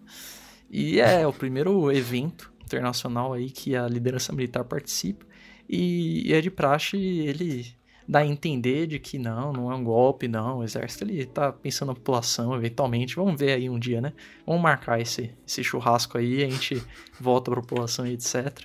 E 0.69 0.99
é 0.99 1.25
o 1.27 1.33
primeiro 1.33 1.91
evento 1.91 2.51
internacional 2.63 3.33
aí 3.33 3.49
que 3.49 3.75
a 3.75 3.87
liderança 3.87 4.33
militar 4.33 4.63
participa. 4.63 5.25
E, 5.69 6.31
é 6.33 6.41
de 6.41 6.51
praxe 6.51 6.97
ele 6.97 7.75
dar 8.07 8.19
a 8.19 8.25
entender 8.25 8.85
de 8.85 8.99
que 8.99 9.17
não, 9.17 9.51
não 9.51 9.71
é 9.71 9.75
um 9.75 9.83
golpe, 9.83 10.27
não. 10.27 10.59
O 10.59 10.63
exército 10.63 11.03
ele 11.05 11.25
tá 11.25 11.51
pensando 11.51 11.89
na 11.89 11.95
população, 11.95 12.55
eventualmente. 12.55 13.15
Vamos 13.15 13.39
ver 13.39 13.53
aí 13.53 13.69
um 13.69 13.79
dia, 13.79 13.99
né? 14.01 14.13
Vamos 14.45 14.61
marcar 14.61 14.99
esse, 14.99 15.31
esse 15.47 15.63
churrasco 15.63 16.17
aí, 16.17 16.43
a 16.43 16.49
gente 16.49 16.81
volta 17.19 17.51
pra 17.51 17.61
população 17.61 18.05
e 18.05 18.13
etc. 18.13 18.63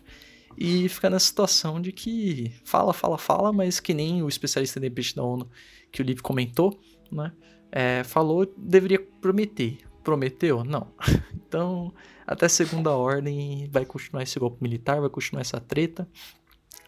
E 0.59 0.89
fica 0.89 1.09
nessa 1.09 1.27
situação 1.27 1.81
de 1.81 1.93
que 1.93 2.53
fala, 2.65 2.93
fala, 2.93 3.17
fala, 3.17 3.53
mas 3.53 3.81
que 3.81 3.95
nem 3.95 4.23
o 4.23 4.29
especialista 4.29 4.79
independente 4.79 5.17
da 5.17 5.23
ONU 5.23 5.49
que 5.91 6.03
o 6.03 6.05
Lipe 6.05 6.23
comentou, 6.23 6.79
né? 7.11 7.33
É, 7.71 8.03
falou, 8.05 8.53
deveria 8.57 9.01
prometer. 9.21 9.79
Prometeu? 10.03 10.65
Não. 10.65 10.89
Então, 11.51 11.93
até 12.25 12.47
segunda 12.47 12.93
ordem, 12.93 13.69
vai 13.73 13.85
continuar 13.85 14.23
esse 14.23 14.39
golpe 14.39 14.63
militar, 14.63 15.01
vai 15.01 15.11
continuar 15.11 15.41
essa 15.41 15.61
treta. 15.61 16.09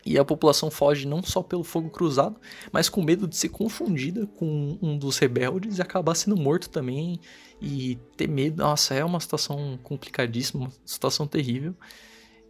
E 0.07 0.17
a 0.17 0.25
população 0.25 0.71
foge 0.71 1.05
não 1.07 1.21
só 1.21 1.43
pelo 1.43 1.65
fogo 1.65 1.91
cruzado, 1.91 2.37
mas 2.73 2.89
com 2.89 3.03
medo 3.03 3.27
de 3.27 3.37
ser 3.37 3.49
confundida 3.49 4.25
com 4.27 4.79
um 4.81 4.97
dos 4.97 5.19
rebeldes 5.19 5.79
e 5.79 5.83
acabar 5.83 6.15
sendo 6.15 6.37
morto 6.37 6.69
também. 6.71 7.19
E 7.61 7.97
ter 8.17 8.29
medo. 8.29 8.63
Nossa, 8.63 8.95
é 8.95 9.05
uma 9.05 9.19
situação 9.19 9.79
complicadíssima, 9.83 10.65
uma 10.65 10.73
situação 10.85 11.27
terrível. 11.27 11.75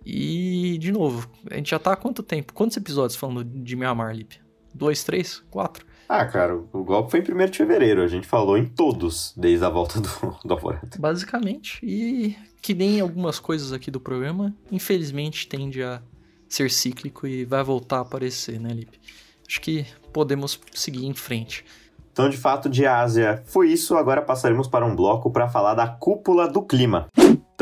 E, 0.05 0.77
de 0.79 0.91
novo, 0.91 1.31
a 1.51 1.57
gente 1.57 1.71
já 1.71 1.79
tá 1.79 1.93
há 1.93 1.97
quanto 1.97 2.23
tempo? 2.23 2.53
Quantos 2.53 2.77
episódios 2.77 3.17
falando 3.17 3.45
de 3.45 3.77
Myanmar, 3.77 4.15
Lipe? 4.15 4.41
Dois, 4.75 5.05
três, 5.05 5.43
quatro? 5.51 5.87
Ah, 6.15 6.27
cara, 6.27 6.55
o 6.55 6.85
golpe 6.85 7.11
foi 7.11 7.21
em 7.21 7.23
1 7.23 7.47
de 7.51 7.57
fevereiro. 7.57 8.03
A 8.03 8.07
gente 8.07 8.27
falou 8.27 8.59
em 8.59 8.67
todos 8.67 9.33
desde 9.35 9.65
a 9.65 9.71
volta 9.71 9.99
do, 9.99 10.09
do 10.45 10.53
Alvorada. 10.53 10.91
Basicamente. 10.99 11.81
E 11.83 12.37
que 12.61 12.75
nem 12.75 13.01
algumas 13.01 13.39
coisas 13.39 13.73
aqui 13.73 13.91
do 13.91 13.99
programa, 13.99 14.55
infelizmente 14.71 15.49
tende 15.49 15.83
a 15.83 16.03
ser 16.51 16.71
cíclico 16.71 17.27
e 17.27 17.47
vai 17.47 17.65
voltar 17.65 17.97
a 17.97 18.01
aparecer, 18.03 18.61
né, 18.61 18.75
Lipe? 18.75 19.01
Acho 19.49 19.59
que 19.63 19.87
podemos 20.13 20.61
seguir 20.75 21.07
em 21.07 21.15
frente. 21.15 21.65
Então, 22.13 22.29
de 22.29 22.37
fato, 22.37 22.69
de 22.69 22.85
Ásia 22.85 23.43
foi 23.47 23.71
isso. 23.73 23.97
Agora 23.97 24.21
passaremos 24.21 24.69
para 24.69 24.85
um 24.85 24.95
bloco 24.95 25.31
para 25.31 25.49
falar 25.49 25.73
da 25.73 25.89
cúpula 25.89 26.47
do 26.47 26.61
clima. 26.61 27.07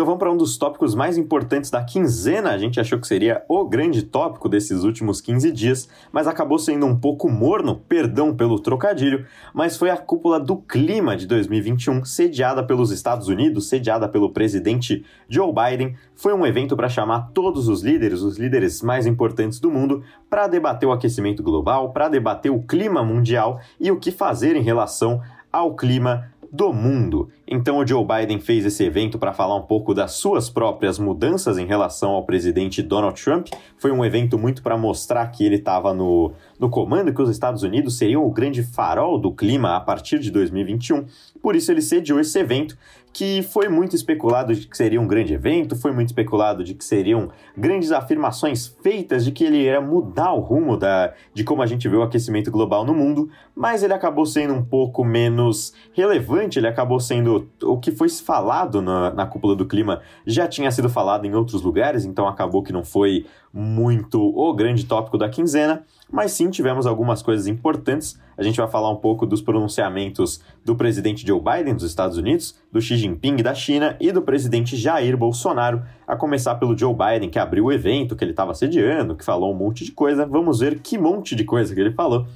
Então 0.01 0.07
vamos 0.07 0.19
para 0.19 0.33
um 0.33 0.37
dos 0.39 0.57
tópicos 0.57 0.95
mais 0.95 1.19
importantes 1.19 1.71
da 1.71 1.85
quinzena. 1.85 2.53
A 2.53 2.57
gente 2.57 2.81
achou 2.81 2.99
que 2.99 3.07
seria 3.07 3.45
o 3.47 3.67
grande 3.67 4.03
tópico 4.03 4.49
desses 4.49 4.83
últimos 4.83 5.21
15 5.21 5.53
dias, 5.53 5.91
mas 6.11 6.27
acabou 6.27 6.59
sendo 6.59 6.87
um 6.87 6.99
pouco 6.99 7.29
morno, 7.29 7.77
perdão 7.87 8.35
pelo 8.35 8.59
trocadilho, 8.59 9.27
mas 9.53 9.77
foi 9.77 9.91
a 9.91 9.99
cúpula 9.99 10.41
do 10.41 10.57
clima 10.57 11.15
de 11.19 11.27
2021, 11.27 12.03
sediada 12.07 12.65
pelos 12.65 12.91
Estados 12.91 13.29
Unidos, 13.29 13.69
sediada 13.69 14.09
pelo 14.09 14.33
presidente 14.33 15.05
Joe 15.29 15.53
Biden. 15.53 15.95
Foi 16.17 16.33
um 16.33 16.47
evento 16.47 16.75
para 16.75 16.89
chamar 16.89 17.33
todos 17.35 17.69
os 17.69 17.83
líderes, 17.83 18.23
os 18.23 18.39
líderes 18.39 18.81
mais 18.81 19.05
importantes 19.05 19.61
do 19.61 19.71
mundo, 19.71 20.03
para 20.31 20.49
debater 20.49 20.89
o 20.89 20.93
aquecimento 20.93 21.43
global, 21.43 21.93
para 21.93 22.09
debater 22.09 22.51
o 22.51 22.63
clima 22.63 23.05
mundial 23.05 23.61
e 23.79 23.91
o 23.91 24.01
que 24.01 24.11
fazer 24.11 24.57
em 24.57 24.63
relação 24.63 25.21
ao 25.53 25.75
clima 25.75 26.31
do 26.53 26.73
mundo. 26.73 27.29
Então 27.47 27.79
o 27.79 27.87
Joe 27.87 28.05
Biden 28.05 28.41
fez 28.41 28.65
esse 28.65 28.85
evento 28.85 29.19
para 29.19 29.33
falar 29.33 29.55
um 29.57 29.63
pouco 29.63 29.95
das 29.95 30.13
suas 30.13 30.51
próprias 30.51 30.99
mudanças 30.99 31.59
em 31.59 31.67
relação 31.67 32.11
ao 32.11 32.25
presidente 32.25 32.83
Donald 32.83 33.23
Trump. 33.23 33.49
Foi 33.77 33.91
um 33.91 34.05
evento 34.05 34.39
muito 34.39 34.63
para 34.63 34.77
mostrar 34.77 35.27
que 35.29 35.45
ele 35.45 35.57
estava 35.57 35.95
no, 35.95 36.33
no 36.59 36.69
comando, 36.69 37.13
que 37.13 37.23
os 37.23 37.31
Estados 37.31 37.63
Unidos 37.63 37.97
seriam 37.97 38.25
o 38.25 38.31
grande 38.31 38.63
farol 38.63 39.19
do 39.19 39.33
clima 39.33 39.77
a 39.77 39.81
partir 39.81 40.19
de 40.19 40.31
2021. 40.31 41.07
Por 41.41 41.57
isso 41.57 41.71
ele 41.71 41.83
sediou 41.83 42.21
esse 42.21 42.39
evento, 42.39 42.77
que 43.13 43.43
foi 43.43 43.69
muito 43.69 43.97
especulado 43.97 44.55
de 44.55 44.67
que 44.67 44.77
seria 44.77 45.01
um 45.01 45.07
grande 45.07 45.35
evento, 45.35 45.75
foi 45.75 45.93
muito 45.93 46.09
especulado 46.09 46.63
de 46.63 46.75
que 46.75 46.85
seriam 46.85 47.31
grandes 47.57 47.91
afirmações 47.91 48.69
feitas 48.83 49.25
de 49.25 49.33
que 49.33 49.45
ele 49.45 49.65
ia 49.65 49.81
mudar 49.81 50.33
o 50.33 50.41
rumo 50.41 50.77
da, 50.77 51.13
de 51.35 51.43
como 51.43 51.63
a 51.63 51.67
gente 51.67 51.89
vê 51.89 51.97
o 51.97 52.03
aquecimento 52.03 52.51
global 52.51 52.85
no 52.85 52.95
mundo, 52.95 53.29
mas 53.55 53.83
ele 53.83 53.93
acabou 53.93 54.25
sendo 54.25 54.55
um 54.55 54.65
pouco 54.65 55.05
menos 55.05 55.75
relevante, 55.93 56.59
ele 56.59 56.69
acabou 56.69 57.01
sendo 57.01 57.49
o 57.63 57.79
que 57.79 57.91
foi 57.91 58.09
falado 58.09 58.81
na, 58.81 59.13
na 59.13 59.27
cúpula 59.27 59.57
do 59.57 59.67
clima 59.67 60.01
já 60.25 60.47
tinha 60.47 60.71
sido 60.71 60.89
falado 60.89 61.27
em 61.27 61.35
outros 61.35 61.63
lugares, 61.63 62.05
então 62.05 62.29
acabou 62.29 62.63
que 62.63 62.73
não 62.73 62.85
foi 62.85 63.27
muito 63.53 64.21
o 64.21 64.55
grande 64.55 64.87
tópico 64.87 65.19
da 65.19 65.29
quinzena, 65.29 65.85
mas 66.11 66.33
sim 66.33 66.51
tivemos 66.51 66.87
algumas 66.87 67.23
coisas 67.23 67.47
importantes. 67.47 68.19
A 68.37 68.43
gente 68.43 68.57
vai 68.57 68.69
falar 68.69 68.91
um 68.91 68.97
pouco 68.97 69.27
dos 69.27 69.41
pronunciamentos 69.41 70.43
do 70.65 70.75
presidente 70.75 71.27
Joe 71.27 71.41
Biden 71.41 71.75
dos 71.75 71.85
Estados 71.85 72.17
Unidos, 72.17 72.59
do 72.73 72.81
Xi 72.81 72.97
Jinping 72.97 73.37
da 73.37 73.55
China 73.55 73.97
e 74.01 74.11
do 74.11 74.23
presidente 74.23 74.77
Jair 74.77 75.17
Bolsonaro, 75.17 75.83
a 76.07 76.17
começar 76.17 76.57
pelo 76.57 76.77
Joe 76.77 76.95
Biden, 76.95 77.31
que 77.31 77.39
abriu 77.39 77.67
o 77.67 77.73
evento, 77.73 78.17
que 78.17 78.25
ele 78.25 78.33
estava 78.33 78.55
sediando, 78.55 79.15
que 79.15 79.25
falou 79.25 79.53
um 79.53 79.57
monte 79.57 79.85
de 79.85 79.93
coisa. 79.93 80.27
Vamos 80.27 80.61
ver 80.61 80.81
que 80.81 80.99
monte 80.99 81.37
de 81.37 81.45
coisa 81.45 81.75
que 81.75 81.81
ele 81.81 81.93
falou. 81.93 82.27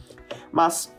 Mas 0.52 0.94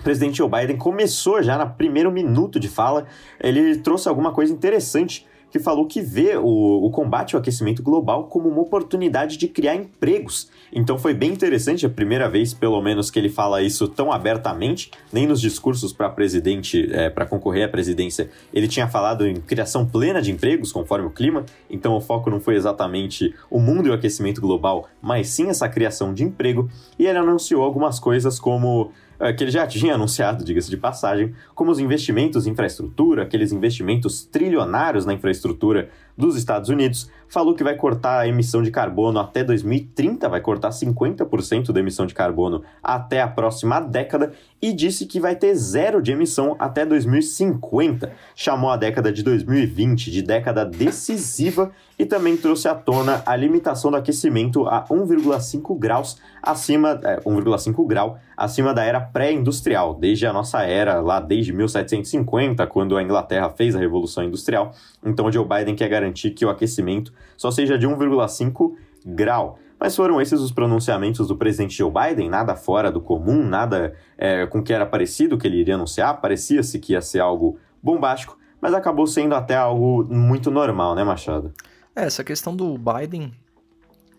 o 0.00 0.02
presidente 0.02 0.38
Joe 0.38 0.48
Biden 0.48 0.76
começou 0.76 1.42
já 1.42 1.58
no 1.58 1.74
primeiro 1.74 2.10
minuto 2.10 2.58
de 2.58 2.68
fala, 2.68 3.06
ele 3.40 3.76
trouxe 3.78 4.08
alguma 4.08 4.32
coisa 4.32 4.52
interessante 4.52 5.26
que 5.54 5.60
falou 5.60 5.86
que 5.86 6.00
vê 6.00 6.36
o, 6.36 6.84
o, 6.84 6.90
combate 6.90 7.36
ao 7.36 7.40
aquecimento 7.40 7.80
global 7.80 8.24
como 8.24 8.48
uma 8.48 8.60
oportunidade 8.60 9.36
de 9.36 9.46
criar 9.46 9.76
empregos. 9.76 10.50
Então 10.72 10.98
foi 10.98 11.14
bem 11.14 11.30
interessante, 11.30 11.86
a 11.86 11.88
primeira 11.88 12.28
vez, 12.28 12.52
pelo 12.52 12.82
menos, 12.82 13.08
que 13.08 13.20
ele 13.20 13.28
fala 13.28 13.62
isso 13.62 13.86
tão 13.86 14.10
abertamente, 14.10 14.90
nem 15.12 15.28
nos 15.28 15.40
discursos 15.40 15.92
para 15.92 16.08
presidente, 16.08 16.92
é, 16.92 17.08
para 17.08 17.24
concorrer 17.24 17.66
à 17.66 17.68
presidência, 17.68 18.28
ele 18.52 18.66
tinha 18.66 18.88
falado 18.88 19.24
em 19.28 19.36
criação 19.36 19.86
plena 19.86 20.20
de 20.20 20.32
empregos 20.32 20.72
conforme 20.72 21.06
o 21.06 21.10
clima, 21.10 21.46
então 21.70 21.94
o 21.94 22.00
foco 22.00 22.28
não 22.28 22.40
foi 22.40 22.56
exatamente 22.56 23.32
o 23.48 23.60
mundo 23.60 23.86
e 23.86 23.90
o 23.92 23.94
aquecimento 23.94 24.40
global, 24.40 24.88
mas 25.00 25.28
sim 25.28 25.50
essa 25.50 25.68
criação 25.68 26.12
de 26.12 26.24
emprego, 26.24 26.68
e 26.98 27.06
ele 27.06 27.18
anunciou 27.18 27.62
algumas 27.62 28.00
coisas 28.00 28.40
como 28.40 28.90
é, 28.90 29.03
que 29.36 29.44
ele 29.44 29.50
já 29.50 29.66
tinha 29.66 29.94
anunciado, 29.94 30.44
diga-se 30.44 30.70
de 30.70 30.76
passagem, 30.76 31.34
como 31.54 31.70
os 31.70 31.78
investimentos 31.78 32.46
em 32.46 32.50
infraestrutura, 32.50 33.22
aqueles 33.22 33.52
investimentos 33.52 34.24
trilionários 34.24 35.06
na 35.06 35.12
infraestrutura 35.12 35.90
dos 36.16 36.36
Estados 36.36 36.68
Unidos, 36.68 37.10
falou 37.28 37.54
que 37.54 37.64
vai 37.64 37.74
cortar 37.74 38.20
a 38.20 38.28
emissão 38.28 38.62
de 38.62 38.70
carbono 38.70 39.18
até 39.18 39.42
2030, 39.42 40.28
vai 40.28 40.40
cortar 40.40 40.70
50% 40.70 41.72
da 41.72 41.80
emissão 41.80 42.06
de 42.06 42.14
carbono 42.14 42.62
até 42.82 43.20
a 43.20 43.28
próxima 43.28 43.80
década 43.80 44.32
e 44.60 44.72
disse 44.72 45.06
que 45.06 45.20
vai 45.20 45.36
ter 45.36 45.54
zero 45.54 46.00
de 46.00 46.12
emissão 46.12 46.56
até 46.58 46.86
2050. 46.86 48.12
Chamou 48.34 48.70
a 48.70 48.76
década 48.76 49.12
de 49.12 49.22
2020 49.22 50.10
de 50.10 50.22
década 50.22 50.64
decisiva 50.64 51.70
e 51.98 52.04
também 52.04 52.36
trouxe 52.36 52.68
à 52.68 52.74
tona 52.74 53.22
a 53.24 53.36
limitação 53.36 53.90
do 53.90 53.96
aquecimento 53.96 54.66
a 54.66 54.84
1,5 54.86 55.78
graus 55.78 56.18
acima 56.42 57.00
é, 57.04 57.20
1,5 57.20 57.86
grau 57.86 58.18
acima 58.36 58.74
da 58.74 58.82
era 58.82 59.00
pré-industrial, 59.00 59.94
desde 59.94 60.26
a 60.26 60.32
nossa 60.32 60.62
era 60.62 61.00
lá 61.00 61.20
desde 61.20 61.52
1750, 61.52 62.66
quando 62.66 62.96
a 62.96 63.02
Inglaterra 63.02 63.48
fez 63.50 63.76
a 63.76 63.78
revolução 63.78 64.24
industrial. 64.24 64.74
Então 65.04 65.30
Joe 65.30 65.46
Biden 65.46 65.76
quer 65.76 65.88
garantir 65.88 66.30
que 66.30 66.44
o 66.44 66.50
aquecimento 66.50 67.12
só 67.36 67.50
seja 67.50 67.78
de 67.78 67.86
1,5 67.86 68.74
grau. 69.04 69.58
Mas 69.78 69.94
foram 69.94 70.20
esses 70.20 70.40
os 70.40 70.52
pronunciamentos 70.52 71.28
do 71.28 71.36
presidente 71.36 71.76
Joe 71.76 71.90
Biden, 71.90 72.30
nada 72.30 72.54
fora 72.56 72.90
do 72.90 73.00
comum, 73.00 73.44
nada 73.46 73.94
é, 74.16 74.46
com 74.46 74.62
que 74.62 74.72
era 74.72 74.86
parecido 74.86 75.36
que 75.36 75.46
ele 75.46 75.58
iria 75.58 75.74
anunciar, 75.74 76.20
parecia-se 76.20 76.78
que 76.78 76.92
ia 76.92 77.00
ser 77.00 77.20
algo 77.20 77.58
bombástico, 77.82 78.38
mas 78.60 78.72
acabou 78.72 79.06
sendo 79.06 79.34
até 79.34 79.56
algo 79.56 80.04
muito 80.04 80.50
normal, 80.50 80.94
né, 80.94 81.04
Machado? 81.04 81.52
É, 81.94 82.04
essa 82.04 82.24
questão 82.24 82.56
do 82.56 82.78
Biden 82.78 83.32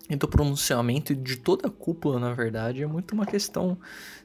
e 0.10 0.16
do 0.16 0.28
pronunciamento 0.28 1.16
de 1.16 1.38
toda 1.38 1.68
a 1.68 1.72
cúpula, 1.72 2.20
na 2.20 2.34
verdade, 2.34 2.84
é 2.84 2.88
muito 2.88 3.14
uma 3.14 3.26
questão 3.26 3.78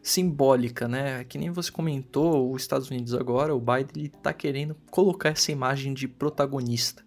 simbólica, 0.03 0.87
né? 0.87 1.25
Que 1.25 1.39
nem 1.39 1.51
você 1.51 1.73
comentou, 1.73 2.53
os 2.53 2.61
Estados 2.61 2.91
Unidos 2.91 3.15
agora, 3.15 3.55
o 3.55 3.61
Biden 3.61 3.91
ele 3.97 4.09
tá 4.09 4.33
querendo 4.33 4.77
colocar 4.91 5.31
essa 5.31 5.51
imagem 5.51 5.95
de 5.95 6.07
protagonista, 6.07 7.03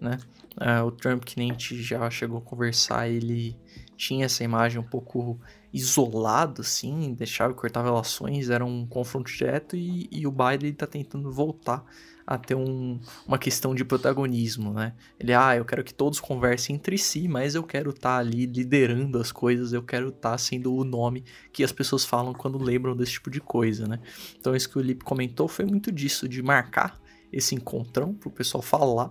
né? 0.00 0.18
Uh, 0.60 0.84
o 0.84 0.90
Trump, 0.90 1.24
que 1.24 1.38
nem 1.38 1.50
a 1.50 1.52
gente 1.54 1.82
já 1.82 2.10
chegou 2.10 2.36
a 2.36 2.42
conversar, 2.42 3.08
ele 3.08 3.56
tinha 3.96 4.26
essa 4.26 4.44
imagem 4.44 4.78
um 4.78 4.86
pouco 4.86 5.40
isolado, 5.72 6.60
assim, 6.60 7.14
deixava 7.14 7.54
cortar 7.54 7.82
relações, 7.82 8.50
era 8.50 8.64
um 8.64 8.86
confronto 8.86 9.32
direto, 9.32 9.74
e, 9.74 10.06
e 10.12 10.26
o 10.26 10.30
Biden 10.30 10.70
está 10.70 10.86
tentando 10.86 11.30
voltar 11.32 11.84
a 12.26 12.38
ter 12.38 12.54
um, 12.54 13.00
uma 13.26 13.38
questão 13.38 13.74
de 13.74 13.84
protagonismo, 13.84 14.72
né? 14.72 14.92
Ele, 15.18 15.32
ah, 15.32 15.56
eu 15.56 15.64
quero 15.64 15.82
que 15.82 15.92
todos 15.92 16.20
conversem 16.20 16.76
entre 16.76 16.96
si, 16.96 17.26
mas 17.26 17.54
eu 17.54 17.62
quero 17.62 17.90
estar 17.90 18.16
tá 18.16 18.18
ali 18.18 18.46
liderando 18.46 19.18
as 19.18 19.32
coisas, 19.32 19.72
eu 19.72 19.82
quero 19.82 20.10
estar 20.10 20.32
tá 20.32 20.38
sendo 20.38 20.72
o 20.74 20.84
nome 20.84 21.24
que 21.52 21.64
as 21.64 21.72
pessoas 21.72 22.04
falam 22.04 22.32
quando 22.32 22.56
lembram 22.56 22.94
desse 22.94 23.12
tipo 23.12 23.30
de 23.30 23.40
coisa, 23.40 23.86
né? 23.86 23.98
Então 24.38 24.54
isso 24.54 24.68
que 24.68 24.78
o 24.78 24.80
Lipe 24.80 25.04
comentou 25.04 25.48
foi 25.48 25.64
muito 25.64 25.90
disso, 25.90 26.28
de 26.28 26.40
marcar 26.40 27.00
esse 27.32 27.54
encontrão 27.54 28.14
para 28.14 28.28
o 28.28 28.32
pessoal 28.32 28.62
falar 28.62 29.10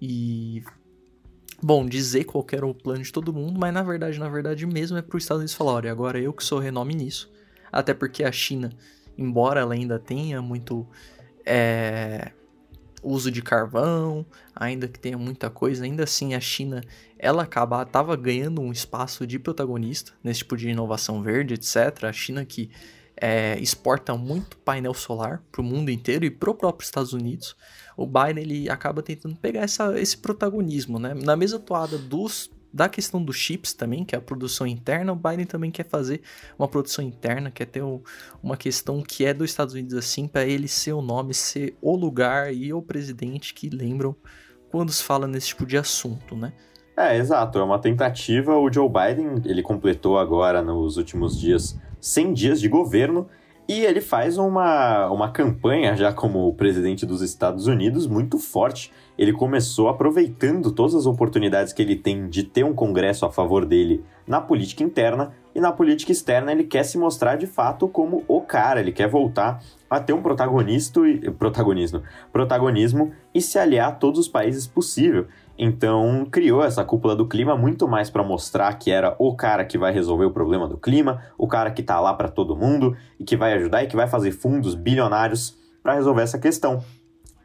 e 0.00 0.62
bom, 1.62 1.86
dizer 1.86 2.24
qual 2.24 2.46
era 2.52 2.66
o 2.66 2.74
plano 2.74 3.02
de 3.02 3.12
todo 3.12 3.32
mundo, 3.32 3.58
mas 3.58 3.72
na 3.72 3.82
verdade, 3.82 4.18
na 4.18 4.28
verdade 4.28 4.66
mesmo 4.66 4.96
é 4.96 5.02
para 5.02 5.16
os 5.16 5.22
Estados 5.22 5.40
Unidos 5.40 5.54
falar, 5.54 5.72
olha, 5.72 5.92
agora 5.92 6.18
eu 6.18 6.32
que 6.32 6.44
sou 6.44 6.58
renome 6.58 6.94
nisso. 6.94 7.30
Até 7.70 7.94
porque 7.94 8.24
a 8.24 8.32
China, 8.32 8.70
embora 9.16 9.60
ela 9.60 9.74
ainda 9.74 9.98
tenha 9.98 10.42
muito 10.42 10.86
é, 11.44 12.32
uso 13.02 13.30
de 13.30 13.42
carvão, 13.42 14.24
ainda 14.54 14.88
que 14.88 14.98
tenha 14.98 15.18
muita 15.18 15.50
coisa, 15.50 15.84
ainda 15.84 16.04
assim 16.04 16.34
a 16.34 16.40
China, 16.40 16.82
ela 17.18 17.42
acaba, 17.42 17.84
tava 17.84 18.16
ganhando 18.16 18.60
um 18.60 18.72
espaço 18.72 19.26
de 19.26 19.38
protagonista 19.38 20.12
nesse 20.22 20.40
tipo 20.40 20.56
de 20.56 20.68
inovação 20.68 21.22
verde, 21.22 21.54
etc. 21.54 22.04
A 22.04 22.12
China 22.12 22.44
que 22.44 22.70
é, 23.16 23.58
exporta 23.60 24.16
muito 24.16 24.56
painel 24.58 24.94
solar 24.94 25.42
para 25.52 25.60
o 25.60 25.64
mundo 25.64 25.90
inteiro 25.90 26.24
e 26.24 26.30
para 26.30 26.50
o 26.50 26.54
próprio 26.54 26.84
Estados 26.84 27.12
Unidos 27.12 27.54
o 28.00 28.06
Biden 28.06 28.42
ele 28.42 28.70
acaba 28.70 29.02
tentando 29.02 29.36
pegar 29.36 29.60
essa, 29.60 30.00
esse 30.00 30.16
protagonismo, 30.16 30.98
né? 30.98 31.12
Na 31.12 31.36
mesma 31.36 31.58
toada 31.58 31.98
dos 31.98 32.50
da 32.72 32.88
questão 32.88 33.22
dos 33.22 33.36
chips 33.36 33.74
também, 33.74 34.04
que 34.04 34.14
é 34.14 34.18
a 34.18 34.22
produção 34.22 34.64
interna, 34.66 35.12
o 35.12 35.16
Biden 35.16 35.44
também 35.44 35.72
quer 35.72 35.84
fazer 35.84 36.22
uma 36.56 36.68
produção 36.68 37.04
interna, 37.04 37.50
quer 37.50 37.66
ter 37.66 37.82
um, 37.82 38.00
uma 38.40 38.56
questão 38.56 39.02
que 39.02 39.26
é 39.26 39.34
dos 39.34 39.50
Estados 39.50 39.74
Unidos 39.74 39.94
assim, 39.94 40.28
para 40.28 40.46
ele 40.46 40.68
ser 40.68 40.92
o 40.92 41.02
nome, 41.02 41.34
ser 41.34 41.76
o 41.82 41.96
lugar 41.96 42.54
e 42.54 42.72
o 42.72 42.80
presidente 42.80 43.52
que 43.52 43.68
lembram 43.68 44.14
quando 44.70 44.92
se 44.92 45.02
fala 45.02 45.26
nesse 45.26 45.48
tipo 45.48 45.66
de 45.66 45.76
assunto, 45.76 46.36
né? 46.36 46.52
É, 46.96 47.18
exato, 47.18 47.58
é 47.58 47.62
uma 47.62 47.78
tentativa. 47.78 48.56
O 48.56 48.72
Joe 48.72 48.88
Biden, 48.88 49.42
ele 49.44 49.62
completou 49.62 50.16
agora 50.16 50.62
nos 50.62 50.96
últimos 50.96 51.38
dias 51.38 51.78
100 52.00 52.32
dias 52.32 52.60
de 52.60 52.68
governo 52.68 53.28
e 53.70 53.84
ele 53.84 54.00
faz 54.00 54.36
uma, 54.36 55.08
uma 55.12 55.30
campanha, 55.30 55.94
já 55.94 56.12
como 56.12 56.52
presidente 56.54 57.06
dos 57.06 57.22
Estados 57.22 57.68
Unidos, 57.68 58.04
muito 58.04 58.36
forte. 58.36 58.92
Ele 59.16 59.32
começou 59.32 59.88
aproveitando 59.88 60.72
todas 60.72 60.92
as 60.92 61.06
oportunidades 61.06 61.72
que 61.72 61.80
ele 61.80 61.94
tem 61.94 62.28
de 62.28 62.42
ter 62.42 62.64
um 62.64 62.74
Congresso 62.74 63.24
a 63.24 63.30
favor 63.30 63.64
dele 63.64 64.02
na 64.26 64.40
política 64.40 64.82
interna, 64.82 65.32
e 65.54 65.60
na 65.60 65.70
política 65.70 66.10
externa 66.10 66.50
ele 66.50 66.64
quer 66.64 66.82
se 66.82 66.98
mostrar 66.98 67.36
de 67.36 67.46
fato 67.46 67.86
como 67.86 68.24
o 68.26 68.40
cara, 68.40 68.80
ele 68.80 68.90
quer 68.90 69.08
voltar 69.08 69.62
a 69.88 70.00
ter 70.00 70.12
um 70.12 70.22
protagonista 70.22 71.00
e, 71.08 71.30
protagonismo, 71.30 72.02
protagonismo 72.32 73.12
e 73.32 73.40
se 73.40 73.56
aliar 73.56 73.88
a 73.88 73.92
todos 73.92 74.18
os 74.18 74.28
países 74.28 74.66
possível. 74.66 75.26
Então, 75.62 76.26
criou 76.30 76.64
essa 76.64 76.82
cúpula 76.82 77.14
do 77.14 77.28
clima 77.28 77.54
muito 77.54 77.86
mais 77.86 78.08
para 78.08 78.24
mostrar 78.24 78.72
que 78.78 78.90
era 78.90 79.14
o 79.18 79.36
cara 79.36 79.62
que 79.62 79.76
vai 79.76 79.92
resolver 79.92 80.24
o 80.24 80.30
problema 80.30 80.66
do 80.66 80.78
clima, 80.78 81.22
o 81.36 81.46
cara 81.46 81.70
que 81.70 81.82
tá 81.82 82.00
lá 82.00 82.14
para 82.14 82.30
todo 82.30 82.56
mundo 82.56 82.96
e 83.18 83.24
que 83.24 83.36
vai 83.36 83.52
ajudar 83.52 83.84
e 83.84 83.86
que 83.86 83.94
vai 83.94 84.08
fazer 84.08 84.32
fundos 84.32 84.74
bilionários 84.74 85.54
para 85.82 85.92
resolver 85.92 86.22
essa 86.22 86.38
questão. 86.38 86.82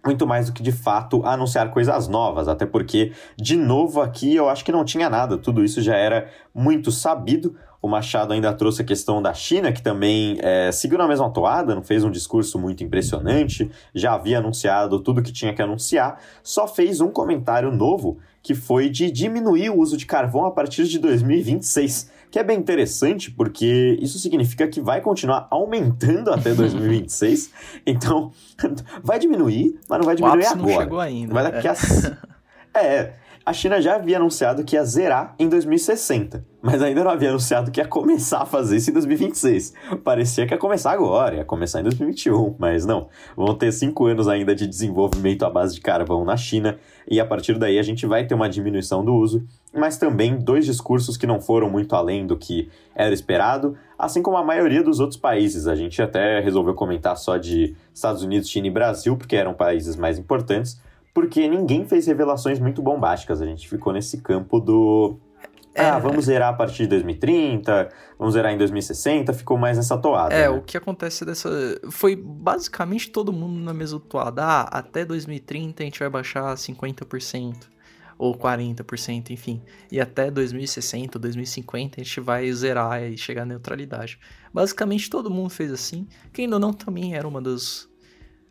Muito 0.05 0.26
mais 0.26 0.45
do 0.45 0.53
que 0.53 0.63
de 0.63 0.72
fato 0.72 1.26
anunciar 1.26 1.70
coisas 1.72 2.07
novas, 2.07 2.47
até 2.47 2.66
porque, 2.66 3.11
de 3.36 3.57
novo, 3.57 3.99
aqui 3.99 4.34
eu 4.34 4.47
acho 4.47 4.63
que 4.63 4.72
não 4.72 4.86
tinha 4.86 5.09
nada, 5.09 5.38
tudo 5.38 5.61
isso 5.61 5.82
já 5.82 5.97
era 5.97 6.30
muito 6.53 6.93
sabido. 6.93 7.58
O 7.86 7.87
Machado 7.87 8.33
ainda 8.33 8.51
trouxe 8.51 8.82
a 8.82 8.83
questão 8.83 9.21
da 9.21 9.32
China, 9.32 9.71
que 9.71 9.79
também 9.79 10.39
é, 10.41 10.71
seguiu 10.71 10.97
na 10.97 11.07
mesma 11.07 11.29
toada, 11.29 11.75
não 11.75 11.83
fez 11.83 12.03
um 12.03 12.09
discurso 12.09 12.57
muito 12.57 12.83
impressionante, 12.83 13.70
já 13.93 14.16
havia 14.16 14.39
anunciado 14.39 14.99
tudo 15.01 15.21
que 15.21 15.32
tinha 15.32 15.53
que 15.53 15.62
anunciar, 15.62 16.20
só 16.41 16.67
fez 16.67 16.99
um 16.99 17.12
comentário 17.12 17.71
novo, 17.71 18.17
que 18.41 18.55
foi 18.55 18.89
de 18.89 19.12
diminuir 19.12 19.70
o 19.70 19.78
uso 19.78 19.97
de 19.97 20.07
carvão 20.07 20.47
a 20.47 20.51
partir 20.51 20.86
de 20.86 20.97
2026, 20.97 22.09
que 22.32 22.39
é 22.39 22.43
bem 22.43 22.57
interessante, 22.57 23.29
porque 23.29 23.99
isso 24.01 24.17
significa 24.17 24.67
que 24.67 24.82
vai 24.82 24.99
continuar 24.99 25.47
aumentando 25.51 26.33
até 26.33 26.55
2026. 26.57 27.51
então, 27.86 28.32
vai 29.03 29.20
diminuir, 29.20 29.79
mas 29.87 29.99
não 29.99 30.05
vai 30.07 30.16
diminuir 30.16 30.43
o 30.43 30.47
agora. 30.47 30.74
Não 30.74 30.82
chegou 30.82 30.99
ainda. 30.99 31.33
Vai 31.36 31.51
daqui 31.51 31.67
é. 31.67 31.71
a... 32.74 32.82
é, 32.82 33.13
a 33.46 33.54
China 33.54 33.80
já 33.80 33.96
havia 33.96 34.17
anunciado 34.17 34.63
que 34.63 34.76
ia 34.76 34.84
zerar 34.84 35.36
em 35.38 35.47
2060, 35.47 36.43
mas 36.63 36.82
ainda 36.82 37.04
não 37.04 37.12
havia 37.12 37.30
anunciado 37.30 37.70
que 37.70 37.80
ia 37.80 37.86
começar 37.86 38.39
a 38.39 38.46
fazer 38.46 38.78
isso 38.78 38.89
em 38.89 38.93
2026. 38.93 39.72
Parecia 40.04 40.47
que 40.47 40.54
ia 40.55 40.58
começar 40.58 40.92
agora, 40.92 41.36
ia 41.36 41.46
começar 41.46 41.80
em 41.80 41.84
2021, 41.84 42.55
mas 42.58 42.88
não. 42.88 43.08
Vão 43.38 43.54
ter 43.54 43.72
cinco 43.72 44.08
anos 44.08 44.28
ainda 44.28 44.55
de 44.55 44.66
desenvolvimento 44.66 45.46
à 45.46 45.50
base 45.51 45.76
de 45.76 45.82
carvão 45.82 46.26
na 46.26 46.36
China, 46.36 46.80
e 47.08 47.20
a 47.20 47.26
partir 47.26 47.59
daí 47.59 47.78
a 47.78 47.84
gente 47.84 48.08
vai 48.08 48.26
ter 48.26 48.34
uma 48.34 48.50
diminuição 48.50 49.05
do 49.05 49.13
uso, 49.13 49.46
mas 49.72 50.00
também 50.00 50.39
dois 50.39 50.66
discursos 50.66 51.16
que 51.16 51.28
não 51.28 51.39
foram 51.39 51.70
muito 51.70 51.96
além 51.96 52.26
do 52.26 52.36
que 52.36 52.67
era 52.96 53.13
esperado, 53.13 53.78
assim 53.96 54.24
como 54.24 54.38
a 54.38 54.43
maioria 54.43 54.82
dos 54.82 55.00
outros 55.00 55.20
países. 55.20 55.67
A 55.67 55.76
gente 55.76 56.01
até 56.01 56.39
resolveu 56.39 56.74
comentar 56.74 57.16
só 57.16 57.38
de 57.38 57.76
Estados 57.93 58.24
Unidos, 58.24 58.50
China 58.50 58.66
e 58.66 58.72
Brasil, 58.72 59.16
porque 59.16 59.36
eram 59.36 59.54
países 59.54 59.96
mais 59.96 60.17
importantes 60.17 60.84
porque 61.16 61.47
ninguém 61.47 61.87
fez 61.87 62.05
revelações 62.08 62.59
muito 62.59 62.82
bombásticas. 62.82 63.42
A 63.42 63.46
gente 63.46 63.70
ficou 63.70 63.93
nesse 63.93 64.21
campo 64.21 64.59
do 64.59 65.17
É, 65.74 65.86
ah, 65.86 65.97
vamos 65.97 66.25
zerar 66.25 66.50
a 66.50 66.54
partir 66.54 66.83
de 66.83 66.87
2030, 66.89 67.89
vamos 68.20 68.33
zerar 68.33 68.51
em 68.51 68.58
2060, 68.58 69.32
ficou 69.32 69.58
mais 69.58 69.78
nessa 69.78 69.97
toada. 69.97 70.36
É, 70.36 70.42
né? 70.42 70.50
o 70.50 70.62
que 70.62 70.75
acontece 70.75 71.24
dessa. 71.24 71.50
Foi 71.89 72.17
basicamente 72.17 73.09
todo 73.09 73.32
mundo 73.32 73.58
na 73.62 73.74
mesma 73.74 74.00
toada. 74.00 74.43
Ah, 74.43 74.62
até 74.63 75.05
2030 75.05 75.83
a 75.83 75.86
gente 75.86 76.00
vai 76.00 76.09
baixar 76.09 76.54
50%, 76.54 77.70
ou 78.17 78.37
40%, 78.37 79.29
enfim. 79.29 79.62
E 79.89 80.01
até 80.01 80.29
2060, 80.29 81.17
2050 81.17 82.01
a 82.01 82.04
gente 82.04 82.20
vai 82.20 82.51
zerar 82.51 83.01
e 83.01 83.17
chegar 83.17 83.43
à 83.43 83.46
neutralidade. 83.46 84.20
Basicamente 84.54 85.09
todo 85.09 85.32
mundo 85.32 85.50
fez 85.50 85.71
assim. 85.71 86.09
Quem 86.33 86.43
ainda 86.43 86.59
não 86.59 86.74
também 86.74 87.16
era 87.16 87.25
uma 87.25 87.42
das. 87.42 87.87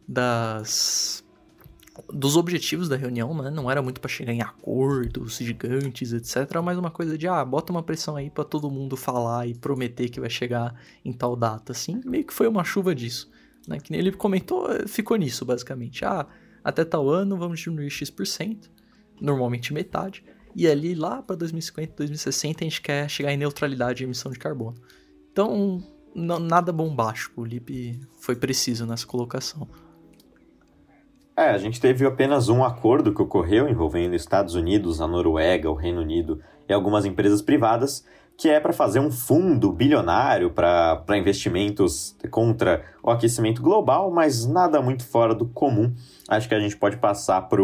das 0.09 1.24
dos 2.13 2.37
objetivos 2.37 2.89
da 2.89 2.97
reunião, 2.97 3.33
né? 3.43 3.51
Não 3.51 3.71
era 3.71 3.81
muito 3.81 4.01
para 4.01 4.09
chegar 4.09 4.33
em 4.33 4.43
acordos 4.43 5.39
gigantes, 5.39 6.13
etc. 6.13 6.61
Mais 6.63 6.77
uma 6.77 6.91
coisa 6.91 7.17
de, 7.17 7.29
ah, 7.29 7.45
bota 7.45 7.73
uma 7.73 7.83
pressão 7.83 8.17
aí 8.17 8.31
para 8.31 8.45
todo 8.45 8.71
mundo 8.71 8.97
falar 8.97 9.47
e 9.47 9.55
prometer 9.55 10.09
que 10.09 10.21
vai 10.21 10.31
chegar 10.31 10.75
em 11.05 11.13
tal 11.13 11.37
data, 11.37 11.73
assim. 11.73 12.01
Meio 12.05 12.25
que 12.25 12.33
foi 12.33 12.49
uma 12.49 12.65
chuva 12.65 12.95
disso, 12.95 13.31
né? 13.69 13.79
Que 13.79 13.93
nem 13.93 14.01
ele 14.01 14.13
comentou, 14.13 14.69
ficou 14.89 15.17
nisso, 15.17 15.45
basicamente. 15.45 16.05
Ah, 16.05 16.27
até 16.65 16.85
tal 16.85 17.09
ano 17.09 17.37
vamos 17.37 17.61
diminuir 17.61 17.91
X%, 17.91 18.71
normalmente 19.21 19.73
metade. 19.73 20.25
E 20.57 20.67
ali 20.67 20.95
lá 20.95 21.23
para 21.23 21.37
2050, 21.37 21.95
2060 21.97 22.65
a 22.65 22.65
gente 22.65 22.81
quer 22.81 23.09
chegar 23.09 23.33
em 23.33 23.37
neutralidade 23.37 23.99
de 23.99 24.05
emissão 24.05 24.33
de 24.33 24.39
carbono. 24.39 24.77
Então, 25.31 25.83
nada 26.15 26.73
bombástico. 26.73 27.43
O 27.43 27.45
Lipe 27.45 28.01
foi 28.19 28.37
preciso 28.37 28.87
nessa 28.87 29.07
colocação. 29.07 29.69
É, 31.37 31.51
a 31.51 31.59
gente 31.59 31.81
teve 31.81 32.07
apenas 32.07 32.49
um 32.49 32.63
acordo 32.63 33.13
que 33.13 33.21
ocorreu 33.21 33.69
envolvendo 33.69 34.15
Estados 34.15 34.55
Unidos, 34.55 35.01
a 35.01 35.09
Noruega, 35.09 35.69
o 35.69 35.75
Reino 35.75 36.01
Unido 36.01 36.41
e 36.69 36.73
algumas 36.73 37.05
empresas 37.05 37.43
privadas, 37.43 38.05
que 38.37 38.49
é 38.49 38.61
para 38.61 38.73
fazer 38.73 39.01
um 39.01 39.11
fundo 39.11 39.73
bilionário 39.73 40.51
para 40.51 41.19
investimentos 41.19 42.17
contra 42.31 42.85
o 43.03 43.11
aquecimento 43.11 43.61
global, 43.61 44.13
mas 44.13 44.47
nada 44.47 44.81
muito 44.81 45.05
fora 45.05 45.35
do 45.35 45.47
comum. 45.47 45.93
Acho 46.29 46.49
que 46.49 46.55
a 46.55 46.61
gente 46.61 46.77
pode 46.77 46.99
passar 46.99 47.43
para 47.43 47.59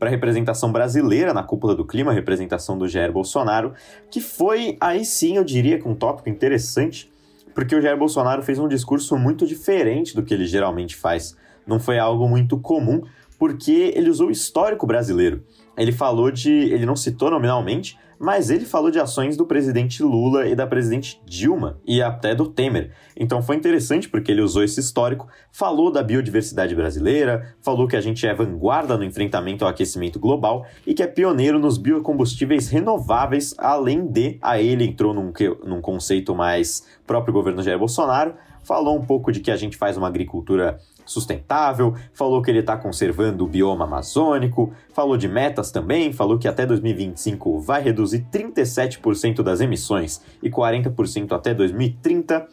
a 0.00 0.08
representação 0.08 0.72
brasileira 0.72 1.34
na 1.34 1.42
cúpula 1.42 1.74
do 1.74 1.84
clima, 1.84 2.10
a 2.10 2.14
representação 2.14 2.78
do 2.78 2.88
Jair 2.88 3.12
Bolsonaro, 3.12 3.74
que 4.10 4.20
foi, 4.22 4.78
aí 4.80 5.04
sim, 5.04 5.36
eu 5.36 5.44
diria, 5.44 5.78
com 5.78 5.90
um 5.90 5.94
tópico 5.94 6.30
interessante, 6.30 7.12
porque 7.54 7.76
o 7.76 7.82
Jair 7.82 7.98
Bolsonaro 7.98 8.42
fez 8.42 8.58
um 8.58 8.66
discurso 8.66 9.14
muito 9.14 9.46
diferente 9.46 10.14
do 10.14 10.22
que 10.22 10.32
ele 10.32 10.46
geralmente 10.46 10.96
faz 10.96 11.36
não 11.66 11.78
foi 11.78 11.98
algo 11.98 12.28
muito 12.28 12.58
comum, 12.58 13.02
porque 13.38 13.92
ele 13.94 14.10
usou 14.10 14.28
o 14.28 14.32
histórico 14.32 14.86
brasileiro. 14.86 15.42
Ele 15.76 15.92
falou 15.92 16.30
de. 16.30 16.50
Ele 16.50 16.86
não 16.86 16.96
citou 16.96 17.30
nominalmente, 17.30 17.98
mas 18.18 18.48
ele 18.48 18.64
falou 18.64 18.90
de 18.90 19.00
ações 19.00 19.36
do 19.36 19.44
presidente 19.44 20.02
Lula 20.02 20.46
e 20.46 20.54
da 20.54 20.66
presidente 20.66 21.20
Dilma 21.26 21.78
e 21.86 22.00
até 22.00 22.34
do 22.34 22.46
Temer. 22.46 22.92
Então 23.16 23.42
foi 23.42 23.56
interessante 23.56 24.08
porque 24.08 24.30
ele 24.30 24.40
usou 24.40 24.62
esse 24.62 24.80
histórico, 24.80 25.28
falou 25.50 25.90
da 25.90 26.02
biodiversidade 26.02 26.74
brasileira, 26.74 27.54
falou 27.60 27.88
que 27.88 27.96
a 27.96 28.00
gente 28.00 28.26
é 28.26 28.32
vanguarda 28.32 28.96
no 28.96 29.04
enfrentamento 29.04 29.64
ao 29.64 29.70
aquecimento 29.70 30.18
global 30.18 30.64
e 30.86 30.94
que 30.94 31.02
é 31.02 31.06
pioneiro 31.06 31.58
nos 31.58 31.76
biocombustíveis 31.76 32.68
renováveis, 32.68 33.54
além 33.58 34.06
de. 34.06 34.38
Aí 34.40 34.68
ele 34.68 34.84
entrou 34.84 35.12
num, 35.12 35.32
num 35.64 35.80
conceito 35.80 36.34
mais 36.34 36.86
próprio 37.06 37.34
governo 37.34 37.62
Jair 37.62 37.78
Bolsonaro, 37.78 38.34
falou 38.62 38.96
um 38.96 39.04
pouco 39.04 39.30
de 39.30 39.40
que 39.40 39.50
a 39.50 39.56
gente 39.56 39.76
faz 39.76 39.96
uma 39.96 40.08
agricultura 40.08 40.78
sustentável, 41.04 41.94
falou 42.12 42.42
que 42.42 42.50
ele 42.50 42.60
está 42.60 42.76
conservando 42.76 43.44
o 43.44 43.48
bioma 43.48 43.84
amazônico, 43.84 44.72
falou 44.92 45.16
de 45.16 45.28
metas 45.28 45.70
também, 45.70 46.12
falou 46.12 46.38
que 46.38 46.48
até 46.48 46.64
2025 46.66 47.60
vai 47.60 47.82
reduzir 47.82 48.26
37% 48.32 49.42
das 49.42 49.60
emissões 49.60 50.22
e 50.42 50.50
40% 50.50 51.32
até 51.32 51.54
2030 51.54 52.48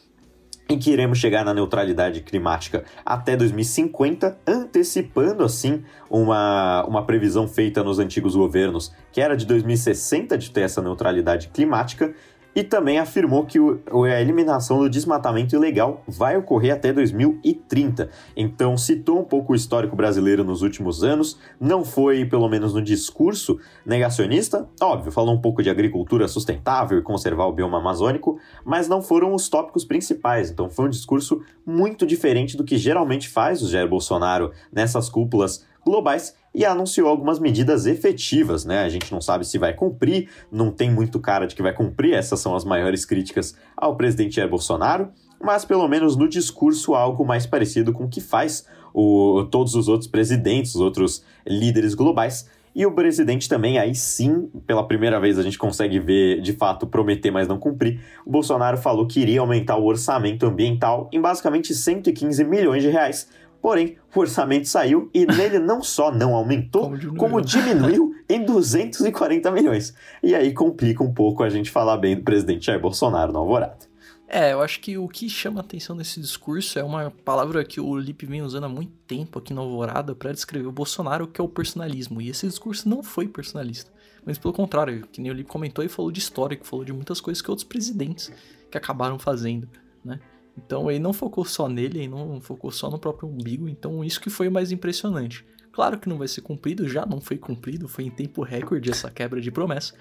e 0.74 0.78
que 0.78 0.92
iremos 0.92 1.18
chegar 1.18 1.44
na 1.44 1.54
neutralidade 1.54 2.22
climática 2.22 2.86
até 3.06 3.36
2050, 3.36 4.38
antecipando 4.48 5.44
assim 5.44 5.84
uma, 6.10 6.86
uma 6.86 7.06
previsão 7.06 7.48
feita 7.48 7.84
nos 7.84 8.00
antigos 8.00 8.36
governos, 8.36 8.94
que 9.12 9.20
era 9.20 9.36
de 9.36 9.46
2060 9.46 10.38
de 10.38 10.50
ter 10.50 10.62
essa 10.62 10.82
neutralidade 10.82 11.50
climática, 11.50 12.14
e 12.56 12.64
também 12.64 13.00
afirmou 13.00 13.46
que 13.46 13.60
o, 13.60 13.80
a 14.04 14.22
eliminação 14.22 14.80
do 14.80 14.90
desmatamento 14.90 15.56
ilegal 15.56 16.04
vai 16.08 16.38
ocorrer 16.38 16.74
até 16.74 16.92
2030. 16.92 18.10
Então, 18.36 18.78
citou 18.78 19.20
um 19.20 19.24
pouco 19.24 19.54
o 19.54 19.56
histórico 19.56 19.96
brasileiro 19.96 20.44
nos 20.44 20.62
últimos 20.62 21.04
anos, 21.04 21.40
não 21.60 21.84
foi, 21.86 22.26
pelo 22.26 22.50
menos 22.50 22.74
no 22.74 22.82
discurso, 22.82 23.60
negacionista, 23.86 24.68
óbvio, 24.82 25.12
falou 25.12 25.34
um 25.34 25.42
pouco 25.42 25.64
de 25.64 25.70
agricultura 25.70 26.28
sustentável 26.28 26.98
e 26.98 27.02
conservar 27.02 27.46
o 27.46 27.54
bioma 27.54 27.78
amazônico, 27.78 28.40
mas 28.66 28.88
não 28.88 29.02
foram 29.02 29.34
os 29.34 29.48
tópicos 29.50 29.86
principais. 29.86 30.52
Então, 30.52 30.70
foi 30.70 30.86
um 30.86 30.90
discurso 30.90 31.42
muito 31.66 32.06
diferente 32.06 32.58
do 32.58 32.64
que 32.64 32.78
geralmente 32.78 33.30
faz 33.30 33.62
o 33.62 33.70
Jair 33.70 33.88
Bolsonaro 33.88 34.52
nessas 34.72 35.10
cúpulas 35.10 35.66
globais 35.86 36.36
e 36.54 36.66
anunciou 36.66 37.08
algumas 37.08 37.40
medidas 37.40 37.86
efetivas, 37.86 38.66
né? 38.66 38.84
A 38.84 38.90
gente 38.90 39.12
não 39.12 39.22
sabe 39.22 39.46
se 39.46 39.58
vai 39.58 39.74
cumprir, 39.74 40.30
não 40.52 40.72
tem 40.72 40.92
muito 40.92 41.20
cara 41.20 41.46
de 41.46 41.56
que 41.56 41.62
vai 41.62 41.74
cumprir, 41.74 42.14
essas 42.14 42.40
são 42.40 42.56
as 42.56 42.66
maiores 42.66 43.06
críticas 43.06 43.56
ao 43.76 43.96
presidente 43.96 44.36
Jair 44.36 44.50
Bolsonaro, 44.50 45.10
mas 45.42 45.66
pelo 45.66 45.88
menos 45.88 46.16
no 46.16 46.28
discurso 46.28 46.94
algo 46.94 47.26
mais 47.26 47.46
parecido 47.46 47.94
com 47.94 48.06
o 48.06 48.10
que 48.10 48.22
faz 48.22 48.66
o, 48.94 49.46
todos 49.50 49.76
os 49.76 49.88
outros 49.88 50.10
presidentes, 50.10 50.76
os 50.76 50.82
outros 50.82 51.24
líderes 51.48 51.94
globais. 51.94 52.48
E 52.74 52.86
o 52.86 52.92
presidente 52.94 53.50
também, 53.50 53.78
aí 53.78 53.94
sim, 53.94 54.50
pela 54.66 54.88
primeira 54.88 55.20
vez 55.20 55.38
a 55.38 55.44
gente 55.44 55.58
consegue 55.58 56.00
ver 56.00 56.40
de 56.40 56.54
fato 56.54 56.88
prometer, 56.88 57.30
mas 57.30 57.46
não 57.46 57.60
cumprir. 57.60 58.00
O 58.26 58.32
Bolsonaro 58.32 58.78
falou 58.78 59.06
que 59.06 59.20
iria 59.20 59.42
aumentar 59.42 59.76
o 59.76 59.86
orçamento 59.86 60.46
ambiental 60.46 61.10
em 61.12 61.20
basicamente 61.20 61.74
115 61.74 62.46
milhões 62.46 62.82
de 62.82 62.90
reais 62.90 63.28
Porém, 63.62 63.98
o 64.14 64.20
orçamento 64.20 64.68
saiu 64.68 65.10
e 65.14 65.26
nele 65.26 65.60
não 65.60 65.84
só 65.84 66.12
não 66.12 66.34
aumentou, 66.34 66.84
como 66.84 66.98
diminuiu, 66.98 67.20
como 67.20 67.42
diminuiu 67.42 68.16
em 68.28 68.44
240 68.44 69.52
milhões. 69.52 69.94
E 70.24 70.34
aí 70.34 70.52
complica 70.54 71.04
um 71.04 71.14
pouco 71.14 71.44
a 71.44 71.50
gente 71.50 71.70
falar 71.70 71.98
bem 71.98 72.16
do 72.16 72.24
presidente 72.24 72.66
Jair 72.66 72.82
Bolsonaro 72.82 73.32
no 73.32 73.40
Alvorada. 73.40 73.92
É, 74.28 74.54
eu 74.54 74.62
acho 74.62 74.80
que 74.80 74.98
o 74.98 75.10
que 75.10 75.30
chama 75.30 75.60
atenção 75.60 75.94
nesse 75.94 76.20
discurso 76.20 76.80
é 76.80 76.84
uma 76.84 77.12
palavra 77.12 77.66
que 77.66 77.82
o 77.82 77.98
Lipe 77.98 78.26
vem 78.26 78.42
usando 78.42 78.64
há 78.64 78.70
muito 78.70 78.94
tempo 79.06 79.38
aqui 79.38 79.54
no 79.54 79.62
Alvorada 79.62 80.16
para 80.16 80.32
descrever 80.32 80.68
o 80.68 80.72
Bolsonaro, 80.72 81.28
que 81.28 81.42
é 81.42 81.44
o 81.44 81.50
personalismo. 81.50 82.22
E 82.22 82.30
esse 82.30 82.48
discurso 82.48 82.88
não 82.88 83.04
foi 83.04 83.28
personalista. 83.28 83.92
Mas 84.26 84.38
pelo 84.38 84.54
contrário, 84.54 85.06
que 85.12 85.20
nem 85.20 85.32
o 85.32 85.34
Lipe 85.34 85.50
comentou 85.50 85.84
e 85.84 85.90
falou 85.90 86.12
de 86.12 86.20
histórico, 86.20 86.66
falou 86.66 86.86
de 86.86 86.94
muitas 86.94 87.20
coisas 87.20 87.42
que 87.42 87.52
outros 87.52 87.68
presidentes 87.68 88.32
que 88.72 88.78
acabaram 88.78 89.20
fazendo, 89.20 89.68
né? 90.04 90.20
Então 90.58 90.90
ele 90.90 91.00
não 91.00 91.14
focou 91.14 91.46
só 91.46 91.68
nele, 91.68 92.00
ele 92.00 92.08
não 92.08 92.42
focou 92.42 92.72
só 92.72 92.90
no 92.90 93.00
próprio 93.00 93.30
umbigo, 93.30 93.70
então 93.70 94.04
isso 94.04 94.20
que 94.20 94.30
foi 94.30 94.48
o 94.48 94.52
mais 94.52 94.72
impressionante. 94.72 95.46
Claro 95.72 96.00
que 96.00 96.10
não 96.10 96.18
vai 96.18 96.28
ser 96.28 96.42
cumprido, 96.42 96.88
já 96.88 97.06
não 97.06 97.22
foi 97.22 97.38
cumprido, 97.38 97.88
foi 97.88 98.06
em 98.06 98.12
tempo 98.12 98.44
recorde 98.44 98.92
essa 98.92 99.10
quebra 99.10 99.40
de 99.40 99.50
promessa, 99.50 99.94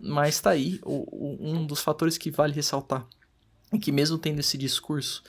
mas 0.00 0.40
tá 0.40 0.50
aí 0.50 0.78
o, 0.84 1.04
o, 1.10 1.38
um 1.40 1.66
dos 1.66 1.80
fatores 1.80 2.16
que 2.16 2.30
vale 2.30 2.52
ressaltar 2.52 3.06
é 3.72 3.78
que 3.78 3.92
mesmo 3.92 4.16
tendo 4.16 4.38
esse 4.38 4.56
discurso, 4.56 5.22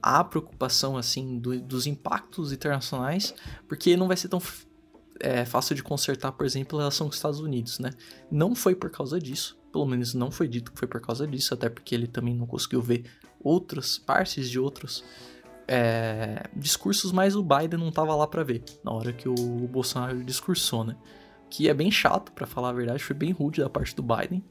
há 0.00 0.22
preocupação 0.24 0.96
assim 0.96 1.38
do, 1.38 1.60
dos 1.60 1.86
impactos 1.86 2.52
internacionais, 2.52 3.34
porque 3.68 3.96
não 3.96 4.08
vai 4.08 4.16
ser 4.16 4.28
tão 4.28 4.40
é, 5.20 5.44
fácil 5.44 5.74
de 5.74 5.82
consertar, 5.82 6.32
por 6.32 6.46
exemplo, 6.46 6.78
a 6.78 6.82
relação 6.82 7.06
com 7.06 7.10
os 7.10 7.16
Estados 7.16 7.40
Unidos, 7.40 7.78
né? 7.78 7.90
Não 8.30 8.54
foi 8.54 8.74
por 8.74 8.90
causa 8.90 9.20
disso, 9.20 9.58
pelo 9.70 9.86
menos 9.86 10.14
não 10.14 10.30
foi 10.30 10.48
dito 10.48 10.72
que 10.72 10.78
foi 10.78 10.88
por 10.88 11.00
causa 11.00 11.26
disso, 11.26 11.54
até 11.54 11.68
porque 11.68 11.94
ele 11.94 12.06
também 12.06 12.34
não 12.34 12.46
conseguiu 12.46 12.80
ver 12.80 13.04
outras 13.42 13.98
partes 13.98 14.48
de 14.48 14.58
outros 14.58 15.04
é, 15.68 16.44
discursos, 16.54 17.12
mas 17.12 17.34
o 17.36 17.42
Biden 17.42 17.78
não 17.78 17.90
tava 17.90 18.14
lá 18.14 18.26
para 18.26 18.42
ver 18.42 18.62
na 18.84 18.92
hora 18.92 19.12
que 19.12 19.28
o 19.28 19.34
Bolsonaro 19.68 20.22
discursou, 20.24 20.84
né? 20.84 20.96
Que 21.48 21.68
é 21.68 21.74
bem 21.74 21.90
chato, 21.90 22.32
para 22.32 22.46
falar 22.46 22.70
a 22.70 22.72
verdade, 22.72 23.02
foi 23.02 23.14
bem 23.14 23.30
rude 23.30 23.60
da 23.60 23.68
parte 23.68 23.94
do 23.94 24.02
Biden 24.02 24.42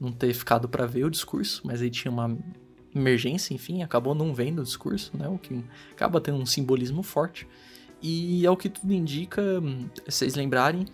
não 0.00 0.10
ter 0.10 0.32
ficado 0.32 0.68
para 0.68 0.86
ver 0.86 1.04
o 1.04 1.10
discurso, 1.10 1.60
mas 1.64 1.82
aí 1.82 1.90
tinha 1.90 2.10
uma 2.10 2.36
emergência, 2.94 3.52
enfim, 3.52 3.82
acabou 3.82 4.14
não 4.14 4.34
vendo 4.34 4.60
o 4.60 4.64
discurso, 4.64 5.16
né? 5.16 5.28
O 5.28 5.38
que 5.38 5.62
acaba 5.92 6.20
tendo 6.20 6.38
um 6.38 6.46
simbolismo 6.46 7.02
forte. 7.02 7.46
E 8.02 8.46
é 8.46 8.50
o 8.50 8.56
que 8.56 8.70
tudo 8.70 8.92
indica, 8.92 9.42
vocês 10.06 10.34
lembrarem, 10.34 10.86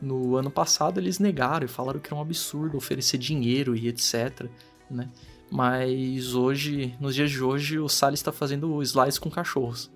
no 0.00 0.36
ano 0.36 0.50
passado 0.50 0.98
eles 0.98 1.18
negaram 1.18 1.64
e 1.64 1.68
falaram 1.68 1.98
que 1.98 2.08
era 2.08 2.14
um 2.14 2.20
absurdo 2.20 2.76
oferecer 2.76 3.18
dinheiro 3.18 3.74
e 3.74 3.88
etc, 3.88 4.46
né? 4.88 5.08
Mas 5.52 6.34
hoje, 6.34 6.96
nos 6.98 7.14
dias 7.14 7.30
de 7.30 7.42
hoje, 7.42 7.78
o 7.78 7.86
Salles 7.86 8.20
está 8.20 8.32
fazendo 8.32 8.82
slides 8.82 9.18
com 9.18 9.30
cachorros. 9.30 9.90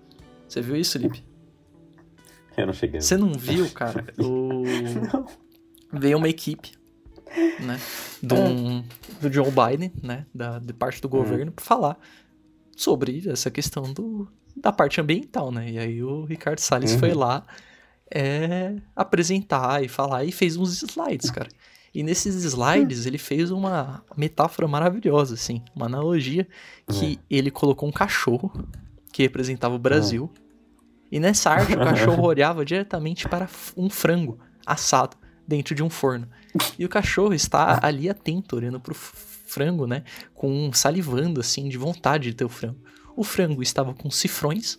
Você 0.47 0.61
viu 0.61 0.75
isso, 0.75 0.91
Felipe? 0.93 1.23
Eu 2.55 2.67
não 2.67 2.73
cheguei. 2.73 3.01
Você 3.01 3.17
não 3.17 3.33
viu, 3.33 3.67
cara? 3.71 4.05
O... 4.23 4.61
não. 5.11 5.25
Veio 5.91 6.19
uma 6.19 6.29
equipe, 6.29 6.73
né? 7.59 7.79
Do, 8.21 8.35
é. 8.35 8.83
do 9.19 9.33
Joe 9.33 9.49
Biden, 9.49 9.91
né? 10.03 10.27
Da, 10.31 10.59
de 10.59 10.73
parte 10.73 11.01
do 11.01 11.09
governo, 11.09 11.49
hum. 11.49 11.55
para 11.55 11.65
falar 11.65 11.99
sobre 12.75 13.27
essa 13.27 13.49
questão 13.49 13.91
do, 13.91 14.27
da 14.55 14.71
parte 14.71 15.01
ambiental, 15.01 15.51
né? 15.51 15.71
E 15.71 15.79
aí 15.79 16.03
o 16.03 16.23
Ricardo 16.23 16.59
Salles 16.59 16.91
uhum. 16.93 16.99
foi 16.99 17.15
lá 17.15 17.43
é, 18.13 18.75
apresentar 18.95 19.83
e 19.83 19.87
falar 19.87 20.23
e 20.23 20.31
fez 20.31 20.55
uns 20.55 20.83
slides, 20.83 21.31
cara. 21.31 21.49
E 21.97 22.03
nesses 22.03 22.35
slides 22.43 23.07
ele 23.07 23.17
fez 23.17 23.49
uma 23.49 24.03
metáfora 24.15 24.67
maravilhosa, 24.67 25.33
assim, 25.33 25.63
uma 25.75 25.87
analogia 25.87 26.47
que 26.87 27.13
é. 27.15 27.35
ele 27.35 27.49
colocou 27.49 27.89
um 27.89 27.91
cachorro 27.91 28.51
que 29.11 29.23
representava 29.23 29.73
o 29.73 29.79
Brasil. 29.79 30.31
É. 30.31 31.15
E 31.15 31.19
nessa 31.19 31.49
arte 31.49 31.73
o 31.73 31.79
cachorro 31.79 32.21
olhava 32.29 32.63
diretamente 32.63 33.27
para 33.27 33.49
um 33.75 33.89
frango 33.89 34.37
assado 34.63 35.17
dentro 35.47 35.73
de 35.73 35.81
um 35.81 35.89
forno. 35.89 36.29
E 36.77 36.85
o 36.85 36.89
cachorro 36.89 37.33
está 37.33 37.79
ali 37.81 38.07
atento, 38.07 38.57
olhando 38.57 38.79
para 38.79 38.91
o 38.91 38.95
frango, 38.95 39.87
né? 39.87 40.03
Com 40.35 40.71
salivando, 40.73 41.39
assim, 41.39 41.67
de 41.67 41.79
vontade 41.79 42.29
de 42.29 42.35
ter 42.35 42.45
o 42.45 42.49
frango. 42.49 42.77
O 43.15 43.23
frango 43.23 43.63
estava 43.63 43.95
com 43.95 44.11
cifrões 44.11 44.77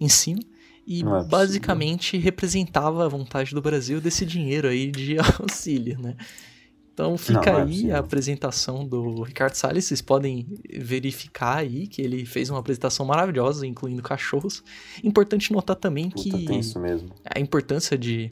em 0.00 0.08
cima 0.08 0.40
e 0.86 1.02
é 1.02 1.24
basicamente 1.24 2.16
representava 2.16 3.04
a 3.04 3.08
vontade 3.08 3.52
do 3.56 3.60
Brasil 3.60 4.00
desse 4.00 4.24
dinheiro 4.24 4.68
aí 4.68 4.92
de 4.92 5.16
auxílio, 5.40 5.98
né? 5.98 6.14
Então 7.00 7.16
fica 7.16 7.52
não, 7.52 7.60
é 7.60 7.62
aí 7.62 7.90
a 7.90 7.98
apresentação 7.98 8.86
do 8.86 9.22
Ricardo 9.22 9.54
Salles, 9.54 9.86
vocês 9.86 10.02
podem 10.02 10.46
verificar 10.70 11.56
aí 11.56 11.86
que 11.86 12.02
ele 12.02 12.26
fez 12.26 12.50
uma 12.50 12.58
apresentação 12.58 13.06
maravilhosa, 13.06 13.66
incluindo 13.66 14.02
cachorros. 14.02 14.62
Importante 15.02 15.50
notar 15.50 15.76
também 15.76 16.10
Puta, 16.10 16.22
que 16.22 16.60
a 17.24 17.40
importância 17.40 17.96
de, 17.96 18.30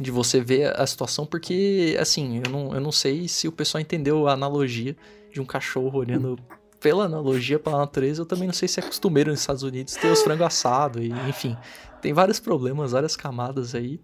de 0.00 0.10
você 0.10 0.40
ver 0.40 0.74
a 0.80 0.86
situação, 0.86 1.26
porque 1.26 1.94
assim, 2.00 2.40
eu 2.44 2.50
não, 2.50 2.74
eu 2.74 2.80
não 2.80 2.92
sei 2.92 3.28
se 3.28 3.46
o 3.46 3.52
pessoal 3.52 3.82
entendeu 3.82 4.26
a 4.26 4.32
analogia 4.32 4.96
de 5.30 5.40
um 5.40 5.44
cachorro 5.44 5.98
olhando 5.98 6.38
pela 6.80 7.04
analogia 7.04 7.58
para 7.58 7.74
a 7.74 7.78
natureza, 7.78 8.22
eu 8.22 8.26
também 8.26 8.46
não 8.46 8.54
sei 8.54 8.66
se 8.66 8.80
é 8.80 8.82
costumeiro 8.82 9.30
nos 9.30 9.40
Estados 9.40 9.62
Unidos 9.62 9.94
ter 9.94 10.10
os 10.10 10.22
frangos 10.22 10.46
assados, 10.46 11.02
e, 11.02 11.08
enfim, 11.28 11.56
tem 12.00 12.14
vários 12.14 12.40
problemas, 12.40 12.92
várias 12.92 13.14
camadas 13.14 13.74
aí. 13.74 14.00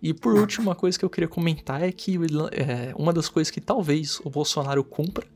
E 0.00 0.14
por 0.14 0.34
último, 0.34 0.68
uma 0.68 0.74
coisa 0.74 0.98
que 0.98 1.04
eu 1.04 1.10
queria 1.10 1.28
comentar 1.28 1.82
é 1.82 1.90
que 1.90 2.16
é, 2.52 2.94
uma 2.96 3.12
das 3.12 3.28
coisas 3.28 3.50
que 3.50 3.60
talvez 3.60 4.20
o 4.24 4.30
Bolsonaro 4.30 4.84
cumpra 4.84 5.26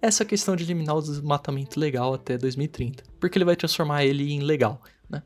é 0.00 0.06
essa 0.06 0.24
questão 0.24 0.54
de 0.54 0.64
eliminar 0.64 0.96
o 0.96 1.02
desmatamento 1.02 1.80
legal 1.80 2.14
até 2.14 2.38
2030, 2.38 3.02
porque 3.18 3.36
ele 3.36 3.44
vai 3.44 3.56
transformar 3.56 4.04
ele 4.04 4.32
em 4.32 4.40
legal, 4.40 4.80
né? 5.08 5.22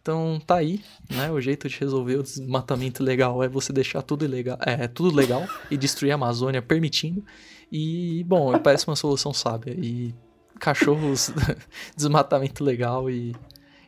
Então 0.00 0.40
tá 0.44 0.56
aí, 0.56 0.82
né? 1.08 1.30
O 1.30 1.40
jeito 1.40 1.68
de 1.68 1.78
resolver 1.78 2.16
o 2.16 2.22
desmatamento 2.22 3.04
legal 3.04 3.42
é 3.42 3.48
você 3.48 3.72
deixar 3.72 4.02
tudo 4.02 4.24
ilegal, 4.24 4.58
é 4.60 4.88
tudo 4.88 5.14
legal 5.14 5.46
e 5.70 5.76
destruir 5.76 6.10
a 6.10 6.14
Amazônia 6.14 6.60
permitindo. 6.60 7.24
E 7.70 8.24
bom, 8.24 8.58
parece 8.58 8.86
uma 8.88 8.96
solução 8.96 9.32
sábia. 9.32 9.72
E 9.72 10.12
cachorros, 10.58 11.30
desmatamento 11.96 12.64
legal 12.64 13.08
e, 13.08 13.34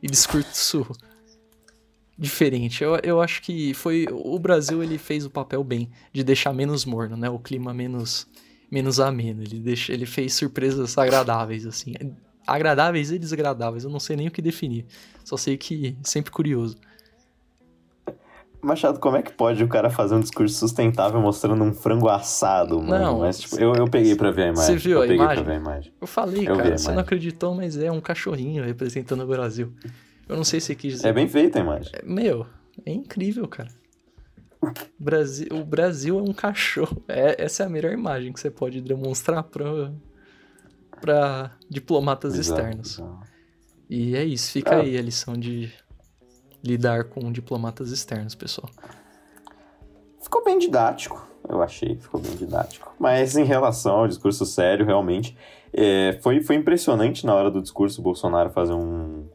e 0.00 0.06
discurso 0.06 0.86
diferente. 2.18 2.82
Eu, 2.82 2.96
eu 3.02 3.20
acho 3.20 3.42
que 3.42 3.74
foi 3.74 4.06
o 4.10 4.38
Brasil 4.38 4.82
ele 4.82 4.98
fez 4.98 5.24
o 5.24 5.30
papel 5.30 5.62
bem 5.64 5.90
de 6.12 6.22
deixar 6.22 6.52
menos 6.52 6.84
morno, 6.84 7.16
né? 7.16 7.28
O 7.28 7.38
clima 7.38 7.74
menos 7.74 8.26
menos 8.70 8.98
ameno. 8.98 9.42
Ele 9.42 9.60
deixa, 9.60 9.92
ele 9.92 10.06
fez 10.06 10.34
surpresas 10.34 10.96
agradáveis 10.98 11.66
assim, 11.66 11.94
agradáveis 12.46 13.10
e 13.10 13.18
desagradáveis. 13.18 13.84
Eu 13.84 13.90
não 13.90 14.00
sei 14.00 14.16
nem 14.16 14.28
o 14.28 14.30
que 14.30 14.42
definir. 14.42 14.86
Só 15.24 15.36
sei 15.36 15.56
que 15.56 15.96
sempre 16.02 16.30
curioso. 16.30 16.76
Machado, 18.64 18.98
como 18.98 19.16
é 19.18 19.22
que 19.22 19.30
pode 19.30 19.62
o 19.62 19.68
cara 19.68 19.90
fazer 19.90 20.14
um 20.14 20.20
discurso 20.20 20.56
sustentável 20.56 21.20
mostrando 21.20 21.62
um 21.62 21.74
frango 21.74 22.08
assado, 22.08 22.80
mano? 22.80 22.98
Não, 22.98 23.18
mas, 23.18 23.40
tipo, 23.40 23.60
eu, 23.60 23.74
eu 23.74 23.86
peguei 23.86 24.16
pra 24.16 24.30
ver 24.30 24.44
a 24.44 24.48
imagem. 24.48 24.64
Você 24.64 24.76
viu 24.76 25.02
eu 25.04 25.10
a 25.10 25.14
imagem? 25.14 25.46
a 25.46 25.54
imagem? 25.54 25.92
Eu 26.00 26.06
falei, 26.06 26.48
eu 26.48 26.56
cara, 26.56 26.78
você 26.78 26.90
não 26.90 27.00
acreditou, 27.00 27.54
mas 27.54 27.76
é 27.76 27.92
um 27.92 28.00
cachorrinho 28.00 28.64
representando 28.64 29.22
o 29.22 29.26
Brasil. 29.26 29.70
Eu 30.28 30.36
não 30.36 30.44
sei 30.44 30.60
se 30.60 30.74
quis 30.74 30.94
dizer. 30.94 31.08
É 31.08 31.12
bem 31.12 31.28
feita 31.28 31.58
a 31.58 31.62
imagem. 31.62 31.92
É, 31.94 32.02
meu, 32.04 32.46
é 32.84 32.92
incrível, 32.92 33.46
cara. 33.46 33.70
O 34.62 34.72
Brasil, 34.98 35.48
o 35.50 35.64
Brasil 35.64 36.18
é 36.18 36.22
um 36.22 36.32
cachorro. 36.32 37.02
É, 37.06 37.42
essa 37.42 37.62
é 37.62 37.66
a 37.66 37.68
melhor 37.68 37.92
imagem 37.92 38.32
que 38.32 38.40
você 38.40 38.50
pode 38.50 38.80
demonstrar 38.80 39.42
pra, 39.42 39.92
pra 41.00 41.50
diplomatas 41.68 42.38
exato, 42.38 42.60
externos. 42.60 42.98
Exato. 42.98 43.34
E 43.88 44.16
é 44.16 44.24
isso, 44.24 44.50
fica 44.50 44.76
ah. 44.76 44.80
aí 44.80 44.96
a 44.96 45.02
lição 45.02 45.34
de 45.34 45.70
lidar 46.62 47.04
com 47.04 47.30
diplomatas 47.30 47.90
externos, 47.90 48.34
pessoal. 48.34 48.70
Ficou 50.22 50.42
bem 50.42 50.58
didático, 50.58 51.28
eu 51.46 51.62
achei, 51.62 51.96
ficou 51.96 52.18
bem 52.18 52.34
didático. 52.34 52.94
Mas 52.98 53.36
em 53.36 53.44
relação 53.44 53.96
ao 53.96 54.08
discurso 54.08 54.46
sério, 54.46 54.86
realmente, 54.86 55.36
é, 55.70 56.18
foi, 56.22 56.40
foi 56.40 56.56
impressionante 56.56 57.26
na 57.26 57.34
hora 57.34 57.50
do 57.50 57.60
discurso 57.60 58.00
o 58.00 58.04
Bolsonaro 58.04 58.48
fazer 58.48 58.72
um 58.72 59.28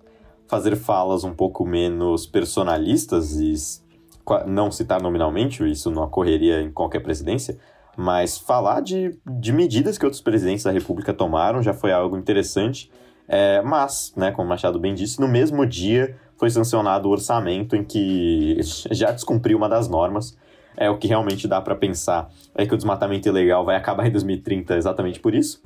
fazer 0.50 0.76
falas 0.76 1.24
um 1.24 1.34
pouco 1.34 1.64
menos 1.64 2.26
personalistas 2.26 3.40
e 3.40 3.54
não 4.48 4.72
citar 4.72 5.02
nominalmente, 5.02 5.64
isso 5.70 5.90
não 5.92 6.04
ocorreria 6.04 6.62
em 6.62 6.72
qualquer 6.72 7.00
presidência, 7.02 7.58
mas 7.96 8.38
falar 8.38 8.82
de, 8.82 9.18
de 9.26 9.54
medidas 9.54 9.98
que 9.98 10.06
outros 10.06 10.22
presidentes 10.22 10.64
da 10.64 10.72
República 10.72 11.14
tomaram 11.14 11.62
já 11.62 11.74
foi 11.74 11.92
algo 11.92 12.18
interessante. 12.18 12.92
É, 13.28 13.62
mas, 13.62 14.12
né, 14.18 14.32
como 14.32 14.48
o 14.48 14.50
Machado 14.50 14.80
bem 14.80 14.96
disse, 14.96 15.20
no 15.20 15.28
mesmo 15.28 15.66
dia 15.66 16.18
foi 16.36 16.50
sancionado 16.50 17.08
o 17.08 17.12
orçamento 17.12 17.76
em 17.76 17.84
que 17.84 18.58
já 18.90 19.12
descumpriu 19.12 19.58
uma 19.58 19.70
das 19.70 19.88
normas. 19.88 20.36
É 20.76 20.90
o 20.90 20.98
que 20.98 21.08
realmente 21.08 21.48
dá 21.48 21.62
para 21.62 21.76
pensar 21.76 22.30
é 22.56 22.66
que 22.66 22.74
o 22.74 22.78
desmatamento 22.78 23.28
ilegal 23.28 23.66
vai 23.66 23.76
acabar 23.76 24.08
em 24.08 24.12
2030 24.12 24.78
exatamente 24.78 25.20
por 25.20 25.36
isso. 25.36 25.62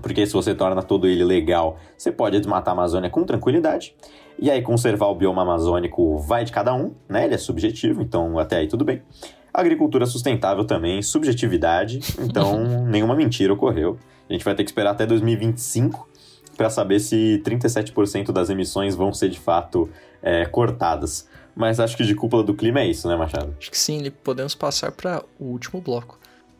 Porque 0.00 0.26
se 0.26 0.32
você 0.32 0.54
torna 0.54 0.82
todo 0.82 1.06
ele 1.06 1.24
legal, 1.24 1.78
você 1.96 2.12
pode 2.12 2.38
desmatar 2.38 2.72
a 2.72 2.76
Amazônia 2.76 3.10
com 3.10 3.24
tranquilidade. 3.24 3.94
E 4.38 4.50
aí 4.50 4.62
conservar 4.62 5.06
o 5.06 5.14
bioma 5.14 5.42
amazônico 5.42 6.18
vai 6.18 6.44
de 6.44 6.52
cada 6.52 6.72
um, 6.72 6.94
né? 7.08 7.24
Ele 7.24 7.34
é 7.34 7.38
subjetivo, 7.38 8.00
então 8.00 8.38
até 8.38 8.58
aí 8.58 8.68
tudo 8.68 8.84
bem. 8.84 9.02
Agricultura 9.52 10.06
sustentável 10.06 10.64
também, 10.64 11.02
subjetividade, 11.02 11.98
então 12.20 12.62
nenhuma 12.86 13.16
mentira 13.16 13.52
ocorreu. 13.52 13.98
A 14.28 14.32
gente 14.32 14.44
vai 14.44 14.54
ter 14.54 14.62
que 14.62 14.70
esperar 14.70 14.90
até 14.92 15.04
2025 15.06 16.08
para 16.56 16.70
saber 16.70 17.00
se 17.00 17.42
37% 17.44 18.30
das 18.30 18.50
emissões 18.50 18.94
vão 18.94 19.12
ser 19.12 19.28
de 19.30 19.38
fato 19.38 19.88
é, 20.22 20.44
cortadas. 20.44 21.28
Mas 21.54 21.80
acho 21.80 21.96
que 21.96 22.04
de 22.04 22.14
cúpula 22.14 22.44
do 22.44 22.54
clima 22.54 22.80
é 22.80 22.86
isso, 22.86 23.08
né, 23.08 23.16
Machado? 23.16 23.56
Acho 23.58 23.70
que 23.70 23.78
sim, 23.78 24.08
podemos 24.22 24.54
passar 24.54 24.92
para 24.92 25.24
o 25.40 25.46
último 25.46 25.80
bloco. 25.80 26.17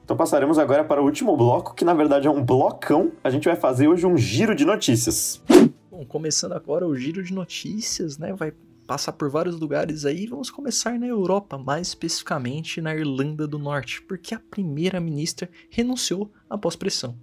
Então 0.09 0.17
passaremos 0.17 0.59
agora 0.59 0.83
para 0.83 1.03
o 1.03 1.05
último 1.05 1.37
bloco, 1.37 1.75
que 1.75 1.85
na 1.85 1.93
verdade 1.93 2.27
é 2.27 2.31
um 2.31 2.43
blocão. 2.43 3.13
A 3.23 3.29
gente 3.29 3.45
vai 3.45 3.55
fazer 3.55 3.89
hoje 3.89 4.07
um 4.07 4.17
giro 4.17 4.55
de 4.55 4.65
notícias. 4.65 5.43
Bom, 5.91 6.03
começando 6.07 6.53
agora 6.53 6.87
o 6.89 6.97
giro 6.97 7.23
de 7.23 7.35
notícias, 7.35 8.17
né? 8.17 8.33
Vai 8.33 8.55
passar 8.87 9.13
por 9.13 9.29
vários 9.29 9.61
lugares 9.61 10.07
aí. 10.07 10.27
Vamos 10.27 10.51
começar 10.51 10.99
na 10.99 11.07
Europa, 11.07 11.59
mais 11.59 11.89
especificamente 11.89 12.81
na 12.81 12.97
Irlanda 12.97 13.47
do 13.47 13.59
Norte, 13.59 14.01
porque 14.01 14.35
a 14.35 14.41
primeira-ministra 14.41 15.47
renunciou 15.69 16.33
após 16.49 16.75
pressão 16.75 17.15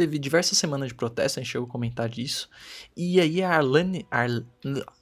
teve 0.00 0.18
diversas 0.18 0.56
semanas 0.56 0.88
de 0.88 0.94
protesto, 0.94 1.38
a 1.38 1.42
gente 1.42 1.52
chegou 1.52 1.68
a 1.68 1.70
comentar 1.70 2.08
disso. 2.08 2.48
E 2.96 3.20
aí 3.20 3.42
a 3.42 3.50
Arlene, 3.50 4.06
Ar, 4.10 4.30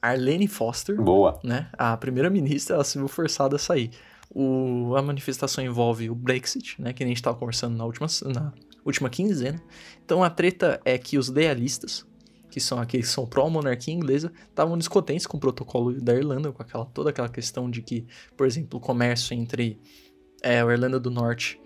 Arlene 0.02 0.48
Foster, 0.48 1.00
Boa. 1.00 1.38
né, 1.44 1.68
a 1.74 1.96
primeira-ministra, 1.96 2.74
ela 2.74 2.82
se 2.82 2.98
viu 2.98 3.06
forçada 3.06 3.54
a 3.54 3.58
sair. 3.60 3.92
O, 4.30 4.94
a 4.96 5.02
manifestação 5.02 5.64
envolve 5.64 6.10
o 6.10 6.14
Brexit, 6.14 6.80
né, 6.80 6.92
que 6.92 7.02
a 7.02 7.06
gente 7.06 7.16
estava 7.16 7.36
conversando 7.36 7.76
na 7.76 7.84
última, 7.84 8.06
na 8.26 8.52
última 8.84 9.08
quinzena. 9.08 9.62
Então 10.04 10.22
a 10.22 10.30
treta 10.30 10.80
é 10.84 10.98
que 10.98 11.16
os 11.16 11.28
lealistas, 11.28 12.06
que 12.50 12.60
são 12.60 12.78
aqueles 12.78 13.08
que 13.08 13.12
são 13.12 13.26
pró-monarquia 13.26 13.94
inglesa, 13.94 14.32
estavam 14.48 14.76
descontentes 14.76 15.26
com 15.26 15.36
o 15.36 15.40
protocolo 15.40 15.98
da 16.00 16.14
Irlanda, 16.14 16.52
com 16.52 16.62
aquela, 16.62 16.84
toda 16.84 17.10
aquela 17.10 17.28
questão 17.28 17.70
de 17.70 17.82
que, 17.82 18.06
por 18.36 18.46
exemplo, 18.46 18.78
o 18.78 18.82
comércio 18.82 19.34
entre 19.34 19.80
é, 20.42 20.60
a 20.60 20.66
Irlanda 20.66 21.00
do 21.00 21.10
Norte 21.10 21.60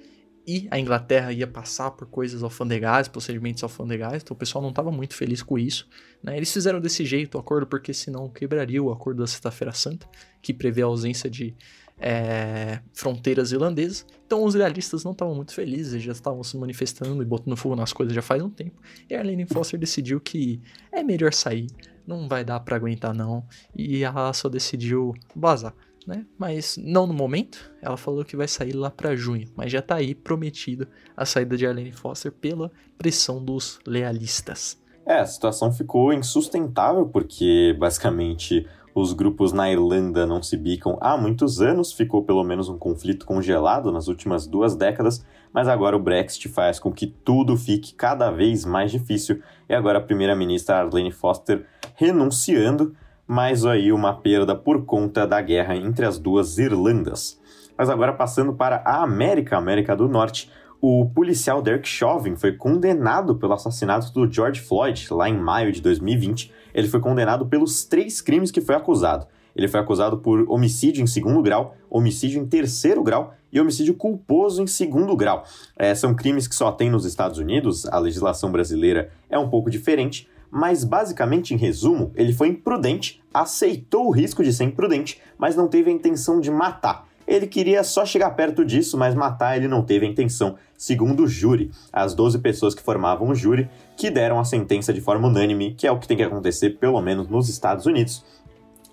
e 0.47 0.67
a 0.71 0.79
Inglaterra 0.79 1.33
ia 1.33 1.47
passar 1.47 1.93
por 1.93 2.07
coisas 2.09 2.43
alfandegais, 2.43 3.07
procedimentos 3.07 3.63
alfandegais, 3.63 4.23
então 4.23 4.35
o 4.35 4.39
pessoal 4.39 4.61
não 4.61 4.71
estava 4.71 4.91
muito 4.91 5.15
feliz 5.15 5.43
com 5.43 5.57
isso. 5.57 5.89
Né? 6.23 6.37
Eles 6.37 6.53
fizeram 6.53 6.81
desse 6.81 7.05
jeito 7.05 7.37
o 7.37 7.41
acordo 7.41 7.67
porque 7.67 7.95
senão 7.95 8.29
quebraria 8.29 8.83
o 8.83 8.91
acordo 8.91 9.19
da 9.19 9.27
Sexta-feira 9.27 9.73
Santa, 9.73 10.09
que 10.41 10.53
prevê 10.53 10.83
a 10.83 10.87
ausência 10.87 11.31
de 11.31 11.55
é, 11.99 12.81
fronteiras 12.93 13.53
irlandesas. 13.53 14.07
Então 14.27 14.45
os 14.45 14.55
realistas 14.55 15.05
não 15.05 15.13
estavam 15.13 15.35
muito 15.35 15.55
felizes, 15.55 16.03
já 16.03 16.13
estavam 16.13 16.43
se 16.43 16.57
manifestando 16.57 17.23
e 17.23 17.27
botando 17.27 17.57
fogo 17.57 17.77
nas 17.77 17.93
coisas 17.93 18.15
já 18.15 18.23
faz 18.23 18.43
um 18.43 18.51
tempo. 18.51 18.81
E 19.09 19.15
Arlene 19.15 19.47
Foster 19.47 19.79
decidiu 19.79 20.21
que 20.21 20.61
é 20.91 21.03
melhor 21.03 21.33
sair, 21.33 21.69
não 22.07 22.29
vai 22.29 22.45
dar 22.45 22.61
para 22.61 22.77
aguentar 22.77 23.15
não, 23.15 23.45
e 23.77 24.03
ela 24.03 24.33
só 24.33 24.49
decidiu 24.49 25.15
vazar 25.35 25.75
né? 26.07 26.27
Mas 26.39 26.77
não 26.77 27.07
no 27.07 27.15
momento. 27.15 27.73
Ela 27.81 27.97
falou 27.97 28.25
que 28.25 28.37
vai 28.37 28.49
sair 28.49 28.73
lá 28.73 28.91
para 28.91 29.17
junho, 29.17 29.49
mas 29.57 29.71
já 29.71 29.83
tá 29.83 29.97
aí 29.97 30.15
prometido 30.15 30.87
a 31.17 31.25
saída 31.25 31.57
de 31.57 31.67
Arlene 31.67 31.93
Foster 31.93 32.33
pela 32.33 32.71
pressão 32.99 33.43
dos 33.43 33.79
lealistas. 33.87 34.81
É, 35.05 35.19
a 35.19 35.27
situação 35.27 35.73
ficou 35.73 36.13
insustentável 36.13 37.07
porque 37.07 37.77
basicamente 37.79 38.67
os 38.95 39.13
grupos 39.13 39.53
na 39.53 39.71
Irlanda 39.71 40.27
não 40.27 40.43
se 40.43 40.57
bicam 40.57 40.99
há 41.01 41.17
muitos 41.17 41.61
anos, 41.61 41.93
ficou 41.93 42.25
pelo 42.25 42.45
menos 42.45 42.69
um 42.69 42.79
conflito 42.79 43.25
congelado 43.25 43.91
nas 43.91 44.09
últimas 44.09 44.47
duas 44.47 44.77
décadas, 44.77 45.25
mas 45.53 45.69
agora 45.69 45.97
o 45.97 46.03
Brexit 46.03 46.49
faz 46.49 46.79
com 46.79 46.93
que 46.93 47.07
tudo 47.07 47.57
fique 47.57 47.95
cada 47.95 48.31
vez 48.31 48.65
mais 48.65 48.91
difícil 48.91 49.41
e 49.69 49.75
agora 49.75 49.99
a 49.99 50.03
primeira-ministra 50.03 50.77
Arlene 50.77 51.11
Foster 51.11 51.67
renunciando 51.95 52.95
mais 53.27 53.65
aí 53.65 53.93
uma 53.93 54.15
perda 54.15 54.55
por 54.55 54.85
conta 54.85 55.27
da 55.27 55.41
guerra 55.41 55.77
entre 55.77 56.05
as 56.05 56.19
duas 56.19 56.59
Irlandas. 56.59 57.41
Mas 57.77 57.89
agora 57.89 58.13
passando 58.13 58.53
para 58.53 58.83
a 58.85 59.03
América, 59.03 59.57
América 59.57 59.97
do 59.97 60.09
Norte, 60.09 60.51
o 60.85 61.07
policial 61.07 61.63
Derek 61.63 61.87
Chauvin 61.87 62.35
foi 62.35 62.51
condenado 62.57 63.37
pelo 63.37 63.53
assassinato 63.53 64.13
do 64.13 64.29
George 64.29 64.61
Floyd 64.61 65.07
lá 65.13 65.29
em 65.29 65.39
maio 65.39 65.71
de 65.71 65.81
2020. 65.81 66.53
Ele 66.75 66.89
foi 66.89 66.99
condenado 66.99 67.47
pelos 67.47 67.85
três 67.85 68.21
crimes 68.21 68.51
que 68.51 68.61
foi 68.61 68.75
acusado. 68.75 69.29
Ele 69.55 69.69
foi 69.69 69.79
acusado 69.79 70.19
por 70.19 70.45
homicídio 70.51 71.01
em 71.01 71.07
segundo 71.07 71.41
grau, 71.41 71.77
homicídio 71.89 72.43
em 72.43 72.47
terceiro 72.47 73.01
grau 73.01 73.33
e 73.53 73.61
homicídio 73.61 73.95
culposo 73.95 74.61
em 74.61 74.67
segundo 74.67 75.15
grau. 75.15 75.45
É, 75.77 75.95
são 75.95 76.17
crimes 76.17 76.49
que 76.49 76.55
só 76.57 76.73
tem 76.73 76.91
nos 76.91 77.05
Estados 77.05 77.39
Unidos, 77.39 77.87
a 77.87 78.01
legislação 78.01 78.51
brasileira 78.51 79.13
é 79.31 79.39
um 79.39 79.49
pouco 79.49 79.71
diferente, 79.71 80.29
mas 80.51 80.83
basicamente, 80.83 81.55
em 81.55 81.57
resumo, 81.57 82.11
ele 82.17 82.33
foi 82.33 82.49
imprudente, 82.49 83.23
aceitou 83.33 84.09
o 84.09 84.11
risco 84.11 84.43
de 84.43 84.53
ser 84.53 84.65
imprudente, 84.65 85.21
mas 85.39 85.55
não 85.55 85.69
teve 85.69 85.91
a 85.91 85.95
intenção 85.95 86.41
de 86.41 86.51
matar. 86.51 87.07
Ele 87.27 87.47
queria 87.47 87.85
só 87.85 88.05
chegar 88.05 88.31
perto 88.31 88.65
disso, 88.65 88.99
mas 88.99 89.15
matar 89.15 89.57
ele 89.57 89.69
não 89.69 89.83
teve 89.83 90.07
a 90.07 90.09
intenção, 90.09 90.57
segundo 90.77 91.25
o 91.25 91.29
júri, 91.29 91.71
as 91.93 92.15
12 92.15 92.39
pessoas 92.41 92.75
que 92.75 92.83
formavam 92.83 93.29
o 93.29 93.35
júri, 93.35 93.69
que 93.97 94.11
deram 94.11 94.39
a 94.39 94.45
sentença 94.45 94.93
de 94.93 95.01
forma 95.01 95.29
unânime, 95.29 95.75
que 95.75 95.87
é 95.87 95.93
o 95.93 95.99
que 95.99 96.09
tem 96.09 96.17
que 96.17 96.23
acontecer 96.23 96.79
pelo 96.79 97.01
menos 97.01 97.29
nos 97.29 97.49
Estados 97.49 97.87
Unidos. 97.87 98.25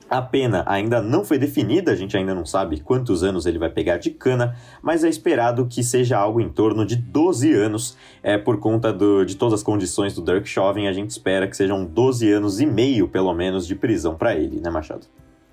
A 0.10 0.24
pena 0.24 0.64
ainda 0.66 1.00
não 1.00 1.24
foi 1.24 1.38
definida, 1.38 1.92
a 1.92 1.96
gente 1.96 2.18
ainda 2.18 2.34
não 2.34 2.44
sabe 2.44 2.80
quantos 2.80 3.24
anos 3.24 3.46
ele 3.46 3.60
vai 3.60 3.70
pegar 3.70 3.98
de 3.98 4.10
cana, 4.10 4.56
mas 4.82 5.04
é 5.04 5.10
esperado 5.10 5.68
que 5.68 5.84
seja 5.84 6.18
algo 6.18 6.42
em 6.42 6.50
torno 6.50 6.84
de 6.84 6.96
12 6.96 7.54
anos. 7.54 7.96
É, 8.24 8.36
por 8.36 8.58
conta 8.58 8.92
do, 8.92 9.24
de 9.24 9.36
todas 9.36 9.60
as 9.60 9.64
condições 9.64 10.16
do 10.16 10.24
Dirk 10.24 10.50
Chauvin, 10.50 10.88
a 10.88 10.94
gente 10.94 11.12
espera 11.12 11.48
que 11.48 11.56
sejam 11.56 11.86
12 11.86 12.32
anos 12.32 12.60
e 12.60 12.66
meio, 12.66 13.08
pelo 13.08 13.32
menos, 13.36 13.68
de 13.68 13.76
prisão 13.76 14.16
para 14.16 14.36
ele, 14.36 14.60
né, 14.60 14.72
Machado? 14.72 15.06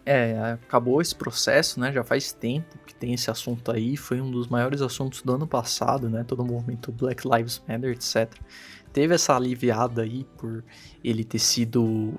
É, 0.09 0.53
acabou 0.53 1.03
esse 1.03 1.15
processo, 1.15 1.81
né? 1.81 1.93
Já 1.93 2.05
faz 2.05 2.33
tempo 2.33 2.79
que 2.87 2.95
tem 2.95 3.13
esse 3.13 3.29
assunto 3.29 3.73
aí. 3.73 3.97
Foi 3.97 4.21
um 4.21 4.31
dos 4.31 4.47
maiores 4.47 4.81
assuntos 4.81 5.21
do 5.21 5.35
ano 5.35 5.49
passado, 5.49 6.09
né? 6.09 6.23
Todo 6.23 6.45
o 6.45 6.47
movimento 6.47 6.93
Black 6.93 7.29
Lives 7.29 7.61
Matter, 7.69 7.91
etc. 7.91 8.33
Teve 8.93 9.17
essa 9.17 9.35
aliviada 9.35 10.03
aí 10.03 10.25
por 10.39 10.65
ele 11.03 11.25
ter 11.25 11.41
sido 11.41 12.15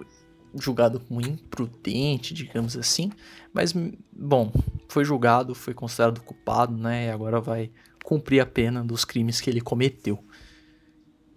julgado 0.54 1.00
como 1.00 1.22
imprudente, 1.22 2.34
digamos 2.34 2.76
assim, 2.78 3.12
mas 3.54 3.74
bom, 4.12 4.52
foi 4.88 5.06
julgado, 5.06 5.54
foi 5.56 5.74
considerado 5.74 6.22
culpado, 6.22 6.76
né? 6.76 7.08
E 7.08 7.10
agora 7.10 7.40
vai 7.40 7.72
cumprir 8.04 8.40
a 8.40 8.46
pena 8.46 8.84
dos 8.84 9.04
crimes 9.04 9.42
que 9.42 9.50
ele 9.50 9.62
cometeu. 9.62 10.24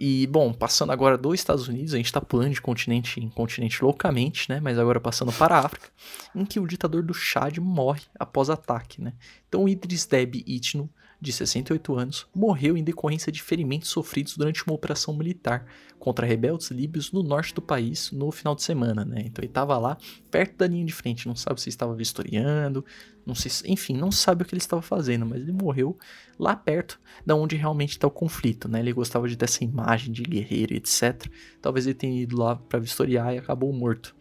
E, 0.02 0.26
bom, 0.28 0.50
passando 0.50 0.92
agora 0.92 1.18
dos 1.18 1.34
Estados 1.34 1.68
Unidos, 1.68 1.92
a 1.92 1.98
gente 1.98 2.06
está 2.06 2.22
pulando 2.22 2.54
de 2.54 2.62
continente 2.62 3.20
em 3.20 3.28
continente 3.28 3.84
loucamente, 3.84 4.48
né? 4.48 4.58
Mas 4.58 4.78
agora 4.78 4.98
passando 4.98 5.30
para 5.30 5.58
a 5.58 5.66
África, 5.66 5.90
em 6.34 6.46
que 6.46 6.58
o 6.58 6.66
ditador 6.66 7.02
do 7.02 7.12
Chad 7.12 7.58
morre 7.58 8.00
após 8.18 8.48
ataque, 8.48 9.02
né? 9.02 9.12
Então, 9.46 9.68
Idris 9.68 10.06
Deby 10.06 10.42
Itno 10.46 10.88
de 11.20 11.32
68 11.32 11.94
anos, 11.94 12.26
morreu 12.34 12.76
em 12.76 12.82
decorrência 12.82 13.30
de 13.30 13.42
ferimentos 13.42 13.90
sofridos 13.90 14.36
durante 14.36 14.64
uma 14.66 14.74
operação 14.74 15.14
militar 15.14 15.66
contra 15.98 16.26
rebeldes 16.26 16.70
líbios 16.70 17.12
no 17.12 17.22
norte 17.22 17.54
do 17.54 17.60
país 17.60 18.10
no 18.10 18.30
final 18.32 18.54
de 18.54 18.62
semana, 18.62 19.04
né? 19.04 19.22
Então 19.26 19.42
ele 19.42 19.50
estava 19.50 19.76
lá, 19.76 19.98
perto 20.30 20.56
da 20.56 20.66
linha 20.66 20.84
de 20.84 20.94
frente, 20.94 21.28
não 21.28 21.36
sabe 21.36 21.60
se 21.60 21.68
estava 21.68 21.94
vistoriando, 21.94 22.84
não 23.26 23.34
sei, 23.34 23.52
enfim, 23.70 23.94
não 23.94 24.10
sabe 24.10 24.42
o 24.42 24.46
que 24.46 24.54
ele 24.54 24.62
estava 24.62 24.80
fazendo, 24.80 25.26
mas 25.26 25.42
ele 25.42 25.52
morreu 25.52 25.98
lá 26.38 26.56
perto 26.56 26.98
da 27.24 27.34
onde 27.36 27.54
realmente 27.54 27.90
está 27.90 28.06
o 28.06 28.10
conflito, 28.10 28.66
né? 28.66 28.80
Ele 28.80 28.92
gostava 28.92 29.28
de 29.28 29.36
ter 29.36 29.44
essa 29.44 29.62
imagem 29.62 30.12
de 30.12 30.22
guerreiro, 30.22 30.74
etc. 30.74 31.26
Talvez 31.60 31.86
ele 31.86 31.94
tenha 31.94 32.22
ido 32.22 32.38
lá 32.38 32.56
para 32.56 32.78
vistoriar 32.78 33.34
e 33.34 33.38
acabou 33.38 33.70
morto 33.72 34.16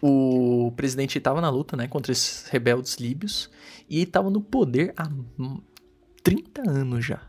o 0.00 0.72
presidente 0.76 1.18
estava 1.18 1.40
na 1.40 1.50
luta 1.50 1.76
né, 1.76 1.88
contra 1.88 2.12
esses 2.12 2.48
rebeldes 2.48 2.96
líbios 2.96 3.50
e 3.88 4.02
estava 4.02 4.30
no 4.30 4.40
poder 4.40 4.92
há 4.96 5.10
30 6.22 6.70
anos 6.70 7.04
já. 7.04 7.20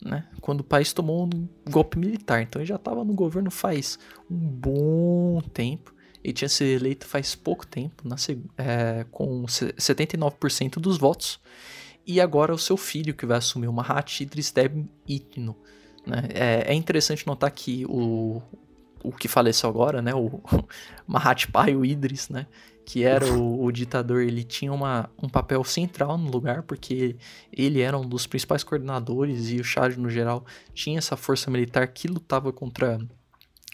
Né, 0.00 0.24
quando 0.40 0.60
o 0.60 0.64
país 0.64 0.92
tomou 0.92 1.24
um 1.26 1.48
golpe 1.68 1.98
militar. 1.98 2.40
Então 2.42 2.60
ele 2.60 2.68
já 2.68 2.76
estava 2.76 3.04
no 3.04 3.14
governo 3.14 3.50
faz 3.50 3.98
um 4.30 4.36
bom 4.36 5.40
tempo. 5.52 5.94
Ele 6.22 6.32
tinha 6.32 6.48
sido 6.48 6.68
eleito 6.68 7.06
faz 7.06 7.34
pouco 7.34 7.66
tempo, 7.66 8.06
na, 8.06 8.16
é, 8.56 9.04
com 9.10 9.44
79% 9.44 10.78
dos 10.78 10.98
votos. 10.98 11.40
E 12.06 12.20
agora 12.20 12.54
o 12.54 12.58
seu 12.58 12.76
filho 12.76 13.14
que 13.14 13.26
vai 13.26 13.38
assumir 13.38 13.66
o 13.68 13.72
Mahat 13.72 14.22
Idris 14.22 14.50
Deby 14.50 14.88
Itno. 15.06 15.56
Né? 16.06 16.28
É, 16.32 16.72
é 16.72 16.74
interessante 16.74 17.26
notar 17.26 17.50
que 17.50 17.84
o, 17.86 18.40
o 19.08 19.12
que 19.12 19.26
faleceu 19.26 19.68
agora, 19.70 20.02
né? 20.02 20.14
O 20.14 20.40
Mahatma 21.06 21.66
o 21.70 21.84
Idris, 21.84 22.28
né? 22.28 22.46
Que 22.84 23.04
era 23.04 23.26
o, 23.26 23.64
o, 23.64 23.72
ditador, 23.72 24.22
ele 24.22 24.42
tinha 24.42 24.72
uma, 24.72 25.10
um 25.22 25.28
papel 25.28 25.62
central 25.64 26.16
no 26.16 26.30
lugar, 26.30 26.62
porque 26.62 27.16
ele 27.52 27.80
era 27.80 27.98
um 27.98 28.06
dos 28.06 28.26
principais 28.26 28.64
coordenadores 28.64 29.50
e 29.50 29.56
o 29.56 29.64
Chad, 29.64 29.96
no 29.96 30.08
geral, 30.08 30.44
tinha 30.72 30.98
essa 30.98 31.16
força 31.16 31.50
militar 31.50 31.86
que 31.88 32.08
lutava 32.08 32.50
contra 32.52 32.98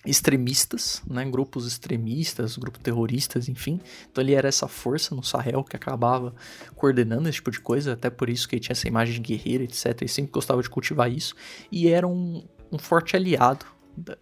extremistas, 0.05 1.03
né, 1.09 1.25
grupos 1.25 1.67
extremistas, 1.67 2.57
grupos 2.57 2.83
terroristas, 2.83 3.49
enfim. 3.49 3.81
Então 4.11 4.23
ele 4.23 4.35
era 4.35 4.49
essa 4.49 4.69
força 4.69 5.15
no 5.15 5.23
Sahel 5.23 5.65
que 5.65 5.77
acabava 5.77 6.35
coordenando 6.75 7.29
esse 7.29 7.37
tipo 7.37 7.51
de 7.51 7.61
coisa, 7.61 7.95
até 7.95 8.11
por 8.11 8.29
isso 8.29 8.49
que 8.49 8.57
ele 8.57 8.61
tinha 8.61 8.75
essa 8.75 8.87
imagem 8.87 9.15
de 9.15 9.21
guerreiro, 9.21 9.65
etc. 9.65 10.03
E 10.03 10.09
sempre 10.09 10.33
gostava 10.33 10.63
de 10.63 10.69
cultivar 10.69 11.11
isso. 11.11 11.35
E 11.73 11.89
era 11.89 12.07
um, 12.07 12.45
um 12.71 12.79
forte 12.79 13.17
aliado 13.17 13.65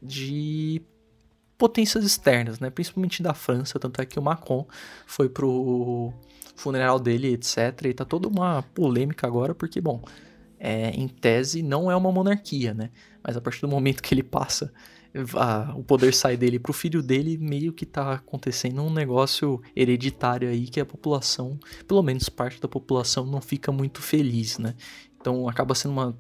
de 0.01 0.83
potências 1.63 2.05
externas, 2.05 2.59
né? 2.59 2.71
Principalmente 2.71 3.23
da 3.23 3.33
França, 3.33 3.79
tanto 3.79 4.03
é 4.03 4.05
que 4.05 4.19
o 4.19 4.23
Macron 4.23 4.67
foi 5.07 5.29
pro 5.29 6.13
funeral 6.57 6.99
dele, 6.99 7.35
etc. 7.35 7.85
E 7.85 7.95
tá 7.95 8.05
toda 8.05 8.27
uma 8.27 8.65
polêmica 8.75 9.29
agora, 9.29 9.55
porque, 9.55 9.81
bom, 9.81 10.03
é, 10.59 10.91
em 10.91 11.07
tese 11.07 11.63
não 11.63 11.89
é 11.89 11.95
uma 11.95 12.11
monarquia, 12.11 12.75
né? 12.75 12.91
Mas 13.23 13.37
a 13.37 13.41
partir 13.41 13.61
do 13.61 13.69
momento 13.69 14.03
que 14.03 14.13
ele 14.13 14.25
passa, 14.25 14.73
a, 15.37 15.73
o 15.77 15.85
poder 15.85 16.13
sai 16.13 16.37
dele 16.37 16.59
pro 16.59 16.73
filho 16.73 17.01
dele, 17.01 17.39
meio 17.39 17.73
que 17.73 17.87
tá 17.87 18.15
acontecendo 18.15 18.83
um 18.83 18.93
negócio 18.93 19.63
hereditário 19.77 20.49
aí 20.49 20.67
que 20.67 20.81
a 20.81 20.85
população, 20.85 21.61
pelo 21.87 22.03
menos 22.03 22.29
parte 22.29 22.61
da 22.61 22.67
população, 22.67 23.25
não 23.25 23.41
fica 23.41 23.71
muito 23.71 24.03
feliz, 24.03 24.59
né? 24.59 24.75
Então 25.21 25.49
acaba 25.49 25.77
sendo 25.77 25.93
uma 25.93 26.19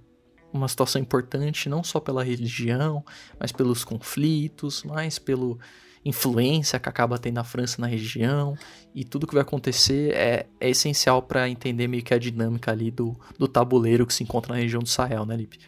uma 0.52 0.68
situação 0.68 1.00
importante, 1.00 1.68
não 1.68 1.82
só 1.82 1.98
pela 1.98 2.22
religião, 2.22 3.04
mas 3.38 3.52
pelos 3.52 3.84
conflitos, 3.84 4.82
mas 4.84 5.18
pela 5.18 5.56
influência 6.04 6.80
que 6.80 6.88
acaba 6.88 7.18
tendo 7.18 7.38
a 7.38 7.44
França 7.44 7.80
na 7.80 7.86
região, 7.86 8.56
e 8.94 9.04
tudo 9.04 9.26
que 9.26 9.34
vai 9.34 9.42
acontecer 9.42 10.12
é, 10.14 10.46
é 10.60 10.70
essencial 10.70 11.22
para 11.22 11.48
entender 11.48 11.86
meio 11.86 12.02
que 12.02 12.12
a 12.12 12.18
dinâmica 12.18 12.72
ali 12.72 12.90
do, 12.90 13.16
do 13.38 13.46
tabuleiro 13.46 14.06
que 14.06 14.12
se 14.12 14.24
encontra 14.24 14.52
na 14.54 14.60
região 14.60 14.82
do 14.82 14.88
Sahel, 14.88 15.24
né, 15.24 15.36
Lipe? 15.36 15.58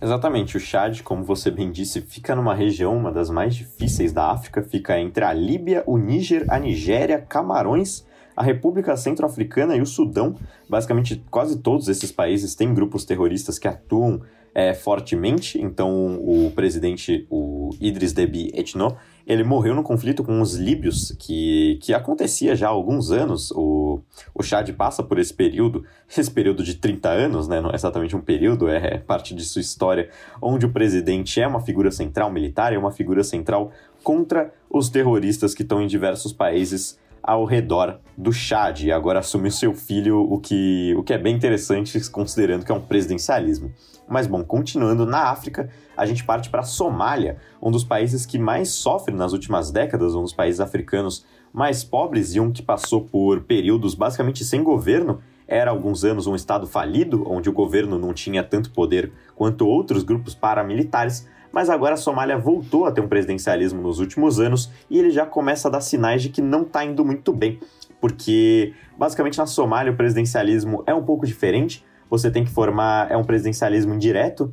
Exatamente, 0.00 0.56
o 0.56 0.60
Chad, 0.60 1.02
como 1.02 1.24
você 1.24 1.50
bem 1.50 1.72
disse, 1.72 2.00
fica 2.00 2.34
numa 2.34 2.54
região, 2.54 2.96
uma 2.96 3.10
das 3.10 3.30
mais 3.30 3.54
difíceis 3.54 4.12
da 4.12 4.30
África, 4.30 4.62
fica 4.62 4.98
entre 4.98 5.24
a 5.24 5.32
Líbia, 5.32 5.82
o 5.86 5.98
Níger, 5.98 6.44
a 6.48 6.58
Nigéria, 6.58 7.20
Camarões 7.20 8.06
a 8.38 8.42
República 8.44 8.96
Centro-Africana 8.96 9.74
e 9.74 9.80
o 9.80 9.86
Sudão, 9.86 10.36
basicamente 10.70 11.20
quase 11.28 11.58
todos 11.58 11.88
esses 11.88 12.12
países 12.12 12.54
têm 12.54 12.72
grupos 12.72 13.04
terroristas 13.04 13.58
que 13.58 13.66
atuam 13.66 14.20
é, 14.54 14.72
fortemente. 14.74 15.60
Então, 15.60 16.14
o 16.20 16.52
presidente, 16.54 17.26
o 17.28 17.70
Idris 17.80 18.12
Deby 18.12 18.52
Etno, 18.54 18.96
ele 19.26 19.42
morreu 19.42 19.74
no 19.74 19.82
conflito 19.82 20.22
com 20.22 20.40
os 20.40 20.54
líbios, 20.54 21.16
que, 21.18 21.80
que 21.82 21.92
acontecia 21.92 22.54
já 22.54 22.68
há 22.68 22.70
alguns 22.70 23.10
anos. 23.10 23.50
O, 23.50 24.02
o 24.32 24.40
Chad 24.40 24.70
passa 24.70 25.02
por 25.02 25.18
esse 25.18 25.34
período, 25.34 25.84
esse 26.16 26.30
período 26.30 26.62
de 26.62 26.76
30 26.76 27.08
anos, 27.08 27.48
né? 27.48 27.60
não 27.60 27.72
é 27.72 27.74
exatamente 27.74 28.14
um 28.14 28.20
período, 28.20 28.68
é 28.68 28.98
parte 28.98 29.34
de 29.34 29.44
sua 29.44 29.60
história, 29.60 30.10
onde 30.40 30.64
o 30.64 30.72
presidente 30.72 31.40
é 31.40 31.46
uma 31.46 31.60
figura 31.60 31.90
central 31.90 32.30
militar, 32.30 32.72
é 32.72 32.78
uma 32.78 32.92
figura 32.92 33.24
central 33.24 33.72
contra 34.04 34.54
os 34.70 34.88
terroristas 34.88 35.56
que 35.56 35.62
estão 35.62 35.82
em 35.82 35.88
diversos 35.88 36.32
países 36.32 36.96
ao 37.28 37.44
redor 37.44 38.00
do 38.16 38.32
Chad 38.32 38.84
e 38.84 38.90
agora 38.90 39.18
assume 39.18 39.48
o 39.48 39.52
seu 39.52 39.74
filho, 39.74 40.18
o 40.18 40.40
que, 40.40 40.94
o 40.96 41.02
que 41.02 41.12
é 41.12 41.18
bem 41.18 41.36
interessante 41.36 42.00
considerando 42.08 42.64
que 42.64 42.72
é 42.72 42.74
um 42.74 42.80
presidencialismo. 42.80 43.70
Mas 44.08 44.26
bom, 44.26 44.42
continuando 44.42 45.04
na 45.04 45.24
África, 45.24 45.68
a 45.94 46.06
gente 46.06 46.24
parte 46.24 46.48
para 46.48 46.60
a 46.60 46.64
Somália, 46.64 47.36
um 47.60 47.70
dos 47.70 47.84
países 47.84 48.24
que 48.24 48.38
mais 48.38 48.70
sofre 48.70 49.14
nas 49.14 49.34
últimas 49.34 49.70
décadas, 49.70 50.14
um 50.14 50.22
dos 50.22 50.32
países 50.32 50.58
africanos 50.58 51.26
mais 51.52 51.84
pobres 51.84 52.34
e 52.34 52.40
um 52.40 52.50
que 52.50 52.62
passou 52.62 53.04
por 53.04 53.42
períodos 53.42 53.94
basicamente 53.94 54.42
sem 54.42 54.62
governo. 54.62 55.20
Era 55.46 55.70
alguns 55.70 56.04
anos 56.04 56.26
um 56.26 56.34
estado 56.34 56.66
falido, 56.66 57.30
onde 57.30 57.50
o 57.50 57.52
governo 57.52 57.98
não 57.98 58.14
tinha 58.14 58.42
tanto 58.42 58.70
poder 58.70 59.12
quanto 59.36 59.68
outros 59.68 60.02
grupos 60.02 60.34
paramilitares, 60.34 61.28
mas 61.52 61.70
agora 61.70 61.94
a 61.94 61.96
Somália 61.96 62.36
voltou 62.36 62.86
a 62.86 62.92
ter 62.92 63.00
um 63.00 63.08
presidencialismo 63.08 63.80
nos 63.80 63.98
últimos 63.98 64.38
anos 64.38 64.70
e 64.88 64.98
ele 64.98 65.10
já 65.10 65.26
começa 65.26 65.68
a 65.68 65.70
dar 65.70 65.80
sinais 65.80 66.22
de 66.22 66.28
que 66.28 66.42
não 66.42 66.62
está 66.62 66.84
indo 66.84 67.04
muito 67.04 67.32
bem, 67.32 67.58
porque 68.00 68.74
basicamente 68.96 69.38
na 69.38 69.46
Somália 69.46 69.92
o 69.92 69.96
presidencialismo 69.96 70.82
é 70.86 70.94
um 70.94 71.04
pouco 71.04 71.26
diferente. 71.26 71.84
Você 72.10 72.30
tem 72.30 72.44
que 72.44 72.50
formar 72.50 73.10
é 73.10 73.16
um 73.16 73.24
presidencialismo 73.24 73.94
indireto, 73.94 74.52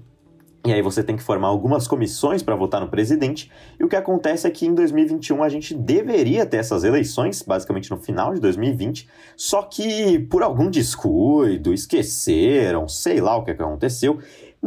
E 0.66 0.74
aí 0.74 0.82
você 0.82 1.04
tem 1.04 1.16
que 1.16 1.22
formar 1.22 1.50
algumas 1.50 1.88
comissões 1.88 2.42
para 2.42 2.56
votar 2.56 2.82
no 2.82 2.90
presidente. 2.90 3.52
E 3.80 3.84
o 3.84 3.88
que 3.88 3.96
acontece 3.96 4.48
é 4.48 4.50
que 4.50 4.66
em 4.66 4.74
2021 4.74 5.44
a 5.44 5.48
gente 5.48 5.76
deveria 5.76 6.44
ter 6.44 6.58
essas 6.58 6.84
eleições, 6.84 7.44
basicamente 7.44 7.92
no 7.92 7.98
final 7.98 8.34
de 8.34 8.42
2020, 8.42 9.08
só 9.38 9.62
que 9.62 10.18
por 10.18 10.42
algum 10.42 10.68
descuido, 10.68 11.72
esqueceram, 11.72 12.88
sei 12.88 13.22
lá 13.22 13.38
o 13.38 13.44
que 13.44 13.52
aconteceu, 13.52 14.18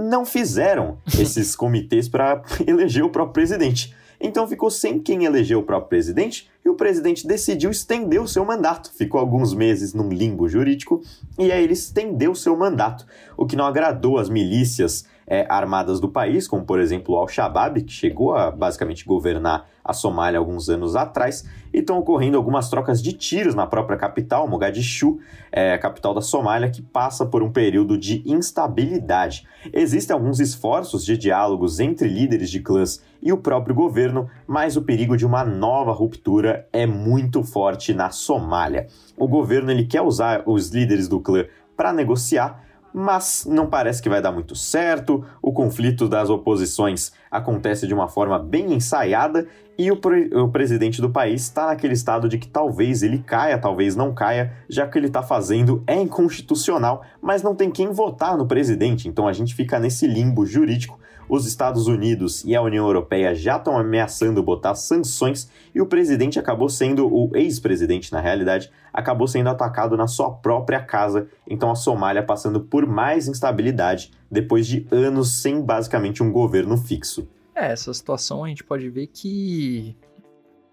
não 0.03 0.25
fizeram 0.25 0.99
esses 1.19 1.57
comitês 1.57 2.09
para 2.09 2.43
eleger 2.67 3.05
o 3.05 3.11
próprio 3.11 3.35
presidente. 3.35 3.95
Então 4.21 4.49
ficou 4.49 4.71
sem 4.71 4.99
quem 4.99 5.25
elegeu 5.25 5.61
o 5.61 5.63
próprio 5.63 5.89
presidente 5.89 6.49
e 6.69 6.71
o 6.71 6.75
presidente 6.75 7.27
decidiu 7.27 7.71
estender 7.71 8.21
o 8.21 8.29
seu 8.29 8.45
mandato. 8.45 8.93
Ficou 8.93 9.19
alguns 9.19 9.55
meses 9.55 9.95
num 9.95 10.11
limbo 10.11 10.47
jurídico 10.47 11.01
e 11.39 11.51
aí 11.51 11.65
ele 11.65 11.73
estendeu 11.73 12.33
o 12.33 12.37
seu 12.37 12.55
mandato, 12.57 13.07
o 13.39 13.47
que 13.47 13.57
não 13.57 13.65
agradou 13.65 14.19
as 14.19 14.29
milícias 14.29 15.07
é, 15.27 15.47
armadas 15.49 16.01
do 16.01 16.09
país, 16.09 16.49
como 16.49 16.65
por 16.65 16.81
exemplo 16.81 17.15
o 17.15 17.19
Al-Shabaab, 17.19 17.83
que 17.83 17.93
chegou 17.93 18.35
a 18.35 18.51
basicamente 18.51 19.05
governar 19.05 19.69
a 19.85 19.93
Somália 19.93 20.39
alguns 20.39 20.69
anos 20.69 20.97
atrás, 20.97 21.47
e 21.73 21.79
estão 21.79 21.99
ocorrendo 21.99 22.37
algumas 22.37 22.69
trocas 22.69 23.03
de 23.03 23.13
tiros 23.13 23.55
na 23.55 23.67
própria 23.67 23.97
capital, 23.97 24.49
Mogadishu, 24.49 25.19
é, 25.53 25.73
a 25.73 25.79
capital 25.79 26.15
da 26.15 26.21
Somália, 26.21 26.71
que 26.71 26.83
passa 26.83 27.25
por 27.27 27.43
um 27.43 27.51
período 27.51 27.97
de 27.97 28.23
instabilidade. 28.27 29.47
Existem 29.73 30.15
alguns 30.15 30.41
esforços 30.41 31.05
de 31.05 31.17
diálogos 31.17 31.79
entre 31.79 32.09
líderes 32.09 32.51
de 32.51 32.61
clãs 32.61 33.03
e 33.23 33.33
o 33.33 33.39
próprio 33.39 33.75
governo, 33.75 34.29
mas 34.47 34.77
o 34.77 34.83
perigo 34.83 35.17
de 35.17 35.27
uma 35.27 35.45
nova 35.45 35.93
ruptura 35.93 36.58
é 36.73 36.87
muito 36.87 37.43
forte 37.43 37.93
na 37.93 38.11
Somália. 38.11 38.87
O 39.17 39.29
governo 39.29 39.71
ele 39.71 39.85
quer 39.85 40.03
usar 40.03 40.43
os 40.47 40.69
líderes 40.71 41.09
do 41.09 41.21
clã 41.21 41.45
para 41.77 41.93
negociar, 41.93 42.65
mas 42.93 43.47
não 43.49 43.67
parece 43.67 44.03
que 44.03 44.09
vai 44.09 44.21
dar 44.21 44.33
muito 44.33 44.55
certo. 44.55 45.25
O 45.43 45.53
conflito 45.53 46.09
das 46.09 46.31
oposições 46.31 47.13
acontece 47.31 47.87
de 47.87 47.95
uma 47.95 48.09
forma 48.09 48.39
bem 48.39 48.73
ensaiada 48.73 49.47
e 49.79 49.93
o, 49.93 49.97
pre 49.97 50.29
o 50.35 50.49
presidente 50.49 51.01
do 51.01 51.11
país 51.11 51.43
está 51.43 51.67
naquele 51.67 51.95
estado 51.95 52.29
de 52.29 52.39
que 52.39 52.49
talvez 52.49 53.03
ele 53.03 53.19
caia, 53.19 53.59
talvez 53.59 53.95
não 53.95 54.13
caia, 54.13 54.53
já 54.69 54.87
que 54.89 54.99
ele 54.99 55.07
está 55.07 55.23
fazendo 55.23 55.83
é 55.87 55.95
inconstitucional, 55.95 57.03
mas 57.23 57.43
não 57.43 57.55
tem 57.55 57.71
quem 57.71 57.93
votar 57.93 58.37
no 58.37 58.47
presidente. 58.47 59.09
Então 59.09 59.29
a 59.29 59.33
gente 59.33 59.55
fica 59.55 59.79
nesse 59.79 60.07
limbo 60.07 60.45
jurídico 60.45 60.99
os 61.29 61.47
Estados 61.47 61.87
Unidos 61.87 62.45
e 62.45 62.57
a 62.57 62.63
União 62.63 62.87
Europeia 62.87 63.35
já 63.35 63.57
estão 63.57 63.77
ameaçando 63.79 64.43
botar 64.43 64.75
sanções 64.75 65.51
e 65.75 65.81
o 65.81 65.87
presidente 65.87 66.39
acabou 66.39 66.69
sendo, 66.69 67.07
o 67.07 67.31
ex-presidente 67.37 68.13
na 68.13 68.21
realidade, 68.21 68.71
acabou 68.93 69.29
sendo 69.29 69.49
atacado 69.49 69.97
na 69.97 70.07
sua 70.07 70.31
própria 70.31 70.81
casa. 70.81 71.29
Então 71.47 71.71
a 71.71 71.75
Somália 71.75 72.23
passando 72.23 72.61
por 72.61 72.87
mais 72.87 73.29
instabilidade 73.29 74.11
depois 74.31 74.67
de 74.67 74.87
anos 74.91 75.35
sem 75.35 75.61
basicamente 75.61 76.23
um 76.23 76.33
governo 76.33 76.77
fixo. 76.77 77.29
É, 77.55 77.73
essa 77.73 77.93
situação 77.93 78.45
a 78.45 78.49
gente 78.49 78.63
pode 78.63 78.89
ver 78.89 79.09
que, 79.09 79.97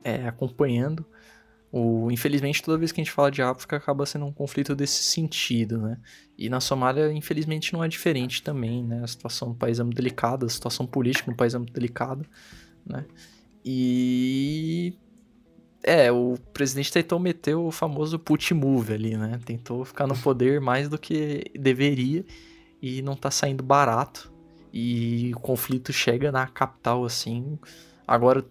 é, 0.03 0.27
acompanhando, 0.27 1.05
o, 1.77 2.09
infelizmente, 2.09 2.63
toda 2.63 2.77
vez 2.77 2.93
que 2.93 3.01
a 3.01 3.03
gente 3.03 3.11
fala 3.11 3.29
de 3.29 3.41
África, 3.41 3.75
acaba 3.75 4.05
sendo 4.05 4.25
um 4.25 4.31
conflito 4.31 4.73
desse 4.73 5.03
sentido, 5.03 5.77
né? 5.77 5.97
E 6.37 6.47
na 6.47 6.61
Somália, 6.61 7.11
infelizmente, 7.11 7.73
não 7.73 7.83
é 7.83 7.87
diferente 7.89 8.41
também, 8.41 8.81
né? 8.81 9.03
A 9.03 9.07
situação 9.07 9.49
do 9.49 9.55
país 9.55 9.77
é 9.77 9.83
muito 9.83 9.97
delicada, 9.97 10.45
a 10.45 10.49
situação 10.49 10.87
política 10.87 11.29
no 11.29 11.35
país 11.35 11.53
é 11.53 11.57
muito 11.57 11.73
delicada, 11.73 12.25
né? 12.85 13.03
E... 13.65 14.93
É, 15.83 16.09
o 16.13 16.37
presidente 16.53 16.93
tentou 16.93 17.19
meter 17.19 17.55
o 17.55 17.69
famoso 17.71 18.17
put 18.17 18.53
move 18.53 18.93
ali, 18.93 19.17
né? 19.17 19.37
Tentou 19.43 19.83
ficar 19.83 20.07
no 20.07 20.15
poder 20.17 20.61
mais 20.61 20.87
do 20.87 20.97
que 20.97 21.43
deveria 21.59 22.25
e 22.81 23.01
não 23.01 23.17
tá 23.17 23.29
saindo 23.29 23.61
barato. 23.61 24.31
E 24.71 25.33
o 25.35 25.39
conflito 25.41 25.91
chega 25.91 26.31
na 26.31 26.47
capital, 26.47 27.03
assim. 27.03 27.59
Agora 28.07 28.45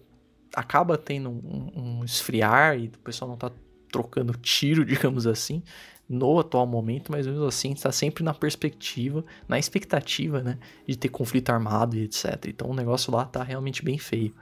acaba 0.55 0.97
tendo 0.97 1.29
um, 1.29 1.71
um 1.75 2.05
esfriar 2.05 2.79
e 2.79 2.87
o 2.87 2.99
pessoal 2.99 3.29
não 3.29 3.37
tá 3.37 3.51
trocando 3.91 4.33
tiro, 4.33 4.83
digamos 4.85 5.27
assim, 5.27 5.61
no 6.07 6.39
atual 6.39 6.65
momento, 6.65 7.11
mas 7.11 7.25
mesmo 7.25 7.45
assim 7.45 7.71
está 7.71 7.91
sempre 7.91 8.23
na 8.23 8.33
perspectiva, 8.33 9.25
na 9.47 9.57
expectativa, 9.57 10.41
né, 10.41 10.57
de 10.87 10.97
ter 10.97 11.09
conflito 11.09 11.49
armado 11.49 11.95
e 11.95 12.03
etc. 12.03 12.45
Então 12.47 12.69
o 12.69 12.75
negócio 12.75 13.11
lá 13.11 13.25
tá 13.25 13.43
realmente 13.43 13.83
bem 13.83 13.97
feio. 13.97 14.33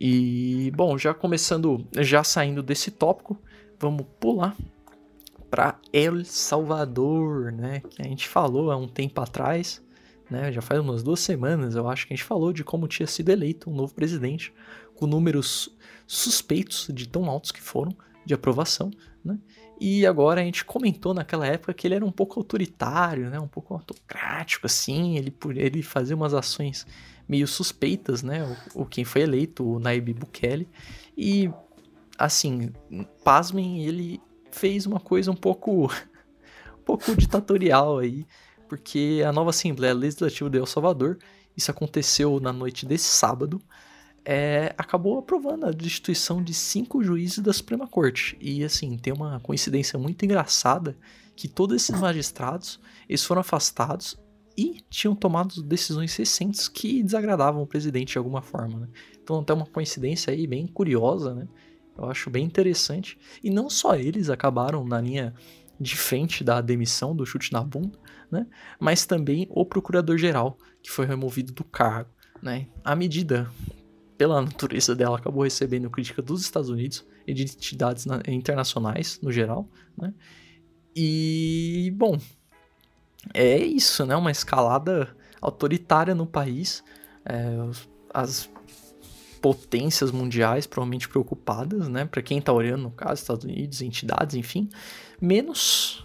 E 0.00 0.70
bom, 0.76 0.96
já 0.96 1.12
começando, 1.12 1.84
já 1.96 2.22
saindo 2.22 2.62
desse 2.62 2.90
tópico, 2.90 3.40
vamos 3.80 4.06
pular 4.20 4.56
para 5.50 5.78
El 5.92 6.24
Salvador, 6.24 7.50
né, 7.50 7.80
que 7.80 8.02
a 8.02 8.04
gente 8.04 8.28
falou 8.28 8.70
há 8.70 8.76
um 8.76 8.86
tempo 8.86 9.20
atrás 9.20 9.82
né? 10.30 10.52
Já 10.52 10.60
faz 10.60 10.80
umas 10.80 11.02
duas 11.02 11.20
semanas, 11.20 11.74
eu 11.74 11.88
acho 11.88 12.06
que 12.06 12.12
a 12.12 12.16
gente 12.16 12.24
falou 12.24 12.52
de 12.52 12.64
como 12.64 12.88
tinha 12.88 13.06
sido 13.06 13.30
eleito 13.30 13.70
um 13.70 13.74
novo 13.74 13.94
presidente, 13.94 14.52
com 14.94 15.06
números 15.06 15.76
suspeitos 16.06 16.90
de 16.92 17.08
tão 17.08 17.26
altos 17.26 17.52
que 17.52 17.60
foram 17.60 17.96
de 18.24 18.34
aprovação, 18.34 18.90
né? 19.24 19.38
E 19.80 20.04
agora 20.04 20.40
a 20.40 20.44
gente 20.44 20.64
comentou 20.64 21.14
naquela 21.14 21.46
época 21.46 21.72
que 21.72 21.86
ele 21.86 21.94
era 21.94 22.04
um 22.04 22.10
pouco 22.10 22.40
autoritário, 22.40 23.30
né? 23.30 23.38
Um 23.38 23.46
pouco 23.46 23.74
autocrático, 23.74 24.66
assim. 24.66 25.16
Ele, 25.16 25.32
ele 25.54 25.82
fazia 25.82 26.16
umas 26.16 26.34
ações 26.34 26.84
meio 27.28 27.46
suspeitas, 27.46 28.22
né? 28.22 28.44
O, 28.74 28.82
o 28.82 28.86
quem 28.86 29.04
foi 29.04 29.22
eleito, 29.22 29.64
o 29.64 29.78
Naib 29.78 30.12
Bukele. 30.14 30.68
E, 31.16 31.48
assim, 32.18 32.72
pasmem, 33.22 33.84
ele 33.84 34.20
fez 34.50 34.84
uma 34.84 34.98
coisa 34.98 35.30
um 35.30 35.36
pouco, 35.36 35.86
um 36.76 36.82
pouco 36.84 37.14
ditatorial 37.16 37.98
aí 37.98 38.26
porque 38.68 39.22
a 39.26 39.32
nova 39.32 39.50
Assembleia 39.50 39.94
Legislativa 39.94 40.50
de 40.50 40.58
El 40.58 40.66
Salvador, 40.66 41.18
isso 41.56 41.70
aconteceu 41.70 42.38
na 42.40 42.52
noite 42.52 42.86
desse 42.86 43.06
sábado, 43.06 43.60
é, 44.24 44.74
acabou 44.76 45.18
aprovando 45.18 45.64
a 45.64 45.70
destituição 45.70 46.42
de 46.42 46.52
cinco 46.52 47.02
juízes 47.02 47.38
da 47.38 47.52
Suprema 47.52 47.86
Corte. 47.86 48.36
E 48.40 48.62
assim, 48.62 48.98
tem 48.98 49.12
uma 49.12 49.40
coincidência 49.40 49.98
muito 49.98 50.24
engraçada 50.24 50.96
que 51.34 51.48
todos 51.48 51.76
esses 51.76 51.98
magistrados 51.98 52.78
eles 53.08 53.24
foram 53.24 53.40
afastados 53.40 54.16
e 54.56 54.82
tinham 54.90 55.14
tomado 55.14 55.62
decisões 55.62 56.14
recentes 56.16 56.68
que 56.68 57.02
desagradavam 57.02 57.62
o 57.62 57.66
presidente 57.66 58.12
de 58.12 58.18
alguma 58.18 58.42
forma. 58.42 58.80
Né? 58.80 58.88
Então 59.22 59.40
até 59.40 59.54
uma 59.54 59.66
coincidência 59.66 60.32
aí 60.32 60.46
bem 60.46 60.66
curiosa, 60.66 61.34
né? 61.34 61.48
Eu 61.96 62.08
acho 62.10 62.30
bem 62.30 62.44
interessante. 62.44 63.18
E 63.42 63.50
não 63.50 63.68
só 63.68 63.96
eles 63.96 64.30
acabaram 64.30 64.84
na 64.84 65.00
linha 65.00 65.34
de 65.80 65.96
frente 65.96 66.44
da 66.44 66.60
demissão 66.60 67.14
do 67.14 67.26
chute 67.26 67.52
na 67.52 67.62
bunda, 67.62 67.98
né? 68.30 68.46
mas 68.78 69.06
também 69.06 69.46
o 69.50 69.64
procurador-geral, 69.64 70.58
que 70.82 70.90
foi 70.90 71.06
removido 71.06 71.52
do 71.52 71.64
cargo. 71.64 72.10
Né? 72.42 72.66
A 72.84 72.94
medida, 72.94 73.50
pela 74.16 74.40
natureza 74.40 74.94
dela, 74.94 75.18
acabou 75.18 75.42
recebendo 75.42 75.90
crítica 75.90 76.22
dos 76.22 76.40
Estados 76.42 76.70
Unidos 76.70 77.06
e 77.26 77.34
de 77.34 77.42
entidades 77.42 78.06
internacionais 78.26 79.20
no 79.22 79.32
geral. 79.32 79.68
Né? 79.96 80.14
E, 80.94 81.92
bom, 81.96 82.18
é 83.34 83.58
isso, 83.58 84.06
né? 84.06 84.16
Uma 84.16 84.30
escalada 84.30 85.14
autoritária 85.40 86.14
no 86.14 86.26
país. 86.26 86.82
É, 87.24 87.56
as 88.12 88.50
potências 89.40 90.10
mundiais 90.10 90.66
provavelmente 90.66 91.08
preocupadas, 91.08 91.88
né? 91.88 92.04
Para 92.04 92.22
quem 92.22 92.38
está 92.38 92.52
olhando, 92.52 92.82
no 92.82 92.90
caso, 92.90 93.20
Estados 93.20 93.44
Unidos, 93.44 93.82
entidades, 93.82 94.34
enfim. 94.34 94.68
Menos 95.20 96.04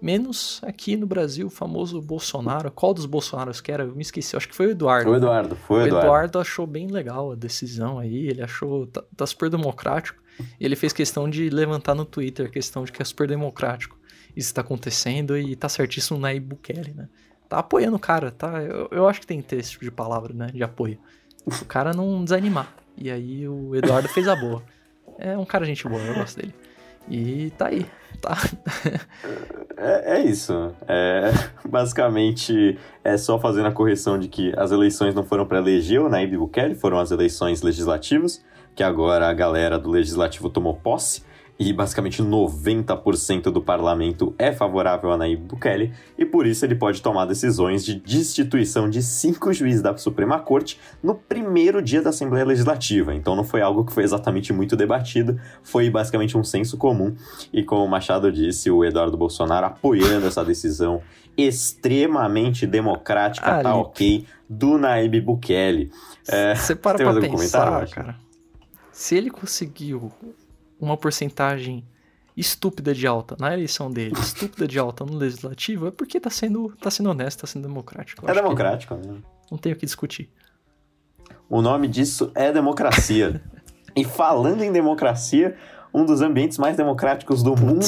Menos 0.00 0.60
aqui 0.62 0.96
no 0.96 1.06
Brasil, 1.06 1.48
o 1.48 1.50
famoso 1.50 2.00
Bolsonaro. 2.00 2.70
Qual 2.70 2.94
dos 2.94 3.04
Bolsonaros 3.04 3.60
que 3.60 3.72
era? 3.72 3.82
Eu 3.82 3.94
me 3.96 4.02
esqueci. 4.02 4.34
Eu 4.34 4.38
acho 4.38 4.48
que 4.48 4.54
foi 4.54 4.68
o 4.68 4.70
Eduardo. 4.70 5.04
Foi 5.04 5.12
o 5.12 5.16
Eduardo, 5.16 5.56
foi 5.56 5.82
o 5.82 5.86
Eduardo. 5.86 6.06
O 6.06 6.10
Eduardo 6.10 6.38
achou 6.38 6.66
bem 6.66 6.86
legal 6.86 7.32
a 7.32 7.34
decisão 7.34 7.98
aí. 7.98 8.28
Ele 8.28 8.42
achou. 8.42 8.86
Tá, 8.86 9.02
tá, 9.16 9.26
super 9.26 9.50
democrático. 9.50 10.22
E 10.60 10.64
ele 10.64 10.76
fez 10.76 10.92
questão 10.92 11.28
de 11.28 11.50
levantar 11.50 11.96
no 11.96 12.04
Twitter 12.04 12.46
a 12.46 12.48
questão 12.48 12.84
de 12.84 12.92
que 12.92 13.02
é 13.02 13.04
super 13.04 13.26
democrático. 13.26 13.98
Isso 14.36 14.54
tá 14.54 14.60
acontecendo 14.60 15.36
e 15.36 15.56
tá 15.56 15.68
certíssimo 15.68 16.18
na 16.18 16.28
Bukele, 16.38 16.94
né? 16.94 17.08
Tá 17.48 17.58
apoiando 17.58 17.96
o 17.96 18.00
cara, 18.00 18.30
tá? 18.30 18.62
Eu, 18.62 18.88
eu 18.92 19.08
acho 19.08 19.20
que 19.20 19.26
tem 19.26 19.42
que 19.42 19.48
ter 19.48 19.56
esse 19.56 19.72
tipo 19.72 19.84
de 19.84 19.90
palavra, 19.90 20.32
né? 20.32 20.46
De 20.54 20.62
apoio. 20.62 20.98
O 21.44 21.64
cara 21.64 21.92
não 21.92 22.22
desanimar. 22.22 22.72
E 22.96 23.10
aí 23.10 23.48
o 23.48 23.74
Eduardo 23.74 24.08
fez 24.08 24.28
a 24.28 24.36
boa. 24.36 24.62
É 25.18 25.36
um 25.36 25.44
cara 25.44 25.64
gente 25.64 25.88
boa, 25.88 26.00
eu 26.00 26.14
gosto 26.14 26.36
dele. 26.36 26.54
E 27.10 27.50
tá 27.56 27.68
aí, 27.68 27.86
tá. 28.20 28.36
É, 29.76 30.18
é, 30.18 30.24
isso. 30.24 30.74
É, 30.86 31.30
basicamente, 31.68 32.78
é 33.04 33.16
só 33.16 33.38
fazendo 33.38 33.66
a 33.66 33.72
correção 33.72 34.18
de 34.18 34.28
que 34.28 34.52
as 34.56 34.72
eleições 34.72 35.14
não 35.14 35.24
foram 35.24 35.46
para 35.46 35.58
eleger 35.58 36.00
o 36.00 36.08
Naib 36.08 36.36
Bukele, 36.36 36.74
foram 36.74 36.98
as 36.98 37.10
eleições 37.10 37.62
legislativas, 37.62 38.44
que 38.74 38.82
agora 38.82 39.28
a 39.28 39.32
galera 39.32 39.78
do 39.78 39.88
legislativo 39.90 40.50
tomou 40.50 40.74
posse. 40.74 41.22
E 41.58 41.72
basicamente 41.72 42.22
90% 42.22 43.50
do 43.50 43.60
parlamento 43.60 44.32
é 44.38 44.52
favorável 44.52 45.10
a 45.10 45.16
Nayib 45.16 45.42
Bukele, 45.42 45.92
e 46.16 46.24
por 46.24 46.46
isso 46.46 46.64
ele 46.64 46.76
pode 46.76 47.02
tomar 47.02 47.24
decisões 47.24 47.84
de 47.84 47.96
destituição 47.96 48.88
de 48.88 49.02
cinco 49.02 49.52
juízes 49.52 49.82
da 49.82 49.96
Suprema 49.96 50.38
Corte 50.38 50.78
no 51.02 51.14
primeiro 51.14 51.82
dia 51.82 52.00
da 52.00 52.10
Assembleia 52.10 52.44
Legislativa. 52.44 53.14
Então 53.14 53.34
não 53.34 53.42
foi 53.42 53.60
algo 53.60 53.84
que 53.84 53.92
foi 53.92 54.04
exatamente 54.04 54.52
muito 54.52 54.76
debatido, 54.76 55.40
foi 55.62 55.90
basicamente 55.90 56.38
um 56.38 56.44
senso 56.44 56.76
comum. 56.76 57.16
E 57.52 57.64
como 57.64 57.84
o 57.84 57.88
Machado 57.88 58.30
disse, 58.30 58.70
o 58.70 58.84
Eduardo 58.84 59.16
Bolsonaro 59.16 59.66
apoiando 59.66 60.26
essa 60.26 60.44
decisão 60.44 61.02
extremamente 61.36 62.66
democrática, 62.66 63.58
ah, 63.58 63.62
tá 63.62 63.74
ok, 63.74 64.26
do 64.48 64.78
Nayib 64.78 65.20
Bukele. 65.20 65.90
Você 66.22 66.72
é, 66.72 66.76
para 66.76 66.98
pra 66.98 67.20
pensar, 67.20 67.88
cara. 67.88 68.16
Se 68.90 69.16
ele 69.16 69.30
conseguiu 69.30 70.10
uma 70.80 70.96
porcentagem 70.96 71.84
estúpida 72.36 72.94
de 72.94 73.06
alta 73.06 73.36
na 73.38 73.52
eleição 73.52 73.90
dele, 73.90 74.14
estúpida 74.20 74.66
de 74.66 74.78
alta 74.78 75.04
no 75.04 75.14
legislativo, 75.16 75.88
é 75.88 75.90
porque 75.90 76.20
tá 76.20 76.30
sendo, 76.30 76.72
tá 76.80 76.90
sendo 76.90 77.10
honesto, 77.10 77.40
tá 77.40 77.46
sendo 77.46 77.66
democrático. 77.66 78.24
Eu 78.24 78.30
é 78.30 78.34
democrático, 78.34 78.94
né? 78.94 79.18
Não 79.50 79.58
tenho 79.58 79.74
o 79.74 79.78
que 79.78 79.86
discutir. 79.86 80.30
O 81.48 81.60
nome 81.60 81.88
disso 81.88 82.30
é 82.34 82.52
democracia. 82.52 83.42
e 83.96 84.04
falando 84.04 84.62
em 84.62 84.70
democracia, 84.70 85.56
um 85.92 86.04
dos 86.04 86.20
ambientes 86.20 86.58
mais 86.58 86.76
democráticos 86.76 87.42
do 87.42 87.56
mundo, 87.56 87.86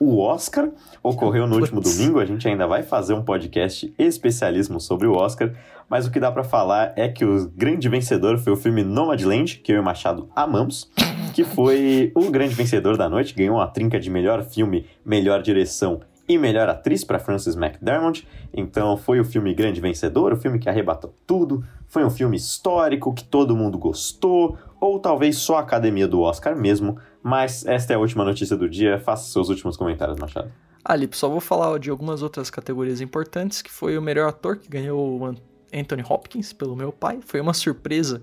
o 0.00 0.18
Oscar, 0.18 0.70
ocorreu 1.02 1.46
no 1.46 1.56
último 1.56 1.80
domingo. 1.80 2.18
A 2.18 2.24
gente 2.24 2.48
ainda 2.48 2.66
vai 2.66 2.82
fazer 2.82 3.12
um 3.12 3.22
podcast 3.22 3.92
especialismo 3.98 4.80
sobre 4.80 5.06
o 5.06 5.12
Oscar, 5.12 5.52
mas 5.88 6.06
o 6.06 6.10
que 6.10 6.18
dá 6.18 6.32
para 6.32 6.42
falar 6.42 6.92
é 6.96 7.08
que 7.08 7.24
o 7.24 7.48
grande 7.50 7.88
vencedor 7.88 8.38
foi 8.38 8.52
o 8.52 8.56
filme 8.56 8.82
Nomadland, 8.82 9.58
que 9.58 9.72
eu 9.72 9.76
e 9.76 9.80
o 9.80 9.84
Machado 9.84 10.30
amamos 10.34 10.90
que 11.32 11.44
foi 11.44 12.12
o 12.14 12.30
grande 12.30 12.54
vencedor 12.54 12.96
da 12.96 13.08
noite, 13.08 13.34
ganhou 13.34 13.56
uma 13.56 13.66
trinca 13.66 13.98
de 13.98 14.10
melhor 14.10 14.44
filme, 14.44 14.86
melhor 15.04 15.42
direção 15.42 16.00
e 16.28 16.38
melhor 16.38 16.68
atriz 16.68 17.04
para 17.04 17.18
Frances 17.18 17.56
McDermott. 17.56 18.26
Então 18.52 18.96
foi 18.96 19.18
o 19.20 19.24
filme 19.24 19.54
grande 19.54 19.80
vencedor, 19.80 20.32
o 20.32 20.36
filme 20.36 20.58
que 20.58 20.68
arrebatou 20.68 21.14
tudo. 21.26 21.64
Foi 21.88 22.04
um 22.04 22.10
filme 22.10 22.36
histórico 22.36 23.12
que 23.12 23.24
todo 23.24 23.56
mundo 23.56 23.78
gostou, 23.78 24.56
ou 24.80 24.98
talvez 24.98 25.38
só 25.38 25.56
a 25.56 25.60
academia 25.60 26.06
do 26.06 26.20
Oscar 26.20 26.56
mesmo. 26.56 26.98
Mas 27.22 27.64
esta 27.66 27.92
é 27.92 27.96
a 27.96 27.98
última 27.98 28.24
notícia 28.24 28.56
do 28.56 28.68
dia. 28.68 28.98
Faça 28.98 29.30
seus 29.30 29.48
últimos 29.48 29.76
comentários, 29.76 30.18
Machado. 30.18 30.50
Ali, 30.84 31.08
só 31.12 31.28
vou 31.28 31.40
falar 31.40 31.78
de 31.78 31.90
algumas 31.90 32.22
outras 32.22 32.50
categorias 32.50 33.00
importantes, 33.00 33.62
que 33.62 33.70
foi 33.70 33.96
o 33.96 34.02
melhor 34.02 34.28
ator 34.28 34.56
que 34.56 34.68
ganhou 34.68 35.20
o 35.20 35.36
Anthony 35.72 36.02
Hopkins 36.08 36.52
pelo 36.52 36.74
meu 36.74 36.90
pai. 36.90 37.20
Foi 37.24 37.40
uma 37.40 37.54
surpresa 37.54 38.22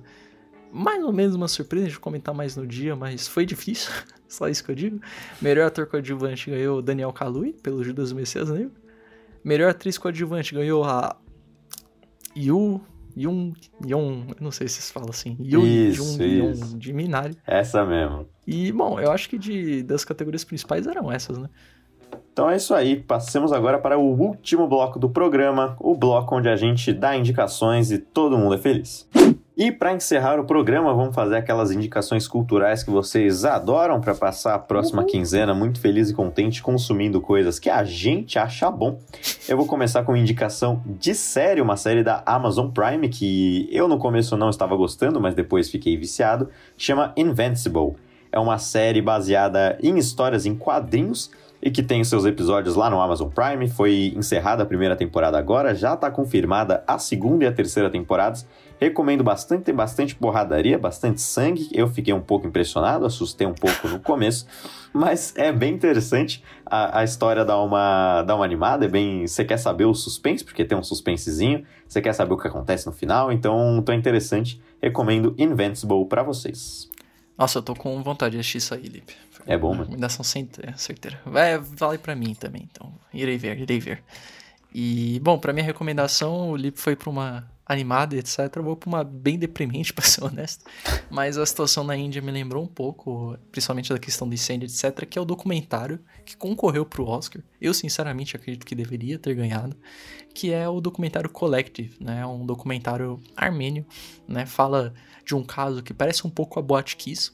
mais 0.71 1.03
ou 1.03 1.11
menos 1.11 1.35
uma 1.35 1.47
surpresa 1.47 1.87
de 1.87 1.99
comentar 1.99 2.33
mais 2.33 2.55
no 2.55 2.65
dia, 2.65 2.95
mas 2.95 3.27
foi 3.27 3.45
difícil. 3.45 3.91
Só 4.27 4.47
isso 4.47 4.63
que 4.63 4.71
eu 4.71 4.75
digo. 4.75 4.99
Melhor 5.41 5.67
ator 5.67 5.87
coadjuvante 5.87 6.49
ganhou 6.49 6.81
Daniel 6.81 7.11
Kaluuya, 7.11 7.53
pelo 7.63 7.83
Judas 7.83 8.11
Messias 8.13 8.49
Negro. 8.49 8.71
Melhor 9.43 9.69
atriz 9.71 9.97
coadjuvante 9.97 10.53
ganhou 10.53 10.83
a 10.83 11.15
Yu 12.35 12.81
Yun, 13.17 13.53
Yun, 13.85 14.27
não 14.39 14.51
sei 14.51 14.67
se 14.67 14.81
se 14.81 14.93
fala 14.93 15.09
assim. 15.09 15.35
Yun, 15.41 15.65
isso, 15.65 16.21
Yun, 16.21 16.51
isso. 16.51 16.73
Yun, 16.73 16.77
de 16.77 16.93
Minari. 16.93 17.35
Essa 17.45 17.85
mesmo. 17.85 18.27
E, 18.47 18.71
bom, 18.71 18.99
eu 18.99 19.11
acho 19.11 19.29
que 19.29 19.37
de, 19.37 19.83
das 19.83 20.05
categorias 20.05 20.45
principais 20.45 20.87
eram 20.87 21.11
essas, 21.11 21.37
né? 21.37 21.49
Então 22.31 22.49
é 22.49 22.55
isso 22.55 22.73
aí, 22.73 22.95
passemos 22.95 23.51
agora 23.51 23.77
para 23.77 23.97
o 23.97 24.17
último 24.17 24.67
bloco 24.67 24.97
do 24.97 25.09
programa, 25.09 25.75
o 25.79 25.93
bloco 25.95 26.37
onde 26.37 26.47
a 26.47 26.55
gente 26.55 26.93
dá 26.93 27.15
indicações 27.15 27.91
e 27.91 27.97
todo 27.97 28.37
mundo 28.37 28.55
é 28.55 28.57
feliz. 28.57 29.07
E 29.59 29.73
para 29.73 29.91
encerrar 29.91 30.39
o 30.39 30.45
programa, 30.45 30.93
vamos 30.93 31.13
fazer 31.13 31.35
aquelas 31.35 31.69
indicações 31.69 32.25
culturais 32.25 32.81
que 32.81 32.89
vocês 32.89 33.43
adoram 33.43 33.99
para 33.99 34.15
passar 34.15 34.55
a 34.55 34.57
próxima 34.57 35.01
uhum. 35.01 35.07
quinzena 35.09 35.53
muito 35.53 35.81
feliz 35.81 36.09
e 36.09 36.13
contente 36.13 36.63
consumindo 36.63 37.19
coisas 37.19 37.59
que 37.59 37.69
a 37.69 37.83
gente 37.83 38.39
acha 38.39 38.71
bom. 38.71 39.01
Eu 39.49 39.57
vou 39.57 39.65
começar 39.65 40.03
com 40.03 40.13
uma 40.13 40.17
indicação 40.17 40.81
de 40.85 41.13
série, 41.13 41.59
uma 41.59 41.75
série 41.75 42.05
da 42.05 42.23
Amazon 42.25 42.69
Prime 42.69 43.09
que 43.09 43.67
eu 43.69 43.89
no 43.89 43.97
começo 43.97 44.37
não 44.37 44.49
estava 44.49 44.77
gostando, 44.77 45.19
mas 45.19 45.35
depois 45.35 45.69
fiquei 45.69 45.97
viciado, 45.97 46.49
chama 46.77 47.11
Invincible. 47.17 47.97
É 48.31 48.39
uma 48.39 48.59
série 48.59 49.01
baseada 49.01 49.77
em 49.83 49.97
histórias 49.97 50.45
em 50.45 50.55
quadrinhos 50.55 51.31
e 51.61 51.69
que 51.69 51.83
tem 51.83 52.01
seus 52.05 52.23
episódios 52.23 52.75
lá 52.75 52.89
no 52.89 53.01
Amazon 53.01 53.27
Prime. 53.29 53.67
Foi 53.67 54.13
encerrada 54.15 54.63
a 54.63 54.65
primeira 54.65 54.95
temporada 54.95 55.37
agora, 55.37 55.75
já 55.75 55.95
está 55.95 56.09
confirmada 56.09 56.81
a 56.87 56.97
segunda 56.97 57.43
e 57.43 57.47
a 57.47 57.51
terceira 57.51 57.89
temporadas. 57.89 58.47
Recomendo 58.79 59.25
bastante, 59.25 59.63
tem 59.63 59.75
bastante 59.75 60.15
porradaria, 60.15 60.79
bastante 60.79 61.19
sangue. 61.19 61.67
Eu 61.73 61.87
fiquei 61.89 62.13
um 62.13 62.21
pouco 62.21 62.47
impressionado, 62.47 63.05
assustei 63.05 63.45
um 63.45 63.53
pouco 63.53 63.89
no 63.89 63.99
começo, 63.99 64.47
mas 64.93 65.33
é 65.35 65.51
bem 65.51 65.73
interessante. 65.73 66.41
A, 66.65 66.99
a 66.99 67.03
história 67.03 67.43
dá 67.43 67.61
uma, 67.61 68.23
dá 68.23 68.35
uma 68.37 68.45
animada, 68.45 68.85
é 68.85 68.87
bem. 68.87 69.27
Você 69.27 69.43
quer 69.43 69.57
saber 69.57 69.83
o 69.83 69.93
suspense, 69.93 70.45
porque 70.45 70.63
tem 70.63 70.77
um 70.77 70.83
suspensezinho, 70.83 71.65
você 71.85 72.01
quer 72.01 72.13
saber 72.13 72.33
o 72.33 72.37
que 72.37 72.47
acontece 72.47 72.85
no 72.85 72.93
final, 72.93 73.33
então 73.33 73.83
tô 73.85 73.91
interessante. 73.91 74.61
Recomendo 74.81 75.35
Invincible 75.37 76.05
para 76.05 76.23
vocês. 76.23 76.89
Nossa, 77.37 77.59
eu 77.59 77.63
tô 77.63 77.75
com 77.75 78.01
vontade 78.01 78.35
de 78.35 78.39
assistir 78.39 78.59
isso 78.59 78.73
aí, 78.73 78.83
Lipe. 78.83 79.13
É 79.45 79.57
bom, 79.57 79.71
mano. 79.71 79.81
Recomendação 79.81 80.23
sem 80.23 80.49
é, 80.61 80.71
certeira. 80.77 81.19
Vai, 81.25 81.57
vale 81.57 81.97
para 81.97 82.15
mim 82.15 82.33
também, 82.33 82.67
então 82.71 82.93
irei 83.13 83.37
ver, 83.37 83.59
irei 83.59 83.79
ver. 83.79 84.03
E, 84.73 85.19
bom, 85.21 85.37
para 85.37 85.51
minha 85.51 85.65
recomendação, 85.65 86.51
o 86.51 86.55
Lipe 86.55 86.79
foi 86.79 86.95
pra 86.95 87.09
uma 87.09 87.49
animada, 87.69 88.15
etc. 88.15 88.59
Vou 88.63 88.75
pra 88.75 88.89
uma 88.89 89.03
bem 89.03 89.37
deprimente, 89.37 89.93
pra 89.93 90.03
ser 90.03 90.23
honesto. 90.23 90.65
Mas 91.09 91.37
a 91.37 91.45
situação 91.45 91.83
na 91.83 91.95
Índia 91.95 92.21
me 92.21 92.31
lembrou 92.31 92.63
um 92.63 92.67
pouco, 92.67 93.37
principalmente 93.51 93.93
da 93.93 93.99
questão 93.99 94.27
do 94.27 94.33
incêndio, 94.33 94.65
etc., 94.65 95.05
que 95.05 95.19
é 95.19 95.21
o 95.21 95.25
documentário 95.25 95.99
que 96.25 96.35
concorreu 96.35 96.83
pro 96.83 97.05
Oscar. 97.05 97.43
Eu, 97.61 97.73
sinceramente, 97.73 98.35
acredito 98.35 98.65
que 98.65 98.73
deveria 98.73 99.19
ter 99.19 99.35
ganhado, 99.35 99.77
que 100.33 100.51
é 100.51 100.67
o 100.67 100.81
documentário 100.81 101.29
Collective, 101.29 101.95
né? 102.01 102.25
Um 102.25 102.45
documentário 102.45 103.19
armênio, 103.37 103.85
né? 104.27 104.47
Fala 104.47 104.93
de 105.23 105.35
um 105.35 105.43
caso 105.43 105.83
que 105.83 105.93
parece 105.93 106.25
um 106.25 106.29
pouco 106.29 106.57
a 106.57 106.61
Boate 106.61 106.95
Kiss, 106.95 107.31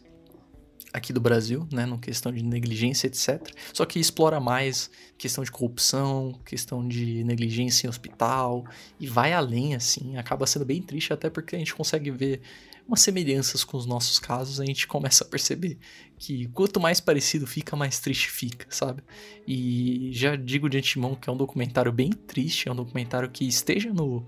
aqui 0.96 1.12
do 1.12 1.20
Brasil, 1.20 1.68
né, 1.72 1.86
no 1.86 2.00
questão 2.00 2.32
de 2.32 2.42
negligência, 2.42 3.08
etc. 3.08 3.54
Só 3.74 3.86
que 3.86 4.00
explora 4.00 4.40
mais 4.40 4.90
questão 5.18 5.44
de 5.44 5.52
corrupção, 5.52 6.40
questão 6.46 6.88
de 6.88 7.22
negligência 7.26 7.86
em 7.86 7.90
hospital 7.90 8.66
e 8.98 9.06
vai 9.06 9.34
além, 9.34 9.76
assim. 9.76 10.16
Acaba 10.16 10.48
sendo 10.48 10.64
bem 10.64 10.82
triste, 10.82 11.12
até 11.12 11.30
porque 11.30 11.56
a 11.56 11.60
gente 11.60 11.76
consegue 11.76 12.10
ver 12.12 12.42
umas 12.88 13.02
semelhanças 13.02 13.64
com 13.66 13.76
os 13.78 13.86
nossos 13.86 14.20
casos. 14.20 14.62
A 14.62 14.66
gente 14.66 14.88
começa 14.88 15.26
a 15.26 15.28
perceber 15.28 15.78
que 16.18 16.48
quanto 16.48 16.80
mais 16.80 17.02
parecido 17.02 17.46
fica, 17.46 17.76
mais 17.76 18.00
triste 18.00 18.32
fica, 18.32 18.66
sabe? 18.70 19.04
E 19.46 20.12
já 20.14 20.38
digo 20.38 20.70
de 20.70 20.78
antemão 20.78 21.14
que 21.14 21.30
é 21.30 21.34
um 21.34 21.38
documentário 21.38 21.92
bem 21.92 22.12
triste, 22.12 22.70
é 22.70 22.72
um 22.72 22.76
documentário 22.76 23.30
que 23.30 23.46
esteja 23.46 23.92
no 23.94 24.26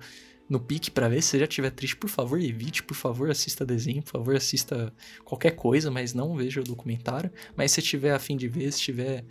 no 0.49 0.59
pique 0.59 0.89
para 0.89 1.09
ver. 1.09 1.21
Se 1.21 1.29
você 1.29 1.39
já 1.39 1.45
estiver 1.45 1.71
triste, 1.71 1.95
por 1.95 2.09
favor, 2.09 2.41
evite, 2.41 2.83
por 2.83 2.95
favor, 2.95 3.29
assista 3.29 3.65
desenho, 3.65 4.01
por 4.01 4.11
favor, 4.11 4.35
assista 4.35 4.93
qualquer 5.23 5.51
coisa, 5.51 5.91
mas 5.91 6.13
não 6.13 6.35
veja 6.35 6.61
o 6.61 6.63
documentário. 6.63 7.31
Mas 7.55 7.71
se 7.71 7.81
tiver 7.81 8.13
afim 8.13 8.37
de 8.37 8.47
ver, 8.47 8.71
se 8.71 8.79
tiver 8.79 9.25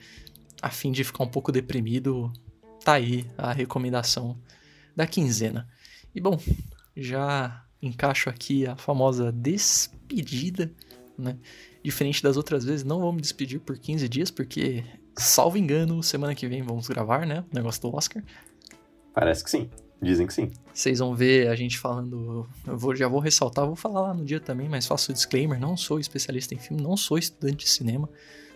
afim 0.60 0.93
de 0.93 1.05
ficar 1.05 1.24
um 1.24 1.28
pouco 1.28 1.52
deprimido, 1.52 2.32
tá 2.84 2.94
aí 2.94 3.26
a 3.36 3.52
recomendação 3.52 4.38
da 4.94 5.06
quinzena. 5.06 5.68
E 6.14 6.20
bom, 6.20 6.38
já 6.97 7.64
encaixo 7.80 8.28
aqui 8.28 8.66
a 8.66 8.76
famosa 8.76 9.30
despedida, 9.30 10.72
né? 11.18 11.36
Diferente 11.82 12.22
das 12.22 12.36
outras 12.36 12.64
vezes, 12.64 12.84
não 12.84 13.01
vou 13.01 13.12
me 13.12 13.20
despedir 13.20 13.60
por 13.60 13.78
15 13.78 14.09
dias, 14.09 14.30
porque, 14.30 14.84
salvo 15.16 15.56
engano, 15.56 16.02
semana 16.02 16.34
que 16.34 16.48
vem 16.48 16.62
vamos 16.62 16.88
gravar, 16.88 17.26
né? 17.26 17.44
O 17.52 17.55
negócio 17.55 17.82
do 17.82 17.94
Oscar. 17.94 18.24
Parece 19.14 19.44
que 19.44 19.51
sim. 19.51 19.70
Dizem 20.01 20.27
que 20.27 20.35
sim. 20.35 20.51
Vocês 20.73 20.98
vão 20.98 21.14
ver 21.14 21.48
a 21.48 21.56
gente 21.56 21.78
falando. 21.78 22.47
Eu 22.66 22.77
vou, 22.77 22.94
já 22.94 23.09
vou 23.09 23.18
ressaltar, 23.18 23.66
vou 23.66 23.77
falar 23.77 24.02
lá 24.02 24.14
no 24.14 24.24
dia 24.24 24.39
também, 24.39 24.68
mas 24.68 24.86
faço 24.86 25.10
o 25.10 25.14
disclaimer: 25.14 25.59
não 25.59 25.77
sou 25.77 25.98
especialista 25.98 26.55
em 26.55 26.59
filme, 26.59 26.82
não 26.82 26.97
sou 26.97 27.16
estudante 27.16 27.64
de 27.64 27.70
cinema, 27.70 28.09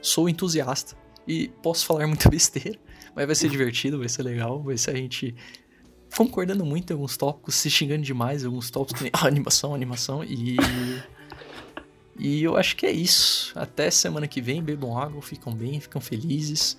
sou 0.03 0.29
entusiasta. 0.29 0.97
E 1.27 1.49
posso 1.63 1.87
falar 1.87 2.07
muita 2.07 2.29
besteira, 2.31 2.79
mas 3.15 3.27
vai 3.27 3.35
ser 3.35 3.49
divertido, 3.49 3.99
vai 3.99 4.09
ser 4.09 4.23
legal, 4.23 4.63
vai 4.63 4.77
ser 4.77 4.91
a 4.91 4.97
gente 4.97 5.35
concordando 6.17 6.65
muito 6.65 6.91
em 6.91 6.95
alguns 6.95 7.17
tópicos, 7.17 7.55
se 7.55 7.71
xingando 7.71 8.03
demais 8.03 8.43
em 8.43 8.47
alguns 8.47 8.71
tópicos, 8.71 9.03
que 9.03 9.11
animação, 9.27 9.75
animação, 9.75 10.23
e. 10.25 10.57
E 12.23 12.43
eu 12.43 12.55
acho 12.55 12.77
que 12.77 12.85
é 12.85 12.93
isso. 12.93 13.51
Até 13.59 13.91
semana 13.91 14.29
que 14.29 14.43
vem, 14.43 14.63
bebam 14.63 14.99
água, 14.99 15.23
ficam 15.23 15.55
bem, 15.55 15.81
ficam 15.81 16.03
felizes. 16.03 16.77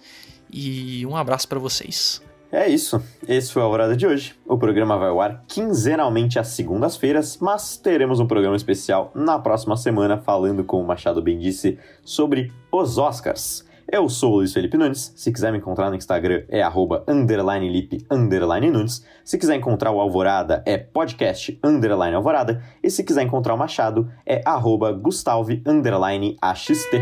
E 0.53 1.03
um 1.07 1.15
abraço 1.15 1.47
para 1.47 1.57
vocês. 1.57 2.21
É 2.51 2.67
isso. 2.67 3.01
Esse 3.25 3.53
foi 3.53 3.61
a 3.61 3.67
Horada 3.67 3.95
de 3.95 4.05
hoje. 4.05 4.35
O 4.45 4.57
programa 4.57 4.97
vai 4.97 5.09
ao 5.09 5.21
ar 5.21 5.43
quinzenalmente 5.47 6.37
às 6.37 6.49
segundas-feiras, 6.49 7.37
mas 7.39 7.77
teremos 7.77 8.19
um 8.19 8.27
programa 8.27 8.57
especial 8.57 9.09
na 9.15 9.39
próxima 9.39 9.77
semana 9.77 10.17
falando, 10.17 10.63
como 10.65 10.83
o 10.83 10.87
Machado 10.87 11.21
bem 11.21 11.39
disse, 11.39 11.79
sobre 12.03 12.51
os 12.69 12.97
Oscars. 12.97 13.65
Eu 13.89 14.09
sou 14.09 14.33
o 14.33 14.35
Luiz 14.37 14.53
Felipe 14.53 14.77
Nunes. 14.77 15.13
Se 15.15 15.31
quiser 15.31 15.51
me 15.51 15.59
encontrar 15.59 15.89
no 15.89 15.95
Instagram 15.95 16.43
é 16.49 16.61
arroba 16.61 17.05
underline 17.07 17.69
lip 17.69 18.05
underline 18.11 18.69
Nunes. 18.69 19.05
Se 19.23 19.37
quiser 19.37 19.55
encontrar 19.55 19.91
o 19.91 20.01
Alvorada 20.01 20.61
é 20.65 20.77
podcast 20.77 21.57
underline 21.63 22.15
Alvorada. 22.15 22.61
E 22.83 22.89
se 22.89 23.03
quiser 23.03 23.23
encontrar 23.23 23.53
o 23.53 23.57
Machado 23.57 24.09
é 24.25 24.41
arroba 24.45 24.91
Gustavе 24.91 25.61
underline 25.65 26.37
AXT. 26.41 26.99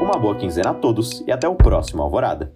Uma 0.00 0.18
boa 0.18 0.36
quinzena 0.36 0.70
a 0.70 0.74
todos 0.74 1.24
e 1.26 1.32
até 1.32 1.48
o 1.48 1.54
próximo 1.54 2.02
Alvorada. 2.02 2.52